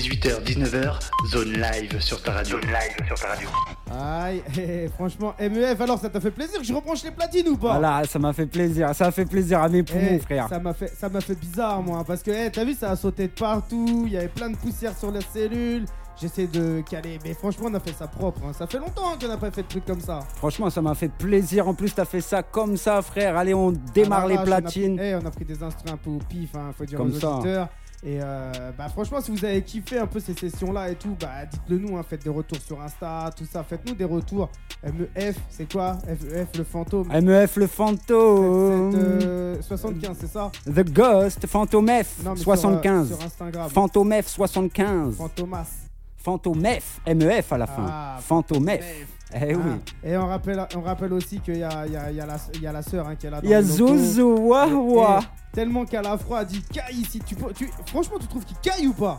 18h, 0.00 0.42
19h, 0.44 0.98
zone 1.26 1.52
live 1.52 1.98
sur 2.00 2.20
ta 2.22 2.32
radio. 2.32 2.60
Zone 2.60 2.68
live 2.68 3.06
sur 3.06 3.18
ta 3.18 3.28
radio. 3.28 3.48
Aïe, 3.90 4.42
hé, 4.58 4.88
franchement, 4.94 5.34
MEF, 5.40 5.80
alors 5.80 5.98
ça 5.98 6.10
t'a 6.10 6.20
fait 6.20 6.30
plaisir 6.30 6.58
que 6.60 6.66
je 6.66 6.74
rebranche 6.74 7.02
les 7.02 7.10
platines 7.10 7.48
ou 7.48 7.56
pas? 7.56 7.78
Voilà, 7.78 8.02
ça 8.06 8.18
m'a 8.18 8.34
fait 8.34 8.44
plaisir, 8.44 8.94
ça 8.94 9.06
a 9.06 9.10
fait 9.10 9.24
plaisir 9.24 9.62
à 9.62 9.70
mes 9.70 9.82
poumons, 9.82 10.02
Eh, 10.10 10.18
frère. 10.18 10.48
Ça 10.50 10.58
m'a 10.58 10.74
fait, 10.74 10.88
ça 10.94 11.08
m'a 11.08 11.22
fait 11.22 11.34
bizarre, 11.34 11.80
moi, 11.82 12.04
parce 12.06 12.22
que, 12.22 12.30
eh, 12.30 12.50
t'as 12.50 12.64
vu, 12.64 12.74
ça 12.74 12.90
a 12.90 12.96
sauté 12.96 13.28
de 13.28 13.32
partout, 13.32 14.02
il 14.06 14.12
y 14.12 14.18
avait 14.18 14.28
plein 14.28 14.50
de 14.50 14.56
poussière 14.58 14.92
sur 14.98 15.10
les 15.10 15.22
cellules. 15.32 15.86
J'essaie 16.20 16.46
de 16.46 16.82
caler, 16.82 17.18
mais 17.24 17.32
franchement, 17.32 17.68
on 17.70 17.74
a 17.74 17.80
fait 17.80 17.92
ça 17.98 18.06
propre. 18.06 18.40
hein. 18.46 18.52
Ça 18.52 18.66
fait 18.66 18.78
longtemps 18.78 19.16
qu'on 19.18 19.28
n'a 19.28 19.36
pas 19.38 19.50
fait 19.50 19.62
de 19.62 19.68
trucs 19.68 19.84
comme 19.86 20.00
ça. 20.00 20.20
Franchement, 20.36 20.68
ça 20.68 20.80
m'a 20.82 20.94
fait 20.94 21.10
plaisir. 21.10 21.68
En 21.68 21.74
plus, 21.74 21.94
t'as 21.94 22.06
fait 22.06 22.22
ça 22.22 22.42
comme 22.42 22.76
ça, 22.78 23.00
frère. 23.02 23.36
Allez, 23.36 23.52
on 23.54 23.70
démarre 23.94 24.24
À 24.24 24.28
les 24.28 24.34
l'arrache, 24.34 24.48
on 24.48 24.52
a 24.52 24.60
platines. 24.62 24.96
pris- 24.96 25.06
eh, 25.06 25.14
On 25.14 25.26
a, 25.26 25.30
pris 25.30 25.44
des 25.44 25.62
instruments 25.62 25.92
un 25.94 25.96
peu 25.98 26.10
au 26.10 26.18
pif, 26.18 26.50
hein, 26.54 26.70
faut 26.76 26.84
dire 26.86 26.96
Comme 26.98 27.10
aux 27.12 27.20
ça. 27.20 27.30
auditeurs. 27.32 27.68
Et 28.04 28.18
euh, 28.22 28.52
bah 28.76 28.88
franchement, 28.88 29.20
si 29.20 29.30
vous 29.30 29.44
avez 29.44 29.62
kiffé 29.62 29.98
un 29.98 30.06
peu 30.06 30.20
ces 30.20 30.34
sessions-là 30.34 30.90
et 30.90 30.94
tout, 30.94 31.16
bah 31.18 31.46
dites-le 31.50 31.78
nous, 31.78 31.96
hein, 31.96 32.04
faites 32.08 32.22
des 32.22 32.30
retours 32.30 32.58
sur 32.60 32.80
Insta, 32.80 33.30
tout 33.36 33.46
ça, 33.50 33.64
faites-nous 33.64 33.94
des 33.94 34.04
retours. 34.04 34.48
MEF, 34.84 35.36
c'est 35.50 35.70
quoi? 35.72 35.96
FEF, 36.06 36.48
le 36.58 36.64
fantôme. 36.64 37.08
MEF 37.08 37.56
le 37.56 37.66
fantôme. 37.66 38.92
C'est, 38.92 39.26
euh, 39.26 39.62
75, 39.62 40.16
c'est 40.20 40.26
ça? 40.30 40.52
The 40.66 40.88
Ghost, 40.92 41.46
Fantomef, 41.46 42.22
Non, 42.24 42.30
mais 42.32 42.36
sur, 42.36 42.44
75. 42.44 43.12
euh, 43.12 43.16
sur 43.16 43.24
Instagram. 43.26 43.70
Fantomef, 43.70 44.26
75. 44.28 45.16
Fantomas. 45.16 45.66
Fantomef, 46.18 47.00
MEF 47.06 47.52
à 47.52 47.58
la 47.58 47.66
fin. 47.66 47.86
Ah, 47.88 48.18
Fantomef. 48.20 48.84
Eh 49.34 49.54
oui. 49.54 49.62
Ah. 49.66 50.06
Et 50.08 50.16
on 50.16 50.26
rappelle, 50.26 50.66
on 50.76 50.80
rappelle 50.82 51.12
aussi 51.12 51.40
qu'il 51.40 51.58
y 51.58 51.62
a, 51.64 51.84
il 51.86 51.92
y, 51.92 51.96
a, 51.96 52.10
il 52.10 52.16
y, 52.16 52.20
a 52.20 52.26
la- 52.26 52.36
il 52.54 52.62
y 52.62 52.66
a 52.66 52.72
la 52.72 52.82
sœur 52.82 53.08
hein, 53.08 53.16
qui 53.16 53.26
est 53.26 53.30
là. 53.30 53.40
Il 53.42 53.50
y 53.50 53.54
a 53.54 53.60
ouah, 53.60 54.66
Et- 54.68 54.72
ouah. 54.72 55.20
Tellement 55.52 55.84
qu'elle 55.84 56.06
a 56.06 56.16
froid, 56.18 56.40
elle 56.42 56.46
dit 56.46 56.62
caille 56.62 56.96
ici. 57.00 57.20
Tu, 57.26 57.34
peux- 57.34 57.52
tu, 57.52 57.68
franchement, 57.86 58.18
tu 58.20 58.26
trouves 58.28 58.44
qu'il 58.44 58.56
caille 58.58 58.86
ou 58.86 58.92
pas? 58.92 59.18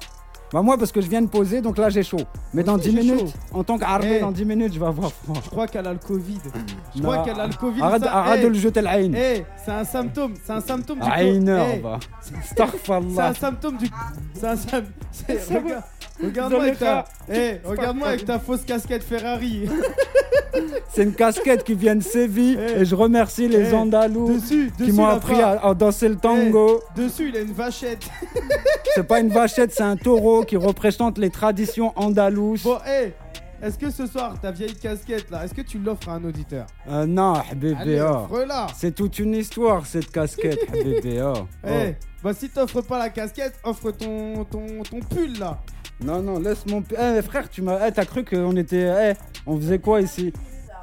Bah 0.54 0.62
moi 0.62 0.78
parce 0.78 0.92
que 0.94 1.02
je 1.02 1.10
viens 1.10 1.22
de 1.22 1.28
poser 1.28 1.62
donc 1.62 1.78
là 1.78 1.90
j'ai 1.90 2.04
chaud. 2.04 2.18
Mais 2.54 2.64
dans 2.64 2.76
aussi, 2.76 2.90
10 2.90 3.02
j'ai 3.02 3.12
minutes, 3.12 3.34
en 3.52 3.64
tant 3.64 3.78
qu'armée 3.78 4.16
Eh. 4.18 4.20
dans 4.22 4.32
10 4.32 4.46
minutes 4.46 4.74
je 4.74 4.80
vais 4.80 4.86
avoir 4.86 5.12
froid. 5.12 5.36
Je 5.44 5.50
crois 5.50 5.68
qu'elle 5.68 5.86
a 5.88 5.92
le 5.94 6.00
Covid. 6.00 6.40
Je 6.96 7.02
crois 7.02 7.18
qu'elle 7.24 7.40
a 7.40 7.48
le 7.48 7.54
Covid. 7.54 7.82
Arrête- 7.82 8.04
ça- 8.04 8.14
arrête 8.18 8.40
eh, 8.40 8.44
de 8.44 8.48
le 8.48 8.54
jeter 8.54 8.82
l'aïn. 8.82 9.14
eh, 9.14 9.44
c'est 9.66 9.72
un 9.72 9.84
symptôme. 9.84 10.34
C'est 10.46 10.54
un 10.54 10.62
symptôme 10.62 11.00
du 11.00 11.06
co- 11.06 11.12
Aïneur, 11.12 11.66
eh, 11.76 11.80
va. 11.80 12.00
C'est 12.22 13.20
un 13.20 13.34
symptôme 13.34 13.78
du. 13.78 13.90
C'est 14.34 14.48
un 14.48 14.56
symptôme. 14.56 14.86
Regarde-moi 16.24 16.62
avec 16.64 16.80
ta. 16.80 17.06
Avec 17.30 18.44
fausse 18.46 18.64
casquette 18.66 19.04
Ferrari. 19.04 19.70
C'est 20.92 21.04
une 21.04 21.14
casquette 21.14 21.64
qui 21.64 21.76
vient 21.76 21.96
de 21.96 22.02
Séville 22.02 22.58
et 22.78 22.84
je 22.84 22.96
remercie 22.96 23.48
les 23.48 23.72
Andalous 23.74 24.34
dessus, 24.34 24.72
qui 24.76 24.92
m'ont 24.92 25.06
appris 25.06 25.40
à, 25.40 25.64
à 25.64 25.74
danser 25.76 26.10
le 26.10 26.16
tango. 26.16 26.82
Dessus, 26.96 27.30
il 27.30 27.38
a 27.38 27.42
une 27.42 27.52
vachette. 27.54 28.08
C'est 28.96 29.04
pas 29.06 29.20
une 29.20 29.30
vachette, 29.30 29.72
c'est 29.76 29.84
un 29.84 29.96
taureau 29.96 30.37
qui 30.44 30.56
représente 30.58 31.18
les 31.18 31.30
traditions 31.30 31.94
andalouses. 31.96 32.64
Bon, 32.64 32.78
eh, 32.88 33.14
est-ce 33.62 33.78
que 33.78 33.90
ce 33.90 34.06
soir, 34.06 34.40
ta 34.40 34.52
vieille 34.52 34.76
casquette 34.76 35.30
là, 35.32 35.44
est-ce 35.46 35.54
que 35.54 35.62
tu 35.62 35.80
l'offres 35.80 36.10
à 36.10 36.14
un 36.14 36.24
auditeur 36.26 36.68
Euh, 36.90 37.06
non, 37.06 37.34
bébé. 37.56 38.02
oh. 38.08 38.28
C'est 38.76 38.94
toute 38.94 39.18
une 39.20 39.34
histoire 39.34 39.86
cette 39.86 40.12
casquette, 40.12 40.72
bébé. 40.72 41.22
oh. 41.24 41.48
Eh, 41.68 41.96
bah 42.24 42.34
si 42.34 42.50
t'offres 42.50 42.82
pas 42.82 43.00
la 43.00 43.10
casquette, 43.10 43.56
offre 43.64 43.92
ton, 43.92 44.44
ton, 44.46 44.84
ton 44.90 45.00
pull 45.00 45.38
là. 45.40 45.60
Non, 46.04 46.22
non, 46.22 46.40
laisse 46.40 46.64
mon. 46.68 46.82
p- 46.84 46.96
Eh, 47.00 47.22
frère, 47.24 47.50
tu 47.50 47.64
m'as. 47.64 47.88
Eh, 47.88 47.92
t'as 47.92 48.06
cru 48.06 48.24
qu'on 48.24 48.56
était. 48.56 49.12
Eh, 49.12 49.14
on 49.48 49.58
faisait 49.58 49.80
quoi 49.80 50.00
ici? 50.02 50.32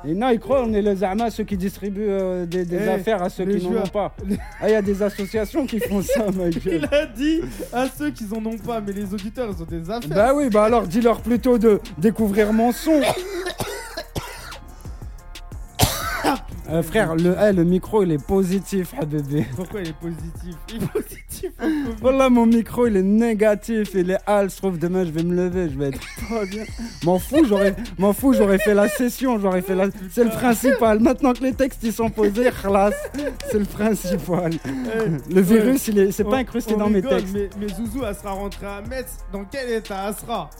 Et 0.06 0.14
non, 0.14 0.28
ils 0.30 0.38
croient 0.38 0.62
on 0.62 0.72
est 0.74 0.82
les 0.82 1.02
armes, 1.02 1.30
ceux 1.30 1.44
qui 1.44 1.56
distribuent 1.56 2.06
euh, 2.08 2.46
des, 2.46 2.64
des 2.64 2.78
Eh, 2.84 2.88
affaires 2.88 3.22
à 3.22 3.30
ceux 3.30 3.44
qui 3.46 3.66
n'en 3.66 3.82
ont 3.82 3.86
pas. 3.86 4.14
Ah, 4.60 4.68
il 4.68 4.72
y 4.72 4.74
a 4.74 4.82
des 4.82 5.02
associations 5.02 5.66
qui 5.66 5.80
font 5.80 6.02
ça, 6.02 6.26
ma 6.30 6.48
gueule. 6.50 6.60
Il 6.66 6.84
a 6.94 7.06
dit 7.06 7.40
à 7.72 7.86
ceux 7.88 8.10
qui 8.10 8.24
en 8.32 8.44
ont 8.44 8.58
pas, 8.58 8.80
mais 8.80 8.92
les 8.92 9.14
auditeurs 9.14 9.50
ils 9.56 9.62
ont 9.62 9.66
des 9.66 9.90
affaires. 9.90 10.10
Bah 10.14 10.32
oui, 10.34 10.50
bah 10.50 10.64
alors 10.64 10.86
dis-leur 10.86 11.20
plutôt 11.22 11.58
de 11.58 11.80
découvrir 11.98 12.52
mon 12.52 12.70
son. 12.72 13.00
Euh, 16.70 16.82
frère, 16.82 17.14
le, 17.14 17.36
eh, 17.40 17.52
le 17.52 17.62
micro 17.64 18.02
il 18.02 18.12
est 18.12 18.24
positif, 18.26 18.94
ah, 18.98 19.04
bébé. 19.04 19.44
Pourquoi 19.56 19.82
il 19.82 19.88
est 19.88 19.98
positif? 19.98 20.54
Il 20.70 20.82
est 20.82 20.86
positif. 20.86 21.52
Voilà, 22.00 22.30
mon 22.30 22.46
micro 22.46 22.86
il 22.86 22.96
est 22.96 23.02
négatif, 23.02 23.90
il 23.94 24.10
est 24.10 24.18
hal. 24.26 24.50
Je 24.50 24.56
trouve 24.56 24.78
demain 24.78 25.04
je 25.04 25.10
vais 25.10 25.22
me 25.22 25.34
lever, 25.34 25.68
je 25.70 25.78
vais 25.78 25.88
être 25.88 26.00
pas 26.28 26.46
bien. 26.46 26.64
M'en 27.04 27.18
fous, 27.18 27.44
j'aurais, 27.46 27.74
m'en 27.98 28.12
fous, 28.12 28.32
j'aurais 28.32 28.58
fait 28.58 28.74
la 28.74 28.88
session, 28.88 29.38
j'aurais 29.38 29.62
fait 29.62 29.74
la. 29.74 29.88
C'est 30.10 30.24
le 30.24 30.30
principal. 30.30 31.00
Maintenant 31.00 31.32
que 31.34 31.42
les 31.42 31.52
textes 31.52 31.82
ils 31.82 31.92
sont 31.92 32.08
posés, 32.08 32.50
c'est 33.50 33.58
le 33.58 33.64
principal. 33.64 34.52
Eh, 34.64 35.34
Le 35.34 35.40
virus, 35.40 35.88
il 35.88 35.98
est, 35.98 36.12
c'est 36.12 36.24
pas 36.24 36.38
incrusté 36.38 36.74
on 36.74 36.78
dans 36.78 36.90
mes 36.90 37.02
textes. 37.02 37.34
Mais, 37.34 37.50
mais 37.60 37.68
Zouzou, 37.68 38.04
elle 38.08 38.14
sera 38.14 38.30
rentrée 38.32 38.66
à 38.66 38.80
Metz. 38.88 39.18
Dans 39.32 39.44
quel 39.44 39.70
état 39.70 40.06
elle 40.08 40.14
sera? 40.14 40.50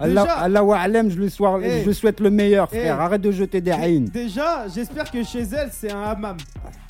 Allah, 0.00 0.64
wa 0.64 0.78
je 0.86 1.16
lui, 1.18 1.30
sois- 1.30 1.60
Eh. 1.62 1.82
je 1.84 1.90
souhaite 1.92 2.20
le 2.20 2.30
meilleur, 2.30 2.68
Eh. 2.72 2.78
frère. 2.78 3.00
Arrête 3.00 3.20
de 3.22 3.30
jeter 3.30 3.60
des 3.60 3.70
haines. 3.72 4.06
Déjà, 4.06 4.66
j'espère 4.68 5.10
que 5.10 5.22
chez 5.24 5.42
elle, 5.42 5.70
c'est 5.72 5.92
un 5.92 6.02
hammam. 6.02 6.36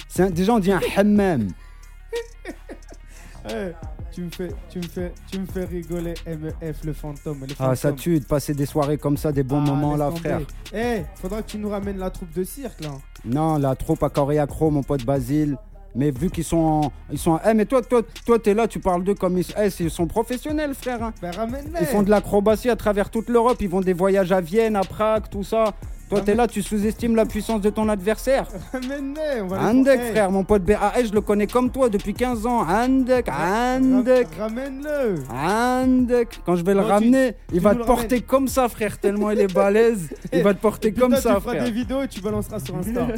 C'est 0.09 0.25
un- 0.25 0.31
déjà, 0.31 0.53
on 0.55 0.59
dit 0.59 0.73
un 0.73 0.81
hammam. 0.97 1.49
Eh, 3.51 3.73
tu 4.13 4.23
me 4.23 4.31
fais, 4.31 4.49
tu 4.69 4.79
me 4.79 4.83
fais, 4.83 5.13
tu 5.31 5.39
me 5.41 5.47
fais 5.47 5.65
rigoler, 5.65 6.13
MEF, 6.27 6.85
le 6.85 6.93
fantôme. 6.93 7.47
Ah, 7.59 7.75
ça 7.75 7.93
tue 7.93 8.21
de 8.21 8.25
passer 8.27 8.53
des 8.53 8.67
soirées 8.67 8.99
comme 8.99 9.17
ça, 9.17 9.33
des 9.33 9.43
bons 9.43 9.63
Ah, 9.63 9.71
moments 9.71 9.97
là, 9.97 10.09
tomber. 10.09 10.19
frère. 10.21 10.41
Eh, 10.75 11.03
faudra 11.15 11.41
que 11.43 11.47
tu 11.53 11.59
nous 11.59 11.71
ramènes 11.71 11.97
la 11.99 12.11
troupe 12.11 12.33
de 12.35 12.45
cirque 12.45 12.83
là. 12.83 12.91
Non, 13.25 13.57
la 13.57 13.75
troupe 13.75 14.03
à 14.03 14.11
accro, 14.43 14.71
mon 14.71 14.83
pote 14.83 15.05
Basile. 15.05 15.57
Mais 15.99 16.13
vu 16.13 16.31
qu'ils 16.31 16.45
sont. 16.45 16.57
en- 16.57 16.93
Ils 17.11 17.19
sont. 17.19 17.39
Eh, 17.45 17.53
mais 17.55 17.67
toi, 17.67 17.83
toi, 17.83 18.03
toi, 18.25 18.39
t'es 18.39 18.55
là, 18.55 18.69
tu 18.69 18.79
parles 18.79 19.03
d'eux 19.03 19.15
comme 19.17 19.37
ils. 19.37 19.45
Eh, 19.61 19.69
ils 19.81 19.91
sont 19.91 20.07
professionnels, 20.07 20.73
frère. 20.75 21.03
hein. 21.03 21.13
Ben. 21.21 21.33
Ils 21.81 21.87
font 21.87 22.03
de 22.05 22.11
l'acrobatie 22.11 22.71
à 22.71 22.77
travers 22.77 23.11
toute 23.11 23.29
l'Europe. 23.29 23.57
Ils 23.61 23.69
vont 23.69 23.81
des 23.81 23.93
voyages 23.95 24.31
à 24.31 24.41
Vienne, 24.41 24.77
à 24.77 24.83
Prague, 24.83 25.25
tout 25.29 25.43
ça. 25.43 25.75
Toi, 26.09 26.21
t'es 26.23 26.35
là, 26.35 26.47
tu 26.47 26.63
sous-estimes 26.63 27.17
la 27.17 27.27
puissance 27.27 27.61
de 27.61 27.71
ton 27.71 27.89
adversaire. 27.89 28.47
Ramène-les. 28.73 29.43
On 29.43 29.47
va 29.47 29.61
Andek, 29.63 30.01
frère, 30.11 30.31
mon 30.31 30.43
pote 30.45 30.63
BAS, 30.63 31.05
je 31.07 31.13
le 31.13 31.21
connais 31.21 31.47
comme 31.47 31.71
toi 31.71 31.89
depuis 31.89 32.15
15 32.15 32.47
ans. 32.47 32.61
Andek, 32.67 33.29
Andek. 33.29 34.29
Ramène-le. 34.39 35.17
Andek. 35.31 36.41
Quand 36.47 36.57
je 36.57 36.65
vais 36.65 36.75
le 36.75 36.81
tu- 36.83 36.87
ramener, 36.87 37.35
il 37.53 37.59
tu 37.59 37.61
va 37.61 37.75
te 37.75 37.85
porter 37.85 38.17
ramènes. 38.17 38.23
comme 38.23 38.49
ça, 38.49 38.69
frère, 38.69 38.99
tellement 38.99 39.31
il 39.31 39.41
est 39.41 39.53
balèze. 39.53 40.09
Il 40.33 40.43
va 40.43 40.55
te 40.55 40.61
porter 40.61 40.93
comme 40.93 41.15
ça, 41.17 41.35
tu 41.37 41.41
feras 41.41 41.53
frère. 41.53 41.65
des 41.65 41.71
vidéos 41.71 42.03
et 42.03 42.09
tu 42.09 42.21
balanceras 42.21 42.61
sur 42.61 42.77
Insta. 42.77 43.07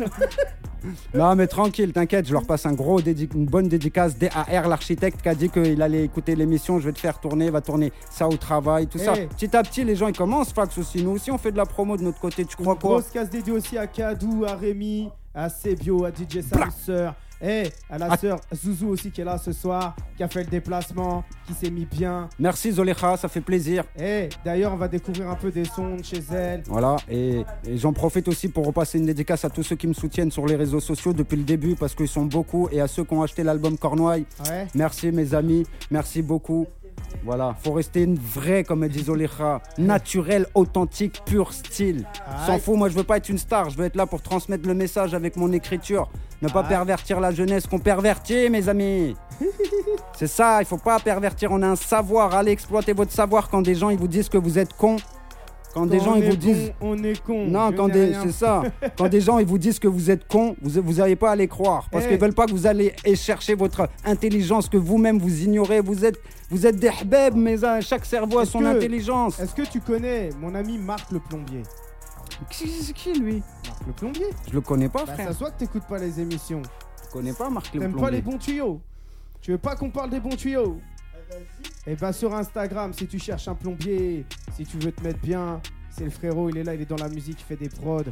Non, 1.14 1.34
mais 1.36 1.46
tranquille, 1.46 1.92
t'inquiète, 1.92 2.26
je 2.26 2.32
leur 2.32 2.46
passe 2.46 2.66
un 2.66 2.72
gros 2.72 3.00
une 3.00 3.46
bonne 3.46 3.68
dédicace. 3.68 4.16
DAR, 4.16 4.68
l'architecte, 4.68 5.20
qui 5.22 5.28
a 5.28 5.34
dit 5.34 5.50
qu'il 5.50 5.80
allait 5.82 6.04
écouter 6.04 6.34
l'émission. 6.34 6.78
Je 6.78 6.86
vais 6.86 6.92
te 6.92 6.98
faire 6.98 7.18
tourner, 7.20 7.46
il 7.46 7.50
va 7.50 7.60
tourner 7.60 7.92
ça 8.10 8.26
au 8.28 8.36
travail, 8.36 8.86
tout 8.86 8.98
ça. 8.98 9.12
Petit 9.12 9.54
à 9.56 9.62
petit, 9.62 9.84
les 9.84 9.94
gens 9.96 10.08
ils 10.08 10.16
commencent, 10.16 10.52
fax 10.52 10.78
aussi. 10.78 11.02
Nous 11.02 11.10
aussi, 11.10 11.30
on 11.30 11.38
fait 11.38 11.52
de 11.52 11.56
la 11.56 11.66
promo 11.66 11.96
de 11.96 12.02
notre 12.02 12.20
côté, 12.20 12.44
tu 12.44 12.56
crois 12.56 12.76
quoi 12.80 12.90
Grosse 13.00 13.10
casse 13.10 13.30
dédiée 13.30 13.52
aussi 13.52 13.78
à 13.78 13.86
Kadou, 13.86 14.44
à 14.46 14.54
Rémi, 14.54 15.08
à 15.34 15.48
Sebio, 15.48 16.04
à 16.04 16.10
DJ 16.10 16.40
Samseur. 16.42 17.14
Eh, 17.42 17.70
à 17.88 17.96
la 17.96 18.18
sœur 18.18 18.38
Zouzou 18.54 18.88
aussi 18.88 19.10
qui 19.10 19.22
est 19.22 19.24
là 19.24 19.38
ce 19.38 19.52
soir, 19.52 19.96
qui 20.14 20.22
a 20.22 20.28
fait 20.28 20.44
le 20.44 20.50
déplacement, 20.50 21.24
qui 21.46 21.54
s'est 21.54 21.70
mis 21.70 21.86
bien. 21.86 22.28
Merci 22.38 22.70
Zolecha, 22.72 23.16
ça 23.16 23.28
fait 23.28 23.40
plaisir. 23.40 23.84
Eh, 23.98 24.28
d'ailleurs, 24.44 24.74
on 24.74 24.76
va 24.76 24.88
découvrir 24.88 25.30
un 25.30 25.36
peu 25.36 25.50
des 25.50 25.64
sons 25.64 25.96
de 25.96 26.04
chez 26.04 26.20
elle. 26.34 26.62
Voilà, 26.66 26.96
et, 27.08 27.42
et 27.66 27.78
j'en 27.78 27.94
profite 27.94 28.28
aussi 28.28 28.48
pour 28.48 28.66
repasser 28.66 28.98
une 28.98 29.06
dédicace 29.06 29.42
à 29.46 29.48
tous 29.48 29.62
ceux 29.62 29.76
qui 29.76 29.86
me 29.86 29.94
soutiennent 29.94 30.30
sur 30.30 30.44
les 30.44 30.54
réseaux 30.56 30.80
sociaux 30.80 31.14
depuis 31.14 31.36
le 31.36 31.44
début, 31.44 31.76
parce 31.76 31.94
qu'ils 31.94 32.08
sont 32.08 32.26
beaucoup, 32.26 32.68
et 32.70 32.82
à 32.82 32.88
ceux 32.88 33.04
qui 33.04 33.14
ont 33.14 33.22
acheté 33.22 33.42
l'album 33.42 33.78
Cornouailles. 33.78 34.26
Ouais. 34.46 34.66
Merci 34.74 35.10
mes 35.10 35.32
amis, 35.32 35.66
merci 35.90 36.20
beaucoup. 36.20 36.66
Voilà, 37.24 37.54
faut 37.62 37.72
rester 37.72 38.02
une 38.02 38.18
vraie, 38.18 38.64
comme 38.64 38.86
dit 38.88 39.02
Zolecha, 39.02 39.60
naturel, 39.78 40.46
authentique, 40.54 41.22
pur 41.24 41.52
style. 41.52 42.06
S'en 42.46 42.58
fout, 42.58 42.76
moi 42.76 42.88
je 42.88 42.96
veux 42.96 43.04
pas 43.04 43.18
être 43.18 43.28
une 43.28 43.38
star, 43.38 43.70
je 43.70 43.76
veux 43.76 43.84
être 43.84 43.96
là 43.96 44.06
pour 44.06 44.22
transmettre 44.22 44.66
le 44.66 44.74
message 44.74 45.14
avec 45.14 45.36
mon 45.36 45.52
écriture. 45.52 46.10
Ne 46.42 46.48
pas 46.48 46.62
pervertir 46.62 47.20
la 47.20 47.32
jeunesse 47.32 47.66
qu'on 47.66 47.78
pervertit, 47.78 48.48
mes 48.48 48.68
amis. 48.68 49.14
C'est 50.16 50.26
ça, 50.26 50.60
il 50.60 50.64
faut 50.64 50.78
pas 50.78 50.98
pervertir, 50.98 51.52
on 51.52 51.60
a 51.62 51.68
un 51.68 51.76
savoir, 51.76 52.34
allez 52.34 52.52
exploiter 52.52 52.92
votre 52.92 53.12
savoir 53.12 53.50
quand 53.50 53.62
des 53.62 53.74
gens 53.74 53.90
ils 53.90 53.98
vous 53.98 54.08
disent 54.08 54.28
que 54.28 54.38
vous 54.38 54.58
êtes 54.58 54.72
con. 54.74 54.96
Quand 55.72 55.86
des 55.86 56.00
gens 56.00 56.14
ils 56.16 56.28
vous 56.28 56.36
disent. 56.36 56.72
on 56.80 57.02
est 57.04 57.20
con. 57.22 57.46
Non, 57.46 57.72
quand 57.72 57.88
des, 57.88 58.12
c'est 58.22 58.32
ça. 58.32 58.62
quand 58.98 59.08
des 59.08 59.20
gens 59.20 59.38
ils 59.38 59.46
vous 59.46 59.58
disent 59.58 59.78
que 59.78 59.86
vous 59.88 60.10
êtes 60.10 60.26
con, 60.26 60.56
vous 60.60 60.82
vous 60.82 60.94
n'allez 60.94 61.14
pas 61.16 61.30
à 61.30 61.36
les 61.36 61.46
croire 61.46 61.88
parce 61.92 62.04
Eh. 62.04 62.08
qu'ils 62.08 62.18
veulent 62.18 62.34
pas 62.34 62.46
que 62.46 62.50
vous 62.52 62.66
allez 62.66 62.92
chercher 63.14 63.54
votre 63.54 63.88
intelligence 64.04 64.68
que 64.68 64.76
vous-même 64.76 65.18
vous 65.18 65.42
ignorez. 65.42 65.80
Vous 65.80 66.04
êtes 66.04 66.18
vous 66.50 66.66
êtes 66.66 66.76
des 66.76 66.88
hbeb, 66.88 67.34
mais 67.36 67.56
chaque 67.82 68.04
cerveau 68.04 68.40
a 68.40 68.46
son 68.46 68.58
que- 68.60 68.64
intelligence. 68.64 69.38
Est-ce 69.38 69.54
que 69.54 69.62
tu 69.62 69.80
connais 69.80 70.30
mon 70.40 70.54
ami 70.56 70.76
Marc 70.78 71.10
le 71.12 71.20
plombier? 71.20 71.62
Qui, 72.50 72.68
c'est 72.68 72.92
qui 72.92 73.12
lui? 73.12 73.42
Marc 73.68 73.86
le 73.86 73.92
plombier 73.92 74.26
Je 74.48 74.54
le 74.54 74.60
connais 74.60 74.88
pas, 74.88 75.04
Bah, 75.04 75.12
frère. 75.14 75.28
ça 75.28 75.34
soit 75.34 75.50
que 75.50 75.58
t'écoutes 75.60 75.86
pas 75.86 75.98
les 75.98 76.20
émissions. 76.20 76.62
Je 77.06 77.12
connais 77.12 77.32
pas 77.32 77.48
Marc 77.50 77.72
le 77.74 77.80
T'aimes 77.80 77.92
pas 77.92 77.98
plombier. 77.98 78.16
les 78.16 78.22
bons 78.22 78.38
tuyaux 78.38 78.80
Tu 79.40 79.52
veux 79.52 79.58
pas 79.58 79.76
qu'on 79.76 79.90
parle 79.90 80.10
des 80.10 80.20
bons 80.20 80.36
tuyaux? 80.36 80.78
Eh 81.86 81.96
ben 81.96 82.12
sur 82.12 82.34
Instagram, 82.34 82.92
si 82.92 83.06
tu 83.06 83.18
cherches 83.18 83.48
un 83.48 83.54
plombier, 83.54 84.26
si 84.54 84.64
tu 84.64 84.76
veux 84.78 84.92
te 84.92 85.02
mettre 85.02 85.20
bien, 85.20 85.62
c'est 85.90 86.04
le 86.04 86.10
frérot, 86.10 86.50
il 86.50 86.58
est 86.58 86.64
là, 86.64 86.74
il 86.74 86.82
est 86.82 86.86
dans 86.86 86.96
la 86.96 87.08
musique, 87.08 87.40
il 87.40 87.44
fait 87.44 87.56
des 87.56 87.68
prods, 87.68 88.02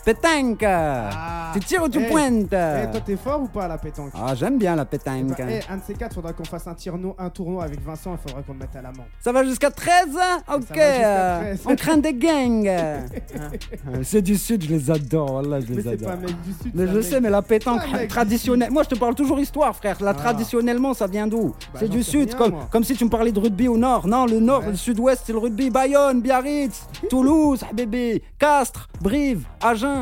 Pétanque 0.05 0.63
Ah. 0.65 1.51
Tu 1.53 1.61
tires 1.61 1.83
ou 1.83 1.89
tu 1.89 1.99
Eh, 2.01 2.09
pointes? 2.09 2.53
Eh, 2.53 2.91
toi, 2.91 3.01
t'es 3.05 3.17
fort 3.17 3.43
ou 3.43 3.47
pas 3.49 3.65
à 3.65 3.69
la 3.69 3.77
pétanque? 3.79 4.13
Ah, 4.15 4.35
j'aime 4.35 4.57
bien 4.57 4.77
la 4.77 4.83
Eh 4.83 4.87
pétanque. 4.87 5.37
ben, 5.37 5.49
eh, 5.49 5.73
un 5.73 5.77
de 5.79 5.83
ces 5.87 5.95
quatre, 5.95 6.15
faudra 6.15 6.33
qu'on 6.33 6.45
fasse 6.45 6.67
un, 6.69 6.75
tirno- 6.75 7.15
un 7.19 7.29
tournoi 7.29 7.65
avec 7.65 7.83
Vincent. 7.85 8.13
Il 8.13 8.19
faudra 8.29 8.43
qu'on 8.43 8.53
le 8.53 8.59
mette 8.61 8.75
à 8.77 8.83
l'amende. 8.83 9.07
Ça 9.21 9.33
va 9.33 9.45
jusqu'à 9.45 9.71
13 9.71 10.17
Ok, 10.49 10.61
jusqu'à 10.61 11.39
13. 11.43 11.61
on 11.67 11.75
craint 11.77 11.97
des 11.99 12.15
gangs. 12.15 12.71
Euh, 13.91 14.01
C'est 14.03 14.23
du 14.23 14.37
sud, 14.37 14.63
je 14.65 14.69
les 14.69 14.91
adore, 14.91 15.33
voilà, 15.43 15.61
je 15.61 15.67
Mais 15.71 15.77
les 15.77 15.83
c'est 15.83 15.89
adore. 15.91 16.09
pas 16.09 16.15
un 16.15 16.19
mec 16.19 16.43
du 16.43 16.53
sud. 16.53 16.73
Mais 16.75 16.87
je 16.87 17.01
sais, 17.01 17.21
mais 17.21 17.31
la 17.31 17.43
pétanque 17.43 17.83
traditionnelle. 18.09 18.71
Moi, 18.71 18.83
je 18.85 18.89
te 18.91 18.95
parle 18.95 19.15
toujours 19.15 19.39
histoire, 19.41 19.75
frère. 19.75 20.03
Là, 20.03 20.11
Ah. 20.15 20.19
traditionnellement, 20.19 20.95
ça 20.95 21.07
vient 21.07 21.27
d'où? 21.27 21.49
Bah, 21.73 21.81
C'est 21.81 21.89
du 21.89 22.03
sud, 22.03 22.29
rien, 22.31 22.39
comme, 22.39 22.51
moi. 22.53 22.69
comme 22.71 22.85
si 22.85 22.95
tu 22.95 23.05
me 23.05 23.11
parlais 23.11 23.33
de 23.33 23.41
rugby 23.41 23.69
au 23.69 23.77
nord. 23.79 24.07
Non, 24.07 24.27
le 24.27 24.39
nord, 24.41 24.61
Ouais. 24.63 24.71
le 24.71 24.77
sud-ouest, 24.77 25.23
c'est 25.25 25.33
le 25.33 25.39
rugby. 25.39 25.71
Bayonne, 25.71 26.21
Biarritz, 26.21 26.87
Toulouse, 27.11 27.61
bébé, 27.75 28.23
Castres, 28.39 28.89
Brive, 29.01 29.45
Agen. 29.61 30.00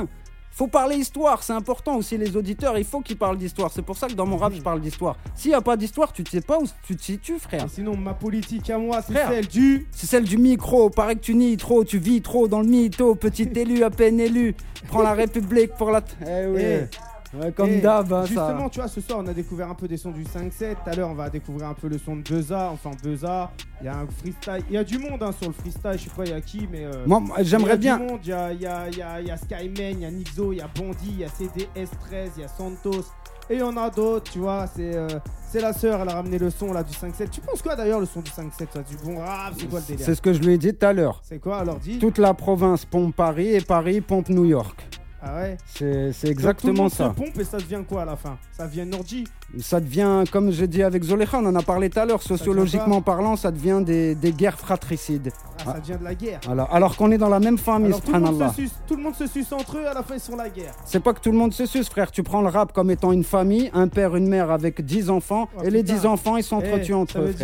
Faut 0.58 0.66
parler 0.66 0.96
histoire, 0.96 1.44
c'est 1.44 1.52
important 1.52 1.94
aussi 1.94 2.18
les 2.18 2.36
auditeurs, 2.36 2.76
il 2.76 2.84
faut 2.84 3.00
qu'ils 3.00 3.16
parlent 3.16 3.38
d'histoire. 3.38 3.70
C'est 3.72 3.82
pour 3.82 3.96
ça 3.96 4.08
que 4.08 4.14
dans 4.14 4.26
mon 4.26 4.36
rap, 4.36 4.52
je 4.52 4.60
parle 4.60 4.80
d'histoire. 4.80 5.16
S'il 5.36 5.52
n'y 5.52 5.54
a 5.54 5.60
pas 5.60 5.76
d'histoire, 5.76 6.12
tu 6.12 6.22
ne 6.22 6.26
sais 6.26 6.40
pas 6.40 6.58
où 6.58 6.64
tu 6.84 6.96
te 6.96 7.02
situes, 7.04 7.38
frère. 7.38 7.66
Et 7.66 7.68
sinon, 7.68 7.96
ma 7.96 8.12
politique 8.12 8.68
à 8.68 8.76
moi, 8.76 9.00
c'est 9.00 9.14
celle 9.14 9.46
du. 9.46 9.86
C'est 9.92 10.08
celle 10.08 10.24
du 10.24 10.36
micro. 10.36 10.90
Paraît 10.90 11.14
que 11.14 11.20
tu 11.20 11.36
nies 11.36 11.56
trop, 11.56 11.84
tu 11.84 12.00
vis 12.00 12.22
trop 12.22 12.48
dans 12.48 12.60
le 12.60 12.66
mytho. 12.66 13.14
Petit 13.14 13.48
élu, 13.54 13.84
à 13.84 13.90
peine 13.90 14.18
élu. 14.18 14.56
Prends 14.88 15.02
la 15.02 15.12
République 15.12 15.76
pour 15.76 15.92
la. 15.92 16.02
Eh 16.26 16.46
oui. 16.48 16.60
Eh. 16.60 17.07
Ouais, 17.34 17.52
comme 17.52 17.68
Eh, 17.70 17.80
d'hab, 17.80 18.10
hein, 18.12 18.22
ça. 18.22 18.26
Justement, 18.26 18.68
tu 18.70 18.80
vois, 18.80 18.88
ce 18.88 19.00
soir, 19.02 19.18
on 19.22 19.26
a 19.26 19.34
découvert 19.34 19.68
un 19.70 19.74
peu 19.74 19.86
des 19.86 19.96
sons 19.98 20.12
du 20.12 20.24
5-7. 20.24 20.76
Tout 20.82 20.90
à 20.90 20.94
l'heure, 20.94 21.10
on 21.10 21.14
va 21.14 21.28
découvrir 21.28 21.68
un 21.68 21.74
peu 21.74 21.88
le 21.88 21.98
son 21.98 22.16
de 22.16 22.22
Beza. 22.22 22.70
Enfin, 22.72 22.90
Beza. 23.02 23.50
Il 23.80 23.84
y 23.84 23.88
a 23.88 23.96
un 23.98 24.06
freestyle. 24.06 24.64
Il 24.68 24.74
y 24.74 24.78
a 24.78 24.84
du 24.84 24.98
monde 24.98 25.22
hein, 25.22 25.30
sur 25.32 25.48
le 25.48 25.54
freestyle. 25.54 25.92
Je 25.94 26.04
sais 26.04 26.10
pas, 26.16 26.24
il 26.24 26.30
y 26.30 26.34
a 26.34 26.40
qui, 26.40 26.66
mais. 26.72 26.84
euh, 26.84 27.04
Moi, 27.06 27.22
j'aimerais 27.42 27.76
il 27.76 27.84
y 27.84 27.88
a 27.88 27.96
bien- 27.96 27.98
du 27.98 28.12
monde. 28.12 28.20
Il 28.22 28.28
y 28.30 28.32
a, 28.32 28.52
il 28.52 28.60
y, 28.62 28.66
a, 28.66 28.88
y, 28.88 29.02
a, 29.02 29.20
y 29.20 29.30
a 29.30 29.36
Skyman, 29.36 29.92
il 29.92 30.00
y 30.00 30.04
a 30.06 30.10
Nixo, 30.10 30.52
il 30.52 30.56
y 30.58 30.60
a 30.62 30.68
Bondy, 30.74 30.96
il 31.10 31.18
y 31.20 31.24
a 31.24 31.28
CDS13, 31.28 32.30
il 32.36 32.42
y 32.42 32.44
a 32.44 32.48
Santos. 32.48 33.04
Et 33.50 33.54
il 33.54 33.60
y 33.60 33.62
en 33.62 33.76
a 33.76 33.88
d'autres, 33.90 34.30
tu 34.30 34.38
vois. 34.40 34.66
C'est 34.66 34.94
euh, 34.94 35.08
c'est 35.50 35.60
la 35.62 35.72
sœur, 35.72 36.00
elle 36.02 36.08
a 36.10 36.14
ramené 36.14 36.38
le 36.38 36.50
son 36.50 36.72
là 36.72 36.82
du 36.82 36.92
5-7. 36.92 37.30
Tu 37.30 37.40
penses 37.40 37.62
quoi 37.62 37.74
d'ailleurs, 37.76 38.00
le 38.00 38.04
son 38.06 38.20
du 38.20 38.30
5-7 38.30 38.50
ça, 38.72 38.82
Du 38.82 38.96
bon 39.02 39.18
rap 39.18 39.54
C'est 39.58 39.66
quoi 39.70 39.80
le 39.80 39.86
délire 39.86 40.04
C'est 40.04 40.14
ce 40.14 40.20
que 40.20 40.32
je 40.34 40.40
lui 40.40 40.52
ai 40.54 40.58
dit 40.58 40.74
tout 40.74 40.84
à 40.84 40.92
l'heure. 40.92 41.20
C'est 41.24 41.38
quoi 41.38 41.58
alors 41.58 41.76
dit 41.78 41.98
Toute 41.98 42.18
la 42.18 42.34
province 42.34 42.84
pompe 42.84 43.14
Paris 43.16 43.48
et 43.54 43.60
Paris 43.62 44.00
pompe 44.02 44.28
New 44.28 44.44
York. 44.44 44.86
Ah 45.20 45.34
ouais 45.36 45.56
C'est 45.66 46.12
c'est 46.12 46.28
Donc, 46.28 46.32
exactement 46.36 46.72
tout 46.72 46.76
le 46.76 46.82
monde 46.82 46.92
ça. 46.92 47.08
se 47.08 47.14
pompe 47.14 47.40
et 47.40 47.44
ça 47.44 47.56
devient 47.56 47.82
quoi 47.88 48.02
à 48.02 48.04
la 48.04 48.16
fin? 48.16 48.38
Ça 48.52 48.66
devient 48.66 48.82
une 48.82 48.94
orgie? 48.94 49.24
Ça 49.58 49.80
devient, 49.80 50.24
comme 50.30 50.52
j'ai 50.52 50.68
dit 50.68 50.82
avec 50.82 51.02
Zolekha, 51.02 51.38
on 51.38 51.46
en 51.46 51.54
a 51.56 51.62
parlé 51.62 51.90
tout 51.90 51.98
à 51.98 52.04
l'heure, 52.04 52.22
sociologiquement 52.22 53.00
parlant, 53.02 53.34
ça 53.34 53.50
devient 53.50 53.82
des, 53.84 54.14
des 54.14 54.32
guerres 54.32 54.58
fratricides. 54.58 55.32
Ah, 55.60 55.72
ça 55.72 55.80
devient 55.80 55.98
de 55.98 56.04
la 56.04 56.14
guerre. 56.14 56.40
Voilà. 56.44 56.64
Alors 56.64 56.96
qu'on 56.96 57.10
est 57.10 57.18
dans 57.18 57.28
la 57.30 57.40
même 57.40 57.58
famille, 57.58 57.88
Alors, 57.88 58.00
tout, 58.02 58.12
le 58.12 58.20
monde 58.20 58.48
se 58.50 58.54
suce, 58.54 58.72
tout 58.86 58.96
le 58.96 59.02
monde 59.02 59.14
se 59.14 59.26
suce 59.26 59.52
entre 59.52 59.78
eux, 59.78 59.86
à 59.86 59.94
la 59.94 60.02
fin 60.02 60.14
ils 60.14 60.20
sont 60.20 60.36
la 60.36 60.48
guerre. 60.50 60.74
C'est 60.84 61.00
pas 61.02 61.12
que 61.14 61.20
tout 61.20 61.32
le 61.32 61.38
monde 61.38 61.52
se 61.52 61.66
suce, 61.66 61.88
frère. 61.88 62.12
Tu 62.12 62.22
prends 62.22 62.42
le 62.42 62.48
rap 62.48 62.72
comme 62.72 62.90
étant 62.90 63.10
une 63.10 63.24
famille, 63.24 63.70
un 63.74 63.88
père, 63.88 64.14
une 64.14 64.28
mère 64.28 64.50
avec 64.52 64.84
10 64.84 65.10
enfants, 65.10 65.48
Oh, 65.56 65.62
et 65.64 65.70
les 65.70 65.82
putain. 65.82 65.94
10 65.94 66.06
enfants, 66.06 66.36
ils 66.36 66.44
s'entretuent 66.44 66.92
Eh, 66.92 66.94
entre 66.94 67.14
ça 67.14 67.20
eux, 67.20 67.34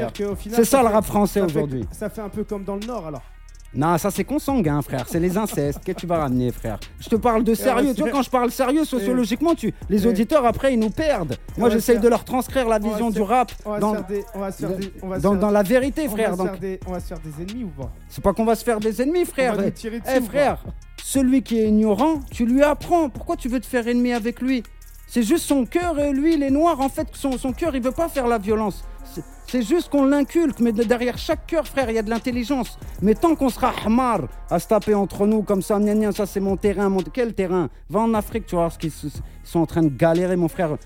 C'est 0.53 0.65
ça 0.65 0.83
le 0.83 0.89
fait- 0.89 0.95
rap 0.95 1.05
français 1.07 1.41
aujourd'hui. 1.41 1.87
Ça 1.91 2.09
fait 2.11 2.21
un 2.23 2.29
peu 2.29 2.45
comme 2.45 2.63
dans 2.65 2.77
le 2.77 2.87
Nord 2.87 3.07
alors. 3.09 3.23
Non, 3.75 3.99
ça 3.99 4.11
c'est 4.11 4.25
consanguin, 4.25 4.81
frère. 4.83 5.05
C'est 5.09 5.21
les 5.21 5.37
incestes. 5.37 5.81
Qu'est-ce 5.85 5.95
que 5.97 6.01
tu 6.01 6.07
vas 6.07 6.19
ramener, 6.19 6.53
frère? 6.53 6.79
Je 7.01 7.09
te 7.09 7.17
parle 7.17 7.43
de 7.45 7.53
Eh, 7.53 7.55
sérieux. 7.57 7.93
Tu 7.95 8.03
vois, 8.03 8.11
quand 8.11 8.23
je 8.23 8.31
parle 8.31 8.51
sérieux, 8.51 8.85
sociologiquement, 8.85 9.55
tu... 9.55 9.73
les 9.89 10.05
Eh. 10.05 10.09
auditeurs, 10.09 10.45
après, 10.47 10.75
ils 10.75 10.79
nous 10.79 10.91
perdent. 10.91 11.37
Moi, 11.59 11.69
va 11.69 11.75
j'essaye 11.75 11.99
de 11.99 12.09
leur 12.09 12.25
transcrire 12.25 12.69
la 12.69 12.77
on 12.77 12.81
va 12.81 12.89
vision 12.89 13.11
du 13.11 13.23
rap 13.23 13.53
va 13.67 13.79
dans, 13.81 13.93
va 13.93 15.29
va 15.39 15.51
la 15.51 15.63
vérité, 15.63 16.07
on 16.09 16.13
frère. 16.13 16.37
Va 16.37 16.57
des- 16.57 16.81
on 16.87 16.93
va 16.93 17.01
se 17.01 17.07
faire 17.09 17.19
des 17.19 17.43
ennemis 17.43 17.65
ou 17.65 17.69
pas? 17.83 17.91
c'est 18.09 18.23
pas 18.23 18.33
qu'on 18.33 18.45
va 18.45 18.55
se 18.55 18.65
faire 18.65 18.81
des 18.81 19.03
ennemis, 19.03 19.25
frère. 19.25 19.57
Va 19.57 19.63
Eh, 19.67 20.21
frère, 20.21 20.59
celui 21.03 21.43
qui 21.43 21.59
est 21.59 21.69
ignorant, 21.69 22.21
tu 22.31 22.47
lui 22.47 22.63
apprends. 22.63 23.09
Pourquoi 23.09 23.37
tu 23.37 23.49
veux 23.49 23.61
te 23.61 23.67
faire 23.67 23.87
ennemi 23.89 24.13
avec 24.13 24.41
lui? 24.41 24.63
C'est 25.07 25.23
juste 25.23 25.45
son 25.47 25.65
cœur 25.67 25.99
et 26.01 26.13
lui, 26.13 26.35
il 26.35 26.43
est 26.43 26.51
noir. 26.51 26.81
En 26.81 26.89
fait, 26.89 27.07
son, 27.13 27.39
son 27.39 27.53
cœur, 27.53 27.75
il 27.77 27.83
veut 27.83 27.93
pas 27.93 28.09
faire 28.09 28.27
la 28.27 28.39
violence. 28.39 28.85
C'est- 29.47 29.63
juste 29.63 29.89
qu'on 29.91 30.05
l'inculque, 30.05 30.59
mais 30.61 30.73
de- 30.73 30.83
derrière 30.83 31.17
chaque 31.19 31.47
cœur, 31.47 31.67
frère, 31.67 31.89
il 31.91 31.97
y 31.97 31.99
a 31.99 32.03
de 32.03 32.11
l'intelligence. 32.11 32.79
Mais 33.03 33.15
tant 33.15 33.35
qu'on 33.35 33.49
sera 33.51 33.73
hamar 33.85 34.23
à 34.51 34.59
se 34.59 34.67
taper 34.69 34.95
entre 34.95 35.27
nous 35.27 35.43
comme 35.43 35.63
ça, 35.63 35.79
gna 35.79 35.95
gna, 35.95 36.13
ça 36.13 36.27
c'est 36.27 36.41
mon 36.41 36.57
terrain, 36.57 36.89
mon... 36.89 37.01
quel 37.03 37.35
terrain? 37.35 37.69
Va 37.89 38.01
en 38.01 38.15
Afrique, 38.15 38.47
tu 38.47 38.55
vois, 38.57 38.65
parce 38.65 38.79
qu'ils 38.79 38.93
sont 39.45 39.61
en 39.61 39.67
train 39.67 39.83
de 39.83 39.89
galérer, 39.89 40.37
mon 40.37 40.49
frère. 40.49 40.77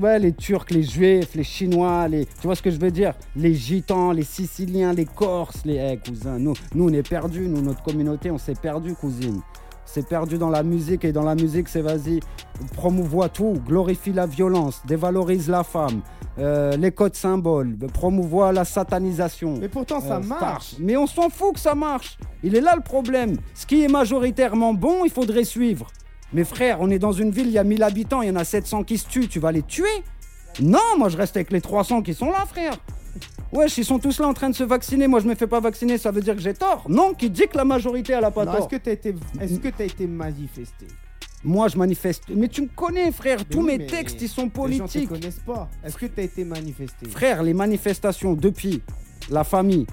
Ouais, 0.00 0.18
les 0.18 0.32
Turcs, 0.32 0.66
les 0.70 0.82
Juifs, 0.82 1.34
les 1.34 1.44
Chinois, 1.44 2.08
les... 2.08 2.24
tu 2.24 2.42
vois 2.44 2.54
ce 2.56 2.62
que 2.62 2.70
je 2.70 2.80
veux 2.80 2.90
dire? 2.90 3.12
Les 3.36 3.54
Gitans, 3.54 4.12
les 4.12 4.22
Siciliens, 4.22 4.92
les 4.94 5.04
Corses, 5.04 5.62
les... 5.66 5.76
Eh, 5.76 5.98
cousins, 6.08 6.38
nous, 6.38 6.54
nous, 6.74 6.88
on 6.88 6.92
est 6.92 7.06
perdus, 7.06 7.46
nous, 7.46 7.60
notre 7.60 7.82
communauté, 7.82 8.30
on 8.30 8.38
s'est 8.38 8.54
perdus, 8.54 8.94
cousine. 8.94 9.40
C'est 9.86 10.06
perdu 10.08 10.38
dans 10.38 10.50
la 10.50 10.62
musique 10.62 11.04
et 11.04 11.12
dans 11.12 11.22
la 11.22 11.34
musique, 11.34 11.68
c'est 11.68 11.82
vas-y, 11.82 12.20
promouvois 12.74 13.28
tout, 13.28 13.54
glorifie 13.66 14.12
la 14.12 14.26
violence, 14.26 14.82
dévalorise 14.86 15.48
la 15.48 15.62
femme, 15.62 16.00
euh, 16.38 16.76
les 16.76 16.90
codes 16.90 17.14
symboles, 17.14 17.76
promouvois 17.92 18.52
la 18.52 18.64
satanisation. 18.64 19.56
Mais 19.60 19.68
pourtant 19.68 20.00
ça 20.00 20.16
Euh, 20.16 20.20
marche. 20.20 20.74
Mais 20.80 20.96
on 20.96 21.06
s'en 21.06 21.28
fout 21.28 21.54
que 21.54 21.60
ça 21.60 21.74
marche. 21.74 22.18
Il 22.42 22.56
est 22.56 22.60
là 22.60 22.74
le 22.74 22.82
problème. 22.82 23.36
Ce 23.54 23.66
qui 23.66 23.84
est 23.84 23.88
majoritairement 23.88 24.74
bon, 24.74 25.04
il 25.04 25.10
faudrait 25.10 25.44
suivre. 25.44 25.86
Mais 26.32 26.44
frère, 26.44 26.78
on 26.80 26.90
est 26.90 26.98
dans 26.98 27.12
une 27.12 27.30
ville, 27.30 27.46
il 27.46 27.52
y 27.52 27.58
a 27.58 27.64
1000 27.64 27.82
habitants, 27.82 28.22
il 28.22 28.28
y 28.28 28.32
en 28.32 28.36
a 28.36 28.44
700 28.44 28.82
qui 28.84 28.98
se 28.98 29.06
tuent, 29.06 29.28
tu 29.28 29.38
vas 29.38 29.52
les 29.52 29.62
tuer? 29.62 30.02
Non, 30.60 30.78
moi 30.98 31.08
je 31.08 31.16
reste 31.16 31.36
avec 31.36 31.52
les 31.52 31.60
300 31.60 32.02
qui 32.02 32.14
sont 32.14 32.30
là, 32.30 32.44
frère. 32.46 32.74
Wesh, 33.54 33.78
ils 33.78 33.84
sont 33.84 33.98
tous 34.00 34.18
là 34.18 34.26
en 34.26 34.34
train 34.34 34.50
de 34.50 34.54
se 34.54 34.64
vacciner. 34.64 35.06
Moi, 35.06 35.20
je 35.20 35.26
me 35.28 35.34
fais 35.34 35.46
pas 35.46 35.60
vacciner, 35.60 35.96
ça 35.96 36.10
veut 36.10 36.20
dire 36.20 36.34
que 36.34 36.40
j'ai 36.42 36.54
tort. 36.54 36.84
Non, 36.88 37.14
qui 37.14 37.30
dit 37.30 37.46
que 37.50 37.56
la 37.56 37.64
majorité, 37.64 38.12
elle 38.14 38.24
a 38.24 38.30
pas 38.30 38.42
Est-ce 38.42 38.56
tort. 38.58 38.68
que 38.68 38.76
t'as 38.76 38.92
été, 38.92 39.14
est-ce 39.40 39.58
que 39.60 39.68
t'as 39.68 39.84
été 39.84 40.06
manifesté? 40.06 40.86
Moi, 41.44 41.68
je 41.68 41.76
manifeste. 41.76 42.24
Mais 42.34 42.48
tu 42.48 42.62
me 42.62 42.68
connais, 42.74 43.12
frère. 43.12 43.44
Tous 43.44 43.58
oui, 43.60 43.78
mes 43.78 43.86
textes, 43.86 44.20
ils 44.22 44.28
sont 44.28 44.42
Les 44.42 44.48
gens 44.48 44.52
politiques. 44.84 45.08
te 45.08 45.14
connaissent 45.14 45.40
pas. 45.46 45.68
Est-ce 45.84 45.96
que 45.96 46.06
t'as 46.06 46.22
été 46.22 46.42
manifesté? 46.44 47.06
Frère, 47.08 47.42
les 47.42 47.54
manifestations 47.54 48.32
depuis 48.32 48.82
la 49.30 49.44
famille, 49.44 49.86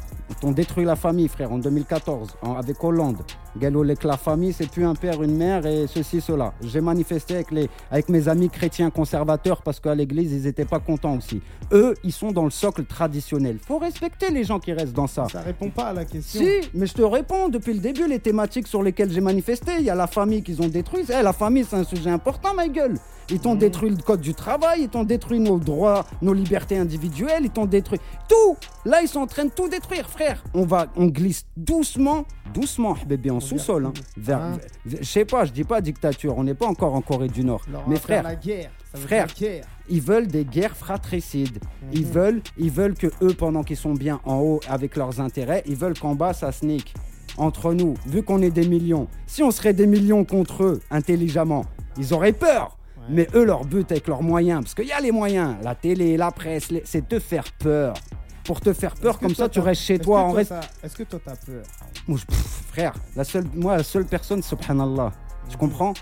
on 0.43 0.51
détruit 0.53 0.85
la 0.85 0.95
famille, 0.95 1.27
frère, 1.27 1.51
en 1.51 1.57
2014, 1.59 2.35
en- 2.41 2.53
avec 2.55 2.81
Hollande. 2.83 3.21
Gallo, 3.57 3.83
que 3.95 4.07
la 4.07 4.17
famille, 4.17 4.53
c'est 4.53 4.69
plus 4.69 4.85
un 4.85 4.95
père, 4.95 5.21
une 5.21 5.35
mère 5.35 5.65
et 5.65 5.85
ceci, 5.87 6.21
cela. 6.21 6.53
J'ai 6.63 6.81
manifesté 6.81 7.35
avec, 7.35 7.51
les, 7.51 7.69
avec 7.89 8.09
mes 8.09 8.27
amis 8.27 8.49
chrétiens 8.49 8.89
conservateurs 8.89 9.61
parce 9.61 9.79
qu'à 9.79 9.93
l'église, 9.95 10.31
ils 10.31 10.43
n'étaient 10.43 10.65
pas 10.65 10.79
contents 10.79 11.17
aussi. 11.17 11.41
Eux, 11.71 11.95
ils 12.03 12.11
sont 12.11 12.31
dans 12.31 12.45
le 12.45 12.49
socle 12.49 12.85
traditionnel. 12.85 13.57
faut 13.65 13.77
respecter 13.77 14.29
les 14.29 14.43
gens 14.43 14.59
qui 14.59 14.71
restent 14.71 14.93
dans 14.93 15.07
ça. 15.07 15.27
Ça 15.31 15.41
répond 15.41 15.69
pas 15.69 15.87
à 15.87 15.93
la 15.93 16.05
question. 16.05 16.41
Si, 16.41 16.69
mais 16.73 16.85
je 16.85 16.93
te 16.93 17.01
réponds 17.01 17.49
depuis 17.49 17.73
le 17.73 17.79
début, 17.79 18.07
les 18.07 18.19
thématiques 18.19 18.67
sur 18.67 18.83
lesquelles 18.83 19.11
j'ai 19.11 19.21
manifesté. 19.21 19.71
Il 19.79 19.85
y 19.85 19.89
a 19.89 19.95
la 19.95 20.07
famille 20.07 20.43
qu'ils 20.43 20.61
ont 20.61 20.67
détruite. 20.67 21.11
Eh, 21.17 21.21
la 21.21 21.33
famille, 21.33 21.65
c'est 21.67 21.77
un 21.77 21.83
sujet 21.83 22.09
important, 22.09 22.53
ma 22.53 22.67
gueule. 22.67 22.95
Ils 23.29 23.39
t'ont 23.39 23.55
détruit 23.55 23.89
le 23.89 23.95
code 23.95 24.19
du 24.19 24.33
travail, 24.33 24.81
ils 24.83 24.89
t'ont 24.89 25.05
détruit 25.05 25.39
nos 25.39 25.57
droits, 25.57 26.05
nos 26.21 26.33
libertés 26.33 26.77
individuelles, 26.77 27.43
ils 27.43 27.49
t'ont 27.49 27.65
détruit 27.65 27.99
tout. 28.27 28.57
Là, 28.83 29.01
ils 29.01 29.07
sont 29.07 29.21
en 29.21 29.27
train 29.27 29.45
de 29.45 29.51
tout 29.51 29.69
détruire, 29.69 30.09
frère. 30.09 30.43
On 30.53 30.65
va, 30.65 30.87
on 30.97 31.05
glisse 31.05 31.45
doucement, 31.55 32.25
doucement, 32.53 32.97
bébé, 33.07 33.31
sous-sol. 33.41 33.85
hein, 33.85 33.93
vers, 34.17 34.41
Hein 34.41 34.57
vers- 34.85 34.99
je 35.01 35.05
sais 35.07 35.25
pas, 35.25 35.45
je 35.45 35.51
dis 35.51 35.63
pas 35.63 35.81
dictature. 35.81 36.37
On 36.37 36.43
n'est 36.43 36.53
pas 36.53 36.67
encore 36.67 36.93
en 36.95 37.01
Corée 37.01 37.27
du 37.27 37.43
Nord. 37.43 37.61
Mais 37.87 37.97
frère, 37.97 38.23
la 38.23 38.35
guerre. 38.35 38.71
Ça 38.91 38.97
veut 38.97 39.05
frère, 39.05 39.27
dire 39.27 39.35
guerre. 39.49 39.65
ils 39.89 40.01
veulent 40.01 40.27
des 40.27 40.43
guerres 40.45 40.75
fratricides. 40.75 41.59
Ils 41.93 42.05
Mhm. 42.05 42.11
veulent, 42.11 42.41
ils 42.57 42.71
veulent 42.71 42.93
que 42.95 43.07
eux, 43.21 43.33
pendant 43.33 43.63
qu'ils 43.63 43.77
sont 43.77 43.93
bien 43.93 44.19
en 44.25 44.39
haut 44.39 44.59
avec 44.67 44.95
leurs 44.95 45.19
intérêts, 45.21 45.63
ils 45.65 45.75
veulent 45.75 45.97
qu'en 45.97 46.15
bas 46.15 46.33
ça 46.33 46.51
sneak. 46.51 46.93
Entre 47.37 47.73
nous, 47.73 47.93
vu 48.05 48.23
qu'on 48.23 48.41
est 48.41 48.49
des 48.51 48.67
millions, 48.67 49.07
si 49.25 49.41
on 49.41 49.51
serait 49.51 49.73
des 49.73 49.87
millions 49.87 50.25
contre 50.25 50.63
eux 50.63 50.81
intelligemment, 50.91 51.65
Ils 51.97 52.13
auraient 52.13 52.31
peur. 52.33 52.77
Mais 53.09 53.27
eux, 53.35 53.43
leur 53.43 53.65
but 53.65 53.91
avec 53.91 54.07
leurs 54.07 54.21
moyens, 54.23 54.61
parce 54.61 54.75
qu'il 54.75 54.85
y 54.85 54.91
a 54.93 54.99
les 55.01 55.11
moyens, 55.11 55.55
la 55.63 55.75
télé, 55.75 56.15
la 56.15 56.31
presse, 56.31 56.71
les- 56.71 56.83
c'est 56.85 57.07
te 57.09 57.19
faire 57.19 57.43
peur. 57.59 57.95
Pour 58.43 58.59
te 58.59 58.73
faire 58.73 58.95
peur, 58.95 59.19
comme 59.19 59.35
ça, 59.35 59.47
tu 59.49 59.59
restes 59.59 59.81
chez 59.83 59.99
toi. 59.99 60.21
en 60.23 60.31
reste... 60.31 60.53
Est-ce 60.83 60.95
que 60.95 61.03
toi 61.03 61.19
t'as 61.23 61.35
peur 61.35 61.63
Moi, 62.07 62.17
je- 62.19 62.25
pff, 62.25 62.63
frère, 62.71 62.93
la 63.15 63.23
seule, 63.23 63.45
moi, 63.53 63.77
la 63.77 63.83
seule 63.83 64.05
personne, 64.05 64.41
subhanallah. 64.41 65.11
Tu 65.49 65.57
comprends 65.57 65.93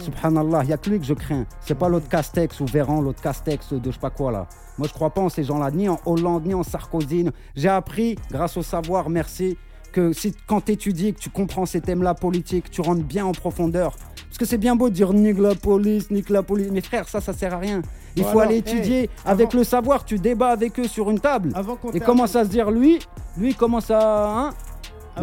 Subhanallah, 0.00 0.62
il 0.64 0.66
n'y 0.68 0.72
a 0.72 0.78
que 0.78 0.90
lui 0.90 0.98
que 0.98 1.04
je 1.06 1.14
crains. 1.14 1.46
C'est 1.60 1.74
pas 1.76 1.88
l'autre 1.88 2.08
Castex 2.08 2.60
ou 2.60 2.66
Véran, 2.66 3.00
l'autre 3.00 3.22
Castex 3.22 3.72
de 3.72 3.80
je 3.84 3.92
sais 3.92 4.00
pas 4.00 4.10
quoi 4.10 4.32
là. 4.32 4.48
Moi, 4.78 4.88
je 4.88 4.92
crois 4.92 5.10
pas 5.10 5.20
en 5.20 5.28
ces 5.28 5.44
gens-là, 5.44 5.70
ni 5.70 5.88
en 5.88 6.00
Hollande, 6.06 6.44
ni 6.46 6.54
en 6.54 6.62
Sarkozy. 6.62 7.28
J'ai 7.54 7.68
appris, 7.68 8.16
grâce 8.30 8.56
au 8.56 8.62
savoir, 8.62 9.08
merci, 9.08 9.56
que 9.92 10.12
si, 10.12 10.34
quand 10.46 10.62
tu 10.64 10.72
étudies, 10.72 11.14
que 11.14 11.20
tu 11.20 11.30
comprends 11.30 11.66
ces 11.66 11.80
thèmes-là 11.80 12.14
politiques, 12.14 12.70
tu 12.70 12.80
rentres 12.80 13.04
bien 13.04 13.24
en 13.24 13.32
profondeur. 13.32 13.96
Parce 14.36 14.50
que 14.50 14.50
c'est 14.50 14.58
bien 14.58 14.76
beau 14.76 14.90
de 14.90 14.94
dire 14.94 15.14
nique 15.14 15.38
la 15.38 15.54
police, 15.54 16.10
nique 16.10 16.28
la 16.28 16.42
police. 16.42 16.68
Mais 16.70 16.82
frère, 16.82 17.08
ça, 17.08 17.22
ça 17.22 17.32
sert 17.32 17.54
à 17.54 17.56
rien. 17.58 17.80
Il 18.16 18.22
Bon, 18.22 18.28
faut 18.28 18.38
alors, 18.40 18.50
aller 18.50 18.56
hey, 18.56 18.60
étudier. 18.60 19.08
Avec 19.24 19.54
le 19.54 19.64
savoir, 19.64 20.04
tu 20.04 20.18
débats 20.18 20.50
avec 20.50 20.78
eux 20.78 20.86
sur 20.86 21.10
une 21.10 21.20
table. 21.20 21.52
Avant 21.54 21.78
Et 21.94 22.00
commence 22.00 22.36
à 22.36 22.44
se 22.44 22.50
dire, 22.50 22.70
lui, 22.70 22.98
lui, 23.38 23.54
commence 23.54 23.90
à. 23.90 24.28
hein, 24.28 24.50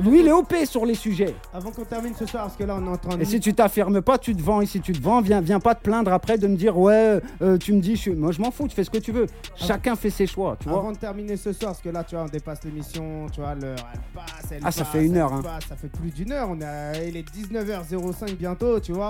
lui, 0.01 0.21
il 0.21 0.27
est 0.27 0.31
OP 0.31 0.53
sur 0.65 0.85
les 0.85 0.95
sujets. 0.95 1.35
Avant 1.53 1.71
qu'on 1.71 1.83
termine 1.83 2.13
ce 2.15 2.25
soir, 2.25 2.43
parce 2.45 2.55
que 2.57 2.63
là 2.63 2.77
on 2.79 2.85
est 2.85 2.89
en 2.89 2.97
train 2.97 3.17
de. 3.17 3.21
Et 3.21 3.25
si 3.25 3.39
tu 3.39 3.53
t'affirmes 3.53 4.01
pas, 4.01 4.17
tu 4.17 4.35
te 4.35 4.41
vends. 4.41 4.61
Et 4.61 4.65
si 4.65 4.81
tu 4.81 4.93
te 4.93 5.01
vends, 5.01 5.21
viens, 5.21 5.41
viens 5.41 5.59
pas 5.59 5.75
te 5.75 5.83
plaindre 5.83 6.11
après 6.11 6.37
de 6.37 6.47
me 6.47 6.55
dire 6.55 6.77
ouais, 6.77 7.19
euh, 7.41 7.57
tu 7.57 7.73
me 7.73 7.79
dis, 7.79 7.95
je 7.95 8.11
moi 8.11 8.31
je 8.31 8.41
m'en 8.41 8.51
fous, 8.51 8.67
tu 8.67 8.75
fais 8.75 8.83
ce 8.83 8.89
que 8.89 8.97
tu 8.97 9.11
veux. 9.11 9.27
Chacun 9.55 9.95
fait 9.95 10.09
ses 10.09 10.27
choix, 10.27 10.57
tu 10.59 10.69
vois. 10.69 10.79
Avant 10.79 10.91
de 10.91 10.97
terminer 10.97 11.37
ce 11.37 11.53
soir, 11.53 11.71
parce 11.71 11.81
que 11.81 11.89
là, 11.89 12.03
tu 12.03 12.15
vois, 12.15 12.25
on 12.25 12.29
dépasse 12.29 12.63
l'émission, 12.63 13.27
tu 13.31 13.41
vois, 13.41 13.55
l'heure, 13.55 13.77
elle 13.93 13.99
passe, 14.13 14.51
elle 14.51 14.61
Ah, 14.63 14.71
ça 14.71 14.83
passe, 14.83 14.93
fait 14.93 15.05
une 15.05 15.17
heure, 15.17 15.33
hein. 15.33 15.41
passe, 15.43 15.65
ça 15.67 15.75
fait 15.75 15.89
plus 15.89 16.11
d'une 16.11 16.31
heure. 16.31 16.49
On 16.49 16.57
il 16.57 17.17
est 17.17 17.29
19h05 17.35 18.35
bientôt, 18.35 18.79
tu 18.79 18.93
vois. 18.93 19.09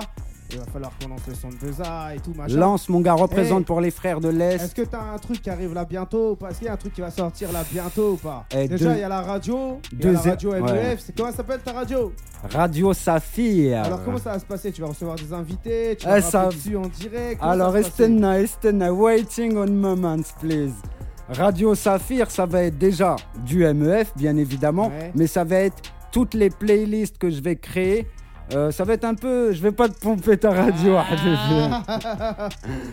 Il 0.54 0.60
va 0.60 0.66
falloir 0.66 0.92
qu'on 1.02 1.10
lance 1.10 1.22
le 1.28 1.34
son 1.34 1.50
de 1.50 1.56
Beza 1.56 2.14
et 2.16 2.20
tout, 2.20 2.32
machin. 2.36 2.56
Lance, 2.58 2.88
mon 2.88 3.02
gars, 3.02 3.14
représente 3.14 3.60
Hey, 3.62 3.66
pour 3.66 3.82
les 3.82 3.90
frères 3.90 4.20
de 4.20 4.30
l'Est. 4.30 4.56
Est-ce 4.64 4.76
que 4.76 4.84
t'as 4.84 5.02
un 5.02 5.18
truc 5.18 5.42
qui 5.42 5.50
arrive 5.50 5.74
là 5.74 5.84
bientôt 5.84 6.32
ou 6.32 6.36
pas? 6.36 6.50
Est-ce 6.50 6.60
qu'il 6.60 6.68
y 6.68 6.70
a 6.70 6.74
un 6.74 6.78
truc 6.78 6.94
qui 6.94 7.02
va 7.02 7.10
sortir 7.10 7.52
là 7.52 7.64
bientôt 7.72 8.12
ou 8.12 8.18
pas? 8.18 8.46
Eh, 8.56 8.68
Déjà, 8.68 8.86
deux- 8.90 8.96
il 8.96 9.00
y 9.00 9.04
a 9.04 9.10
la 9.10 9.22
radio, 9.22 9.80
il 9.92 10.06
y 10.06 10.08
a 10.08 10.12
la 10.12 10.20
radio 10.20 10.52
MEF. 10.52 10.64
ouais. 10.64 10.98
C'est 11.00 11.16
comment 11.16 11.32
ça 11.32 11.38
s'appelle 11.38 11.60
ta 11.62 11.72
radio? 11.74 12.14
Radio 12.52 12.94
Saphir. 12.94 13.84
Alors, 13.84 14.04
comment 14.04 14.18
ça 14.20 14.34
va 14.34 14.40
se 14.40 14.46
passer? 14.46 14.72
Tu 14.72 14.82
vas 14.82 14.88
recevoir 14.90 15.16
des 15.16 15.34
invités, 15.34 15.96
tu 15.98 16.06
Ah, 16.08 16.16
vas 16.16 16.22
ça- 16.22 16.44
rapper 16.44 16.56
dessus 16.56 16.78
en 16.78 16.82
direct 16.88 17.42
Alors, 17.42 17.72
ça 17.74 17.80
estenna, 17.80 18.40
estenna, 18.40 18.94
waiting 18.94 19.58
on 19.58 19.68
moments, 19.72 20.22
please. 20.40 20.74
Radio 21.30 21.74
Saphir, 21.74 22.30
ça 22.30 22.46
va 22.46 22.64
être 22.64 22.78
déjà 22.78 23.16
du 23.46 23.64
MEF, 23.66 24.12
bien 24.16 24.36
évidemment, 24.38 24.88
Ouais. 24.90 25.12
mais 25.16 25.26
ça 25.26 25.44
va 25.44 25.56
être 25.56 25.82
toutes 26.12 26.34
les 26.36 26.50
playlists 26.50 27.18
que 27.18 27.30
je 27.32 27.42
vais 27.42 27.56
créer. 27.56 28.08
Euh, 28.54 28.72
ça 28.72 28.84
va 28.84 28.94
être 28.94 29.06
un 29.06 29.16
peu. 29.16 29.52
Je 29.52 29.62
vais 29.62 29.72
pas 29.72 29.88
te 29.90 29.98
pomper 30.00 30.38
ta 30.38 30.52
radio, 30.52 30.98
Ah. 30.98 32.50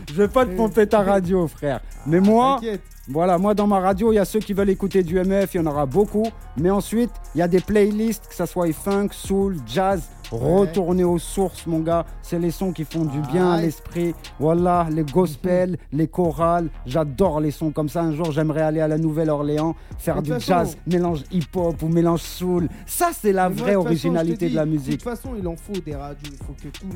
Je 0.08 0.14
vais 0.14 0.28
pas 0.28 0.46
te 0.46 0.54
pomper 0.56 0.86
ta 0.86 1.00
radio, 1.02 1.46
frère. 1.48 1.80
Mais 2.06 2.20
moi, 2.20 2.60
voilà, 3.08 3.38
moi 3.38 3.54
dans 3.54 3.66
ma 3.66 3.80
radio, 3.80 4.12
il 4.12 4.16
y 4.16 4.18
a 4.18 4.24
ceux 4.24 4.38
qui 4.40 4.52
veulent 4.52 4.70
écouter 4.70 5.02
du 5.02 5.18
MF, 5.18 5.54
il 5.54 5.58
y 5.58 5.60
en 5.60 5.66
aura 5.66 5.86
beaucoup. 5.86 6.26
Mais 6.56 6.70
ensuite, 6.70 7.10
il 7.34 7.38
y 7.38 7.42
a 7.42 7.48
des 7.48 7.60
playlists, 7.60 8.28
que 8.28 8.34
ça 8.34 8.46
soit 8.46 8.72
funk, 8.72 9.08
soul, 9.12 9.56
jazz, 9.66 10.02
retourner 10.30 11.04
aux 11.04 11.18
sources, 11.18 11.66
mon 11.66 11.80
gars. 11.80 12.04
C'est 12.22 12.38
les 12.38 12.50
sons 12.50 12.72
qui 12.72 12.84
font 12.84 13.04
du 13.04 13.20
bien 13.20 13.52
à 13.52 13.60
l'esprit. 13.60 14.14
Voilà, 14.38 14.86
les 14.90 15.04
gospels, 15.04 15.76
les 15.92 16.08
chorales. 16.08 16.70
J'adore 16.86 17.40
les 17.40 17.50
sons 17.50 17.70
comme 17.70 17.88
ça. 17.88 18.02
Un 18.02 18.12
jour, 18.12 18.32
j'aimerais 18.32 18.62
aller 18.62 18.80
à 18.80 18.88
la 18.88 18.98
Nouvelle-Orléans, 18.98 19.74
faire 19.98 20.22
du 20.22 20.32
jazz, 20.38 20.76
mélange 20.86 21.24
hip-hop 21.30 21.82
ou 21.82 21.88
mélange 21.88 22.22
soul. 22.22 22.68
Ça, 22.86 23.10
c'est 23.12 23.32
la 23.32 23.48
moi, 23.48 23.58
vraie 23.58 23.72
de 23.72 23.76
toute 23.76 23.84
façon, 23.84 23.86
originalité 23.86 24.50
de 24.50 24.56
la 24.56 24.66
musique. 24.66 24.92
De 24.92 24.96
toute 24.96 25.02
façon, 25.02 25.30
il 25.38 25.46
en 25.46 25.56
faut 25.56 25.80
des 25.84 25.94
radios. 25.94 26.32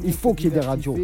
Il 0.04 0.12
faut 0.12 0.34
qu'il 0.34 0.46
y 0.46 0.48
ait 0.48 0.60
des 0.60 0.66
radios. 0.66 0.96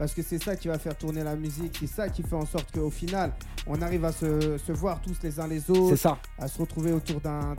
Parce 0.00 0.14
que 0.14 0.22
c'est 0.22 0.42
ça 0.42 0.56
qui 0.56 0.66
va 0.68 0.78
faire 0.78 0.96
tourner 0.96 1.22
la 1.22 1.36
musique. 1.36 1.76
C'est 1.78 1.86
ça 1.86 2.08
qui 2.08 2.22
fait 2.22 2.34
en 2.34 2.46
sorte 2.46 2.72
qu'au 2.72 2.88
final, 2.88 3.34
on 3.66 3.82
arrive 3.82 4.02
à 4.06 4.12
se, 4.12 4.56
se 4.56 4.72
voir 4.72 4.98
tous 5.02 5.14
les 5.22 5.38
uns 5.38 5.46
les 5.46 5.70
autres. 5.70 5.94
Ça. 5.96 6.16
À 6.38 6.48
se 6.48 6.58
retrouver 6.58 6.90
autour 6.92 7.20
d'un 7.20 7.54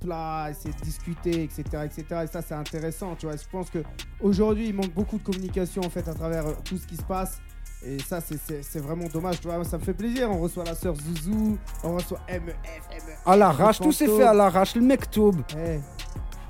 plat, 0.00 0.46
essayer 0.50 0.72
de 0.72 0.80
discuter, 0.84 1.42
etc. 1.42 1.64
etc. 1.84 2.04
Et 2.22 2.26
ça, 2.28 2.42
c'est 2.42 2.54
intéressant. 2.54 3.16
Tu 3.16 3.26
vois. 3.26 3.34
Je 3.34 3.42
pense 3.50 3.66
qu'aujourd'hui, 3.70 4.68
il 4.68 4.74
manque 4.74 4.94
beaucoup 4.94 5.18
de 5.18 5.24
communication 5.24 5.82
en 5.84 5.90
fait 5.90 6.06
à 6.06 6.14
travers 6.14 6.46
euh, 6.46 6.52
tout 6.64 6.78
ce 6.78 6.86
qui 6.86 6.94
se 6.94 7.02
passe. 7.02 7.40
Et 7.84 7.98
ça, 7.98 8.20
c'est- 8.20 8.78
vraiment 8.78 9.08
dommage. 9.12 9.40
Tu 9.40 9.48
vois, 9.48 9.64
ça 9.64 9.78
me 9.78 9.82
fait 9.82 9.94
plaisir. 9.94 10.30
On 10.30 10.38
reçoit 10.38 10.62
la 10.64 10.76
sœur 10.76 10.94
Zouzou, 10.94 11.58
on 11.82 11.96
reçoit 11.96 12.20
MEF, 12.28 12.40
MEF. 12.44 13.04
À 13.26 13.36
l'arrache, 13.36 13.80
tout 13.80 13.90
s'est 13.90 14.06
fait 14.06 14.22
à 14.22 14.32
l'arrache. 14.32 14.76
Le 14.76 14.82
mektoub. 14.82 15.34
Eh. 15.56 15.56
Le 15.56 15.80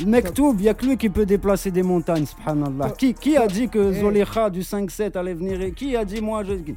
mektoub, 0.06 0.54
il 0.58 0.62
n'y 0.62 0.68
a 0.68 0.74
que 0.74 0.86
lui 0.86 0.96
qui 0.96 1.08
peut 1.08 1.26
déplacer 1.26 1.70
des 1.70 1.82
montagnes, 1.82 2.26
subhanallah. 2.26 2.90
Qui, 2.90 3.14
qui 3.14 3.36
a 3.36 3.46
dit 3.46 3.68
que 3.68 3.92
Eh. 3.94 4.00
Zolekha 4.00 4.50
du 4.50 4.60
5-7 4.60 5.16
allait 5.16 5.34
venir 5.34 5.60
et 5.60 5.72
Qui 5.72 5.96
a 5.96 6.04
dit 6.04 6.20
moi 6.20 6.44
je. 6.44 6.54
Tout- 6.54 6.76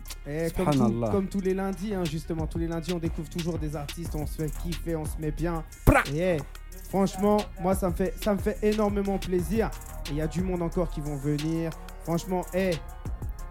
Subhanallah. 0.55 1.09
comme 1.09 1.27
tous 1.27 1.41
les 1.41 1.53
lundis, 1.53 1.93
hein, 1.93 2.03
justement, 2.03 2.47
tous 2.47 2.57
les 2.59 2.67
lundis, 2.67 2.93
on 2.93 2.99
découvre 2.99 3.29
toujours 3.29 3.57
des 3.57 3.75
artistes, 3.75 4.15
on 4.15 4.25
se 4.25 4.41
fait 4.41 4.51
kiffer, 4.63 4.95
on 4.95 5.05
se 5.05 5.17
met 5.19 5.31
bien. 5.31 5.63
Hey, 6.13 6.39
franchement, 6.89 7.37
moi, 7.61 7.75
ça 7.75 7.89
me 7.89 7.93
fait, 7.93 8.13
ça 8.23 8.33
me 8.33 8.39
fait 8.39 8.57
énormément 8.63 9.17
plaisir. 9.17 9.69
Et 10.07 10.11
il 10.11 10.17
y 10.17 10.21
a 10.21 10.27
du 10.27 10.41
monde 10.41 10.61
encore 10.61 10.89
qui 10.89 10.99
vont 11.01 11.15
venir. 11.15 11.71
Franchement, 12.03 12.41
hey, 12.53 12.75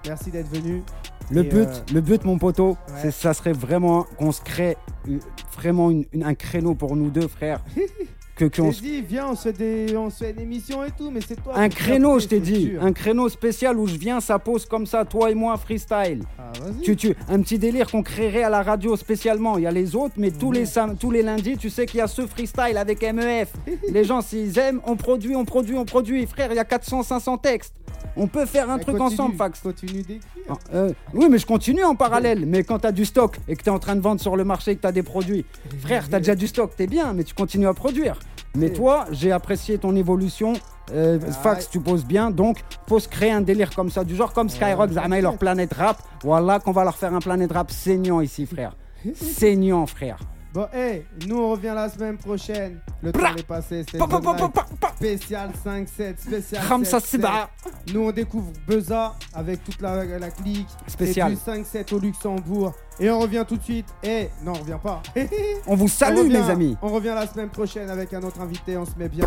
merci 0.06 0.30
d'être 0.30 0.48
venu. 0.48 0.82
Le 1.30 1.44
Et, 1.44 1.48
but, 1.48 1.68
euh, 1.68 1.80
le 1.94 2.00
but, 2.00 2.24
mon 2.24 2.38
poteau, 2.38 2.76
Ouais. 3.04 3.10
ça 3.12 3.32
serait 3.34 3.52
vraiment 3.52 4.02
qu'on 4.18 4.32
se 4.32 4.42
crée 4.42 4.76
euh, 5.08 5.18
vraiment 5.56 5.90
une- 5.90 6.04
une- 6.12 6.24
un 6.24 6.34
créneau 6.34 6.74
pour 6.74 6.96
nous 6.96 7.08
deux, 7.10 7.28
frères. 7.28 7.62
que, 8.46 8.62
J'ai 8.64 8.72
se- 8.72 8.80
dit, 8.82 9.02
viens, 9.02 9.28
on 9.30 9.34
se, 9.36 9.42
fait 9.42 9.52
des, 9.52 9.96
on 9.96 10.10
se 10.10 10.24
fait 10.24 10.30
une 10.30 10.40
émission 10.40 10.82
et 10.84 10.90
tout, 10.90 11.10
mais 11.10 11.20
c'est 11.26 11.42
toi. 11.42 11.52
Un 11.56 11.68
créneau, 11.68 12.18
je 12.18 12.26
t'ai 12.28 12.40
dit. 12.40 12.72
Un 12.80 12.92
créneau 12.92 13.28
spécial 13.28 13.78
où 13.78 13.86
je 13.86 13.96
viens, 13.96 14.20
ça 14.20 14.38
pose 14.38 14.66
comme 14.66 14.86
ça, 14.86 15.04
toi 15.04 15.30
et 15.30 15.34
moi, 15.34 15.56
freestyle. 15.56 16.22
Ah. 16.38 16.52
Tu, 16.82 16.96
tu, 16.96 17.14
un 17.28 17.40
petit 17.42 17.58
délire 17.58 17.90
qu'on 17.90 18.02
créerait 18.02 18.42
à 18.42 18.50
la 18.50 18.62
radio 18.62 18.96
spécialement. 18.96 19.58
Il 19.58 19.64
y 19.64 19.66
a 19.66 19.70
les 19.70 19.94
autres, 19.96 20.14
mais 20.16 20.30
tous, 20.30 20.48
Mhm. 20.50 20.54
les, 20.54 20.96
tous 20.98 21.10
les 21.10 21.22
lundis, 21.22 21.56
tu 21.56 21.70
sais 21.70 21.86
qu'il 21.86 21.98
y 21.98 22.02
a 22.02 22.06
ce 22.08 22.26
freestyle 22.26 22.76
avec 22.76 23.02
MEF. 23.02 23.52
les 23.92 24.04
gens, 24.04 24.20
s'ils 24.20 24.58
aiment, 24.58 24.80
on 24.86 24.96
produit, 24.96 25.36
on 25.36 25.44
produit, 25.44 25.76
on 25.76 25.84
produit. 25.84 26.26
Frère, 26.26 26.52
il 26.52 26.56
y 26.56 26.60
a 26.60 26.64
400, 26.64 27.02
500 27.02 27.38
textes. 27.38 27.74
On 28.16 28.26
peut 28.26 28.46
faire 28.46 28.68
un 28.70 28.76
Mais 28.78 28.82
truc 28.82 28.96
continue, 28.96 29.20
ensemble, 29.20 29.36
Fax. 29.36 29.60
Continue 29.60 30.02
d'écrire. 30.02 30.20
Ah, 30.48 30.54
euh, 30.74 30.92
oui, 31.14 31.26
mais 31.30 31.38
je 31.38 31.46
continue 31.46 31.84
en 31.84 31.94
parallèle. 31.94 32.44
Mais 32.44 32.64
quand 32.64 32.80
tu 32.80 32.86
as 32.86 32.92
du 32.92 33.04
stock 33.04 33.36
et 33.46 33.54
que 33.54 33.62
tu 33.62 33.68
es 33.68 33.72
en 33.72 33.78
train 33.78 33.94
de 33.94 34.00
vendre 34.00 34.20
sur 34.20 34.36
le 34.36 34.42
marché 34.44 34.72
et 34.72 34.76
que 34.76 34.80
tu 34.80 34.86
as 34.86 34.92
des 34.92 35.02
produits, 35.04 35.44
frère, 35.80 36.08
tu 36.08 36.14
as 36.14 36.18
déjà 36.18 36.34
du 36.34 36.48
stock, 36.48 36.72
t'es 36.76 36.86
bien, 36.88 37.12
mais 37.12 37.22
tu 37.24 37.34
continues 37.34 37.68
à 37.68 37.74
produire. 37.74 38.18
Mais 38.56 38.70
toi, 38.70 39.06
j'ai 39.12 39.32
apprécié 39.32 39.78
ton 39.78 39.94
évolution. 39.94 40.54
Euh, 40.92 41.20
Fax, 41.20 41.70
tu 41.70 41.80
poses 41.80 42.04
bien. 42.04 42.30
Donc, 42.30 42.64
faut 42.88 42.98
se 42.98 43.08
créer 43.08 43.30
un 43.30 43.40
délire 43.40 43.70
comme 43.74 43.90
ça, 43.90 44.02
du 44.02 44.16
genre 44.16 44.32
comme 44.32 44.48
Skyrock, 44.48 44.90
Zama 44.90 45.18
et 45.18 45.22
leur 45.22 45.38
planète 45.38 45.72
rap. 45.74 46.02
Voilà 46.22 46.58
qu'on 46.58 46.72
va 46.72 46.84
leur 46.84 46.96
faire 46.96 47.14
un 47.14 47.20
planète 47.20 47.52
rap 47.52 47.70
saignant 47.70 48.20
ici, 48.20 48.46
frère. 48.46 48.76
Saignant, 49.14 49.86
frère. 49.86 50.18
Bon, 50.52 50.66
hey, 50.72 51.06
nous 51.28 51.38
on 51.38 51.50
revient 51.52 51.72
la 51.74 51.88
semaine 51.88 52.16
prochaine. 52.16 52.80
Le 53.02 53.12
temps 53.12 53.34
est 53.36 53.46
passé, 53.46 53.84
c'était 53.84 53.98
spécial 54.96 55.50
5-7, 55.64 56.18
spécial 56.20 56.66
Khamsa 56.68 56.98
7-7. 56.98 57.00
Siba. 57.06 57.50
Nous 57.94 58.00
on 58.00 58.10
découvre 58.10 58.50
Beza 58.66 59.14
avec 59.32 59.62
toute 59.62 59.80
la, 59.80 60.04
la 60.04 60.30
clique. 60.30 60.66
Spécial. 60.88 61.36
C'est 61.36 61.52
du 61.54 61.62
5-7 61.92 61.94
au 61.94 61.98
Luxembourg. 62.00 62.72
Et 62.98 63.08
on 63.10 63.20
revient 63.20 63.44
tout 63.48 63.56
de 63.56 63.62
suite. 63.62 63.86
Et 64.02 64.28
non, 64.44 64.52
on 64.52 64.60
revient 64.60 64.78
pas. 64.82 65.02
On 65.66 65.74
vous 65.76 65.88
salue, 65.88 66.18
revient- 66.18 66.32
mes 66.32 66.50
amis. 66.50 66.76
On 66.82 66.88
revient 66.88 67.14
la 67.14 67.26
semaine 67.26 67.48
prochaine 67.48 67.88
avec 67.88 68.12
un 68.12 68.22
autre 68.22 68.40
invité. 68.40 68.76
On 68.76 68.84
se 68.84 68.92
met 68.98 69.08
bien. 69.08 69.24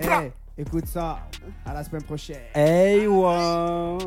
Eh, 0.00 0.32
écoute 0.58 0.86
ça. 0.86 1.18
À 1.66 1.74
la 1.74 1.84
semaine 1.84 2.02
prochaine. 2.02 2.36
Hey, 2.54 3.06
wa. 3.06 3.98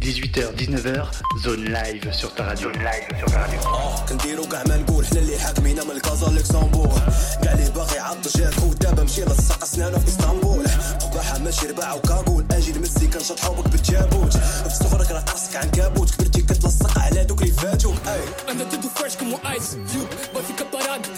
18h, 0.00 0.54
19h, 0.54 1.06
zone 1.42 1.64
live 1.64 2.12
sur 2.12 2.32
ta 2.34 2.44
radio. 2.44 2.72
Zone 2.72 2.82
live 2.82 3.18
sur 3.18 3.30
ta 3.30 3.38
radio. 3.40 3.60
كنديرو 4.08 4.48
كاع 4.48 4.62
ما 4.68 4.76
نقول 4.76 5.06
حنا 5.06 5.18
اللي 5.20 5.38
حاكمين 5.38 5.76
من 5.84 5.90
الكازا 5.90 6.26
لوكسمبورغ 6.26 6.98
كاع 7.42 7.52
اللي 7.52 7.70
باغي 7.70 7.96
يعطش 7.96 8.36
ياكو 8.36 8.72
دابا 8.72 9.02
مشي 9.02 9.20
للساق 9.24 9.64
سنانو 9.64 9.98
في 9.98 10.08
إسطنبول 10.08 10.64
قباحة 11.00 11.38
ماشي 11.38 11.66
رباع 11.66 11.94
وكاغول 11.94 12.44
أجي 12.50 12.72
نمسي 12.72 13.06
كنشطحو 13.06 13.54
بك 13.54 13.68
بالجابوت 13.68 14.36
في 14.36 14.70
صغرك 14.70 15.10
راه 15.10 15.20
قرصك 15.20 15.56
عن 15.56 15.70
كابوت 15.70 16.10
كبرتي 16.14 16.42
كتلصق 16.42 16.98
على 16.98 17.24
دوك 17.24 17.42
اللي 17.42 17.52
فاتوك 17.52 17.96
أي 18.06 18.20
Anda 18.52 18.64
tudo 18.64 18.88
fresh 18.98 19.16
como 19.16 19.36
ice 19.56 19.76
cube 19.90 20.12
Vai 20.34 20.42
ficar 20.42 20.66
parado, 20.72 21.08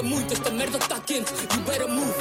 fala 0.00 0.02
muito 0.02 0.32
Esta 0.32 0.50
merda 0.50 0.78
tá 0.78 0.98
quente, 1.00 1.32
better 1.66 1.88
move. 1.88 2.12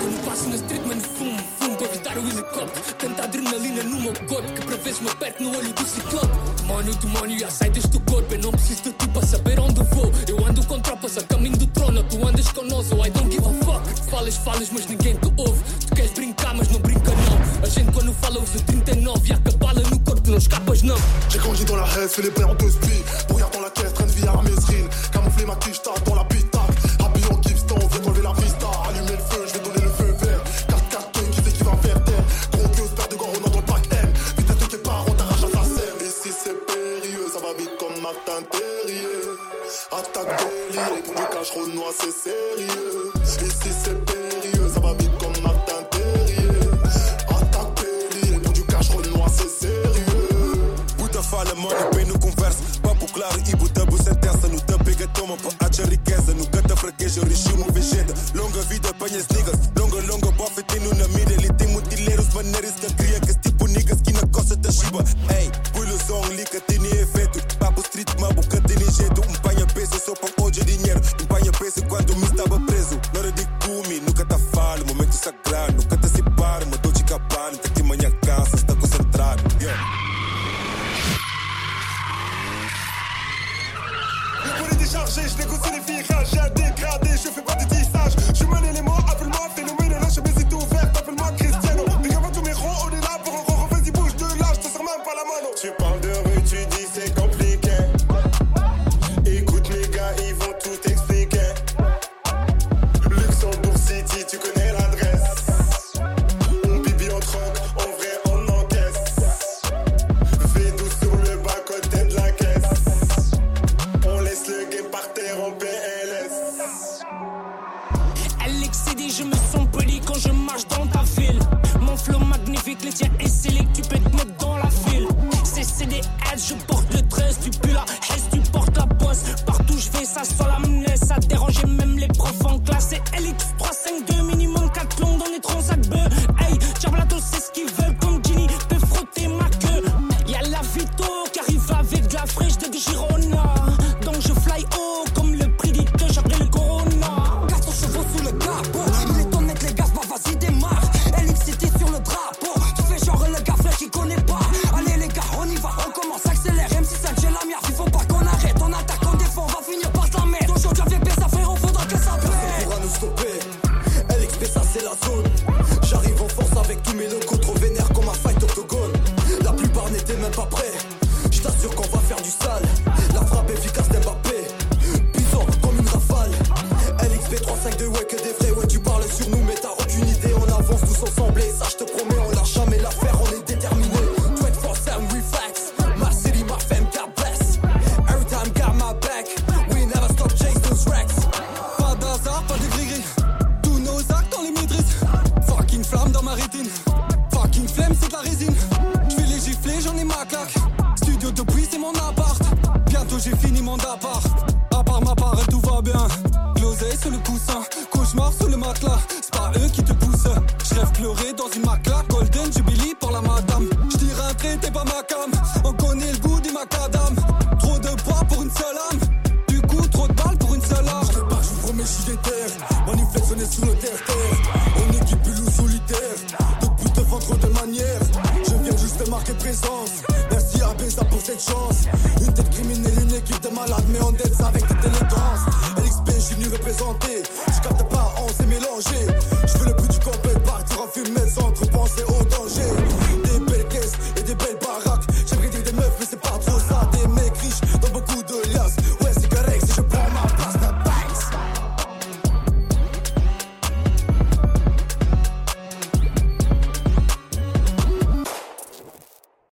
Quando 0.00 0.24
passo 0.24 0.48
na 0.48 0.56
street, 0.56 0.82
mano, 0.86 1.00
fumo, 1.00 1.38
fumo 1.58 1.76
Pra 1.76 1.86
evitar 1.86 2.18
o 2.18 2.20
helicóptero. 2.20 2.94
Tanta 2.98 3.24
adrenalina 3.24 3.82
no 3.82 4.00
meu 4.00 4.12
corpo 4.26 4.52
Que 4.52 4.62
para 4.62 4.76
vezes 4.76 5.00
me 5.00 5.10
aperto 5.10 5.42
no 5.42 5.56
olho 5.56 5.72
do 5.72 5.86
ciclope. 5.86 6.28
Demónio, 6.56 6.94
demónio, 6.96 7.38
já 7.38 7.50
sai 7.50 7.70
deste 7.70 7.98
corpo. 8.00 8.34
Eu 8.34 8.38
não 8.40 8.50
preciso 8.50 8.82
de 8.82 8.92
ti 8.92 9.08
para 9.08 9.26
saber 9.26 9.60
onde 9.60 9.82
vou. 9.94 10.12
Eu 10.26 10.46
ando 10.46 10.64
com 10.66 10.80
tropas 10.80 11.16
a 11.18 11.22
caminho 11.22 11.56
do 11.56 11.66
trono. 11.68 12.02
Tu 12.04 12.26
andas 12.26 12.48
com 12.48 12.62
nós, 12.64 12.90
oh, 12.92 13.04
I 13.04 13.10
don't 13.10 13.30
give 13.30 13.46
a 13.46 13.64
fuck. 13.64 14.10
Falas, 14.10 14.36
falas, 14.36 14.70
mas 14.70 14.86
ninguém 14.86 15.14
te 15.16 15.32
ouve. 15.36 15.62
Tu 15.86 15.94
queres 15.94 16.12
brincar, 16.12 16.54
mas 16.54 16.68
não 16.68 16.80
brinca 16.80 17.10
não. 17.10 17.62
A 17.64 17.68
gente 17.68 17.92
quando 17.92 18.12
fala 18.14 18.38
usa 18.40 18.58
39 18.66 19.28
E 19.28 19.32
há 19.32 19.38
cabala 19.38 19.80
no 19.80 19.98
corpo, 20.00 20.30
não 20.30 20.38
escapas 20.38 20.82
não. 20.82 20.96
J'ai 21.30 21.38
grandi 21.38 21.64
dans 21.64 21.76
la 21.76 21.86
haine, 21.86 22.08
fais 22.08 22.22
les. 22.22 22.30
Brouillard 23.28 23.50
dans 23.52 23.57
Du 41.58 41.64
cash 41.64 41.70
renois, 41.70 41.92
c'est 41.98 42.12
sérieux. 42.12 42.87